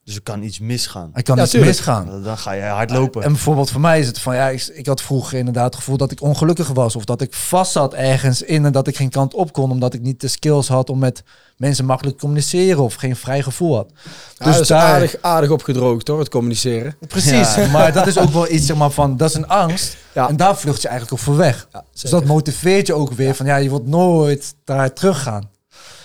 Dus 0.05 0.15
er 0.15 0.23
kan 0.23 0.43
iets 0.43 0.59
misgaan. 0.59 1.11
Er 1.15 1.23
kan 1.23 1.37
Ja, 1.37 1.43
iets 1.43 1.51
tuurlijk. 1.51 1.73
misgaan. 1.77 2.23
Dan 2.23 2.39
ga 2.39 2.53
je 2.53 2.63
hard 2.63 2.91
lopen. 2.91 3.23
En 3.23 3.33
bijvoorbeeld 3.33 3.71
voor 3.71 3.81
mij 3.81 4.01
is 4.01 4.07
het 4.07 4.19
van 4.19 4.35
ja, 4.35 4.49
ik, 4.49 4.63
ik 4.75 4.87
had 4.87 5.03
vroeger 5.03 5.39
inderdaad 5.39 5.65
het 5.65 5.75
gevoel 5.75 5.97
dat 5.97 6.11
ik 6.11 6.21
ongelukkig 6.23 6.69
was. 6.69 6.97
Of 6.97 7.05
dat 7.05 7.21
ik 7.21 7.35
vast 7.35 7.73
zat 7.73 7.95
ergens 7.95 8.43
in 8.43 8.65
en 8.65 8.73
dat 8.73 8.87
ik 8.87 8.97
geen 8.97 9.11
kant 9.11 9.35
op 9.35 9.53
kon. 9.53 9.71
Omdat 9.71 9.95
ik 9.95 10.01
niet 10.01 10.21
de 10.21 10.29
skills 10.29 10.69
had 10.69 10.91
om 10.91 10.99
met 10.99 11.23
mensen 11.57 11.85
makkelijk 11.85 12.17
te 12.17 12.23
communiceren 12.23 12.83
of 12.83 12.95
geen 12.95 13.17
vrij 13.17 13.43
gevoel 13.43 13.75
had. 13.77 13.91
Ja, 13.95 14.45
Dus 14.45 14.53
dat 14.53 14.61
is 14.63 14.69
daar- 14.69 14.81
aardig, 14.93 15.17
aardig 15.21 15.51
opgedroogd 15.51 16.09
hoor, 16.09 16.19
het 16.19 16.29
communiceren. 16.29 16.97
Precies, 17.09 17.55
Ja. 17.55 17.67
maar 17.71 17.93
dat 17.93 18.07
is 18.07 18.19
ook 18.19 18.31
wel 18.33 18.51
iets 18.51 18.67
zeg 18.67 18.77
maar 18.77 18.91
van, 18.91 19.17
dat 19.17 19.29
is 19.29 19.35
een 19.37 19.49
angst. 19.49 19.97
Ja. 20.15 20.29
En 20.29 20.37
daar 20.37 20.57
vlucht 20.57 20.83
je 20.83 20.89
eigenlijk 20.89 21.19
ook 21.21 21.25
voor 21.27 21.37
weg. 21.37 21.69
Ja, 21.73 21.85
Dus 22.01 22.11
dat 22.11 22.25
motiveert 22.25 22.87
je 22.87 22.95
ook 22.95 23.13
weer 23.13 23.35
van 23.35 23.47
ja, 23.47 23.57
je 23.57 23.69
wilt 23.69 23.87
nooit 23.87 24.55
daar 24.65 24.93
teruggaan. 24.93 25.51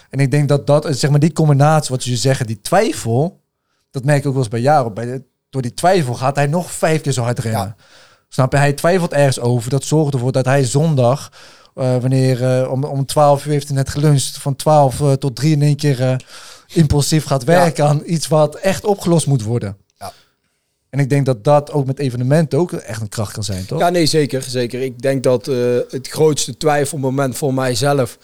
En 0.09 0.19
ik 0.19 0.31
denk 0.31 0.47
dat 0.49 0.67
dat, 0.67 0.87
zeg 0.91 1.09
maar 1.09 1.19
die 1.19 1.33
combinatie, 1.33 1.91
wat 1.95 2.03
je 2.03 2.15
zeggen, 2.17 2.45
die 2.45 2.61
twijfel, 2.61 3.39
dat 3.91 4.03
merk 4.03 4.19
ik 4.19 4.25
ook 4.25 4.33
wel 4.33 4.41
eens 4.41 4.51
bij 4.51 4.61
Jaro. 4.61 4.91
Bij 4.91 5.05
de, 5.05 5.23
door 5.49 5.61
die 5.61 5.73
twijfel 5.73 6.13
gaat 6.13 6.35
hij 6.35 6.47
nog 6.47 6.71
vijf 6.71 7.01
keer 7.01 7.11
zo 7.11 7.21
hard 7.21 7.39
rennen. 7.39 7.75
Snap 8.29 8.51
je? 8.51 8.57
Hij 8.57 8.73
twijfelt 8.73 9.13
ergens 9.13 9.39
over. 9.39 9.69
Dat 9.69 9.83
zorgt 9.83 10.13
ervoor 10.13 10.31
dat 10.31 10.45
hij 10.45 10.63
zondag, 10.63 11.31
eh, 11.75 11.97
wanneer 11.97 12.43
eh, 12.43 12.71
om, 12.71 12.83
om 12.83 13.05
12 13.05 13.45
uur 13.45 13.51
heeft 13.51 13.67
hij 13.67 13.75
net 13.75 13.89
geluncht, 13.89 14.37
van 14.37 14.55
12 14.55 15.01
eh, 15.01 15.11
tot 15.11 15.35
3 15.35 15.51
in 15.51 15.61
één 15.61 15.75
keer 15.75 16.23
impulsief 16.73 17.25
gaat 17.25 17.43
werken 17.43 17.85
aan 17.85 18.01
iets 18.05 18.27
wat 18.27 18.55
echt 18.55 18.85
opgelost 18.85 19.27
moet 19.27 19.43
worden. 19.43 19.77
Ja. 19.97 20.13
En 20.89 20.99
ik 20.99 21.09
denk 21.09 21.25
dat 21.25 21.43
dat 21.43 21.71
ook 21.71 21.85
met 21.85 21.99
evenementen 21.99 22.59
ook 22.59 22.71
echt 22.71 23.01
een 23.01 23.09
kracht 23.09 23.33
kan 23.33 23.43
zijn, 23.43 23.65
toch? 23.65 23.79
Ja, 23.79 23.89
nee, 23.89 24.05
zeker. 24.05 24.41
zeker. 24.41 24.81
Ik 24.81 25.01
denk 25.01 25.23
dat 25.23 25.45
het 25.89 26.07
grootste 26.07 26.57
twijfelmoment 26.57 27.37
voor 27.37 27.53
mijzelf... 27.53 28.17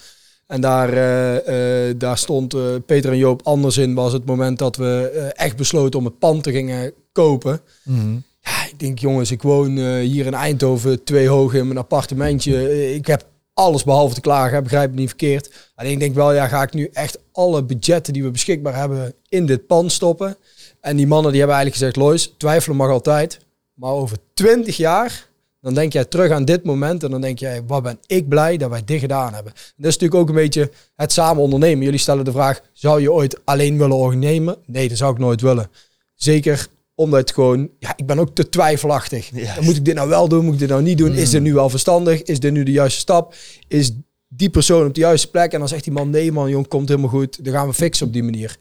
en 0.46 0.60
daar, 0.60 0.88
eh, 0.88 1.94
daar 1.96 2.18
stond 2.18 2.54
eh, 2.54 2.62
Peter 2.86 3.10
en 3.10 3.18
Joop 3.18 3.40
anders 3.44 3.76
in... 3.76 3.94
was 3.94 4.12
het 4.12 4.24
moment 4.24 4.58
dat 4.58 4.76
we 4.76 5.32
echt 5.34 5.56
besloten 5.56 5.98
om 5.98 6.04
het 6.04 6.18
pand 6.18 6.42
te 6.42 6.52
gingen 6.52 6.92
kopen. 7.12 7.60
Mhm. 7.82 8.14
Ja, 8.40 8.66
ik 8.70 8.78
denk, 8.78 8.98
jongens, 8.98 9.30
ik 9.30 9.42
woon 9.42 9.78
hier 9.98 10.26
in 10.26 10.34
Eindhoven, 10.34 11.04
twee 11.04 11.28
hoog 11.28 11.54
in 11.54 11.66
mijn 11.66 11.78
appartementje. 11.78 12.94
Ik 12.94 13.06
heb 13.06 13.26
alles 13.54 13.84
behalve 13.84 14.14
te 14.14 14.20
klagen, 14.20 14.62
begrijp 14.62 14.90
me 14.90 14.96
niet 14.96 15.08
verkeerd. 15.08 15.50
Alleen 15.74 15.92
ik 15.92 16.00
denk 16.00 16.14
wel, 16.14 16.32
ja, 16.32 16.48
ga 16.48 16.62
ik 16.62 16.72
nu 16.72 16.88
echt 16.92 17.18
alle 17.32 17.62
budgetten 17.64 18.12
die 18.12 18.22
we 18.22 18.30
beschikbaar 18.30 18.76
hebben 18.76 19.14
in 19.28 19.46
dit 19.46 19.66
pand 19.66 19.92
stoppen? 19.92 20.36
En 20.80 20.96
die 20.96 21.06
mannen 21.06 21.30
die 21.30 21.40
hebben 21.40 21.56
eigenlijk 21.56 21.92
gezegd, 21.92 22.06
Lois, 22.06 22.34
twijfelen 22.36 22.76
mag 22.76 22.90
altijd. 22.90 23.38
Maar 23.74 23.90
over 23.90 24.16
twintig 24.34 24.76
jaar, 24.76 25.28
dan 25.66 25.74
denk 25.74 25.92
jij 25.92 26.04
terug 26.04 26.30
aan 26.30 26.44
dit 26.44 26.64
moment 26.64 27.02
en 27.02 27.10
dan 27.10 27.20
denk 27.20 27.38
jij, 27.38 27.62
wat 27.66 27.82
ben 27.82 27.98
ik 28.06 28.28
blij 28.28 28.56
dat 28.56 28.70
wij 28.70 28.84
dit 28.84 29.00
gedaan 29.00 29.34
hebben. 29.34 29.52
Dat 29.52 29.86
is 29.86 29.98
natuurlijk 29.98 30.14
ook 30.14 30.28
een 30.28 30.34
beetje 30.34 30.70
het 30.96 31.12
samen 31.12 31.42
ondernemen. 31.42 31.84
Jullie 31.84 31.98
stellen 31.98 32.24
de 32.24 32.32
vraag, 32.32 32.60
zou 32.72 33.00
je 33.00 33.12
ooit 33.12 33.40
alleen 33.44 33.78
willen 33.78 33.96
ondernemen? 33.96 34.56
Nee, 34.66 34.88
dat 34.88 34.98
zou 34.98 35.12
ik 35.12 35.18
nooit 35.18 35.40
willen. 35.40 35.70
Zeker 36.14 36.68
omdat 36.94 37.20
het 37.20 37.32
gewoon, 37.32 37.70
ja, 37.78 37.92
ik 37.96 38.06
ben 38.06 38.18
ook 38.18 38.34
te 38.34 38.48
twijfelachtig. 38.48 39.30
Moet 39.60 39.76
ik 39.76 39.84
dit 39.84 39.94
nou 39.94 40.08
wel 40.08 40.28
doen? 40.28 40.44
Moet 40.44 40.54
ik 40.54 40.58
dit 40.58 40.68
nou 40.68 40.82
niet 40.82 40.98
doen? 40.98 41.12
Is 41.12 41.30
dit 41.30 41.42
nu 41.42 41.54
wel 41.54 41.70
verstandig? 41.70 42.22
Is 42.22 42.40
dit 42.40 42.52
nu 42.52 42.62
de 42.62 42.72
juiste 42.72 43.00
stap? 43.00 43.34
Is 43.68 43.92
die 44.28 44.50
persoon 44.50 44.86
op 44.86 44.94
de 44.94 45.00
juiste 45.00 45.30
plek? 45.30 45.52
En 45.52 45.58
dan 45.58 45.68
zegt 45.68 45.84
die 45.84 45.92
man, 45.92 46.10
nee 46.10 46.32
man, 46.32 46.50
jong, 46.50 46.68
komt 46.68 46.88
helemaal 46.88 47.10
goed. 47.10 47.44
Dan 47.44 47.52
gaan 47.52 47.68
we 47.68 47.74
fixen 47.74 48.06
op 48.06 48.12
die 48.12 48.22
manier. 48.22 48.56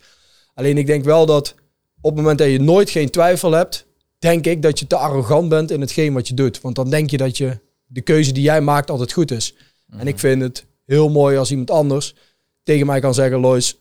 Alleen 0.53 0.77
ik 0.77 0.87
denk 0.87 1.03
wel 1.03 1.25
dat 1.25 1.55
op 2.01 2.11
het 2.11 2.15
moment 2.15 2.37
dat 2.37 2.49
je 2.49 2.59
nooit 2.59 2.89
geen 2.89 3.09
twijfel 3.09 3.51
hebt, 3.51 3.85
denk 4.25 4.45
ik 4.45 4.61
dat 4.61 4.79
je 4.79 4.87
te 4.87 4.95
arrogant 4.95 5.49
bent 5.49 5.71
in 5.71 5.81
hetgeen 5.81 6.13
wat 6.13 6.27
je 6.27 6.33
doet. 6.33 6.61
Want 6.61 6.75
dan 6.75 6.89
denk 6.89 7.09
je 7.09 7.17
dat 7.17 7.37
je 7.37 7.59
de 7.85 8.01
keuze 8.01 8.31
die 8.31 8.43
jij 8.43 8.61
maakt 8.61 8.89
altijd 8.89 9.11
goed 9.13 9.31
is. 9.31 9.55
En 9.97 10.07
ik 10.07 10.19
vind 10.19 10.41
het 10.41 10.65
heel 10.85 11.09
mooi 11.09 11.37
als 11.37 11.51
iemand 11.51 11.71
anders 11.71 12.15
tegen 12.63 12.85
mij 12.85 12.99
kan 12.99 13.13
zeggen, 13.13 13.39
Lois, 13.39 13.77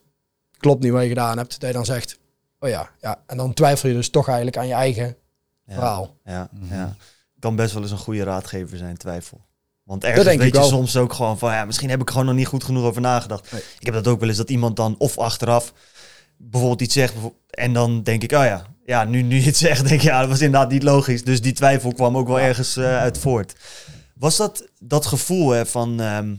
klopt 0.58 0.82
niet 0.82 0.92
wat 0.92 1.02
je 1.02 1.08
gedaan 1.08 1.38
hebt. 1.38 1.60
Dat 1.60 1.68
je 1.68 1.74
dan 1.74 1.84
zegt, 1.84 2.18
oh 2.58 2.68
ja, 2.68 2.90
ja. 3.00 3.22
En 3.26 3.36
dan 3.36 3.54
twijfel 3.54 3.88
je 3.88 3.94
dus 3.94 4.08
toch 4.10 4.26
eigenlijk 4.26 4.56
aan 4.56 4.66
je 4.66 4.72
eigen 4.74 5.16
Ja. 5.66 5.74
verhaal. 5.74 6.16
Ja, 6.24 6.48
Mhm. 6.52 6.74
ja. 6.74 6.96
Kan 7.38 7.56
best 7.56 7.72
wel 7.72 7.82
eens 7.82 7.90
een 7.90 7.98
goede 7.98 8.22
raadgever 8.22 8.78
zijn, 8.78 8.96
twijfel. 8.96 9.40
Want 9.82 10.04
ergens 10.04 10.24
denk 10.24 10.38
weet 10.38 10.46
ik 10.48 10.54
je 10.54 10.60
wel. 10.60 10.68
soms 10.68 10.96
ook 10.96 11.12
gewoon 11.12 11.38
van, 11.38 11.52
ja, 11.52 11.64
misschien 11.64 11.90
heb 11.90 12.00
ik 12.00 12.06
er 12.06 12.12
gewoon 12.12 12.26
nog 12.28 12.36
niet 12.36 12.46
goed 12.46 12.64
genoeg 12.64 12.84
over 12.84 13.00
nagedacht. 13.00 13.52
Nee. 13.52 13.60
Ik 13.78 13.86
heb 13.86 13.94
dat 13.94 14.06
ook 14.06 14.20
wel 14.20 14.28
eens, 14.28 14.38
dat 14.38 14.50
iemand 14.50 14.76
dan 14.76 14.94
of 14.98 15.18
achteraf 15.18 15.72
bijvoorbeeld 16.36 16.80
iets 16.80 16.94
zegt. 16.94 17.14
En 17.50 17.72
dan 17.72 18.02
denk 18.02 18.22
ik, 18.22 18.32
oh 18.32 18.44
ja, 18.44 18.66
ja 18.85 19.05
nu, 19.05 19.23
nu 19.23 19.36
je 19.36 19.43
het 19.43 19.56
zegt, 19.56 19.89
denk 19.89 20.01
ik, 20.01 20.06
ja, 20.06 20.20
dat 20.20 20.28
was 20.28 20.40
inderdaad 20.40 20.70
niet 20.70 20.82
logisch. 20.82 21.24
Dus 21.24 21.40
die 21.40 21.52
twijfel 21.52 21.93
kwam 21.93 22.16
ook 22.16 22.27
wel 22.27 22.40
ergens 22.40 22.77
eh, 22.77 22.98
uit 22.98 23.19
voort. 23.19 23.55
Was 24.15 24.36
dat 24.36 24.69
dat 24.78 25.06
gevoel 25.06 25.51
hè, 25.51 25.66
van 25.66 26.01
ehm, 26.01 26.35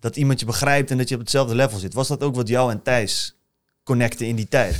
dat 0.00 0.16
iemand 0.16 0.40
je 0.40 0.46
begrijpt 0.46 0.90
en 0.90 0.98
dat 0.98 1.08
je 1.08 1.14
op 1.14 1.20
hetzelfde 1.20 1.54
level 1.54 1.78
zit? 1.78 1.94
Was 1.94 2.08
dat 2.08 2.22
ook 2.22 2.34
wat 2.34 2.48
jou 2.48 2.70
en 2.70 2.82
Thijs 2.82 3.36
connecten 3.84 4.26
in 4.26 4.36
die 4.36 4.48
tijd? 4.48 4.76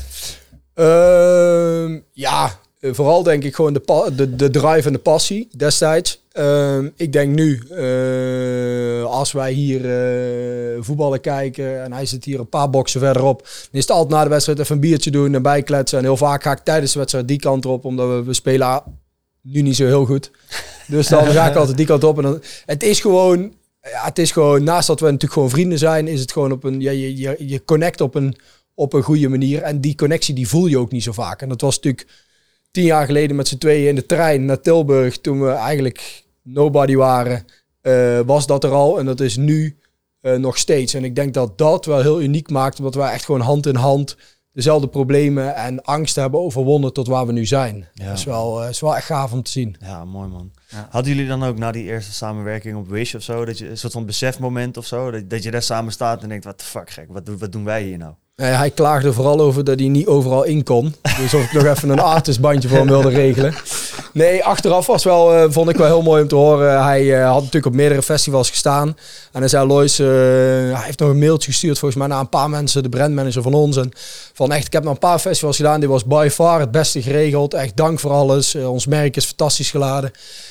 Ehm, 0.74 2.00
ja, 2.12 2.58
vooral 2.80 3.22
denk 3.22 3.44
ik 3.44 3.54
gewoon 3.54 3.72
de, 3.72 4.12
de, 4.14 4.36
de 4.36 4.50
drive 4.50 4.86
en 4.86 4.92
de 4.92 4.98
passie 4.98 5.48
destijds. 5.56 6.19
Ehm, 6.30 6.88
ik 6.96 7.12
denk 7.12 7.34
nu, 7.34 7.62
eh, 7.70 9.04
als 9.04 9.32
wij 9.32 9.52
hier 9.52 9.84
eh, 9.84 10.82
voetballen 10.82 11.20
kijken 11.20 11.82
en 11.82 11.92
hij 11.92 12.06
zit 12.06 12.24
hier 12.24 12.40
een 12.40 12.48
paar 12.48 12.70
boksen 12.70 13.00
verderop, 13.00 13.38
dan 13.42 13.68
is 13.70 13.80
het 13.80 13.90
altijd 13.90 14.10
na 14.10 14.22
de 14.22 14.30
wedstrijd 14.30 14.58
even 14.58 14.74
een 14.74 14.80
biertje 14.80 15.10
doen 15.10 15.34
en 15.34 15.42
bijkletsen. 15.42 15.98
En 15.98 16.04
heel 16.04 16.16
vaak 16.16 16.42
ga 16.42 16.52
ik 16.52 16.58
tijdens 16.58 16.92
de 16.92 16.98
wedstrijd 16.98 17.28
die 17.28 17.38
kant 17.38 17.66
op, 17.66 17.84
omdat 17.84 18.08
we, 18.08 18.22
we 18.22 18.32
spelen 18.32 18.82
nu 19.42 19.62
niet 19.62 19.76
zo 19.76 19.84
heel 19.84 20.04
goed. 20.04 20.30
Dus 20.86 21.08
dan 21.08 21.26
ga 21.26 21.48
ik 21.48 21.56
altijd 21.56 21.76
die 21.76 21.86
kant 21.86 22.04
op. 22.04 22.16
En 22.16 22.22
dan, 22.22 22.42
het 22.66 22.82
is 22.82 23.00
gewoon, 23.00 23.54
ja, 23.82 24.04
het 24.04 24.18
is 24.18 24.32
gewoon, 24.32 24.64
naast 24.64 24.86
dat 24.86 25.00
we 25.00 25.06
natuurlijk 25.06 25.32
gewoon 25.32 25.50
vrienden 25.50 25.78
zijn, 25.78 26.08
is 26.08 26.20
het 26.20 26.32
gewoon 26.32 26.52
op 26.52 26.64
een, 26.64 26.80
ja, 26.80 26.90
je, 26.90 27.16
je, 27.16 27.34
je 27.38 27.64
connect 27.64 28.00
op 28.00 28.14
een, 28.14 28.36
op 28.74 28.92
een 28.92 29.02
goede 29.02 29.28
manier. 29.28 29.62
En 29.62 29.80
die 29.80 29.94
connectie 29.94 30.34
die 30.34 30.48
voel 30.48 30.66
je 30.66 30.78
ook 30.78 30.92
niet 30.92 31.02
zo 31.02 31.12
vaak. 31.12 31.42
En 31.42 31.48
dat 31.48 31.60
was 31.60 31.74
natuurlijk 31.74 32.06
tien 32.70 32.84
jaar 32.84 33.06
geleden 33.06 33.36
met 33.36 33.48
z'n 33.48 33.58
tweeën 33.58 33.88
in 33.88 33.94
de 33.94 34.06
trein 34.06 34.44
naar 34.44 34.60
Tilburg, 34.60 35.18
toen 35.18 35.40
we 35.40 35.50
eigenlijk 35.50 36.24
nobody 36.42 36.94
waren, 36.94 37.44
eh, 37.80 38.20
was 38.26 38.46
dat 38.46 38.64
er 38.64 38.70
al. 38.70 38.98
En 38.98 39.06
dat 39.06 39.20
is 39.20 39.36
nu 39.36 39.78
eh, 40.20 40.34
nog 40.34 40.58
steeds. 40.58 40.94
En 40.94 41.04
ik 41.04 41.14
denk 41.14 41.34
dat 41.34 41.58
dat 41.58 41.84
wel 41.84 42.00
heel 42.00 42.22
uniek 42.22 42.50
maakt, 42.50 42.78
omdat 42.78 42.94
wij 42.94 43.12
echt 43.12 43.24
gewoon 43.24 43.40
hand 43.40 43.66
in 43.66 43.74
hand 43.74 44.16
dezelfde 44.52 44.88
problemen 44.88 45.54
en 45.54 45.82
angsten 45.82 46.22
hebben 46.22 46.40
overwonnen 46.40 46.92
tot 46.92 47.06
waar 47.06 47.26
we 47.26 47.32
nu 47.32 47.46
zijn. 47.46 47.88
Ja. 47.92 48.04
Dat 48.08 48.18
is 48.18 48.24
wel, 48.24 48.62
eh, 48.62 48.68
is 48.68 48.80
wel 48.80 48.96
echt 48.96 49.06
gaaf 49.06 49.32
om 49.32 49.42
te 49.42 49.50
zien. 49.50 49.76
Ja, 49.80 50.04
mooi 50.04 50.28
man. 50.28 50.52
Ja. 50.68 50.88
Hadden 50.90 51.12
jullie 51.12 51.28
dan 51.28 51.42
ook 51.42 51.58
na 51.58 51.72
die 51.72 51.84
eerste 51.84 52.12
samenwerking 52.12 52.76
op 52.76 52.88
Wish 52.88 53.14
of 53.14 53.22
zo, 53.22 53.44
dat 53.44 53.58
je 53.58 53.68
een 53.68 53.78
soort 53.78 53.92
van 53.92 54.06
besefmoment 54.06 54.76
of 54.76 54.86
zo, 54.86 55.10
dat, 55.10 55.30
dat 55.30 55.42
je 55.42 55.50
daar 55.50 55.62
samen 55.62 55.92
staat 55.92 56.22
en 56.22 56.28
denkt, 56.28 56.44
wat 56.44 56.58
de 56.58 56.64
fuck 56.64 56.90
gek, 56.90 57.06
wat, 57.08 57.28
wat 57.38 57.52
doen 57.52 57.64
wij 57.64 57.82
hier 57.82 57.98
nou? 57.98 58.14
Nee, 58.40 58.50
hij 58.50 58.70
klaagde 58.70 59.12
vooral 59.12 59.40
over 59.40 59.64
dat 59.64 59.78
hij 59.78 59.88
niet 59.88 60.06
overal 60.06 60.44
in 60.44 60.64
kon. 60.64 60.94
Dus 61.18 61.34
of 61.34 61.42
ik 61.42 61.52
nog 61.52 61.64
even 61.64 61.88
een 61.88 62.00
artistbandje 62.00 62.68
voor 62.68 62.78
hem 62.78 62.86
wilde 62.86 63.08
regelen. 63.08 63.54
Nee, 64.12 64.44
achteraf 64.44 64.86
was 64.86 65.04
wel, 65.04 65.34
eh, 65.34 65.44
vond 65.48 65.68
ik 65.68 65.76
wel 65.76 65.86
heel 65.86 66.02
mooi 66.02 66.22
om 66.22 66.28
te 66.28 66.34
horen. 66.34 66.82
Hij 66.82 67.18
eh, 67.18 67.26
had 67.26 67.38
natuurlijk 67.38 67.66
op 67.66 67.74
meerdere 67.74 68.02
festivals 68.02 68.50
gestaan. 68.50 68.96
En 69.32 69.40
hij 69.40 69.48
zei, 69.48 69.66
Lois, 69.66 69.98
eh, 69.98 70.06
hij 70.06 70.84
heeft 70.84 70.98
nog 70.98 71.08
een 71.08 71.18
mailtje 71.18 71.50
gestuurd 71.50 71.78
volgens 71.78 72.00
mij 72.00 72.10
naar 72.10 72.20
een 72.20 72.28
paar 72.28 72.50
mensen, 72.50 72.82
de 72.82 72.88
brandmanager 72.88 73.42
van 73.42 73.54
ons. 73.54 73.76
En 73.76 73.90
van 74.32 74.52
echt, 74.52 74.66
ik 74.66 74.72
heb 74.72 74.82
nog 74.82 74.92
een 74.92 74.98
paar 74.98 75.18
festivals 75.18 75.56
gedaan. 75.56 75.80
Die 75.80 75.88
was 75.88 76.04
by 76.04 76.28
far 76.30 76.60
het 76.60 76.70
beste 76.70 77.02
geregeld. 77.02 77.54
Echt 77.54 77.76
dank 77.76 78.00
voor 78.00 78.10
alles. 78.10 78.54
Eh, 78.54 78.70
ons 78.70 78.86
merk 78.86 79.16
is 79.16 79.24
fantastisch 79.24 79.70
geladen. 79.70 80.10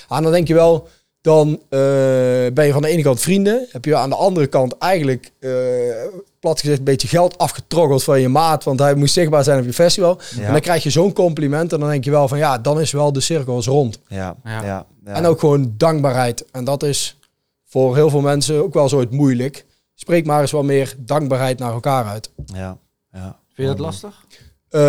En 0.10 0.24
dan 0.24 0.32
denk 0.32 0.48
je 0.48 0.54
wel, 0.54 0.88
dan 1.22 1.62
eh, 1.70 1.80
ben 2.54 2.66
je 2.66 2.72
van 2.72 2.82
de 2.82 2.88
ene 2.88 3.02
kant 3.02 3.20
vrienden. 3.20 3.68
Heb 3.72 3.86
je 3.86 3.96
aan 3.96 4.10
de 4.10 4.16
andere 4.16 4.48
kant 4.48 4.78
eigenlijk, 4.78 5.32
eh, 5.40 5.52
plat 6.40 6.60
gezegd, 6.60 6.78
een 6.78 6.84
beetje 6.84 7.08
geld 7.08 7.38
afgetroggeld 7.38 8.04
van 8.04 8.22
je 8.22 8.30
maat. 8.30 8.64
Want 8.64 8.80
hij 8.80 8.96
moest 8.96 9.14
zichtbaar 9.14 9.44
zijn 9.44 9.60
op 9.60 9.66
je 9.66 9.74
festival. 9.74 10.20
Ja. 10.36 10.44
En 10.44 10.52
dan 10.52 10.62
krijg 10.62 10.84
je 10.84 10.90
zo'n 10.90 11.14
compliment. 11.14 11.74
En 11.74 11.80
dan 11.80 11.90
denk 11.90 12.04
je 12.04 12.12
wel 12.12 12.28
van 12.28 12.38
ja, 12.38 12.58
dan 12.58 12.80
is 12.80 12.92
wel 12.92 13.14
de 13.14 13.20
cirkel 13.20 13.56
eens 13.56 13.68
rond. 13.68 14.00
Ja, 14.08 14.36
Ja. 14.44 14.64
ja. 14.64 14.86
ja, 15.06 15.14
En 15.14 15.26
ook 15.26 15.40
gewoon 15.40 15.74
dankbaarheid. 15.78 16.46
En 16.52 16.64
dat 16.64 16.84
is 16.84 17.18
voor 17.66 17.96
heel 17.96 18.10
veel 18.10 18.22
mensen 18.22 18.64
ook 18.64 18.74
wel 18.74 18.90
zoiets 18.90 19.16
moeilijk. 19.16 19.66
Spreek 19.96 20.26
maar 20.26 20.42
eens 20.42 20.52
wat 20.52 20.64
meer 20.64 20.96
dankbaarheid 20.98 21.60
naar 21.60 21.74
elkaar 21.74 22.06
uit. 22.06 22.30
Ja, 22.46 22.78
ja. 23.12 23.40
Vind 23.54 23.70
je 23.70 23.76
dat 23.76 23.80
lastig? 23.80 24.26
Eh, 24.70 24.82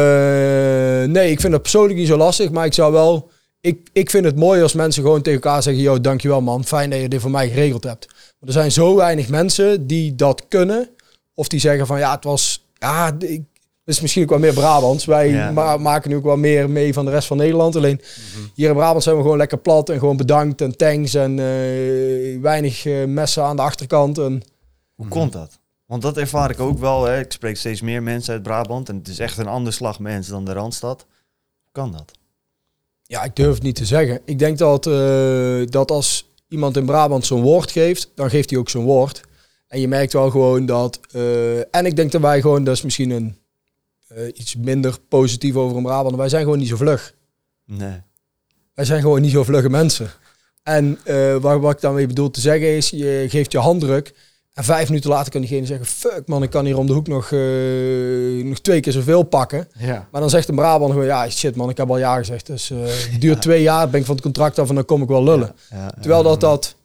nee, 1.11 1.31
ik 1.31 1.41
vind 1.41 1.53
het 1.53 1.63
persoonlijk 1.63 1.99
niet 1.99 2.09
zo 2.09 2.17
lastig. 2.17 2.51
Maar 2.51 2.65
ik 2.65 2.75
zou 2.75 2.93
wel... 2.93 3.31
Ik, 3.61 3.89
ik 3.93 4.11
vind 4.11 4.25
het 4.25 4.37
mooi 4.37 4.63
als 4.63 4.73
mensen 4.73 5.03
gewoon 5.03 5.23
tegen 5.23 5.41
elkaar 5.43 5.63
zeggen... 5.63 5.83
Yo, 5.83 6.01
dankjewel 6.01 6.41
man. 6.41 6.65
Fijn 6.65 6.91
dat 6.91 7.01
je 7.01 7.09
dit 7.09 7.21
voor 7.21 7.31
mij 7.31 7.49
geregeld 7.49 7.85
hebt. 7.85 8.07
Maar 8.09 8.49
er 8.49 8.53
zijn 8.53 8.73
zo 8.73 8.97
weinig 8.97 9.29
mensen 9.29 9.87
die 9.87 10.15
dat 10.15 10.49
kunnen. 10.49 10.89
Of 11.35 11.49
die 11.49 11.61
zeggen 11.61 11.87
van 11.87 11.99
ja, 11.99 12.15
het 12.15 12.25
was... 12.25 12.65
Ja, 12.79 13.17
ik, 13.19 13.43
het 13.85 13.95
is 13.95 14.01
misschien 14.01 14.23
ook 14.23 14.29
wel 14.31 14.39
meer 14.39 14.53
Brabants. 14.53 15.05
Wij 15.05 15.29
Ja. 15.31 15.51
ma- 15.51 15.77
maken 15.77 16.11
nu 16.11 16.17
ook 16.17 16.25
wel 16.25 16.37
meer 16.37 16.71
mee 16.71 16.93
van 16.93 17.05
de 17.05 17.11
rest 17.11 17.27
van 17.27 17.37
Nederland. 17.37 17.77
Alleen 17.77 18.01
hier 18.55 18.69
in 18.69 18.75
Brabant 18.75 19.03
zijn 19.03 19.17
we 19.17 19.23
gewoon 19.23 19.37
lekker 19.37 19.59
plat. 19.59 19.89
En 19.89 19.99
gewoon 19.99 20.17
bedankt 20.17 20.61
en 20.61 20.77
thanks. 20.77 21.15
En 21.15 21.39
eh, 21.39 22.41
weinig 22.41 22.87
eh, 22.87 23.05
messen 23.05 23.43
aan 23.45 23.57
de 23.57 23.63
achterkant. 23.63 24.19
En 24.19 24.43
Hoe 24.95 25.09
komt 25.09 25.33
dat? 25.33 25.59
Want 25.87 26.03
dat 26.03 26.17
ervaar 26.17 26.51
ik 26.51 26.61
ook 26.61 26.79
wel. 26.79 27.05
Hè. 27.05 27.19
Ik 27.19 27.33
spreek 27.33 27.57
steeds 27.57 27.81
meer 27.81 28.03
mensen 28.03 28.33
uit 28.35 28.43
Brabant. 28.43 28.89
En 28.89 28.97
het 28.97 29.09
is 29.09 29.19
echt 29.19 29.39
een 29.39 29.47
ander 29.49 29.73
slag 29.73 29.99
mensen 29.99 30.33
dan 30.33 30.45
de 30.45 30.53
Randstad. 30.53 31.07
Hoe 31.63 31.73
kan 31.73 31.93
dat? 31.93 32.13
Ja, 33.11 33.25
ik 33.25 33.37
durf 33.37 33.55
het 33.55 33.63
niet 33.63 33.75
te 33.75 33.85
zeggen. 33.85 34.21
Ik 34.25 34.39
denk 34.39 34.59
dat, 34.59 34.87
eh, 34.87 35.61
dat 35.65 35.91
als 35.91 36.31
iemand 36.49 36.77
in 36.77 36.85
Brabant 36.85 37.27
zo'n 37.27 37.43
woord 37.43 37.71
geeft, 37.71 38.11
dan 38.15 38.31
geeft 38.31 38.51
hij 38.51 38.59
ook 38.59 38.69
zo'n 38.69 38.85
woord. 38.85 39.21
En 39.69 39.81
je 39.81 39.89
merkt 39.89 40.13
wel 40.13 40.31
gewoon 40.31 40.67
dat. 40.67 41.01
eh, 41.13 41.59
en 41.59 41.87
ik 41.87 41.97
denk 41.97 42.13
dat 42.13 42.21
wij 42.21 42.41
gewoon, 42.41 42.65
dat 42.65 42.77
is 42.77 42.83
misschien 42.83 43.11
een 43.11 43.37
eh, 44.09 44.27
iets 44.27 44.57
minder 44.57 44.99
positief 45.09 45.55
over 45.55 45.77
een 45.77 45.83
Brabant. 45.83 46.17
Wij 46.17 46.29
zijn 46.29 46.43
gewoon 46.43 46.59
niet 46.59 46.69
zo 46.69 46.77
vlug. 46.77 47.15
Nee. 47.65 48.01
Wij 48.75 48.85
zijn 48.85 49.01
gewoon 49.01 49.21
niet 49.21 49.31
zo 49.31 49.45
vlugge 49.45 49.71
mensen. 49.71 50.11
En 50.63 50.99
wat, 51.41 51.61
wat 51.61 51.75
ik 51.75 51.81
daarmee 51.81 52.07
bedoel 52.07 52.31
te 52.31 52.41
zeggen 52.41 52.77
is, 52.77 52.91
je 52.91 53.27
geeft 53.29 53.53
je 53.53 53.59
handdruk. 53.59 54.15
En 54.55 54.65
vijf 54.65 54.89
minuten 54.89 55.11
later 55.11 55.33
kan 55.33 55.41
diegene 55.41 55.67
zeggen, 55.67 55.87
fuck 55.87 56.23
man, 56.27 56.43
ik 56.43 56.51
kan 56.51 56.65
hier 56.65 56.79
om 56.79 56.87
de 56.87 56.93
hoek 56.93 57.07
nog, 57.07 57.33
eh, 57.33 58.45
nog 58.45 58.59
twee 58.59 58.81
keer 58.81 58.93
zoveel 58.93 59.23
pakken. 59.23 59.69
Ja. 59.79 60.09
Maar 60.11 60.21
dan 60.21 60.31
zegt 60.31 60.49
een 60.49 60.55
Brabant 60.55 60.93
gewoon, 60.93 61.07
ja 61.07 61.29
shit 61.29 61.57
man, 61.57 61.69
ik 61.69 61.77
heb 61.77 61.91
al 61.91 61.99
ja 61.99 62.17
gezegd. 62.17 62.47
Dus 62.47 62.71
eh, 62.71 62.79
het 62.83 63.21
duurt 63.21 63.43
twee 63.43 63.63
jaar, 63.63 63.91
ben 63.91 64.01
ik 64.01 64.07
van 64.07 64.15
het 64.15 64.25
contract 64.25 64.59
af 64.59 64.69
en 64.69 64.75
dan 64.75 64.85
kom 64.85 65.03
ik 65.03 65.09
wel 65.09 65.25
lullen. 65.25 65.55
Ja, 65.71 65.77
ja, 65.77 65.91
Terwijl 66.01 66.23
dat 66.23 66.41
dat, 66.41 66.77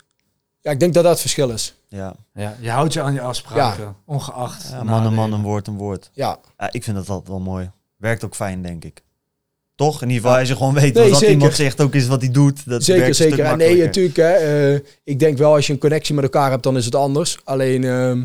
ja 0.61 0.71
ik 0.71 0.79
denk 0.79 0.93
dat 0.93 1.03
dat 1.03 1.11
het 1.11 1.21
verschil 1.21 1.49
is. 1.49 1.75
Ja, 1.87 2.15
ja. 2.33 2.55
Je 2.59 2.69
houdt 2.69 2.93
je 2.93 3.01
aan 3.01 3.13
je 3.13 3.21
afspraken, 3.21 3.95
ongeacht. 4.05 4.67
ja 4.69 4.83
man, 4.83 5.05
een 5.05 5.13
man, 5.13 5.33
een 5.33 5.41
woord, 5.41 5.67
een 5.67 5.77
woord. 5.77 6.09
Ja, 6.13 6.39
Ja, 6.57 6.71
ik 6.71 6.83
vind 6.83 6.97
dat 6.97 7.09
altijd 7.09 7.27
wel 7.27 7.39
mooi. 7.39 7.71
Werkt 7.97 8.23
ook 8.23 8.35
fijn, 8.35 8.61
denk 8.61 8.83
ik. 8.83 9.03
Toch? 9.75 10.01
In 10.01 10.07
ieder 10.09 10.23
geval, 10.23 10.39
als 10.39 10.47
je 10.47 10.55
gewoon 10.55 10.73
weet 10.73 10.93
Nee, 10.93 11.09
wat, 11.09 11.19
zeker. 11.19 11.33
iemand 11.33 11.53
zegt 11.53 11.81
ook 11.81 11.95
is 11.95 12.07
wat 12.07 12.21
hij 12.21 12.31
doet. 12.31 12.69
Dat 12.69 12.83
zeker, 12.83 13.01
werkt 13.01 13.15
zeker. 13.15 13.45
En 13.45 13.57
nee, 13.57 13.77
natuurlijk, 13.77 14.15
hè, 14.15 14.33
eh, 14.33 14.79
ik 15.03 15.19
denk 15.19 15.37
wel 15.37 15.53
als 15.53 15.67
je 15.67 15.73
een 15.73 15.79
connectie 15.79 16.15
met 16.15 16.23
elkaar 16.23 16.49
hebt, 16.51 16.63
dan 16.63 16.77
is 16.77 16.85
het 16.85 16.95
anders. 16.95 17.37
Alleen, 17.43 17.83
ehm, 17.83 18.23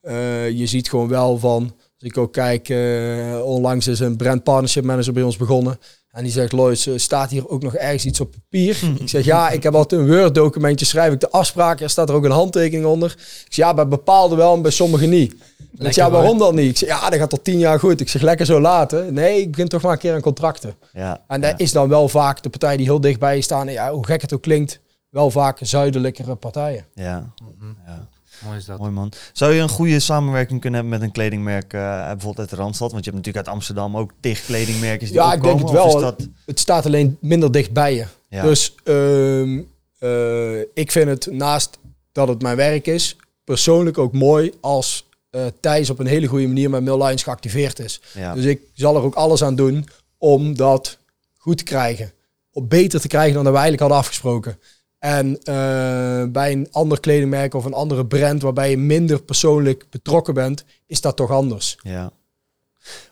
eh, 0.00 0.50
je 0.50 0.66
ziet 0.66 0.90
gewoon 0.90 1.08
wel 1.08 1.38
van, 1.38 1.62
als 1.62 2.10
ik 2.10 2.18
ook 2.18 2.32
kijk, 2.32 2.68
eh, 2.68 3.40
onlangs 3.44 3.86
is 3.86 4.00
een 4.00 4.16
brand 4.16 4.42
partnership 4.42 4.84
manager 4.84 5.12
bij 5.12 5.22
ons 5.22 5.36
begonnen. 5.36 5.78
En 6.16 6.22
die 6.22 6.32
zegt, 6.32 6.52
Lois, 6.52 6.88
staat 6.96 7.30
hier 7.30 7.48
ook 7.48 7.62
nog 7.62 7.74
ergens 7.74 8.04
iets 8.04 8.20
op 8.20 8.30
papier? 8.32 8.78
ik 9.00 9.08
zeg, 9.08 9.24
ja, 9.24 9.50
ik 9.50 9.62
heb 9.62 9.74
altijd 9.74 10.00
een 10.00 10.06
Word 10.06 10.34
documentje, 10.34 10.86
schrijf 10.86 11.12
ik 11.12 11.20
de 11.20 11.30
afspraken. 11.30 11.84
Er 11.84 11.90
staat 11.90 12.08
er 12.08 12.14
ook 12.14 12.24
een 12.24 12.30
handtekening 12.30 12.86
onder. 12.86 13.10
Ik 13.46 13.52
zeg, 13.52 13.66
ja, 13.66 13.74
bij 13.74 13.88
bepaalde 13.88 14.36
wel 14.36 14.54
en 14.54 14.62
bij 14.62 14.70
sommige 14.70 15.06
niet. 15.06 15.32
Ik 15.78 15.82
zeg, 15.82 15.94
ja, 15.94 16.10
waarom 16.10 16.38
dan 16.38 16.54
niet? 16.54 16.70
Ik 16.70 16.76
zeg, 16.76 16.88
ja, 16.88 17.10
dat 17.10 17.18
gaat 17.18 17.30
tot 17.30 17.44
tien 17.44 17.58
jaar 17.58 17.78
goed. 17.78 18.00
Ik 18.00 18.08
zeg, 18.08 18.22
lekker 18.22 18.46
zo 18.46 18.60
laten. 18.60 19.14
Nee, 19.14 19.40
ik 19.40 19.50
begin 19.50 19.68
toch 19.68 19.82
maar 19.82 19.92
een 19.92 19.98
keer 19.98 20.14
aan 20.14 20.20
contracten. 20.20 20.74
Ja, 20.92 21.24
En 21.28 21.40
dat 21.40 21.50
ja. 21.50 21.58
is 21.58 21.72
dan 21.72 21.88
wel 21.88 22.08
vaak 22.08 22.42
de 22.42 22.48
partij 22.48 22.76
die 22.76 22.86
heel 22.86 23.00
dichtbij 23.00 23.40
staan. 23.40 23.68
Ja, 23.68 23.92
hoe 23.92 24.06
gek 24.06 24.20
het 24.22 24.32
ook 24.34 24.42
klinkt, 24.42 24.80
wel 25.10 25.30
vaak 25.30 25.58
zuidelijkere 25.60 26.34
partijen. 26.34 26.84
Ja, 26.94 27.32
Mhm. 27.58 27.72
ja. 27.86 28.08
Mooi 28.44 28.56
is 28.58 28.64
dat. 28.64 28.78
mooi 28.78 28.90
man. 28.90 29.12
Zou 29.32 29.52
je 29.52 29.60
een 29.60 29.68
goede 29.68 30.00
samenwerking 30.00 30.60
kunnen 30.60 30.80
hebben 30.80 30.98
met 30.98 31.08
een 31.08 31.14
kledingmerk, 31.14 31.72
eh, 31.72 31.80
bijvoorbeeld 32.06 32.38
uit 32.38 32.50
de 32.50 32.56
Randstad? 32.56 32.92
Want 32.92 33.04
je 33.04 33.10
hebt 33.10 33.22
natuurlijk 33.24 33.46
uit 33.46 33.56
Amsterdam 33.56 33.96
ook 33.96 34.12
tig 34.20 34.44
kledingmerken 34.44 35.06
die 35.06 35.14
Ja, 35.16 35.32
ik 35.32 35.42
denk 35.42 35.54
opkomen. 35.60 35.82
het 35.82 35.92
wel. 35.92 36.00
Dat, 36.00 36.28
Het 36.46 36.60
staat 36.60 36.86
alleen 36.86 37.16
minder 37.20 37.52
dicht 37.52 37.72
bij 37.72 37.94
je. 37.94 38.06
ja. 38.28 38.42
Dus 38.42 38.74
ehm, 38.84 39.60
eh, 39.98 40.58
ik 40.74 40.92
vind 40.92 41.08
het 41.08 41.28
naast 41.30 41.78
dat 42.12 42.28
het 42.28 42.42
mijn 42.42 42.56
werk 42.56 42.86
is, 42.86 43.16
persoonlijk 43.44 43.98
ook 43.98 44.12
mooi 44.12 44.52
als 44.60 45.04
eh 45.30 45.46
Thijs 45.60 45.90
op 45.90 45.98
een 45.98 46.06
hele 46.06 46.26
goede 46.26 46.46
manier 46.46 46.70
met 46.70 46.82
Mill 46.82 47.02
Lions 47.04 47.22
geactiveerd 47.22 47.78
is. 47.78 48.00
ja. 48.14 48.34
Dus 48.34 48.44
ik 48.44 48.60
zal 48.74 48.96
er 48.96 49.02
ook 49.02 49.14
alles 49.14 49.42
aan 49.44 49.54
doen 49.54 49.88
om 50.18 50.56
dat 50.56 50.98
goed 51.36 51.58
te 51.58 51.64
krijgen. 51.64 52.12
Om 52.52 52.68
beter 52.68 53.00
te 53.00 53.08
krijgen 53.08 53.34
dan 53.34 53.44
dat 53.44 53.52
we 53.52 53.58
eigenlijk 53.58 53.80
hadden 53.80 53.98
afgesproken. 53.98 54.58
En 55.06 55.42
eh, 55.42 56.24
bij 56.32 56.52
een 56.52 56.68
ander 56.70 57.00
kledingmerk 57.00 57.54
of 57.54 57.64
een 57.64 57.72
andere 57.72 58.06
brand 58.06 58.42
waarbij 58.42 58.70
je 58.70 58.76
minder 58.76 59.22
persoonlijk 59.22 59.86
betrokken 59.90 60.34
bent, 60.34 60.64
is 60.86 61.00
dat 61.00 61.16
toch 61.16 61.30
anders. 61.30 61.78
Ja. 61.82 62.12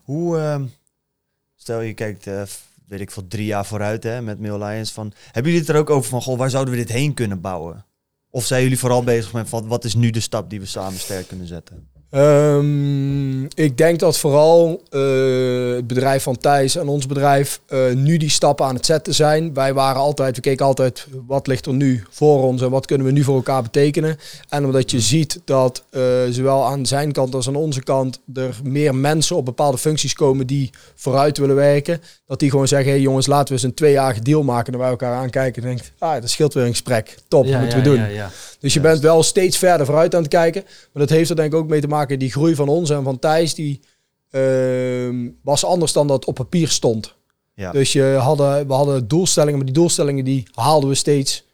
Hoe, 0.02 0.38
ehm, 0.38 0.64
stel 1.56 1.80
je 1.80 1.94
kijkt, 1.94 2.26
eh, 2.26 2.42
weet 2.86 3.00
ik 3.00 3.10
veel, 3.10 3.26
drie 3.28 3.46
jaar 3.46 3.66
vooruit 3.66 4.02
hè, 4.02 4.22
met 4.22 4.40
Mail 4.40 4.58
Lions. 4.58 4.92
Van, 4.92 5.12
hebben 5.24 5.52
jullie 5.52 5.66
het 5.66 5.76
er 5.76 5.80
ook 5.80 5.90
over 5.90 6.10
van, 6.10 6.22
goh, 6.22 6.38
waar 6.38 6.50
zouden 6.50 6.74
we 6.74 6.80
dit 6.80 6.92
heen 6.92 7.14
kunnen 7.14 7.40
bouwen? 7.40 7.84
Of 8.30 8.44
zijn 8.44 8.62
jullie 8.62 8.78
vooral 8.78 9.04
bezig 9.04 9.32
met, 9.32 9.48
van, 9.48 9.66
wat 9.66 9.84
is 9.84 9.94
nu 9.94 10.10
de 10.10 10.20
stap 10.20 10.50
die 10.50 10.60
we 10.60 10.66
samen 10.66 10.98
sterk 10.98 11.26
kunnen 11.28 11.46
zetten? 11.46 11.88
Ehm, 12.14 13.42
ik 13.44 13.76
denk 13.76 13.98
dat 13.98 14.18
vooral 14.18 14.82
eh, 14.90 15.00
het 15.74 15.86
bedrijf 15.86 16.22
van 16.22 16.38
Thijs 16.38 16.76
en 16.76 16.88
ons 16.88 17.06
bedrijf 17.06 17.60
eh, 17.66 17.78
nu 17.94 18.16
die 18.16 18.30
stappen 18.30 18.66
aan 18.66 18.74
het 18.74 18.86
zetten 18.86 19.14
zijn. 19.14 19.54
Wij 19.54 19.74
waren 19.74 20.00
altijd, 20.00 20.36
we 20.36 20.42
keken 20.42 20.66
altijd 20.66 21.06
wat 21.26 21.46
ligt 21.46 21.66
er 21.66 21.74
nu 21.74 22.04
voor 22.10 22.42
ons 22.42 22.62
en 22.62 22.70
wat 22.70 22.86
kunnen 22.86 23.06
we 23.06 23.12
nu 23.12 23.22
voor 23.22 23.34
elkaar 23.34 23.62
betekenen. 23.62 24.16
En 24.48 24.64
omdat 24.64 24.90
je 24.90 25.00
ziet 25.00 25.40
dat 25.44 25.84
eh, 25.90 26.02
zowel 26.30 26.64
aan 26.64 26.86
zijn 26.86 27.12
kant 27.12 27.34
als 27.34 27.48
aan 27.48 27.56
onze 27.56 27.82
kant 27.82 28.20
er 28.34 28.56
meer 28.62 28.94
mensen 28.94 29.36
op 29.36 29.44
bepaalde 29.44 29.78
functies 29.78 30.12
komen 30.12 30.46
die 30.46 30.70
vooruit 30.94 31.38
willen 31.38 31.56
werken. 31.56 32.00
Dat 32.26 32.38
die 32.38 32.50
gewoon 32.50 32.68
zeggen, 32.68 32.90
hey 32.90 33.00
jongens, 33.00 33.26
laten 33.26 33.46
we 33.46 33.52
eens 33.52 33.62
een 33.62 33.74
tweejarige 33.74 34.22
deal 34.22 34.42
maken. 34.42 34.72
En 34.72 34.78
wij 34.78 34.88
elkaar 34.88 35.14
aankijken 35.14 35.62
en 35.62 35.68
denken, 35.68 35.86
ah, 35.98 36.20
dat 36.20 36.30
scheelt 36.30 36.54
weer 36.54 36.64
een 36.64 36.70
gesprek. 36.70 37.16
Top, 37.28 37.44
Ja, 37.44 37.58
moeten 37.58 37.78
ja, 37.78 37.84
we 37.84 37.90
doen. 37.90 37.98
ja, 37.98 38.06
ja. 38.06 38.30
Dus 38.64 38.74
je 38.74 38.80
bent 38.80 39.00
wel 39.00 39.22
steeds 39.22 39.58
verder 39.58 39.86
vooruit 39.86 40.14
aan 40.14 40.22
het 40.22 40.30
kijken. 40.30 40.62
Maar 40.64 41.06
dat 41.06 41.08
heeft 41.08 41.30
er 41.30 41.36
denk 41.36 41.52
ik 41.52 41.58
ook 41.58 41.68
mee 41.68 41.80
te 41.80 41.88
maken, 41.88 42.18
die 42.18 42.30
groei 42.30 42.54
van 42.54 42.68
ons 42.68 42.90
en 42.90 43.02
van 43.02 43.18
Thijs, 43.18 43.54
die 43.54 43.80
ehm, 44.30 45.30
was 45.42 45.64
anders 45.64 45.92
dan 45.92 46.06
dat 46.06 46.24
op 46.24 46.34
papier 46.34 46.68
stond. 46.68 47.14
Ja. 47.54 47.72
Dus 47.72 47.92
je 47.92 48.02
hadden, 48.02 48.66
we 48.66 48.72
hadden 48.72 49.08
doelstellingen, 49.08 49.56
maar 49.56 49.66
die 49.66 49.74
doelstellingen 49.74 50.24
die 50.24 50.46
haalden 50.52 50.88
we 50.88 50.94
steeds. 50.94 51.44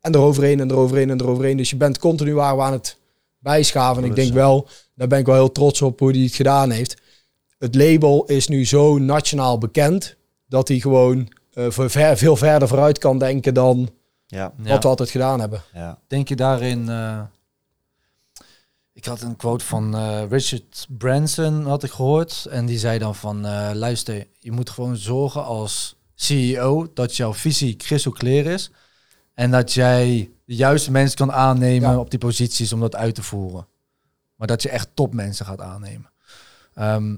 En 0.00 0.14
eroverheen 0.14 0.60
en 0.60 0.70
eroverheen 0.70 1.10
en 1.10 1.20
eroverheen. 1.20 1.56
Dus 1.56 1.70
je 1.70 1.76
bent 1.76 1.98
continu 1.98 2.34
waar 2.34 2.56
we 2.56 2.62
aan 2.62 2.72
het 2.72 2.96
bijschaven. 3.38 4.02
En 4.02 4.08
ik 4.08 4.16
denk 4.16 4.32
wel, 4.32 4.68
daar 4.94 5.08
ben 5.08 5.18
ik 5.18 5.26
wel 5.26 5.34
heel 5.34 5.52
trots 5.52 5.82
op 5.82 5.98
hoe 5.98 6.10
hij 6.10 6.20
het 6.20 6.34
gedaan 6.34 6.70
heeft. 6.70 6.96
Het 7.58 7.74
label 7.74 8.24
is 8.24 8.48
nu 8.48 8.66
zo 8.66 8.98
nationaal 8.98 9.58
bekend, 9.58 10.16
dat 10.48 10.68
hij 10.68 10.78
gewoon 10.78 11.32
eh, 11.52 11.70
veel 12.14 12.36
verder 12.36 12.68
vooruit 12.68 12.98
kan 12.98 13.18
denken 13.18 13.54
dan 13.54 13.88
Ja, 14.30 14.52
Ja. 14.62 14.68
wat 14.70 14.82
we 14.82 14.88
altijd 14.88 15.10
gedaan 15.10 15.40
hebben. 15.40 15.62
ja. 15.72 15.98
Denk 16.06 16.28
je 16.28 16.36
daarin... 16.36 16.88
eh, 16.88 17.20
ik 18.92 19.04
had 19.04 19.20
een 19.20 19.36
quote 19.36 19.64
van 19.64 19.94
eh, 19.96 20.22
Richard 20.28 20.86
Branson, 20.88 21.64
had 21.66 21.82
ik 21.82 21.90
gehoord. 21.90 22.46
En 22.50 22.66
die 22.66 22.78
zei 22.78 22.98
dan 22.98 23.14
van, 23.14 23.46
eh, 23.46 23.70
luister, 23.74 24.26
je 24.38 24.52
moet 24.52 24.70
gewoon 24.70 24.96
zorgen 24.96 25.44
als 25.44 25.96
CEO 26.14 26.90
dat 26.94 27.16
jouw 27.16 27.34
visie 27.34 27.76
crystal 27.76 28.12
clear 28.12 28.46
is. 28.46 28.70
En 29.34 29.50
dat 29.50 29.72
jij 29.72 30.30
de 30.44 30.54
juiste 30.54 30.90
mensen 30.90 31.16
kan 31.16 31.32
aannemen 31.32 31.90
Ja. 31.90 31.98
op 31.98 32.10
die 32.10 32.18
posities 32.18 32.72
om 32.72 32.80
dat 32.80 32.96
uit 32.96 33.14
te 33.14 33.22
voeren. 33.22 33.66
Maar 34.34 34.46
dat 34.46 34.62
je 34.62 34.68
echt 34.68 34.88
topmensen 34.94 35.46
gaat 35.46 35.60
aannemen. 35.60 36.10
Ehm, 36.74 37.16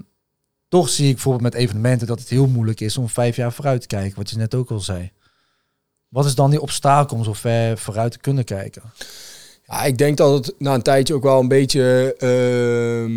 toch 0.67 0.89
zie 0.89 1.07
ik 1.07 1.13
bijvoorbeeld 1.13 1.43
met 1.53 1.53
evenementen 1.61 2.07
dat 2.07 2.19
het 2.19 2.29
heel 2.29 2.47
moeilijk 2.47 2.79
is 2.79 2.97
om 2.97 3.09
vijf 3.09 3.35
jaar 3.35 3.51
vooruit 3.53 3.81
te 3.81 3.87
kijken, 3.87 4.17
wat 4.17 4.29
je 4.29 4.37
net 4.37 4.55
ook 4.55 4.71
al 4.71 4.79
zei. 4.79 5.11
Wat 6.11 6.25
is 6.25 6.35
dan 6.35 6.49
die 6.49 6.61
obstakel 6.61 7.17
om 7.17 7.23
zo 7.23 7.33
ver 7.33 7.77
vooruit 7.77 8.11
te 8.11 8.19
kunnen 8.19 8.43
kijken? 8.43 8.81
Ja, 9.65 9.83
ik 9.83 9.97
denk 9.97 10.17
dat 10.17 10.45
het 10.45 10.55
na 10.57 10.73
een 10.73 10.81
tijdje 10.81 11.13
ook 11.13 11.23
wel 11.23 11.39
een 11.39 11.47
beetje 11.47 12.15
ehm, 12.17 13.11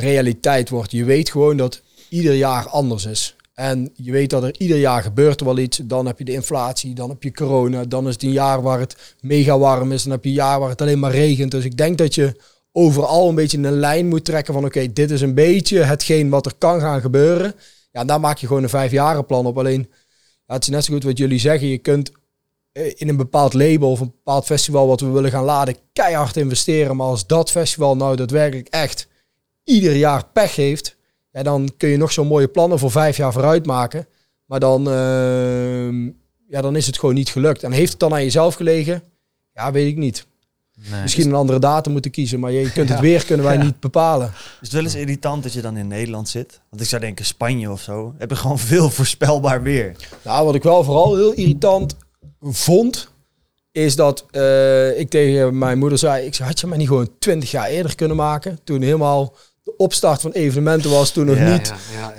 realiteit 0.00 0.68
wordt. 0.68 0.90
Je 0.90 1.04
weet 1.04 1.30
gewoon 1.30 1.56
dat 1.56 1.82
ieder 2.08 2.34
jaar 2.34 2.68
anders 2.68 3.04
is. 3.04 3.36
En 3.54 3.90
je 3.94 4.12
weet 4.12 4.30
dat 4.30 4.42
er 4.42 4.54
ieder 4.58 4.78
jaar 4.78 5.02
gebeurt 5.02 5.40
wel 5.40 5.58
iets. 5.58 5.80
Dan 5.84 6.06
heb 6.06 6.18
je 6.18 6.24
de 6.24 6.32
inflatie, 6.32 6.94
dan 6.94 7.08
heb 7.08 7.22
je 7.22 7.32
corona. 7.32 7.84
Dan 7.84 8.08
is 8.08 8.12
het 8.12 8.22
een 8.22 8.32
jaar 8.32 8.62
waar 8.62 8.78
het 8.78 9.16
mega 9.20 9.58
warm 9.58 9.92
is. 9.92 10.02
Dan 10.02 10.12
heb 10.12 10.24
je 10.24 10.28
een 10.28 10.34
jaar 10.34 10.60
waar 10.60 10.68
het 10.68 10.80
alleen 10.80 10.98
maar 10.98 11.12
regent. 11.12 11.50
Dus 11.50 11.64
ik 11.64 11.76
denk 11.76 11.98
dat 11.98 12.14
je 12.14 12.40
overal 12.72 13.28
een 13.28 13.34
beetje 13.34 13.58
een 13.58 13.78
lijn 13.78 14.08
moet 14.08 14.24
trekken 14.24 14.54
van... 14.54 14.64
oké, 14.64 14.92
dit 14.92 15.10
is 15.10 15.20
een 15.20 15.34
beetje 15.34 15.82
hetgeen 15.82 16.28
wat 16.28 16.46
er 16.46 16.54
kan 16.58 16.80
gaan 16.80 17.00
gebeuren. 17.00 17.54
Ja, 17.92 18.04
daar 18.04 18.20
maak 18.20 18.38
je 18.38 18.46
gewoon 18.46 18.62
een 18.62 18.68
vijfjarenplan 18.68 19.46
op. 19.46 19.58
Alleen, 19.58 19.88
het 20.54 20.62
is 20.62 20.68
net 20.68 20.84
zo 20.84 20.92
goed 20.92 21.04
wat 21.04 21.18
jullie 21.18 21.38
zeggen. 21.38 21.68
Je 21.68 21.78
kunt 21.78 22.12
eh, 22.72 22.92
in 22.96 23.08
een 23.08 23.16
bepaald 23.16 23.54
label 23.54 23.90
of 23.90 24.00
een 24.00 24.12
bepaald 24.16 24.44
festival 24.44 24.86
wat 24.86 25.00
we 25.00 25.08
willen 25.08 25.30
gaan 25.30 25.44
laden, 25.44 25.76
keihard 25.92 26.36
investeren. 26.36 26.96
Maar 26.96 27.06
als 27.06 27.26
dat 27.26 27.50
festival 27.50 27.96
nou 27.96 28.16
daadwerkelijk 28.16 28.68
echt 28.68 29.08
ieder 29.64 29.94
jaar 29.96 30.26
pech 30.26 30.56
heeft, 30.56 30.96
ja, 31.32 31.42
dan 31.42 31.70
kun 31.76 31.88
je 31.88 31.96
nog 31.96 32.12
zo'n 32.12 32.26
mooie 32.26 32.48
plannen 32.48 32.78
voor 32.78 32.90
vijf 32.90 33.16
jaar 33.16 33.32
vooruit 33.32 33.66
maken. 33.66 34.06
Maar 34.44 34.60
dan, 34.60 34.90
ehm, 34.90 36.04
ja, 36.48 36.60
dan 36.60 36.76
is 36.76 36.86
het 36.86 36.98
gewoon 36.98 37.14
niet 37.14 37.28
gelukt. 37.28 37.62
En 37.62 37.72
heeft 37.72 37.90
het 37.90 38.00
dan 38.00 38.12
aan 38.12 38.22
jezelf 38.22 38.54
gelegen? 38.54 39.02
Ja, 39.54 39.72
weet 39.72 39.88
ik 39.88 39.96
niet. 39.96 40.26
Nee. 40.90 41.02
Misschien 41.02 41.26
een 41.28 41.34
andere 41.34 41.58
datum 41.58 41.92
moeten 41.92 42.10
kiezen, 42.10 42.40
maar 42.40 42.52
je 42.52 42.72
kunt 42.72 42.88
het 42.88 43.00
weer 43.08 43.24
kunnen 43.24 43.46
wij 43.46 43.56
Ja. 43.56 43.62
niet 43.62 43.80
bepalen. 43.80 44.26
Is 44.36 44.58
het 44.60 44.72
wel 44.72 44.82
eens 44.82 44.94
irritant 44.94 45.42
dat 45.42 45.52
je 45.52 45.60
dan 45.60 45.76
in 45.76 45.88
Nederland 45.88 46.28
zit? 46.28 46.60
Want 46.70 46.82
ik 46.82 46.88
zou 46.88 47.00
denken 47.00 47.24
Spanje 47.24 47.70
of 47.70 47.80
zo. 47.80 48.14
Heb 48.18 48.30
je 48.30 48.36
gewoon 48.36 48.58
veel 48.72 48.90
voorspelbaar 48.90 49.62
weer. 49.62 49.96
Nou, 50.24 50.44
wat 50.44 50.54
ik 50.54 50.62
wel 50.62 50.84
vooral 50.84 51.16
heel 51.16 51.32
irritant 51.32 51.96
vond, 52.40 53.08
is 53.72 53.96
dat 53.96 54.26
eh, 54.30 54.98
ik 54.98 55.10
tegen 55.10 55.58
mijn 55.58 55.78
moeder 55.78 55.98
zei, 55.98 56.26
ik 56.26 56.34
zei, 56.34 56.48
had 56.48 56.60
je 56.60 56.66
mij 56.66 56.78
niet 56.78 56.88
gewoon 56.88 57.08
20 57.18 57.50
jaar 57.50 57.66
eerder 57.68 57.94
kunnen 57.94 58.16
maken? 58.16 58.58
Toen 58.64 58.82
helemaal 58.82 59.34
de 59.62 59.76
opstart 59.76 60.20
van 60.20 60.30
evenementen 60.32 60.90
was, 60.90 61.10
toen 61.10 61.26
nog 61.26 61.36
Ja, 61.36 61.52
niet, 61.52 61.72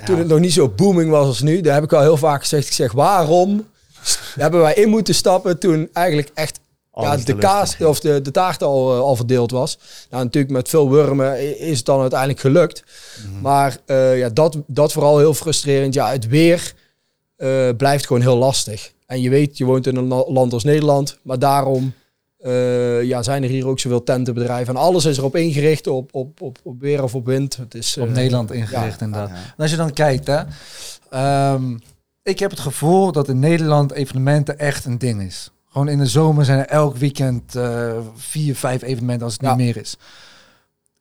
toen 0.04 0.18
het 0.18 0.28
nog 0.28 0.38
niet 0.40 0.52
zo 0.52 0.68
booming 0.68 1.10
was 1.10 1.26
als 1.26 1.40
nu. 1.40 1.60
Daar 1.60 1.74
heb 1.74 1.82
ik 1.84 1.92
al 1.92 2.00
heel 2.00 2.16
vaak 2.16 2.40
gezegd. 2.40 2.66
Ik 2.66 2.72
zeg, 2.72 2.92
waarom 2.92 3.66
hebben 4.34 4.60
wij 4.60 4.74
in 4.74 4.88
moeten 4.88 5.14
stappen 5.14 5.58
toen 5.58 5.88
eigenlijk 5.92 6.30
echt 6.34 6.60
ja, 6.94 7.16
de 7.16 7.36
kaas 7.38 7.76
of 7.80 8.00
de, 8.00 8.20
de 8.22 8.30
taart 8.30 8.62
al, 8.62 8.92
eh, 8.94 9.00
al 9.00 9.16
verdeeld 9.16 9.50
was. 9.50 9.78
Nou, 10.10 10.24
natuurlijk 10.24 10.52
met 10.52 10.68
veel 10.68 10.90
wurmen 10.90 11.40
i- 11.42 11.56
is 11.70 11.76
het 11.76 11.86
dan 11.86 12.00
uiteindelijk 12.00 12.40
gelukt. 12.40 12.84
Mhm. 13.30 13.40
Maar 13.40 13.76
eh, 13.86 14.18
ja, 14.18 14.28
dat, 14.28 14.56
dat 14.66 14.92
vooral 14.92 15.18
heel 15.18 15.34
frustrerend. 15.34 15.94
Ja, 15.94 16.10
het 16.10 16.26
weer 16.28 16.74
eh, 17.36 17.68
blijft 17.76 18.06
gewoon 18.06 18.22
heel 18.22 18.36
lastig. 18.36 18.92
En 19.06 19.20
je 19.20 19.30
weet, 19.30 19.58
je 19.58 19.64
woont 19.64 19.86
in 19.86 19.96
een 19.96 20.06
la- 20.08 20.24
land 20.30 20.52
als 20.52 20.64
Nederland, 20.64 21.18
maar 21.22 21.38
daarom 21.38 21.92
eh, 22.38 23.02
ja, 23.02 23.22
zijn 23.22 23.42
er 23.42 23.48
hier 23.48 23.66
ook 23.66 23.78
zoveel 23.80 24.02
tentenbedrijven. 24.02 24.74
En 24.74 24.80
alles 24.80 25.04
is 25.04 25.18
erop 25.18 25.36
ingericht, 25.36 25.86
op, 25.86 26.14
op, 26.14 26.40
op, 26.40 26.58
op 26.62 26.80
weer 26.80 27.02
of 27.02 27.14
op 27.14 27.26
wind. 27.26 27.56
Het 27.56 27.74
is, 27.74 27.96
Op 27.96 28.08
Nederland 28.08 28.52
ingericht 28.52 28.98
ja, 29.00 29.04
inderdaad. 29.06 29.28
ja. 29.28 29.34
En 29.34 29.62
als 29.62 29.70
je 29.70 29.76
dan 29.76 29.92
kijkt, 29.92 30.26
hè, 30.26 30.40
ehm, 31.10 31.76
ik 32.22 32.38
heb 32.38 32.50
het 32.50 32.60
gevoel 32.60 33.12
dat 33.12 33.28
in 33.28 33.38
Nederland 33.38 33.92
evenementen 33.92 34.58
echt 34.58 34.84
een 34.84 34.98
ding 34.98 35.22
is. 35.22 35.50
Gewoon 35.72 35.88
in 35.88 35.98
de 35.98 36.06
zomer 36.06 36.44
zijn 36.44 36.58
er 36.58 36.66
elk 36.66 36.96
weekend 36.96 37.54
eh, 37.54 37.92
vier, 38.16 38.56
vijf 38.56 38.82
evenementen 38.82 39.24
als 39.24 39.32
het 39.32 39.42
Ja. 39.42 39.54
niet 39.54 39.64
meer 39.66 39.76
is. 39.76 39.96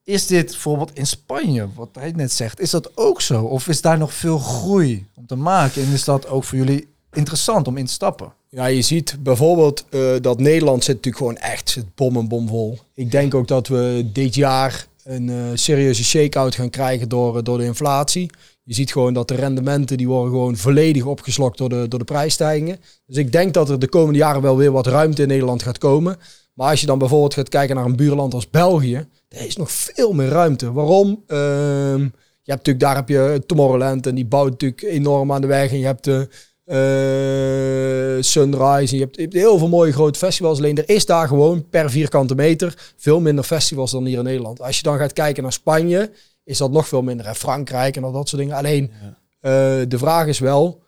Is 0.03 0.27
dit 0.27 0.45
bijvoorbeeld 0.45 0.91
in 0.93 1.07
Spanje, 1.07 1.67
wat 1.75 1.89
hij 1.93 2.11
net 2.15 2.31
zegt, 2.31 2.59
is 2.59 2.69
dat 2.69 2.97
ook 2.97 3.21
zo? 3.21 3.43
Of 3.43 3.67
is 3.67 3.81
daar 3.81 3.97
nog 3.97 4.13
veel 4.13 4.37
groei 4.39 5.05
om 5.15 5.25
te 5.27 5.35
maken? 5.35 5.81
En 5.83 5.91
is 5.91 6.03
dat 6.03 6.27
ook 6.27 6.43
voor 6.43 6.57
jullie 6.57 6.87
interessant 7.13 7.67
om 7.67 7.77
in 7.77 7.85
te 7.85 7.91
stappen? 7.93 8.33
Ja, 8.49 8.65
je 8.65 8.81
ziet 8.81 9.15
bijvoorbeeld 9.19 9.85
eh, 9.89 9.99
dat 10.21 10.39
Nederland 10.39 10.83
zit 10.83 10.95
natuurlijk 10.95 11.23
gewoon 11.23 11.37
echt 11.51 11.69
zit 11.69 11.95
bom 11.95 12.17
en 12.17 12.27
bom 12.27 12.47
vol. 12.47 12.79
Ik 12.93 13.11
denk 13.11 13.33
ook 13.33 13.47
dat 13.47 13.67
we 13.67 14.09
dit 14.13 14.35
jaar 14.35 14.85
een 15.03 15.29
eh, 15.29 15.35
serieuze 15.53 16.03
shake-out 16.03 16.55
gaan 16.55 16.69
krijgen 16.69 17.09
door, 17.09 17.43
door 17.43 17.57
de 17.57 17.63
inflatie. 17.65 18.29
Je 18.63 18.73
ziet 18.73 18.91
gewoon 18.91 19.13
dat 19.13 19.27
de 19.27 19.35
rendementen 19.35 19.97
die 19.97 20.07
worden 20.07 20.31
gewoon 20.31 20.57
volledig 20.57 21.05
opgeslokt 21.05 21.57
door 21.57 21.69
de, 21.69 21.87
door 21.87 21.99
de 21.99 22.05
prijsstijgingen. 22.05 22.79
Dus 23.05 23.17
ik 23.17 23.31
denk 23.31 23.53
dat 23.53 23.69
er 23.69 23.79
de 23.79 23.89
komende 23.89 24.19
jaren 24.19 24.41
wel 24.41 24.57
weer 24.57 24.71
wat 24.71 24.87
ruimte 24.87 25.21
in 25.21 25.27
Nederland 25.27 25.63
gaat 25.63 25.77
komen. 25.77 26.17
Maar 26.53 26.69
als 26.69 26.79
je 26.79 26.85
dan 26.85 26.97
bijvoorbeeld 26.97 27.33
gaat 27.33 27.49
kijken 27.49 27.75
naar 27.75 27.85
een 27.85 27.95
buurland 27.95 28.33
als 28.33 28.49
België, 28.49 29.07
daar 29.27 29.45
is 29.45 29.57
nog 29.57 29.71
veel 29.71 30.13
meer 30.13 30.27
ruimte. 30.27 30.71
Waarom? 30.71 31.23
Ehm, 31.27 32.01
je 32.43 32.51
hebt 32.51 32.65
natuurlijk, 32.67 32.79
daar 32.79 32.95
heb 32.95 33.09
je 33.09 33.43
Tomorrowland 33.45 34.07
en 34.07 34.15
die 34.15 34.25
bouwt 34.25 34.49
natuurlijk 34.49 34.81
enorm 34.81 35.31
aan 35.31 35.41
de 35.41 35.47
weg. 35.47 35.71
En 35.71 35.79
je 35.79 35.85
hebt 35.85 36.03
de 36.03 36.27
eh, 36.71 38.23
Sunrise. 38.23 38.93
En 38.93 38.97
je, 38.97 39.03
hebt, 39.03 39.15
je 39.15 39.21
hebt 39.21 39.33
heel 39.33 39.57
veel 39.57 39.67
mooie 39.67 39.91
grote 39.91 40.19
festivals. 40.19 40.57
Alleen 40.57 40.77
er 40.77 40.89
is 40.89 41.05
daar 41.05 41.27
gewoon 41.27 41.69
per 41.69 41.89
vierkante 41.89 42.35
meter 42.35 42.93
veel 42.97 43.19
minder 43.19 43.43
festivals 43.43 43.91
dan 43.91 44.05
hier 44.05 44.17
in 44.17 44.23
Nederland. 44.23 44.61
Als 44.61 44.77
je 44.77 44.83
dan 44.83 44.97
gaat 44.97 45.13
kijken 45.13 45.43
naar 45.43 45.53
Spanje, 45.53 46.11
is 46.51 46.57
dat 46.57 46.71
nog 46.71 46.87
veel 46.87 47.01
minder. 47.01 47.25
En 47.25 47.35
Frankrijk 47.35 47.95
en 47.95 48.03
al 48.03 48.11
dat 48.11 48.29
soort 48.29 48.41
dingen. 48.41 48.57
Alleen 48.57 48.91
Ja. 49.01 49.17
eh, 49.39 49.85
de 49.87 49.97
vraag 49.97 50.27
is 50.27 50.39
wel, 50.39 50.81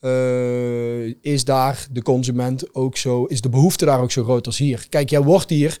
eh, 0.00 1.06
is 1.22 1.44
daar 1.44 1.86
de 1.90 2.02
consument 2.02 2.74
ook 2.74 2.96
zo, 2.96 3.24
is 3.24 3.40
de 3.40 3.48
behoefte 3.48 3.84
daar 3.84 4.00
ook 4.00 4.10
zo 4.10 4.22
groot 4.24 4.46
als 4.46 4.58
hier? 4.58 4.86
Kijk, 4.88 5.10
jij 5.10 5.22
wordt 5.22 5.50
hier, 5.50 5.78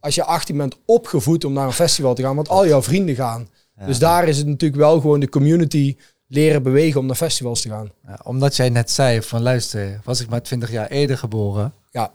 als 0.00 0.14
je 0.14 0.24
18 0.24 0.56
bent, 0.56 0.76
opgevoed 0.86 1.44
om 1.44 1.52
naar 1.52 1.66
een 1.66 1.72
festival 1.72 2.14
te 2.14 2.22
gaan, 2.22 2.34
want 2.36 2.48
al 2.48 2.66
jouw 2.66 2.82
vrienden 2.82 3.14
gaan. 3.14 3.48
Ja. 3.78 3.86
Dus 3.86 3.98
daar 3.98 4.28
is 4.28 4.36
het 4.38 4.46
natuurlijk 4.46 4.80
wel 4.80 5.00
gewoon 5.00 5.20
de 5.20 5.28
community 5.28 5.96
leren 6.28 6.62
bewegen 6.62 7.00
om 7.00 7.06
naar 7.06 7.16
festivals 7.16 7.60
te 7.60 7.68
gaan. 7.68 7.90
Ja, 8.06 8.20
omdat 8.24 8.56
jij 8.56 8.68
net 8.68 8.90
zei 8.90 9.22
van 9.22 9.42
luister, 9.42 10.00
was 10.04 10.20
ik 10.20 10.28
maar 10.28 10.42
20 10.42 10.70
jaar 10.70 10.88
eerder 10.88 11.18
geboren. 11.18 11.72
Ja. 11.90 12.12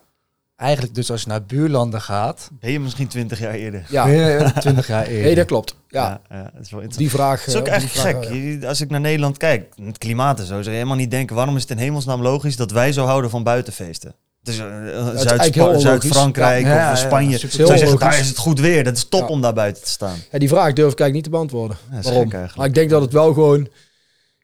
Eigenlijk 0.61 0.95
dus 0.95 1.11
als 1.11 1.21
je 1.21 1.27
naar 1.27 1.43
buurlanden 1.45 2.01
gaat, 2.01 2.49
Ben 2.59 2.71
je 2.71 2.79
misschien 2.79 3.07
20 3.07 3.39
jaar 3.39 3.53
eerder? 3.53 3.85
Ja, 3.89 4.51
20 4.51 4.87
jaar 4.93 5.05
eerder. 5.05 5.23
nee, 5.23 5.35
dat 5.35 5.45
klopt. 5.45 5.75
Ja, 5.87 6.21
ja, 6.29 6.35
ja, 6.37 6.43
dat 6.53 6.61
is 6.65 6.71
wel 6.71 6.81
interessant. 6.81 6.97
die 6.97 7.09
vraag. 7.09 7.47
Is 7.47 7.55
ook 7.55 7.67
eh, 7.67 7.79
vraag, 7.79 8.27
gek. 8.27 8.63
Als 8.63 8.81
ik 8.81 8.89
naar 8.89 8.99
Nederland 8.99 9.37
kijk, 9.37 9.73
het 9.85 9.97
klimaat 9.97 10.39
en 10.39 10.45
zo, 10.45 10.53
zou 10.53 10.63
je 10.65 10.69
helemaal 10.71 10.95
niet 10.95 11.11
denken... 11.11 11.35
waarom 11.35 11.55
is 11.55 11.61
het 11.61 11.71
in 11.71 11.77
hemelsnaam 11.77 12.21
logisch 12.21 12.55
dat 12.55 12.71
wij 12.71 12.91
zo 12.91 13.05
houden 13.05 13.29
van 13.29 13.43
buitenfeesten? 13.43 14.15
Dus 14.43 14.57
uh, 14.57 14.63
eigenlijk 14.65 15.19
Zuid- 15.29 15.55
heel 15.55 15.63
onlogisch. 15.67 15.83
Zuid-Frankrijk 15.83 16.65
Ja. 16.65 16.91
Of 16.91 16.97
Spanje. 16.97 17.29
je 17.29 17.37
zeggen, 17.37 17.99
daar 17.99 18.19
is 18.19 18.27
het 18.27 18.37
goed 18.37 18.59
weer. 18.59 18.83
Dat 18.83 18.95
is 18.97 19.03
top 19.09 19.19
Ja. 19.21 19.27
om 19.27 19.41
daar 19.41 19.53
buiten 19.53 19.83
te 19.83 19.89
staan. 19.89 20.17
Ja, 20.31 20.39
die 20.39 20.47
vraag 20.49 20.73
durf 20.73 20.91
ik 20.91 20.99
eigenlijk 20.99 21.13
niet 21.13 21.23
te 21.23 21.29
beantwoorden. 21.29 21.77
Ja, 21.89 21.95
dat 21.95 21.99
is 21.99 22.05
Waarom? 22.09 22.23
gek 22.23 22.33
eigenlijk. 22.39 22.57
Maar 22.57 22.67
ik 22.67 22.73
denk 22.73 22.89
dat 22.89 23.01
het 23.01 23.13
wel 23.13 23.33
gewoon... 23.33 23.67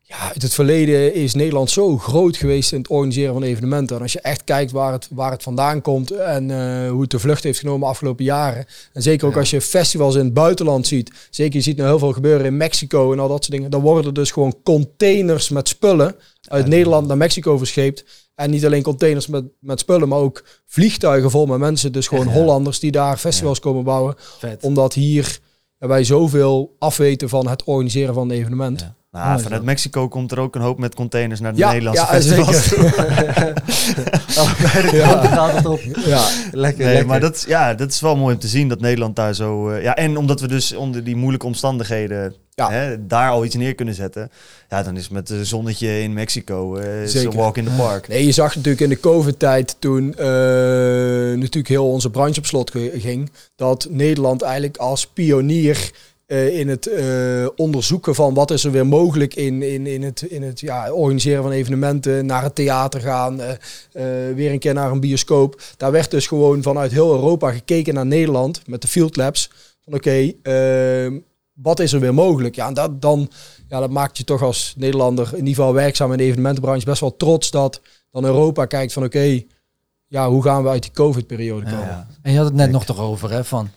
Ja, 0.09 0.17
uit 0.33 0.41
het 0.41 0.53
verleden 0.53 1.13
is 1.13 1.33
Nederland 1.33 1.69
zo 1.69 1.97
groot 1.97 2.37
geweest 2.37 2.71
in 2.71 2.77
het 2.77 2.87
organiseren 2.87 3.33
van 3.33 3.43
evenementen. 3.43 3.95
En 3.95 4.01
als 4.01 4.13
je 4.13 4.21
echt 4.21 4.43
kijkt 4.43 4.71
waar 4.71 4.91
het, 4.91 5.07
waar 5.11 5.31
het 5.31 5.43
vandaan 5.43 5.81
komt 5.81 6.11
en 6.11 6.51
eh, 6.51 6.89
hoe 6.89 7.01
het 7.01 7.11
de 7.11 7.19
vlucht 7.19 7.43
heeft 7.43 7.59
genomen 7.59 7.79
de 7.79 7.85
afgelopen 7.85 8.25
jaren. 8.25 8.65
En 8.93 9.01
zeker 9.01 9.27
ook 9.27 9.33
Ja. 9.33 9.39
als 9.39 9.49
je 9.49 9.61
festivals 9.61 10.15
in 10.15 10.23
het 10.23 10.33
buitenland 10.33 10.87
ziet. 10.87 11.11
Zeker 11.29 11.55
je 11.55 11.61
ziet 11.61 11.77
nou 11.77 11.89
heel 11.89 11.99
veel 11.99 12.11
gebeuren 12.13 12.45
in 12.45 12.57
Mexico 12.57 13.11
en 13.13 13.19
al 13.19 13.27
dat 13.27 13.37
soort 13.43 13.51
dingen. 13.55 13.71
Dan 13.71 13.81
worden 13.81 14.05
er 14.05 14.13
dus 14.13 14.31
gewoon 14.31 14.55
containers 14.63 15.49
met 15.49 15.67
spullen 15.67 16.15
uit 16.47 16.67
Nederland 16.67 17.07
naar 17.07 17.17
Mexico 17.17 17.57
verscheept. 17.57 18.03
En 18.35 18.49
niet 18.49 18.65
alleen 18.65 18.83
containers 18.83 19.27
met, 19.27 19.43
met 19.59 19.79
spullen, 19.79 20.07
maar 20.07 20.19
ook 20.19 20.43
vliegtuigen 20.65 21.31
vol 21.31 21.45
met 21.45 21.59
mensen. 21.59 21.91
Dus 21.91 22.07
gewoon 22.07 22.25
Ja. 22.27 22.31
Hollanders 22.31 22.79
die 22.79 22.91
daar 22.91 23.17
festivals 23.17 23.59
komen 23.59 23.83
bouwen 23.83 24.15
Vet. 24.17 24.63
omdat 24.63 24.93
hier 24.93 25.39
wij 25.77 26.03
zoveel 26.03 26.75
afweten 26.79 27.29
van 27.29 27.47
het 27.47 27.63
organiseren 27.63 28.13
van 28.13 28.29
een 28.29 28.37
evenement. 28.37 28.95
Nou, 29.11 29.27
Mooi 29.29 29.41
vanuit 29.43 29.61
zo. 29.61 29.65
Mexico 29.67 30.07
komt 30.07 30.31
er 30.31 30.39
ook 30.39 30.55
een 30.55 30.61
hoop 30.61 30.77
met 30.79 30.95
containers 30.95 31.39
naar 31.39 31.53
de 31.53 31.57
Ja, 31.59 31.67
Nederlandse 31.71 32.03
ja, 32.03 32.07
festivals. 32.09 32.63
zeker. 32.67 33.53
Allebei 34.37 34.81
de 34.91 35.27
gaat 35.27 35.53
het 35.53 35.65
op. 35.65 35.79
Ja, 36.05 36.27
Lekker, 36.51 36.83
Nee, 36.83 36.87
lekker. 36.93 37.05
maar 37.07 37.19
dat, 37.19 37.35
is- 37.35 37.43
ja, 37.43 37.73
dat 37.73 37.91
is 37.91 37.99
wel 38.01 38.15
mooi 38.15 38.33
om 38.33 38.39
te 38.39 38.47
zien 38.47 38.67
dat 38.69 38.79
Nederland 38.79 39.15
daar 39.15 39.33
zo... 39.33 39.69
eh, 39.69 39.83
ja, 39.83 39.95
en 39.95 40.17
omdat 40.17 40.41
we 40.41 40.47
dus 40.47 40.73
onder 40.73 41.03
die 41.03 41.15
moeilijke 41.15 41.45
omstandigheden 41.45 42.33
Ja. 42.49 42.69
hè, 42.71 43.07
daar 43.07 43.29
al 43.31 43.45
iets 43.45 43.55
neer 43.55 43.75
kunnen 43.75 43.93
zetten. 43.95 44.31
Ja, 44.69 44.83
dan 44.83 44.97
is 44.97 45.09
met 45.09 45.29
het 45.29 45.47
zonnetje 45.47 46.01
in 46.01 46.13
Mexico 46.13 46.75
eh 46.75 47.13
een 47.13 47.31
walk 47.31 47.57
in 47.57 47.63
the 47.65 47.71
park. 47.77 48.07
nee, 48.07 48.25
je 48.25 48.31
zag 48.31 48.55
natuurlijk 48.55 48.83
in 48.83 48.89
de 48.89 48.99
COVID-tijd 48.99 49.75
toen 49.79 50.13
eh, 50.15 50.25
natuurlijk 51.37 51.67
heel 51.67 51.89
onze 51.91 52.09
branche 52.09 52.39
op 52.39 52.45
slot 52.45 52.71
ging, 52.93 53.31
dat 53.55 53.87
Nederland 53.89 54.41
eigenlijk 54.41 54.77
als 54.77 55.07
pionier 55.07 55.91
eh, 56.27 56.59
in 56.59 56.67
het 56.67 56.87
eh, 56.87 57.47
onderzoeken 57.55 58.15
van 58.15 58.33
wat 58.33 58.51
is 58.51 58.63
er 58.63 58.71
weer 58.71 58.87
mogelijk 58.87 59.35
in, 59.35 59.61
in, 59.61 59.87
in 59.87 60.03
het, 60.03 60.21
in 60.21 60.43
het 60.43 60.59
ja, 60.59 60.91
organiseren 60.91 61.43
van 61.43 61.51
evenementen, 61.51 62.25
naar 62.25 62.43
het 62.43 62.55
theater 62.55 63.01
gaan, 63.01 63.41
eh, 63.41 63.49
eh, 63.49 64.35
weer 64.35 64.51
een 64.51 64.59
keer 64.59 64.73
naar 64.73 64.91
een 64.91 64.99
bioscoop. 64.99 65.61
Daar 65.77 65.91
werd 65.91 66.11
dus 66.11 66.27
gewoon 66.27 66.61
vanuit 66.61 66.91
heel 66.91 67.13
Europa 67.13 67.51
gekeken 67.51 67.93
naar 67.93 68.05
Nederland 68.05 68.67
met 68.67 68.81
de 68.81 68.87
Field 68.87 69.15
Labs. 69.15 69.51
Van 69.83 69.93
oké, 69.93 70.31
eh, 70.41 71.19
wat 71.53 71.79
is 71.79 71.93
er 71.93 71.99
weer 71.99 72.13
mogelijk? 72.13 72.55
Ja, 72.55 72.67
en 72.67 72.73
dat, 72.73 73.01
dan, 73.01 73.29
ja, 73.67 73.79
dat 73.79 73.89
maakt 73.89 74.17
je 74.17 74.23
toch 74.23 74.41
als 74.41 74.73
Nederlander, 74.77 75.27
in 75.31 75.37
ieder 75.37 75.53
geval 75.55 75.73
werkzaam 75.73 76.11
in 76.11 76.17
de 76.17 76.23
evenementenbranche, 76.23 76.85
best 76.85 77.01
wel 77.01 77.15
trots 77.15 77.51
dat 77.51 77.81
dan 78.11 78.25
Europa 78.25 78.65
kijkt 78.65 78.93
van 78.93 79.03
oké, 79.03 79.43
ja, 80.07 80.29
hoe 80.29 80.43
gaan 80.43 80.63
we 80.63 80.69
uit 80.69 80.81
die 80.81 80.91
COVID-periode 80.91 81.65
Ja, 81.65 81.71
komen? 81.71 81.87
Ja. 81.87 82.07
En 82.21 82.31
je 82.31 82.37
had 82.37 82.45
het 82.45 82.55
net 82.55 82.69
Kijk. 82.69 82.77
nog 82.77 82.85
toch 82.85 82.99
over, 82.99 83.31
hè, 83.31 83.43
van 83.43 83.69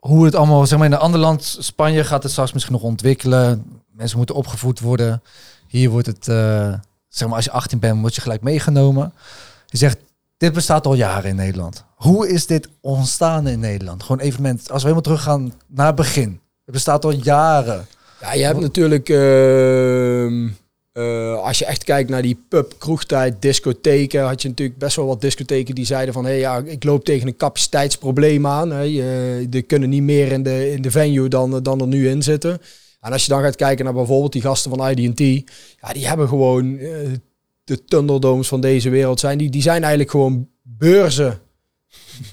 hoe 0.00 0.24
het 0.24 0.34
allemaal, 0.34 0.66
zeg 0.66 0.78
maar, 0.78 0.86
in 0.86 0.92
een 0.92 0.98
ander 0.98 1.20
land, 1.20 1.56
Spanje 1.60 2.04
gaat 2.04 2.22
het 2.22 2.32
straks 2.32 2.52
misschien 2.52 2.74
nog 2.74 2.82
ontwikkelen. 2.82 3.64
Mensen 3.92 4.16
moeten 4.16 4.34
opgevoed 4.34 4.80
worden. 4.80 5.22
Hier 5.66 5.90
wordt 5.90 6.06
het, 6.06 6.28
eh, 6.28 6.74
zeg 7.08 7.28
maar, 7.28 7.36
als 7.36 7.44
je 7.44 7.50
18 7.50 7.78
bent, 7.78 8.00
word 8.00 8.14
je 8.14 8.20
gelijk 8.20 8.42
meegenomen. 8.42 9.12
Je 9.66 9.76
zegt, 9.76 9.98
dit 10.36 10.52
bestaat 10.52 10.86
al 10.86 10.94
jaren 10.94 11.30
in 11.30 11.36
Nederland. 11.36 11.84
Hoe 11.94 12.28
is 12.28 12.46
dit 12.46 12.68
ontstaan 12.80 13.46
in 13.46 13.60
Nederland? 13.60 14.02
Gewoon 14.02 14.20
evenement. 14.20 14.60
Als 14.60 14.82
we 14.82 14.88
helemaal 14.88 15.02
teruggaan 15.02 15.52
naar 15.66 15.86
het 15.86 15.94
begin. 15.94 16.40
Het 16.64 16.74
bestaat 16.74 17.04
al 17.04 17.10
jaren. 17.10 17.86
Ja, 18.20 18.32
je 18.32 18.44
hebt 18.44 18.60
natuurlijk, 18.60 19.08
ehm, 19.08 20.48
eh, 20.92 21.42
als 21.42 21.58
je 21.58 21.64
echt 21.64 21.84
kijkt 21.84 22.10
naar 22.10 22.22
die 22.22 22.44
pub, 22.48 22.74
kroegtijd, 22.78 23.42
discotheken, 23.42 24.22
had 24.22 24.42
je 24.42 24.48
natuurlijk 24.48 24.78
best 24.78 24.96
wel 24.96 25.06
wat 25.06 25.20
discotheken 25.20 25.74
die 25.74 25.84
zeiden 25.84 26.14
van, 26.14 26.24
hé 26.24 26.30
hey, 26.30 26.40
ja, 26.40 26.62
ik 26.64 26.84
loop 26.84 27.04
tegen 27.04 27.26
een 27.26 27.36
capaciteitsprobleem 27.36 28.46
aan. 28.46 28.70
Hè. 28.70 28.84
Er 29.50 29.64
kunnen 29.64 29.88
niet 29.88 30.02
meer 30.02 30.32
in 30.32 30.42
de, 30.42 30.72
in 30.72 30.82
de 30.82 30.90
venue 30.90 31.28
dan, 31.28 31.62
dan 31.62 31.80
er 31.80 31.86
nu 31.86 32.08
in 32.08 32.22
zitten. 32.22 32.60
En 33.00 33.12
als 33.12 33.24
je 33.24 33.30
dan 33.30 33.42
gaat 33.42 33.56
kijken 33.56 33.84
naar 33.84 33.94
bijvoorbeeld 33.94 34.32
die 34.32 34.42
gasten 34.42 34.70
van 34.76 34.88
IDT, 34.88 35.50
ja, 35.80 35.92
die 35.92 36.06
hebben 36.06 36.28
gewoon 36.28 36.78
eh, 36.78 36.88
de 37.64 37.84
Thunderdomes 37.84 38.48
van 38.48 38.60
deze 38.60 38.90
wereld 38.90 39.20
zijn. 39.20 39.38
Die, 39.38 39.50
die 39.50 39.62
zijn 39.62 39.80
eigenlijk 39.80 40.10
gewoon 40.10 40.48
beurzen 40.62 41.40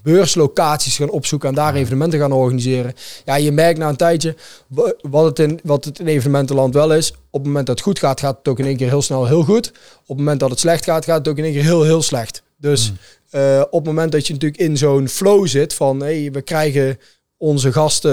beurslocaties 0.03 0.97
gaan 0.97 1.09
opzoeken 1.09 1.49
en 1.49 1.55
daar 1.55 1.75
evenementen 1.75 2.19
gaan 2.19 2.31
organiseren. 2.31 2.93
Ja, 3.25 3.35
je 3.35 3.51
merkt 3.51 3.79
na 3.79 3.89
een 3.89 3.95
tijdje 3.95 4.35
wa- 4.67 4.93
wat 5.01 5.25
het 5.25 5.39
in, 5.39 5.59
wat 5.63 5.85
het 5.85 5.99
in 5.99 6.07
evenementenland 6.07 6.73
wel 6.73 6.93
is. 6.93 7.11
Op 7.11 7.17
het 7.39 7.43
moment 7.45 7.67
dat 7.67 7.75
het 7.75 7.85
goed 7.85 7.99
gaat, 7.99 8.19
gaat 8.19 8.37
het 8.37 8.47
ook 8.47 8.59
in 8.59 8.65
één 8.65 8.77
keer 8.77 8.87
heel 8.87 9.01
snel 9.01 9.25
heel 9.25 9.43
goed. 9.43 9.67
Op 10.01 10.07
het 10.07 10.17
moment 10.17 10.39
dat 10.39 10.49
het 10.49 10.59
slecht 10.59 10.83
gaat, 10.83 11.05
gaat 11.05 11.17
het 11.17 11.27
ook 11.27 11.37
in 11.37 11.43
één 11.43 11.53
keer 11.53 11.63
heel, 11.63 11.83
heel 11.83 12.01
slecht. 12.01 12.43
Dus 12.57 12.91
eh, 13.29 13.61
op 13.69 13.79
het 13.79 13.85
moment 13.85 14.11
dat 14.11 14.27
je 14.27 14.33
natuurlijk 14.33 14.61
in 14.61 14.77
zo'n 14.77 15.07
flow 15.07 15.47
zit 15.47 15.73
van 15.73 15.99
hey, 15.99 16.29
we 16.31 16.41
krijgen 16.41 16.99
onze 17.37 17.71
gasten, 17.71 18.11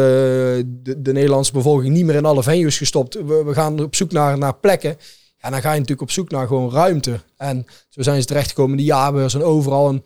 de, 0.83 1.03
de 1.03 1.13
Nederlandse 1.13 1.53
bevolking, 1.53 1.95
niet 1.95 2.05
meer 2.05 2.15
in 2.15 2.25
alle 2.25 2.43
venues 2.43 2.79
gestopt. 2.79 3.15
We, 3.15 3.43
we 3.45 3.55
gaan 3.55 3.81
op 3.83 3.95
zoek 3.95 4.13
naar, 4.13 4.39
naar 4.39 4.55
plekken. 4.55 4.97
Ja, 5.39 5.51
dan 5.51 5.61
ga 5.61 5.69
je 5.69 5.75
natuurlijk 5.75 6.01
op 6.01 6.11
zoek 6.11 6.31
naar 6.31 6.47
gewoon 6.47 6.71
ruimte. 6.73 7.21
En 7.37 7.67
zo 7.89 8.03
zijn 8.03 8.21
ze 8.21 8.27
terechtgekomen 8.27 8.71
in 8.71 8.77
de 8.77 8.85
jaarbeurs 8.85 9.35
en 9.35 9.43
overal. 9.43 9.89
En 9.89 10.05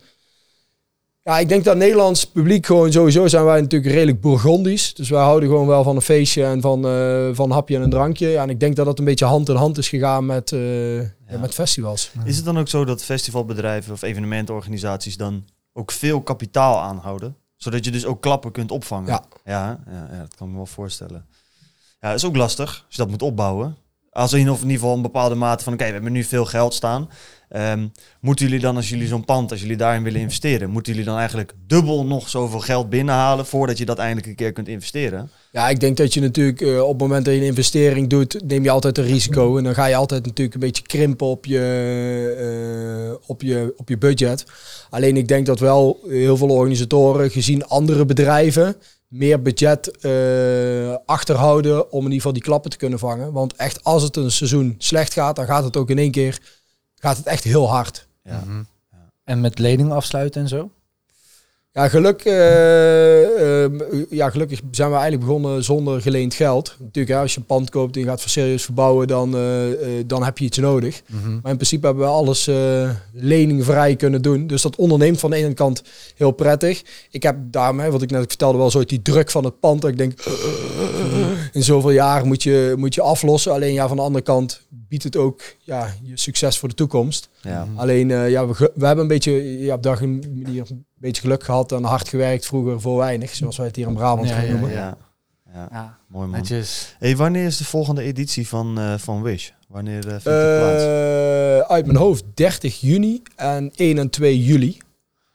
ja, 1.23 1.39
ik 1.39 1.49
denk 1.49 1.63
dat 1.63 1.77
Nederlands 1.77 2.25
publiek 2.25 2.65
gewoon 2.65 2.91
sowieso 2.91 3.27
zijn 3.27 3.45
wij 3.45 3.61
natuurlijk 3.61 3.91
redelijk 3.91 4.21
Bourgondisch. 4.21 4.93
Dus 4.93 5.09
wij 5.09 5.21
houden 5.21 5.49
gewoon 5.49 5.67
wel 5.67 5.83
van 5.83 5.95
een 5.95 6.01
feestje 6.01 6.43
en 6.43 6.61
van, 6.61 6.85
eh, 6.85 7.29
van 7.31 7.45
een 7.45 7.51
hapje 7.51 7.75
en 7.75 7.81
een 7.81 7.89
drankje. 7.89 8.27
Ja, 8.27 8.41
en 8.41 8.49
ik 8.49 8.59
denk 8.59 8.75
dat 8.75 8.85
dat 8.85 8.99
een 8.99 9.05
beetje 9.05 9.25
hand 9.25 9.49
in 9.49 9.55
hand 9.55 9.77
is 9.77 9.89
gegaan 9.89 10.25
met, 10.25 10.51
eh, 10.51 10.99
ja, 10.99 11.37
met 11.39 11.53
festivals. 11.53 12.11
Is 12.23 12.35
het 12.35 12.45
dan 12.45 12.59
ook 12.59 12.67
zo 12.67 12.85
dat 12.85 13.03
festivalbedrijven 13.03 13.93
of 13.93 14.01
evenementenorganisaties 14.01 15.17
dan 15.17 15.45
ook 15.73 15.91
veel 15.91 16.21
kapitaal 16.21 16.79
aanhouden? 16.79 17.35
Zodat 17.55 17.85
je 17.85 17.91
dus 17.91 18.05
ook 18.05 18.21
klappen 18.21 18.51
kunt 18.51 18.71
opvangen? 18.71 19.07
Ja. 19.07 19.23
Ja, 19.43 19.79
ja, 19.91 20.09
ja 20.11 20.19
dat 20.19 20.35
kan 20.35 20.47
ik 20.47 20.51
me 20.51 20.57
wel 20.57 20.65
voorstellen. 20.65 21.25
Ja, 21.99 22.07
dat 22.07 22.17
is 22.17 22.25
ook 22.25 22.35
lastig 22.35 22.67
als 22.85 22.95
je 22.95 23.01
dat 23.01 23.09
moet 23.09 23.21
opbouwen. 23.21 23.77
Als 24.11 24.33
in, 24.33 24.49
of 24.49 24.57
in 24.57 24.65
ieder 24.65 24.79
geval 24.79 24.95
een 24.95 25.01
bepaalde 25.01 25.35
mate 25.35 25.63
van, 25.63 25.73
oké, 25.73 25.85
we 25.85 25.91
hebben 25.91 26.11
nu 26.11 26.23
veel 26.23 26.45
geld 26.45 26.73
staan. 26.73 27.09
Ehm, 27.49 27.87
moeten 28.19 28.45
jullie 28.45 28.61
dan, 28.61 28.75
als 28.75 28.89
jullie 28.89 29.07
zo'n 29.07 29.25
pand, 29.25 29.51
als 29.51 29.61
jullie 29.61 29.77
daarin 29.77 30.03
willen 30.03 30.21
investeren, 30.21 30.69
moeten 30.69 30.91
jullie 30.91 31.07
dan 31.07 31.17
eigenlijk 31.17 31.53
dubbel 31.67 32.05
nog 32.05 32.29
zoveel 32.29 32.59
geld 32.59 32.89
binnenhalen 32.89 33.45
voordat 33.45 33.77
je 33.77 33.85
dat 33.85 33.97
eindelijk 33.97 34.27
een 34.27 34.35
keer 34.35 34.51
kunt 34.51 34.67
investeren? 34.67 35.29
Ja, 35.51 35.69
ik 35.69 35.79
denk 35.79 35.97
dat 35.97 36.13
je 36.13 36.21
natuurlijk 36.21 36.61
eh, 36.61 36.81
op 36.81 36.89
het 36.89 36.99
moment 36.99 37.25
dat 37.25 37.33
je 37.33 37.39
een 37.39 37.45
investering 37.45 38.09
doet, 38.09 38.41
neem 38.45 38.63
je 38.63 38.69
altijd 38.69 38.97
een 38.97 39.05
risico. 39.05 39.57
En 39.57 39.63
dan 39.63 39.73
ga 39.73 39.85
je 39.85 39.95
altijd 39.95 40.25
natuurlijk 40.25 40.53
een 40.53 40.61
beetje 40.61 40.83
krimpen 40.83 41.27
op 41.27 41.45
je, 41.45 43.15
eh, 43.19 43.29
op 43.29 43.41
je, 43.41 43.73
op 43.77 43.89
je 43.89 43.97
budget. 43.97 44.45
Alleen 44.89 45.17
ik 45.17 45.27
denk 45.27 45.45
dat 45.45 45.59
wel 45.59 45.99
heel 46.07 46.37
veel 46.37 46.49
organisatoren, 46.49 47.31
gezien 47.31 47.65
andere 47.65 48.05
bedrijven, 48.05 48.75
meer 49.09 49.41
budget 49.41 49.97
eh, 49.97 50.95
achterhouden 51.05 51.91
om 51.91 51.97
in 51.99 52.03
ieder 52.03 52.15
geval 52.15 52.33
die 52.33 52.41
klappen 52.41 52.71
te 52.71 52.77
kunnen 52.77 52.99
vangen. 52.99 53.31
Want 53.31 53.55
echt, 53.55 53.83
als 53.83 54.03
het 54.03 54.15
een 54.15 54.31
seizoen 54.31 54.75
slecht 54.77 55.13
gaat, 55.13 55.35
dan 55.35 55.45
gaat 55.45 55.63
het 55.63 55.77
ook 55.77 55.89
in 55.89 55.97
één 55.97 56.11
keer 56.11 56.39
gaat 56.99 57.17
het 57.17 57.25
echt 57.25 57.43
heel 57.43 57.69
hard. 57.69 58.07
Ja. 58.23 58.43
En 59.23 59.41
met 59.41 59.59
leningen 59.59 59.91
afsluiten 59.91 60.41
en 60.41 60.47
zo? 60.47 60.71
Ja, 61.79 61.87
geluk, 61.87 62.21
eh, 62.21 63.63
ehm, 63.63 63.79
ja, 64.09 64.29
gelukkig 64.29 64.61
zijn 64.71 64.89
we 64.89 64.95
eigenlijk 64.95 65.25
begonnen 65.25 65.63
zonder 65.63 66.01
geleend 66.01 66.33
geld. 66.33 66.75
Natuurlijk, 66.79 67.15
hè, 67.15 67.21
als 67.21 67.33
je 67.33 67.39
een 67.39 67.45
pand 67.45 67.69
koopt 67.69 67.95
en 67.95 68.01
je 68.01 68.07
gaat 68.07 68.21
voor 68.21 68.29
serieus 68.29 68.63
verbouwen, 68.63 69.07
dan, 69.07 69.35
eh, 69.35 69.71
eh, 69.71 70.03
dan 70.07 70.23
heb 70.23 70.37
je 70.37 70.45
iets 70.45 70.57
nodig. 70.57 71.01
Maar 71.09 71.51
in 71.51 71.57
principe 71.57 71.85
hebben 71.85 72.03
we 72.03 72.11
alles 72.11 72.47
eh 72.47 72.89
leningvrij 73.13 73.95
kunnen 73.95 74.21
doen. 74.21 74.47
Dus 74.47 74.61
dat 74.61 74.75
onderneemt 74.75 75.19
van 75.19 75.29
de 75.29 75.35
ene 75.35 75.53
kant 75.53 75.83
heel 76.15 76.31
prettig. 76.31 76.83
Ik 77.11 77.23
heb 77.23 77.37
daarmee, 77.41 77.91
wat 77.91 78.01
ik 78.01 78.11
net 78.11 78.25
vertelde, 78.27 78.57
wel 78.57 78.71
zo 78.71 78.83
die 78.83 79.01
druk 79.01 79.31
van 79.31 79.43
het 79.43 79.59
pand. 79.59 79.81
Dat 79.81 79.89
ik 79.89 79.97
denk, 79.97 80.23
in 81.51 81.63
zoveel 81.63 81.91
jaar 81.91 82.25
moet 82.25 82.43
je, 82.43 82.73
moet 82.77 82.93
je 82.93 83.01
aflossen. 83.01 83.51
Alleen 83.51 83.73
ja, 83.73 83.87
van 83.87 83.97
de 83.97 84.03
andere 84.03 84.23
kant 84.23 84.61
biedt 84.69 85.03
het 85.03 85.15
ook 85.15 85.41
ja, 85.59 85.93
je 86.03 86.17
succes 86.17 86.57
voor 86.57 86.69
de 86.69 86.75
toekomst. 86.75 87.29
Ja. 87.41 87.67
Alleen, 87.75 88.11
eh, 88.11 88.29
ja, 88.29 88.47
we, 88.47 88.71
we 88.75 88.85
hebben 88.85 89.03
een 89.03 89.09
beetje, 89.09 89.59
ja, 89.59 89.73
op 89.75 89.83
dag 89.83 90.01
en 90.01 90.19
manier 90.43 90.67
beetje 90.99 91.21
geluk 91.21 91.43
gehad 91.43 91.71
en 91.71 91.83
hard 91.83 92.09
gewerkt 92.09 92.45
vroeger 92.45 92.81
voor 92.81 92.97
weinig, 92.97 93.35
zoals 93.35 93.57
wij 93.57 93.65
het 93.65 93.75
hier 93.75 93.87
in 93.87 93.93
Brabant 93.93 94.29
gaan 94.29 94.45
ja, 94.45 94.51
noemen. 94.51 94.71
Ja. 94.71 94.97
Ja. 95.53 95.67
Ja, 95.71 95.97
mooi 96.07 96.27
man. 96.27 96.39
netjes. 96.39 96.95
Hey, 96.99 97.15
wanneer 97.15 97.45
is 97.45 97.57
de 97.57 97.65
volgende 97.65 98.01
editie 98.01 98.47
van, 98.47 98.79
eh, 98.79 98.97
van 98.97 99.21
Wish? 99.21 99.49
Wanneer 99.67 99.97
eh, 99.97 100.03
vindt 100.03 100.23
die 100.23 100.57
plaats? 100.57 100.83
Eh, 100.83 101.59
uit 101.59 101.85
mijn 101.85 101.97
hoofd 101.97 102.23
30 102.33 102.79
juni 102.79 103.21
en 103.35 103.71
1 103.75 103.97
en 103.97 104.09
2 104.09 104.43
juli. 104.43 104.77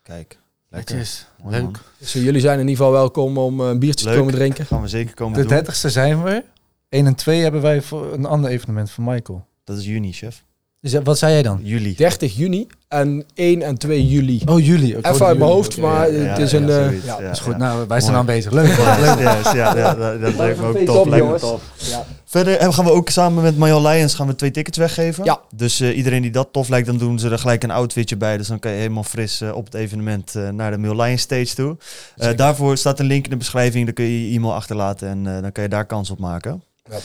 Kijk, 0.02 0.38
lekker. 0.68 0.94
Netjes. 0.94 1.26
Mooi, 1.42 1.54
Leuk. 1.54 1.62
man. 1.62 1.74
Dus 1.98 2.12
jullie 2.12 2.40
zijn 2.40 2.54
in 2.60 2.68
ieder 2.68 2.76
geval 2.76 2.92
welkom 2.92 3.38
om 3.38 3.60
een 3.60 3.78
biertje 3.78 4.04
Leuk. 4.04 4.14
te 4.14 4.20
komen 4.20 4.34
drinken. 4.34 4.66
Gaan 4.66 4.82
we 4.82 4.88
zeker 4.88 5.14
komen 5.14 5.42
De 5.42 5.46
doen. 5.46 5.64
30ste 5.64 5.90
zijn 5.90 6.22
we. 6.22 6.44
1 6.88 7.06
en 7.06 7.14
2 7.14 7.42
hebben 7.42 7.60
wij 7.60 7.82
voor 7.82 8.12
een 8.12 8.24
ander 8.24 8.50
evenement 8.50 8.90
van 8.90 9.04
Michael. 9.04 9.46
Dat 9.64 9.78
is 9.78 9.84
juni, 9.84 10.12
chef. 10.12 10.44
Dus 10.84 10.92
ja, 10.92 11.02
wat 11.02 11.18
zei 11.18 11.32
jij 11.32 11.42
dan? 11.42 11.60
Juli. 11.62 11.94
30 11.94 12.36
juni 12.36 12.66
en 12.88 13.24
1 13.34 13.62
en 13.62 13.78
2 13.78 14.06
juli. 14.08 14.42
Oh, 14.46 14.64
juli. 14.64 14.94
Ik 14.94 15.06
Even 15.06 15.26
uit 15.26 15.38
mijn 15.38 15.50
hoofd, 15.50 15.76
maar 15.78 16.12
ja. 16.12 16.18
het 16.18 16.38
is 16.38 16.52
een... 16.52 16.66
ja, 16.66 16.86
eh, 16.88 17.04
ja. 17.04 17.18
is 17.18 17.38
goed. 17.38 17.56
Nou, 17.56 17.86
wij 17.88 18.00
zijn 18.00 18.16
aan 18.16 18.26
bezig. 18.26 18.52
Leuk. 18.52 18.76
Ja, 18.76 18.98
Leuk. 19.00 19.18
yes, 19.18 19.52
ja, 19.52 19.76
ja, 19.76 19.94
dat, 19.94 20.20
dat 20.20 20.34
lijkt 20.36 20.60
me 20.60 20.66
ook 20.66 20.76
Top, 20.76 20.86
top. 20.86 21.06
Lijkt 21.06 21.10
me 21.10 21.16
jongens. 21.16 21.42
top. 21.42 21.60
Ja. 21.76 22.04
Verder 22.24 22.56
eh, 22.56 22.72
gaan 22.72 22.84
we 22.84 22.90
ook 22.90 23.08
samen 23.08 23.42
met 23.42 23.58
Mayon 23.58 23.86
Lions 23.86 24.14
gaan 24.14 24.26
we 24.26 24.34
twee 24.34 24.50
tickets 24.50 24.78
weggeven. 24.78 25.24
Ja. 25.24 25.40
Dus 25.54 25.80
eh, 25.80 25.96
iedereen 25.96 26.22
die 26.22 26.30
dat 26.30 26.48
tof 26.52 26.68
lijkt, 26.68 26.86
dan 26.86 26.98
doen 26.98 27.18
ze 27.18 27.30
er 27.30 27.38
gelijk 27.38 27.62
een 27.62 27.70
outfitje 27.70 28.16
bij. 28.16 28.36
Dus 28.36 28.46
dan 28.46 28.58
kan 28.58 28.70
je 28.70 28.76
helemaal 28.76 29.02
fris 29.04 29.40
eh, 29.40 29.54
op 29.54 29.64
het 29.64 29.74
evenement 29.74 30.34
eh, 30.34 30.48
naar 30.48 30.80
de 30.82 30.96
Lions 30.96 31.20
stage 31.22 31.54
toe. 31.54 31.76
Eh, 32.16 32.36
daarvoor 32.36 32.76
staat 32.76 33.00
een 33.00 33.06
link 33.06 33.24
in 33.24 33.30
de 33.30 33.36
beschrijving. 33.36 33.84
Dan 33.84 33.94
kun 33.94 34.04
je 34.04 34.28
je 34.30 34.36
e-mail 34.36 34.54
achterlaten 34.54 35.08
en 35.08 35.36
eh, 35.36 35.42
dan 35.42 35.52
kan 35.52 35.62
je 35.62 35.68
daar 35.70 35.86
kans 35.86 36.10
op 36.10 36.18
maken. 36.18 36.62
Ja. 36.90 36.96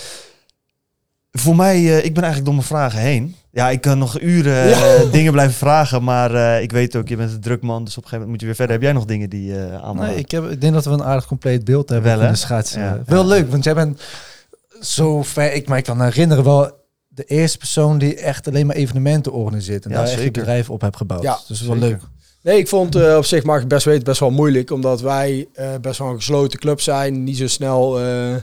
Voor 1.31 1.56
mij, 1.56 1.76
eh, 1.76 2.06
ik 2.06 2.14
ben 2.14 2.23
eigenlijk 2.23 2.45
door 2.45 2.53
mijn 2.53 2.68
vragen 2.68 2.99
heen. 2.99 3.35
Ja, 3.60 3.69
ik 3.69 3.81
kan 3.81 3.98
nog 3.98 4.19
uren 4.22 4.72
eh, 4.72 5.11
dingen 5.11 5.31
blijven 5.31 5.53
vragen, 5.56 6.03
maar 6.03 6.36
eh, 6.36 6.61
ik 6.61 6.72
weet 6.72 6.95
ook, 6.95 7.07
je 7.07 7.15
bent 7.15 7.31
een 7.31 7.41
druk 7.41 7.61
man, 7.61 7.84
dus 7.84 7.98
op 7.98 8.03
een 8.03 8.10
gegeven 8.10 8.27
moment 8.27 8.30
moet 8.30 8.40
je 8.40 8.45
weer 8.45 8.56
verder. 8.56 8.73
Heb 8.76 8.84
jij 8.84 8.91
nog 8.94 9.06
dingen 9.06 9.30
die 9.30 9.56
eh 9.60 9.84
aan 9.84 9.95
Nee, 9.95 10.15
ik, 10.15 10.31
heb, 10.31 10.49
ik 10.49 10.61
denk 10.61 10.73
dat 10.73 10.86
we 10.86 10.91
een 10.91 11.03
aardig 11.03 11.26
compleet 11.26 11.64
beeld 11.65 11.90
hebben 11.90 12.10
Wel, 12.11 12.19
van 12.19 12.30
de 12.31 12.36
schaatsen. 12.38 12.81
Ja. 12.81 13.02
Wel 13.06 13.22
Ja. 13.22 13.27
leuk, 13.27 13.52
want 13.52 13.64
jij 13.64 13.73
bent 13.73 14.02
zo 14.81 15.23
ver. 15.23 15.53
Ik 15.53 15.68
mij 15.68 15.81
kan 15.81 16.02
herinneren 16.02 16.44
wel 16.44 16.72
de 17.07 17.23
eerste 17.23 17.57
persoon 17.57 17.98
die 17.98 18.15
echt 18.15 18.48
alleen 18.48 18.65
maar 18.65 18.76
evenementen 18.76 19.31
organiseert 19.31 19.84
en 19.86 19.90
Ja, 19.90 19.95
daar 19.95 20.06
echt 20.06 20.14
een 20.15 20.19
zeker. 20.22 20.41
bedrijf 20.41 20.69
op 20.69 20.81
hebt 20.81 20.98
gebouwd. 20.98 21.22
Ja, 21.23 21.34
dus 21.34 21.48
dat 21.48 21.57
is 21.57 21.64
wel 21.64 21.76
zeker. 21.76 21.90
leuk. 21.90 22.02
Nee, 22.44 22.57
ik 22.57 22.68
vond 22.68 22.95
eh, 22.95 23.15
op 23.18 23.26
zich, 23.26 23.44
mag 23.44 23.61
ik 23.61 23.68
best 23.68 23.86
weten, 23.86 24.03
best 24.03 24.19
wel 24.19 24.31
moeilijk. 24.31 24.72
Omdat 24.72 25.02
wij 25.02 25.48
eh, 25.53 25.68
best 25.81 25.99
wel 25.99 26.07
een 26.10 26.15
gesloten 26.15 26.60
club 26.60 26.81
zijn. 26.81 27.23
Niet 27.23 27.38
zo 27.38 27.48
snel 27.48 27.99
eh, 27.99 28.36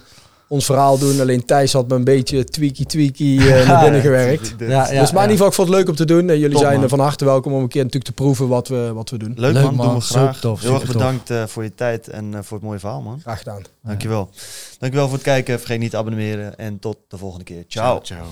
ons 0.49 0.65
verhaal 0.65 0.99
doen. 0.99 1.21
Alleen 1.21 1.45
Thijs 1.45 1.73
had 1.73 1.89
me 1.89 1.95
een 1.95 2.05
beetje 2.05 2.45
tweaky 2.45 2.85
tweaky 2.85 3.39
eh, 3.39 3.67
naar 3.69 3.83
binnen 3.83 4.01
gewerkt. 4.01 4.55
Ja, 4.59 4.67
Ja, 4.67 4.93
ja, 4.93 5.01
dus 5.01 5.13
maar 5.13 5.25
in 5.25 5.31
ieder 5.31 5.31
geval, 5.31 5.47
ik 5.47 5.53
vond 5.55 5.69
het 5.69 5.77
leuk 5.77 5.89
om 5.89 5.95
te 5.95 6.05
doen. 6.05 6.29
En 6.31 6.39
jullie 6.39 6.51
Top, 6.57 6.61
zijn 6.63 6.75
man. 6.75 6.83
eh, 6.85 6.89
van 6.91 7.01
harte 7.01 7.25
welkom 7.25 7.53
om 7.53 7.63
een 7.63 7.69
keer 7.69 7.83
natuurlijk 7.85 8.15
te 8.15 8.23
proeven 8.23 8.49
wat 8.49 8.69
we, 8.69 8.91
wat 8.95 9.11
we 9.11 9.19
doen. 9.19 9.33
Leuk, 9.37 9.53
Leuk, 9.53 9.63
man, 9.65 9.75
man. 9.75 9.87
doen 9.87 9.95
we 9.95 10.01
graag. 10.01 10.41
tof, 10.41 10.61
Heel 10.61 10.71
erg 10.71 10.81
super 10.81 10.97
bedankt 10.97 11.31
eh, 11.31 11.47
voor 11.47 11.63
je 11.63 11.75
tijd 11.75 12.09
en 12.09 12.35
eh, 12.35 12.41
voor 12.43 12.57
het 12.57 12.67
mooie 12.67 12.79
verhaal, 12.79 13.01
man. 13.03 13.21
Graag 13.21 13.39
gedaan. 13.39 13.63
Dankjewel. 13.83 14.31
Dankjewel 14.79 15.07
voor 15.09 15.17
het 15.17 15.27
kijken. 15.27 15.59
Vergeet 15.59 15.79
niet 15.79 15.91
te 15.91 15.97
abonneren 15.97 16.59
en 16.59 16.79
tot 16.79 16.97
de 17.09 17.19
volgende 17.19 17.45
keer. 17.45 17.65
Ciao. 17.69 18.01
ciao. 18.03 18.25